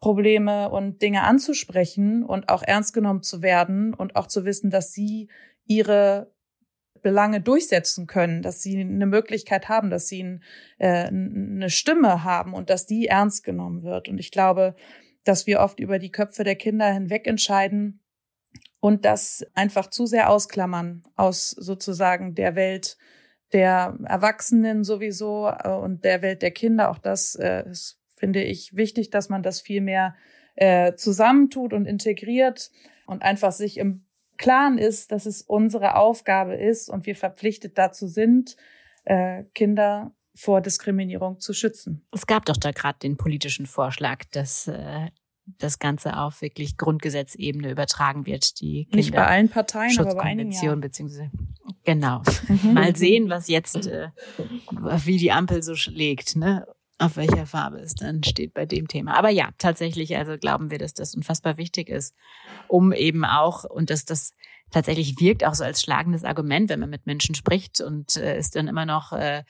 Probleme 0.00 0.70
und 0.70 1.02
Dinge 1.02 1.22
anzusprechen 1.22 2.24
und 2.24 2.48
auch 2.48 2.62
ernst 2.62 2.94
genommen 2.94 3.22
zu 3.22 3.42
werden 3.42 3.92
und 3.92 4.16
auch 4.16 4.26
zu 4.26 4.46
wissen, 4.46 4.70
dass 4.70 4.92
sie 4.92 5.28
ihre 5.66 6.32
Belange 7.02 7.40
durchsetzen 7.40 8.06
können, 8.06 8.42
dass 8.42 8.62
sie 8.62 8.78
eine 8.80 9.06
Möglichkeit 9.06 9.68
haben, 9.68 9.90
dass 9.90 10.08
sie 10.08 10.22
ein, 10.22 10.42
äh, 10.78 11.06
eine 11.06 11.70
Stimme 11.70 12.24
haben 12.24 12.54
und 12.54 12.70
dass 12.70 12.86
die 12.86 13.06
ernst 13.06 13.44
genommen 13.44 13.82
wird. 13.82 14.08
Und 14.08 14.18
ich 14.18 14.30
glaube, 14.30 14.74
dass 15.24 15.46
wir 15.46 15.60
oft 15.60 15.80
über 15.80 15.98
die 15.98 16.12
Köpfe 16.12 16.44
der 16.44 16.56
Kinder 16.56 16.90
hinweg 16.92 17.26
entscheiden 17.26 18.00
und 18.80 19.04
das 19.04 19.46
einfach 19.54 19.88
zu 19.90 20.06
sehr 20.06 20.30
ausklammern 20.30 21.02
aus 21.16 21.50
sozusagen 21.50 22.34
der 22.34 22.56
Welt 22.56 22.96
der 23.52 23.98
Erwachsenen 24.04 24.84
sowieso 24.84 25.48
äh, 25.48 25.68
und 25.68 26.04
der 26.04 26.22
Welt 26.22 26.42
der 26.42 26.52
Kinder. 26.52 26.90
Auch 26.90 26.98
das 26.98 27.34
äh, 27.34 27.68
ist, 27.68 28.00
finde 28.16 28.42
ich, 28.42 28.76
wichtig, 28.76 29.10
dass 29.10 29.28
man 29.28 29.42
das 29.42 29.60
viel 29.60 29.80
mehr 29.80 30.14
äh, 30.54 30.94
zusammentut 30.94 31.72
und 31.72 31.86
integriert 31.86 32.70
und 33.06 33.22
einfach 33.22 33.52
sich 33.52 33.78
im 33.78 34.04
Klaren 34.38 34.78
ist, 34.78 35.12
dass 35.12 35.26
es 35.26 35.42
unsere 35.42 35.96
Aufgabe 35.96 36.54
ist 36.54 36.88
und 36.88 37.06
wir 37.06 37.16
verpflichtet 37.16 37.76
dazu 37.76 38.06
sind, 38.06 38.56
äh, 39.04 39.44
Kinder 39.54 40.12
vor 40.34 40.60
Diskriminierung 40.60 41.40
zu 41.40 41.52
schützen. 41.52 42.06
Es 42.12 42.26
gab 42.26 42.46
doch 42.46 42.56
da 42.56 42.70
gerade 42.70 42.98
den 43.00 43.16
politischen 43.16 43.66
Vorschlag, 43.66 44.24
dass 44.32 44.68
äh, 44.68 45.10
das 45.58 45.78
Ganze 45.78 46.16
auf 46.16 46.42
wirklich 46.42 46.76
Grundgesetzebene 46.76 47.70
übertragen 47.70 48.26
wird. 48.26 48.60
Die 48.60 48.84
Kinder 48.84 48.96
Nicht 48.96 49.12
bei 49.12 49.26
allen 49.26 49.48
Parteien, 49.48 49.98
aber 49.98 50.14
bei 50.14 50.22
einigen 50.22 50.52
ja. 50.52 50.74
beziehungsweise 50.74 51.30
genau. 51.84 52.22
Mhm. 52.48 52.74
Mal 52.74 52.96
sehen, 52.96 53.30
was 53.30 53.48
jetzt 53.48 53.86
äh, 53.86 54.08
wie 55.04 55.18
die 55.18 55.32
Ampel 55.32 55.62
so 55.62 55.74
schlägt, 55.74 56.36
ne? 56.36 56.66
Auf 56.98 57.16
welcher 57.16 57.46
Farbe 57.46 57.78
es 57.78 57.94
dann 57.94 58.22
steht 58.22 58.52
bei 58.52 58.66
dem 58.66 58.86
Thema. 58.86 59.16
Aber 59.16 59.30
ja, 59.30 59.48
tatsächlich, 59.56 60.18
also 60.18 60.36
glauben 60.36 60.70
wir, 60.70 60.76
dass 60.76 60.92
das 60.92 61.14
unfassbar 61.14 61.56
wichtig 61.56 61.88
ist, 61.88 62.14
um 62.68 62.92
eben 62.92 63.24
auch 63.24 63.64
und 63.64 63.88
dass 63.88 64.04
das 64.04 64.32
tatsächlich 64.70 65.18
wirkt 65.18 65.44
auch 65.44 65.54
so 65.54 65.64
als 65.64 65.80
schlagendes 65.80 66.24
Argument, 66.24 66.68
wenn 66.68 66.80
man 66.80 66.90
mit 66.90 67.06
Menschen 67.06 67.34
spricht 67.34 67.80
und 67.80 68.16
äh, 68.16 68.38
ist 68.38 68.54
dann 68.54 68.68
immer 68.68 68.84
noch 68.84 69.12
äh, 69.12 69.44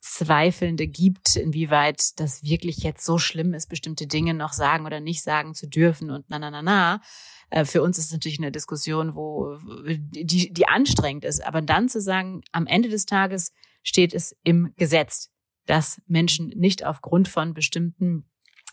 Zweifelnde 0.00 0.86
gibt, 0.86 1.36
inwieweit 1.36 2.18
das 2.18 2.42
wirklich 2.42 2.78
jetzt 2.78 3.04
so 3.04 3.18
schlimm 3.18 3.52
ist, 3.52 3.68
bestimmte 3.68 4.06
Dinge 4.06 4.32
noch 4.32 4.54
sagen 4.54 4.86
oder 4.86 4.98
nicht 4.98 5.22
sagen 5.22 5.54
zu 5.54 5.68
dürfen 5.68 6.10
und 6.10 6.24
na 6.28 6.38
na 6.38 6.50
na 6.50 6.62
na. 6.62 7.02
Äh, 7.50 7.66
für 7.66 7.82
uns 7.82 7.98
ist 7.98 8.06
es 8.06 8.12
natürlich 8.12 8.38
eine 8.38 8.50
Diskussion, 8.50 9.14
wo 9.14 9.58
die, 9.84 10.52
die 10.52 10.68
anstrengend 10.68 11.24
ist. 11.24 11.44
Aber 11.44 11.60
dann 11.60 11.90
zu 11.90 12.00
sagen, 12.00 12.40
am 12.52 12.66
Ende 12.66 12.88
des 12.88 13.04
Tages 13.04 13.52
steht 13.82 14.14
es 14.14 14.34
im 14.42 14.72
Gesetz, 14.76 15.30
dass 15.66 16.00
Menschen 16.06 16.48
nicht 16.48 16.84
aufgrund 16.84 17.28
von 17.28 17.52
bestimmten, 17.52 18.24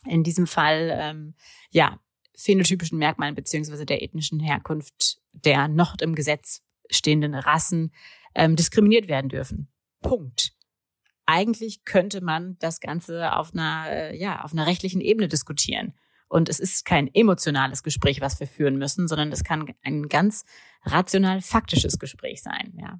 in 0.05 0.23
diesem 0.23 0.47
Fall 0.47 0.97
ähm, 0.97 1.36
ja 1.71 1.99
phänotypischen 2.36 2.99
Merkmalen 2.99 3.36
beziehungsweise 3.36 3.86
der 3.86 4.01
ethnischen 4.01 4.39
Herkunft 4.39 5.19
der 5.34 5.67
noch 5.67 5.95
im 5.99 6.15
Gesetz 6.15 6.61
stehenden 6.89 7.36
Rassen 7.36 7.93
ähm, 8.34 8.55
diskriminiert 8.55 9.07
werden 9.07 9.30
dürfen. 9.30 9.67
Punkt 10.01 10.57
eigentlich 11.28 11.86
könnte 11.86 12.21
man 12.21 12.57
das 12.59 12.80
Ganze 12.80 13.36
auf 13.36 13.53
einer, 13.53 13.86
äh, 13.89 14.17
ja, 14.17 14.43
auf 14.43 14.53
einer 14.53 14.65
rechtlichen 14.65 15.01
Ebene 15.01 15.28
diskutieren. 15.28 15.93
Und 16.30 16.49
es 16.49 16.59
ist 16.59 16.86
kein 16.86 17.13
emotionales 17.13 17.84
Gespräch, 17.84 18.19
was 18.21 18.39
wir 18.39 18.47
führen 18.47 18.78
müssen, 18.78 19.07
sondern 19.07 19.32
es 19.32 19.43
kann 19.43 19.73
ein 19.84 20.09
ganz 20.09 20.45
rational 20.84 21.41
faktisches 21.41 21.99
Gespräch 21.99 22.41
sein, 22.41 22.73
ja. 22.78 22.99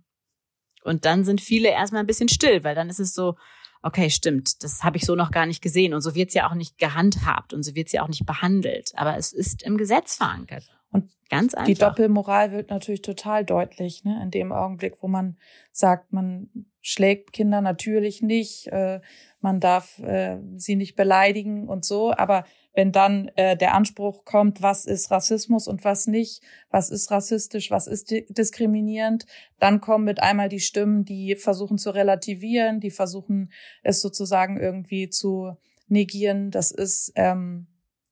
Und 0.84 1.04
dann 1.04 1.26
sind 1.26 1.42
viele 1.42 1.70
erstmal 1.70 2.02
ein 2.02 2.08
bisschen 2.08 2.30
still, 2.30 2.64
weil 2.64 2.76
dann 2.76 2.90
ist 2.90 3.00
es 3.00 3.14
so, 3.14 3.36
okay, 3.82 4.10
stimmt, 4.10 4.64
das 4.64 4.84
habe 4.84 4.98
ich 4.98 5.06
so 5.06 5.16
noch 5.16 5.32
gar 5.32 5.46
nicht 5.46 5.62
gesehen. 5.62 5.94
Und 5.94 6.02
so 6.02 6.16
wird 6.16 6.30
es 6.30 6.34
ja 6.34 6.50
auch 6.50 6.54
nicht 6.54 6.78
gehandhabt 6.78 7.54
und 7.54 7.64
so 7.64 7.76
wird 7.76 7.88
es 7.88 7.94
ja 7.94 8.04
auch 8.04 8.08
nicht 8.08 8.26
behandelt. 8.26 8.92
Aber 8.96 9.18
es 9.18 9.34
ist 9.34 9.64
im 9.64 9.78
Gesetz 9.78 10.16
verankert. 10.16 10.72
Und 10.90 11.12
ganz 11.30 11.54
einfach. 11.54 11.66
Die 11.66 11.74
Doppelmoral 11.74 12.52
wird 12.54 12.70
natürlich 12.70 13.02
total 13.02 13.44
deutlich, 13.44 14.06
ne? 14.06 14.22
In 14.24 14.32
dem 14.32 14.54
Augenblick, 14.54 14.96
wo 15.02 15.10
man 15.10 15.38
sagt, 15.72 16.14
man 16.14 16.50
schlägt 16.88 17.34
Kinder 17.34 17.60
natürlich 17.60 18.22
nicht, 18.22 18.68
äh, 18.68 19.02
man 19.42 19.60
darf 19.60 20.00
äh, 20.00 20.38
sie 20.56 20.78
nicht 20.78 20.96
beleidigen 20.96 21.68
und 21.68 21.84
so, 21.84 22.14
aber 22.14 22.46
wenn 22.74 22.94
dann 22.94 23.30
äh, 23.36 23.58
der 23.58 23.74
Anspruch 23.74 24.24
kommt, 24.24 24.62
was 24.62 24.86
ist 24.86 25.12
Rassismus 25.12 25.68
und 25.68 25.84
was 25.84 26.08
nicht, 26.08 26.42
was 26.70 26.90
ist 26.90 27.12
rassistisch, 27.12 27.72
was 27.72 27.88
ist 27.88 28.14
diskriminierend, 28.30 29.26
dann 29.60 29.82
kommen 29.82 30.06
mit 30.06 30.24
einmal 30.24 30.48
die 30.48 30.62
Stimmen, 30.62 31.04
die 31.04 31.36
versuchen 31.36 31.78
zu 31.78 31.90
relativieren, 31.90 32.80
die 32.80 32.92
versuchen 32.92 33.52
es 33.84 34.00
sozusagen 34.00 34.58
irgendwie 34.58 35.10
zu 35.10 35.58
negieren. 35.90 36.52
Das 36.52 36.72
ist, 36.72 37.12
ähm, 37.16 37.68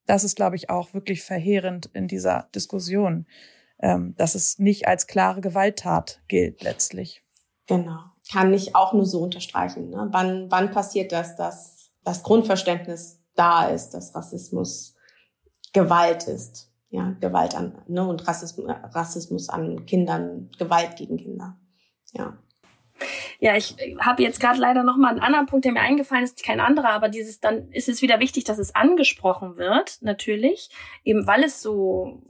das 0.05 0.25
ist, 0.25 0.35
glaube 0.35 0.57
ich, 0.57 0.69
auch 0.69 0.93
wirklich 0.93 1.23
verheerend 1.23 1.89
in 1.93 2.09
dieser 2.09 2.49
Diskussion, 2.53 3.25
ähm, 3.79 4.15
dass 4.17 4.35
es 4.35 4.59
nicht 4.59 4.85
als 4.85 5.07
klare 5.07 5.39
Gewalttat 5.39 6.21
gilt 6.27 6.61
letztlich. 6.61 7.23
Genau 7.67 8.14
kann 8.31 8.53
ich 8.53 8.75
auch 8.75 8.93
nur 8.93 9.05
so 9.05 9.21
unterstreichen. 9.21 9.89
Ne? 9.89 10.07
Wann, 10.11 10.49
wann 10.49 10.71
passiert 10.71 11.11
das, 11.11 11.35
dass 11.35 11.91
das 12.03 12.23
Grundverständnis 12.23 13.21
da 13.35 13.67
ist, 13.67 13.91
dass 13.91 14.15
Rassismus 14.15 14.95
Gewalt 15.73 16.27
ist? 16.27 16.71
Ja, 16.89 17.13
Gewalt 17.19 17.55
an, 17.55 17.81
ne, 17.87 18.07
und 18.07 18.25
Rassismus, 18.25 18.71
Rassismus 18.93 19.49
an 19.49 19.85
Kindern, 19.85 20.49
Gewalt 20.57 20.95
gegen 20.95 21.17
Kinder. 21.17 21.57
Ja. 22.13 22.37
Ja, 23.39 23.57
ich 23.57 23.75
habe 23.99 24.23
jetzt 24.23 24.39
gerade 24.39 24.59
leider 24.59 24.83
noch 24.83 24.95
mal 24.95 25.09
einen 25.09 25.19
anderen 25.19 25.45
Punkt, 25.45 25.65
der 25.65 25.73
mir 25.73 25.81
eingefallen 25.81 26.23
ist, 26.23 26.41
kein 26.41 26.61
anderer, 26.61 26.91
aber 26.91 27.09
dieses 27.09 27.41
dann 27.41 27.69
ist 27.71 27.89
es 27.89 28.01
wieder 28.01 28.21
wichtig, 28.21 28.45
dass 28.45 28.59
es 28.59 28.75
angesprochen 28.75 29.57
wird, 29.57 29.97
natürlich, 30.01 30.69
eben 31.03 31.27
weil 31.27 31.43
es 31.43 31.61
so 31.61 32.21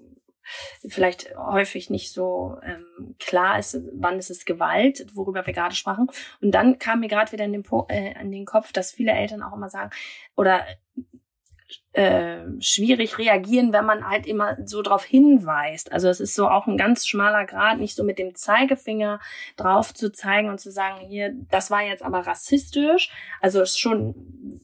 vielleicht 0.88 1.36
häufig 1.38 1.90
nicht 1.90 2.12
so 2.12 2.58
ähm, 2.64 3.16
klar 3.20 3.60
ist, 3.60 3.78
wann 3.94 4.20
ist 4.20 4.30
es 4.30 4.46
Gewalt, 4.46 5.06
worüber 5.14 5.46
wir 5.46 5.54
gerade 5.54 5.76
sprachen. 5.76 6.08
Und 6.42 6.52
dann 6.52 6.80
kam 6.80 7.00
mir 7.00 7.08
gerade 7.08 7.32
wieder 7.32 7.46
in 7.46 7.54
den, 7.54 7.64
po 7.64 7.88
äh, 7.90 8.20
in 8.20 8.32
den 8.32 8.46
Kopf, 8.46 8.72
dass 8.72 8.92
viele 8.92 9.12
Eltern 9.12 9.44
auch 9.44 9.54
immer 9.54 9.70
sagen, 9.70 9.92
oder 10.36 10.66
äh, 11.94 12.42
schwierig 12.60 13.18
reagieren, 13.18 13.72
wenn 13.74 13.86
man 13.86 14.08
halt 14.08 14.28
immer 14.28 14.58
so 14.66 14.82
darauf 14.82 15.04
hinweist. 15.04 15.92
Also 15.92 16.10
es 16.10 16.20
ist 16.20 16.36
so 16.36 16.48
auch 16.50 16.68
ein 16.68 16.78
ganz 16.78 17.08
schmaler 17.08 17.46
Grad, 17.46 17.80
nicht 17.80 17.96
so 17.96 18.04
mit 18.04 18.20
dem 18.20 18.36
Zeigefinger 18.36 19.20
drauf 19.56 19.94
zu 19.94 20.12
zeigen 20.12 20.50
und 20.50 20.60
zu 20.60 20.72
sagen, 20.72 21.06
hier, 21.08 21.34
das 21.50 21.72
war 21.72 21.82
jetzt 21.82 22.04
aber 22.04 22.20
rassistisch. 22.20 23.12
Also 23.42 23.62
ist 23.62 23.80
schon 23.80 24.14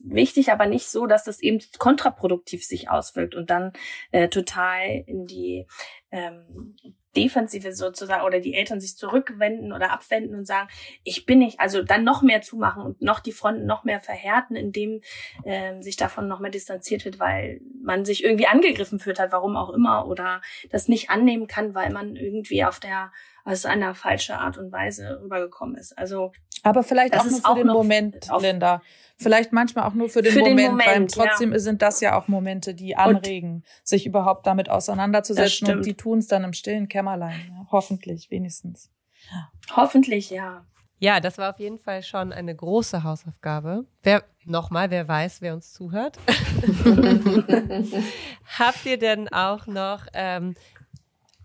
wichtig, 0.03 0.52
aber 0.52 0.65
nicht 0.65 0.90
so, 0.90 1.07
dass 1.07 1.23
das 1.23 1.40
eben 1.41 1.60
kontraproduktiv 1.80 2.65
sich 2.65 2.90
auswirkt 2.90 3.34
und 3.34 3.49
dann 3.49 3.72
äh, 4.11 4.28
total 4.28 5.03
in 5.07 5.26
die 5.26 5.68
ähm, 6.11 6.76
Defensive 7.15 7.73
sozusagen 7.73 8.23
oder 8.23 8.39
die 8.39 8.53
Eltern 8.53 8.79
sich 8.79 8.95
zurückwenden 8.95 9.73
oder 9.73 9.91
abwenden 9.91 10.35
und 10.35 10.45
sagen, 10.45 10.69
ich 11.03 11.25
bin 11.25 11.39
nicht, 11.39 11.59
also 11.59 11.83
dann 11.83 12.03
noch 12.03 12.21
mehr 12.21 12.41
zumachen 12.41 12.83
und 12.83 13.01
noch 13.01 13.19
die 13.19 13.31
Fronten 13.31 13.65
noch 13.65 13.83
mehr 13.83 13.99
verhärten, 13.99 14.55
indem 14.55 15.01
ähm, 15.45 15.81
sich 15.81 15.97
davon 15.97 16.27
noch 16.27 16.39
mehr 16.39 16.51
distanziert 16.51 17.05
wird, 17.05 17.19
weil 17.19 17.61
man 17.83 18.05
sich 18.05 18.23
irgendwie 18.23 18.47
angegriffen 18.47 18.99
fühlt 18.99 19.19
hat, 19.19 19.31
warum 19.31 19.55
auch 19.55 19.71
immer, 19.71 20.07
oder 20.07 20.41
das 20.69 20.88
nicht 20.88 21.09
annehmen 21.09 21.47
kann, 21.47 21.75
weil 21.75 21.91
man 21.91 22.15
irgendwie 22.15 22.63
auf 22.63 22.79
der 22.79 23.11
aus 23.43 23.65
einer 23.65 23.95
falschen 23.95 24.35
Art 24.35 24.57
und 24.57 24.71
Weise 24.71 25.19
rübergekommen 25.23 25.75
ist. 25.75 25.97
Also 25.97 26.31
aber 26.63 26.83
vielleicht 26.83 27.17
auch 27.17 27.25
nur 27.25 27.41
für 27.41 27.55
den 27.55 27.67
Moment, 27.67 28.29
Linda. 28.39 28.81
Vielleicht 29.17 29.53
manchmal 29.53 29.85
auch 29.85 29.93
nur 29.93 30.09
für 30.09 30.23
den, 30.23 30.33
für 30.33 30.39
Moment, 30.39 30.59
den 30.59 30.71
Moment, 30.71 30.88
weil 30.88 31.07
trotzdem 31.07 31.51
ja. 31.51 31.59
sind 31.59 31.83
das 31.83 32.01
ja 32.01 32.19
auch 32.19 32.27
Momente, 32.27 32.73
die 32.73 32.95
anregen, 32.95 33.53
und 33.53 33.63
sich 33.83 34.07
überhaupt 34.07 34.47
damit 34.47 34.69
auseinanderzusetzen 34.69 35.71
und 35.71 35.85
die 35.85 35.93
tun 35.93 36.17
es 36.19 36.27
dann 36.27 36.43
im 36.43 36.53
stillen 36.53 36.88
Kämmerlein. 36.88 37.39
Ja, 37.49 37.67
hoffentlich, 37.71 38.31
wenigstens. 38.31 38.89
Ja. 39.31 39.51
Hoffentlich, 39.75 40.31
ja. 40.31 40.65
Ja, 40.97 41.19
das 41.19 41.38
war 41.39 41.51
auf 41.51 41.59
jeden 41.59 41.79
Fall 41.79 42.03
schon 42.03 42.31
eine 42.31 42.55
große 42.55 43.03
Hausaufgabe. 43.03 43.85
Wer 44.03 44.23
nochmal, 44.45 44.91
wer 44.91 45.07
weiß, 45.07 45.41
wer 45.41 45.55
uns 45.55 45.73
zuhört. 45.73 46.19
Habt 48.59 48.85
ihr 48.85 48.99
denn 48.99 49.27
auch 49.27 49.65
noch 49.65 50.05
ähm, 50.13 50.53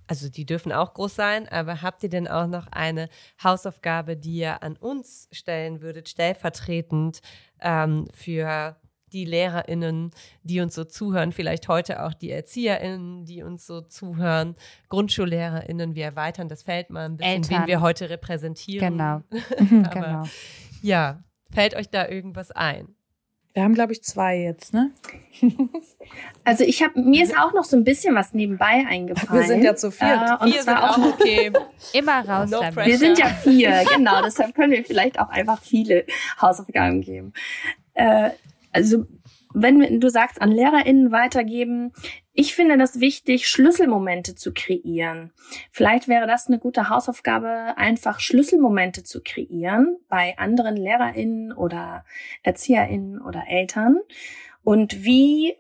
also 0.07 0.29
die 0.29 0.47
dürfen 0.47 0.73
auch 0.73 0.95
groß 0.95 1.15
sein, 1.15 1.49
aber 1.49 1.83
habt 1.83 2.03
ihr 2.03 2.09
denn 2.09 2.29
auch 2.29 2.47
noch 2.47 2.67
eine 2.69 3.09
Hausaufgabe, 3.43 4.17
die 4.17 4.37
ihr 4.37 4.63
an 4.63 4.77
uns 4.77 5.29
stellen 5.33 5.81
würdet, 5.81 6.09
stellvertretend 6.09 7.21
ähm, 7.61 8.07
für 8.15 8.77
die 9.13 9.25
LehrerInnen, 9.25 10.11
die 10.43 10.61
uns 10.61 10.75
so 10.75 10.85
zuhören, 10.85 11.33
vielleicht 11.33 11.69
heute 11.69 12.03
auch 12.05 12.13
die 12.13 12.31
ErzieherInnen, 12.31 13.25
die 13.25 13.43
uns 13.43 13.67
so 13.67 13.81
zuhören, 13.81 14.57
GrundschullehrerInnen, 14.89 15.95
wir 15.95 16.05
erweitern 16.05 16.49
das 16.49 16.63
Feld 16.63 16.91
mal 16.91 17.07
ein 17.07 17.17
bisschen, 17.17 17.35
Eltern. 17.35 17.61
wen 17.61 17.67
wir 17.67 17.81
heute 17.81 18.11
repräsentieren. 18.11 18.99
Genau. 18.99 19.23
aber, 19.85 19.91
genau. 19.91 20.23
Ja, 20.83 21.23
fällt 21.51 21.77
euch 21.77 21.89
da 21.89 22.09
irgendwas 22.09 22.51
ein? 22.51 22.96
Wir 23.57 23.63
haben, 23.63 23.73
glaube 23.73 23.95
ich, 23.95 24.03
zwei 24.03 24.37
jetzt, 24.37 24.75
ne? 24.75 24.91
Also 26.45 26.63
ich 26.63 26.83
habe 26.83 27.01
mir 27.01 27.25
ist 27.25 27.37
auch 27.37 27.55
noch 27.55 27.65
so 27.65 27.75
ein 27.75 27.85
bisschen 27.85 28.15
was 28.15 28.35
nebenbei 28.35 28.85
eingefallen. 28.87 29.41
Wir 29.41 29.47
sind 29.49 29.65
ja 29.65 29.75
zu 29.75 29.91
viert. 29.91 30.29
Äh, 30.29 30.45
und 30.45 30.53
vier 30.53 30.61
zwar 30.61 30.91
auch 30.91 30.99
okay. 31.15 31.51
Immer 31.95 32.29
raus 32.29 32.51
no 32.51 32.61
damit. 32.61 32.85
Wir 32.85 32.99
sind 32.99 33.19
ja 33.19 33.27
vier, 33.29 33.83
genau. 33.97 34.23
deshalb 34.23 34.55
können 34.55 34.73
wir 34.73 34.85
vielleicht 34.85 35.19
auch 35.19 35.31
einfach 35.31 35.63
viele 35.63 36.05
Hausaufgaben 36.41 37.01
geben. 37.01 37.33
Äh, 37.95 38.31
also 38.73 39.07
wenn 39.55 40.01
du 40.01 40.11
sagst, 40.11 40.43
an 40.43 40.53
LehrerInnen 40.53 41.11
weitergeben, 41.11 41.95
ich 42.39 42.55
finde 42.55 42.77
das 42.77 43.01
wichtig, 43.01 43.49
Schlüsselmomente 43.49 44.35
zu 44.35 44.53
kreieren. 44.53 45.33
Vielleicht 45.71 46.07
wäre 46.07 46.27
das 46.27 46.49
eine 46.49 46.59
gute 46.59 46.91
Hausaufgabe, 46.91 47.79
einfach 47.79 48.21
Schlüsselmomente 48.21 49.03
zu 49.05 49.23
kreieren 49.23 49.97
bei 50.11 50.37
anderen 50.37 50.77
LehrerInnen 50.77 51.53
oder 51.53 52.05
ErzieherInnen 52.43 53.23
oder 53.23 53.45
Eltern. 53.49 54.01
Und 54.63 55.03
wie 55.03 55.57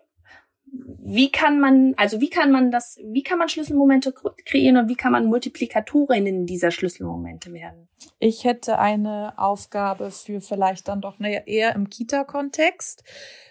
wie 0.68 1.30
kann 1.30 1.60
man, 1.60 1.94
also 1.96 2.20
wie 2.20 2.28
kann 2.28 2.50
man 2.50 2.70
das, 2.70 2.98
wie 3.02 3.22
kann 3.22 3.38
man 3.38 3.48
Schlüsselmomente 3.48 4.12
kreieren 4.44 4.76
und 4.76 4.88
wie 4.88 4.96
kann 4.96 5.12
man 5.12 5.24
Multiplikatorinnen 5.26 6.44
dieser 6.44 6.70
Schlüsselmomente 6.70 7.52
werden? 7.52 7.88
Ich 8.18 8.44
hätte 8.44 8.78
eine 8.78 9.32
Aufgabe 9.38 10.10
für 10.10 10.40
vielleicht 10.40 10.88
dann 10.88 11.00
doch 11.00 11.18
eher 11.20 11.74
im 11.74 11.88
Kita-Kontext 11.88 13.04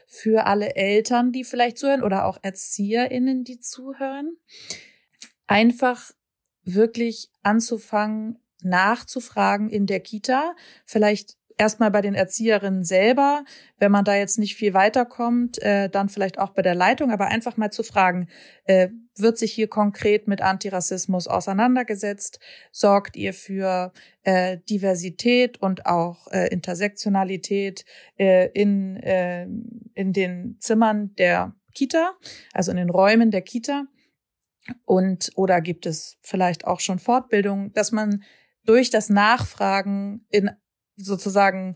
für 0.07 0.45
alle 0.45 0.76
Eltern, 0.76 1.32
die 1.32 1.44
vielleicht 1.44 1.77
zuhören 1.77 2.03
oder 2.03 2.26
auch 2.26 2.38
ErzieherInnen, 2.41 3.44
die 3.44 3.60
zuhören. 3.60 4.38
Einfach 5.48 6.11
wirklich 6.64 7.30
anzufangen, 7.44 8.40
nachzufragen 8.61 9.69
in 9.69 9.86
der 9.86 9.99
Kita, 9.99 10.56
vielleicht 10.86 11.38
erstmal 11.57 11.91
bei 11.91 12.02
den 12.02 12.15
Erzieherinnen 12.15 12.84
selber, 12.84 13.44
wenn 13.77 13.91
man 13.91 14.06
da 14.06 14.15
jetzt 14.15 14.40
nicht 14.40 14.56
viel 14.56 14.73
weiterkommt, 14.73 15.61
äh, 15.61 15.90
dann 15.90 16.10
vielleicht 16.10 16.40
auch 16.40 16.49
bei 16.49 16.61
der 16.61 16.76
Leitung, 16.76 17.11
aber 17.11 17.27
einfach 17.27 17.57
mal 17.57 17.72
zu 17.72 17.84
fragen, 17.84 18.27
äh, 18.65 18.90
wird 19.18 19.38
sich 19.38 19.53
hier 19.53 19.69
konkret 19.69 20.27
mit 20.27 20.41
Antirassismus 20.41 21.27
auseinandergesetzt? 21.27 22.40
Sorgt 22.72 23.15
ihr 23.15 23.34
für 23.34 23.94
äh, 24.23 24.57
Diversität 24.69 25.61
und 25.61 25.86
auch 25.86 26.27
äh, 26.32 26.48
Intersektionalität 26.49 27.86
äh, 28.18 28.49
in, 28.49 28.98
äh, 28.98 29.48
in 29.94 30.11
den 30.14 30.57
Zimmern 30.60 31.15
der 31.15 31.56
Kita, 31.73 32.14
also 32.53 32.72
in 32.72 32.77
den 32.77 32.90
Räumen 32.90 33.32
der 33.32 33.41
Kita? 33.41 33.86
Und 34.84 35.32
oder 35.36 35.61
gibt 35.61 35.86
es 35.86 36.18
vielleicht 36.22 36.65
auch 36.65 36.80
schon 36.80 36.99
Fortbildungen, 36.99 37.72
dass 37.73 37.91
man 37.91 38.23
durch 38.65 38.90
das 38.90 39.10
Nachfragen 39.10 40.26
in 40.30 40.49
sozusagen 40.96 41.76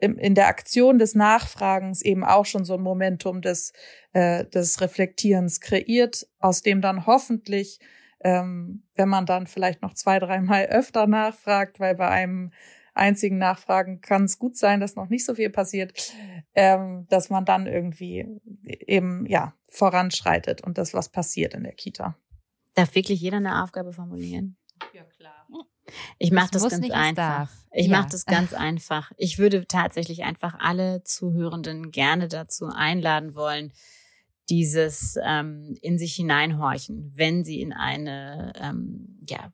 in 0.00 0.34
der 0.34 0.48
Aktion 0.48 0.98
des 0.98 1.14
Nachfragens 1.14 2.02
eben 2.02 2.24
auch 2.24 2.46
schon 2.46 2.64
so 2.64 2.74
ein 2.74 2.80
Momentum 2.80 3.40
des, 3.40 3.72
äh, 4.12 4.44
des 4.44 4.80
Reflektierens 4.80 5.60
kreiert, 5.60 6.26
aus 6.40 6.62
dem 6.62 6.80
dann 6.80 7.06
hoffentlich, 7.06 7.78
ähm, 8.20 8.82
wenn 8.96 9.08
man 9.08 9.24
dann 9.24 9.46
vielleicht 9.46 9.82
noch 9.82 9.94
zwei, 9.94 10.18
dreimal 10.18 10.66
öfter 10.66 11.06
nachfragt, 11.06 11.78
weil 11.80 11.94
bei 11.94 12.08
einem 12.08 12.50
einzigen 12.92 13.38
Nachfragen 13.38 14.00
kann 14.00 14.24
es 14.24 14.38
gut 14.38 14.56
sein, 14.56 14.80
dass 14.80 14.96
noch 14.96 15.08
nicht 15.08 15.24
so 15.24 15.34
viel 15.34 15.50
passiert, 15.50 16.12
ähm, 16.54 17.06
dass 17.08 17.30
man 17.30 17.44
dann 17.44 17.66
irgendwie 17.66 18.26
eben 18.64 19.24
ja 19.26 19.54
voranschreitet 19.68 20.62
und 20.62 20.76
das 20.76 20.92
was 20.94 21.08
passiert 21.08 21.54
in 21.54 21.62
der 21.62 21.74
Kita. 21.74 22.16
Darf 22.74 22.94
wirklich 22.94 23.20
jeder 23.20 23.36
eine 23.38 23.62
Aufgabe 23.62 23.92
formulieren? 23.92 24.56
Ja, 24.92 25.04
klar. 25.04 25.37
Ich 26.18 26.30
mache 26.30 26.50
das, 26.52 26.68
ganz 26.68 26.90
einfach. 26.90 27.50
Ich 27.72 27.86
ja. 27.86 27.98
mache 27.98 28.10
das 28.10 28.26
ganz 28.26 28.54
einfach. 28.54 29.12
Ich 29.16 29.38
würde 29.38 29.66
tatsächlich 29.66 30.24
einfach 30.24 30.54
alle 30.58 31.02
Zuhörenden 31.04 31.90
gerne 31.90 32.28
dazu 32.28 32.66
einladen 32.66 33.34
wollen, 33.34 33.72
dieses 34.48 35.18
ähm, 35.22 35.76
in 35.82 35.98
sich 35.98 36.14
hineinhorchen, 36.14 37.12
wenn 37.14 37.44
sie 37.44 37.60
in 37.60 37.72
eine 37.72 38.52
ähm, 38.56 39.18
ja, 39.28 39.52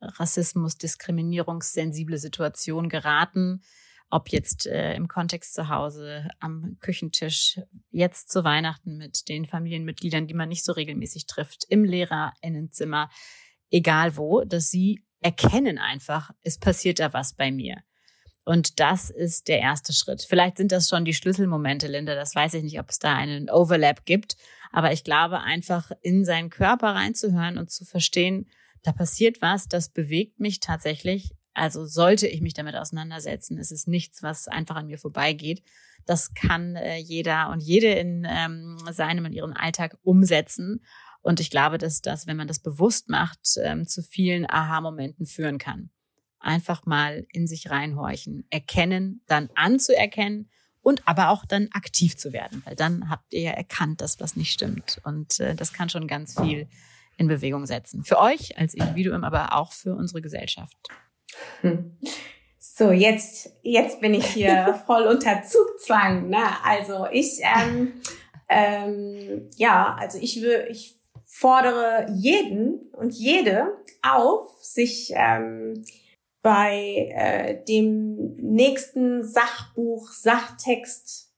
Rassismus, 0.00 0.76
Diskriminierungssensible 0.76 2.18
Situation 2.18 2.88
geraten, 2.88 3.62
ob 4.10 4.28
jetzt 4.28 4.66
äh, 4.66 4.94
im 4.94 5.08
Kontext 5.08 5.54
zu 5.54 5.68
Hause, 5.68 6.28
am 6.40 6.76
Küchentisch, 6.80 7.60
jetzt 7.90 8.30
zu 8.30 8.44
Weihnachten 8.44 8.96
mit 8.96 9.28
den 9.28 9.46
Familienmitgliedern, 9.46 10.26
die 10.26 10.34
man 10.34 10.48
nicht 10.48 10.64
so 10.64 10.72
regelmäßig 10.72 11.26
trifft, 11.26 11.64
im 11.68 11.84
Lehrerinnenzimmer, 11.84 13.10
egal 13.70 14.16
wo, 14.16 14.44
dass 14.44 14.68
sie 14.68 15.02
erkennen 15.24 15.78
einfach, 15.78 16.30
es 16.42 16.58
passiert 16.58 17.00
da 17.00 17.14
was 17.14 17.32
bei 17.32 17.50
mir. 17.50 17.82
Und 18.44 18.78
das 18.78 19.08
ist 19.08 19.48
der 19.48 19.60
erste 19.60 19.94
Schritt. 19.94 20.26
Vielleicht 20.28 20.58
sind 20.58 20.70
das 20.70 20.90
schon 20.90 21.06
die 21.06 21.14
Schlüsselmomente, 21.14 21.86
Linda. 21.86 22.14
Das 22.14 22.34
weiß 22.34 22.52
ich 22.54 22.62
nicht, 22.62 22.78
ob 22.78 22.90
es 22.90 22.98
da 22.98 23.14
einen 23.16 23.48
Overlap 23.48 24.04
gibt. 24.04 24.36
Aber 24.70 24.92
ich 24.92 25.02
glaube, 25.02 25.40
einfach 25.40 25.90
in 26.02 26.26
seinen 26.26 26.50
Körper 26.50 26.88
reinzuhören 26.88 27.56
und 27.56 27.70
zu 27.70 27.86
verstehen, 27.86 28.50
da 28.82 28.92
passiert 28.92 29.40
was, 29.40 29.66
das 29.66 29.88
bewegt 29.88 30.40
mich 30.40 30.60
tatsächlich. 30.60 31.30
Also 31.54 31.86
sollte 31.86 32.26
ich 32.26 32.42
mich 32.42 32.52
damit 32.52 32.76
auseinandersetzen. 32.76 33.56
Es 33.56 33.70
ist 33.70 33.88
nichts, 33.88 34.22
was 34.22 34.46
einfach 34.46 34.76
an 34.76 34.88
mir 34.88 34.98
vorbeigeht. 34.98 35.62
Das 36.04 36.34
kann 36.34 36.76
äh, 36.76 36.98
jeder 36.98 37.48
und 37.48 37.62
jede 37.62 37.92
in 37.92 38.26
ähm, 38.28 38.76
seinem 38.90 39.24
und 39.24 39.32
ihrem 39.32 39.54
Alltag 39.54 39.96
umsetzen. 40.02 40.84
Und 41.24 41.40
ich 41.40 41.48
glaube, 41.48 41.78
dass 41.78 42.02
das, 42.02 42.26
wenn 42.26 42.36
man 42.36 42.48
das 42.48 42.58
bewusst 42.58 43.08
macht, 43.08 43.40
ähm, 43.56 43.88
zu 43.88 44.02
vielen 44.02 44.48
Aha-Momenten 44.48 45.24
führen 45.24 45.56
kann. 45.56 45.88
Einfach 46.38 46.84
mal 46.84 47.26
in 47.32 47.46
sich 47.46 47.70
reinhorchen, 47.70 48.46
erkennen, 48.50 49.22
dann 49.26 49.48
anzuerkennen 49.54 50.50
und 50.82 51.08
aber 51.08 51.30
auch 51.30 51.46
dann 51.46 51.70
aktiv 51.72 52.18
zu 52.18 52.34
werden, 52.34 52.62
weil 52.66 52.76
dann 52.76 53.08
habt 53.08 53.32
ihr 53.32 53.40
ja 53.40 53.52
erkannt, 53.52 54.02
dass 54.02 54.20
was 54.20 54.36
nicht 54.36 54.52
stimmt. 54.52 55.00
Und 55.04 55.40
äh, 55.40 55.54
das 55.54 55.72
kann 55.72 55.88
schon 55.88 56.06
ganz 56.06 56.38
viel 56.38 56.68
in 57.16 57.26
Bewegung 57.26 57.64
setzen. 57.64 58.04
Für 58.04 58.20
euch 58.20 58.58
als 58.58 58.74
Individuum, 58.74 59.24
aber 59.24 59.56
auch 59.56 59.72
für 59.72 59.94
unsere 59.94 60.20
Gesellschaft. 60.20 60.76
Hm. 61.62 61.96
So, 62.58 62.90
jetzt, 62.90 63.50
jetzt 63.62 64.02
bin 64.02 64.12
ich 64.12 64.26
hier 64.26 64.78
voll 64.86 65.04
unter 65.06 65.42
Zugzwang. 65.42 66.28
Ne? 66.28 66.44
Also 66.64 67.06
ich, 67.10 67.40
ähm, 67.40 67.94
ähm, 68.50 69.48
ja, 69.56 69.94
also 69.98 70.18
ich 70.18 70.42
will, 70.42 70.66
ich 70.68 70.98
fordere 71.34 72.06
jeden 72.14 72.92
und 72.92 73.12
jede 73.12 73.76
auf, 74.02 74.56
sich 74.62 75.12
ähm, 75.16 75.84
bei 76.42 77.10
äh, 77.12 77.64
dem 77.64 78.36
nächsten 78.36 79.24
Sachbuch, 79.24 80.12
Sachtext, 80.12 81.32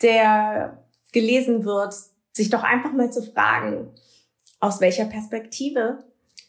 der 0.00 0.86
gelesen 1.12 1.64
wird, 1.64 1.92
sich 2.32 2.50
doch 2.50 2.62
einfach 2.62 2.92
mal 2.92 3.12
zu 3.12 3.20
fragen, 3.20 3.92
aus 4.60 4.80
welcher 4.80 5.06
Perspektive 5.06 6.04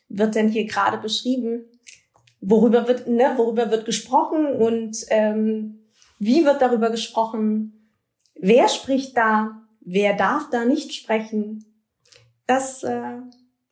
wird 0.08 0.36
denn 0.36 0.50
hier 0.50 0.66
gerade 0.66 1.00
beschrieben? 1.00 1.66
Worüber 2.42 2.88
wird, 2.88 3.08
ne, 3.08 3.34
worüber 3.38 3.72
wird 3.72 3.86
gesprochen 3.86 4.46
und 4.46 4.98
ähm, 5.10 5.80
wie 6.20 6.46
wird 6.46 6.62
darüber 6.62 6.92
gesprochen? 6.92 7.90
Wer 8.36 8.70
spricht 8.70 9.18
da? 9.18 9.64
Wer 9.82 10.16
darf 10.16 10.52
da 10.52 10.64
nicht 10.64 10.94
sprechen? 10.94 11.73
Das, 12.54 12.84
äh, 12.84 13.18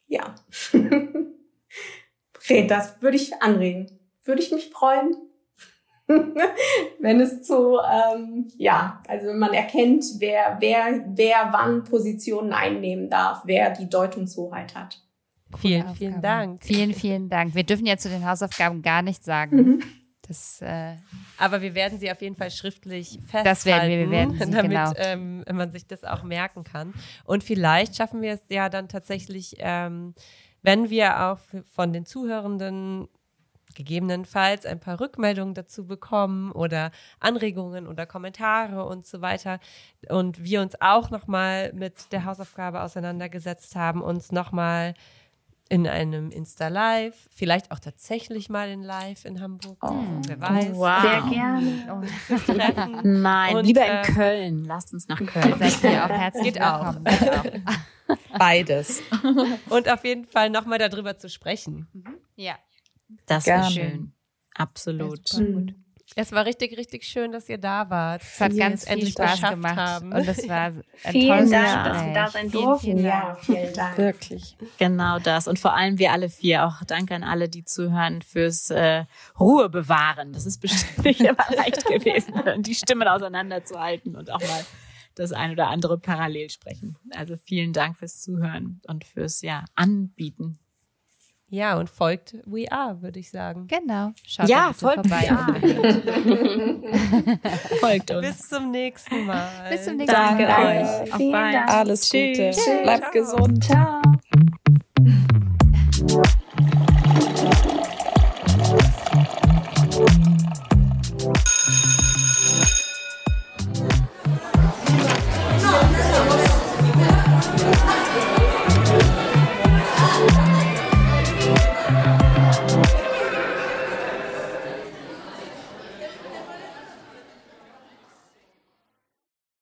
ja, 0.08 0.34
das 2.68 2.99
würde 2.99 3.16
ich 3.16 3.40
anregen. 3.40 3.99
Würde 4.24 4.41
ich 4.41 4.52
mich 4.52 4.72
freuen, 4.72 5.16
wenn 6.99 7.20
es 7.20 7.44
zu, 7.44 7.78
ähm, 7.78 8.48
ja, 8.58 9.03
also 9.08 9.28
wenn 9.28 9.38
man 9.38 9.53
erkennt, 9.53 10.03
wer, 10.18 10.58
wer, 10.60 11.06
wer 11.10 11.49
wann 11.52 11.84
Positionen 11.84 12.53
einnehmen 12.53 13.08
darf, 13.08 13.44
wer 13.45 13.70
die 13.70 13.88
Deutungshoheit 13.88 14.74
hat. 14.76 14.99
Vielen, 15.60 15.94
vielen 15.94 16.22
Dank. 16.22 16.64
Vielen, 16.64 16.94
vielen 16.94 17.30
Dank. 17.30 17.53
Wir 17.53 17.64
dürfen 17.64 17.86
ja 17.86 17.98
zu 17.98 18.10
den 18.10 18.28
Hausaufgaben 18.28 18.82
gar 18.82 19.03
nichts 19.03 19.26
sagen. 19.26 19.56
Mhm. 19.58 19.84
Das, 20.32 20.62
äh, 20.62 20.95
Aber 21.38 21.62
wir 21.62 21.76
werden 21.76 21.99
sie 21.99 22.10
auf 22.10 22.22
jeden 22.22 22.38
Fall 22.38 22.52
schriftlich 22.52 23.20
festhalten, 23.26 23.45
das 23.45 23.66
werden 23.66 23.90
wir, 23.90 23.99
wir 23.99 24.12
werden 24.12 24.34
sie, 24.40 24.40
damit 24.52 24.72
genau. 24.72 24.94
ähm, 24.95 25.44
man 25.52 25.74
sich 25.74 25.86
das 25.86 26.06
auch 26.06 26.24
merken 26.24 26.64
kann. 26.64 26.94
Und 27.26 27.44
vielleicht 27.44 27.98
schaffen 27.98 28.22
wir 28.22 28.32
es 28.32 28.41
ja 28.49 28.70
dann 28.70 28.88
tatsächlich, 28.88 29.58
ähm, 29.60 30.16
wenn 30.62 30.90
wir 30.90 31.22
auch 31.22 31.40
von 31.74 31.91
den 31.91 32.06
Zuhörenden 32.06 33.10
gegebenenfalls 33.76 34.66
ein 34.66 34.80
paar 34.80 35.02
Rückmeldungen 35.02 35.53
dazu 35.53 35.86
bekommen 35.86 36.53
oder 36.53 36.91
Anregungen 37.20 37.88
oder 37.88 38.06
Kommentare 38.06 38.86
und 38.86 39.06
so 39.06 39.20
weiter 39.20 39.60
und 40.08 40.44
wir 40.44 40.62
uns 40.62 40.80
auch 40.80 41.10
nochmal 41.10 41.74
mit 41.74 42.14
der 42.14 42.24
Hausaufgabe 42.24 42.82
auseinandergesetzt 42.82 43.76
haben, 43.76 44.02
uns 44.02 44.32
nochmal 44.32 44.94
in 45.72 45.88
einem 45.88 46.31
Insta-Live, 46.31 47.30
vielleicht 47.34 47.72
auch 47.72 47.80
tatsächlich 47.80 48.49
mal 48.49 48.69
in 48.69 48.84
Live 48.84 49.23
in 49.23 49.39
Hamburg. 49.39 49.77
Oh, 49.81 49.95
wer 50.27 50.41
weiß. 50.41 50.76
Wow. 50.76 51.02
Sehr 51.02 51.22
gerne. 51.31 53.02
Nein, 53.03 53.56
und, 53.56 53.65
lieber 53.65 53.85
in 53.85 53.91
äh, 53.91 54.02
Köln. 54.02 54.65
Lasst 54.65 54.93
uns 54.93 55.07
nach 55.07 55.26
Köln. 55.26 55.56
Seid 55.60 55.81
ihr 55.85 56.03
auch 56.03 56.10
herzlich 56.10 56.43
Geht 56.43 56.61
auch. 56.61 56.95
Beides. 58.38 59.02
Und 59.69 59.89
auf 59.89 60.03
jeden 60.03 60.26
Fall 60.26 60.49
nochmal 60.49 60.77
darüber 60.77 61.15
zu 61.15 61.30
sprechen. 61.30 61.88
Mhm. 61.93 62.18
Ja. 62.35 62.56
Das 63.27 63.45
wäre 63.45 63.64
schön. 63.72 64.11
Absolut. 64.53 65.34
Mhm. 65.38 65.81
Es 66.15 66.31
war 66.33 66.45
richtig, 66.45 66.77
richtig 66.77 67.05
schön, 67.05 67.31
dass 67.31 67.47
ihr 67.47 67.57
da 67.57 67.89
wart. 67.89 68.21
Es 68.21 68.39
hat 68.41 68.55
ganz 68.57 68.88
viel 68.88 69.07
Spaß 69.07 69.41
gemacht. 69.41 69.77
Haben. 69.77 70.11
Und 70.11 70.27
es 70.27 70.47
war 70.47 70.71
ein 71.03 71.11
vielen 71.11 71.49
Dank, 71.49 71.85
dass 71.85 72.05
wir 72.05 72.13
da 72.13 72.27
sein 72.27 72.51
durften. 72.51 72.85
Vielen, 72.85 73.05
ja, 73.05 73.38
vielen 73.41 73.73
Dank. 73.73 73.97
Wirklich. 73.97 74.57
Genau 74.77 75.19
das. 75.19 75.47
Und 75.47 75.59
vor 75.59 75.73
allem 75.73 75.99
wir 75.99 76.11
alle 76.11 76.29
vier. 76.29 76.65
Auch 76.65 76.83
danke 76.85 77.15
an 77.15 77.23
alle, 77.23 77.47
die 77.47 77.63
zuhören, 77.63 78.21
fürs 78.21 78.69
äh, 78.71 79.05
Ruhe 79.39 79.69
bewahren. 79.69 80.33
Das 80.33 80.45
ist 80.45 80.59
bestimmt 80.59 80.97
nicht 81.05 81.21
immer 81.21 81.45
leicht 81.55 81.85
gewesen, 81.85 82.33
die 82.61 82.75
Stimmen 82.75 83.07
auseinanderzuhalten 83.07 84.15
und 84.15 84.31
auch 84.31 84.41
mal 84.41 84.65
das 85.15 85.31
ein 85.31 85.51
oder 85.51 85.69
andere 85.69 85.97
parallel 85.97 86.49
sprechen. 86.49 86.97
Also 87.11 87.35
vielen 87.38 87.73
Dank 87.73 87.97
fürs 87.97 88.21
Zuhören 88.21 88.81
und 88.88 89.05
fürs 89.05 89.41
ja 89.41 89.65
Anbieten 89.75 90.59
ja, 91.52 91.78
und 91.78 91.90
folgt 91.90 92.36
We 92.45 92.72
Are, 92.72 93.02
würde 93.02 93.19
ich 93.19 93.30
sagen. 93.30 93.68
Genau. 93.68 94.14
Schaut 94.26 94.48
ja, 94.48 94.72
folgt 94.72 95.06
vorbei. 95.06 95.28
folgt 97.82 98.11
uns. 98.11 98.26
Bis 98.26 98.48
zum 98.48 98.72
nächsten 98.72 99.26
Mal. 99.26 99.49
Bis 99.69 99.84
zum 99.84 99.98
nächsten 99.98 100.15
Mal. 100.15 100.38
Danke 100.38 100.45
euch. 100.45 101.14
Auf 101.14 101.19
bald. 101.32 101.57
Alles 101.68 102.10
Gute. 102.10 102.52
Tschüss. 102.52 102.82
Bleibt 102.84 103.11
Ciao. 103.11 103.11
gesund. 103.11 103.65
Ciao. 103.65 104.02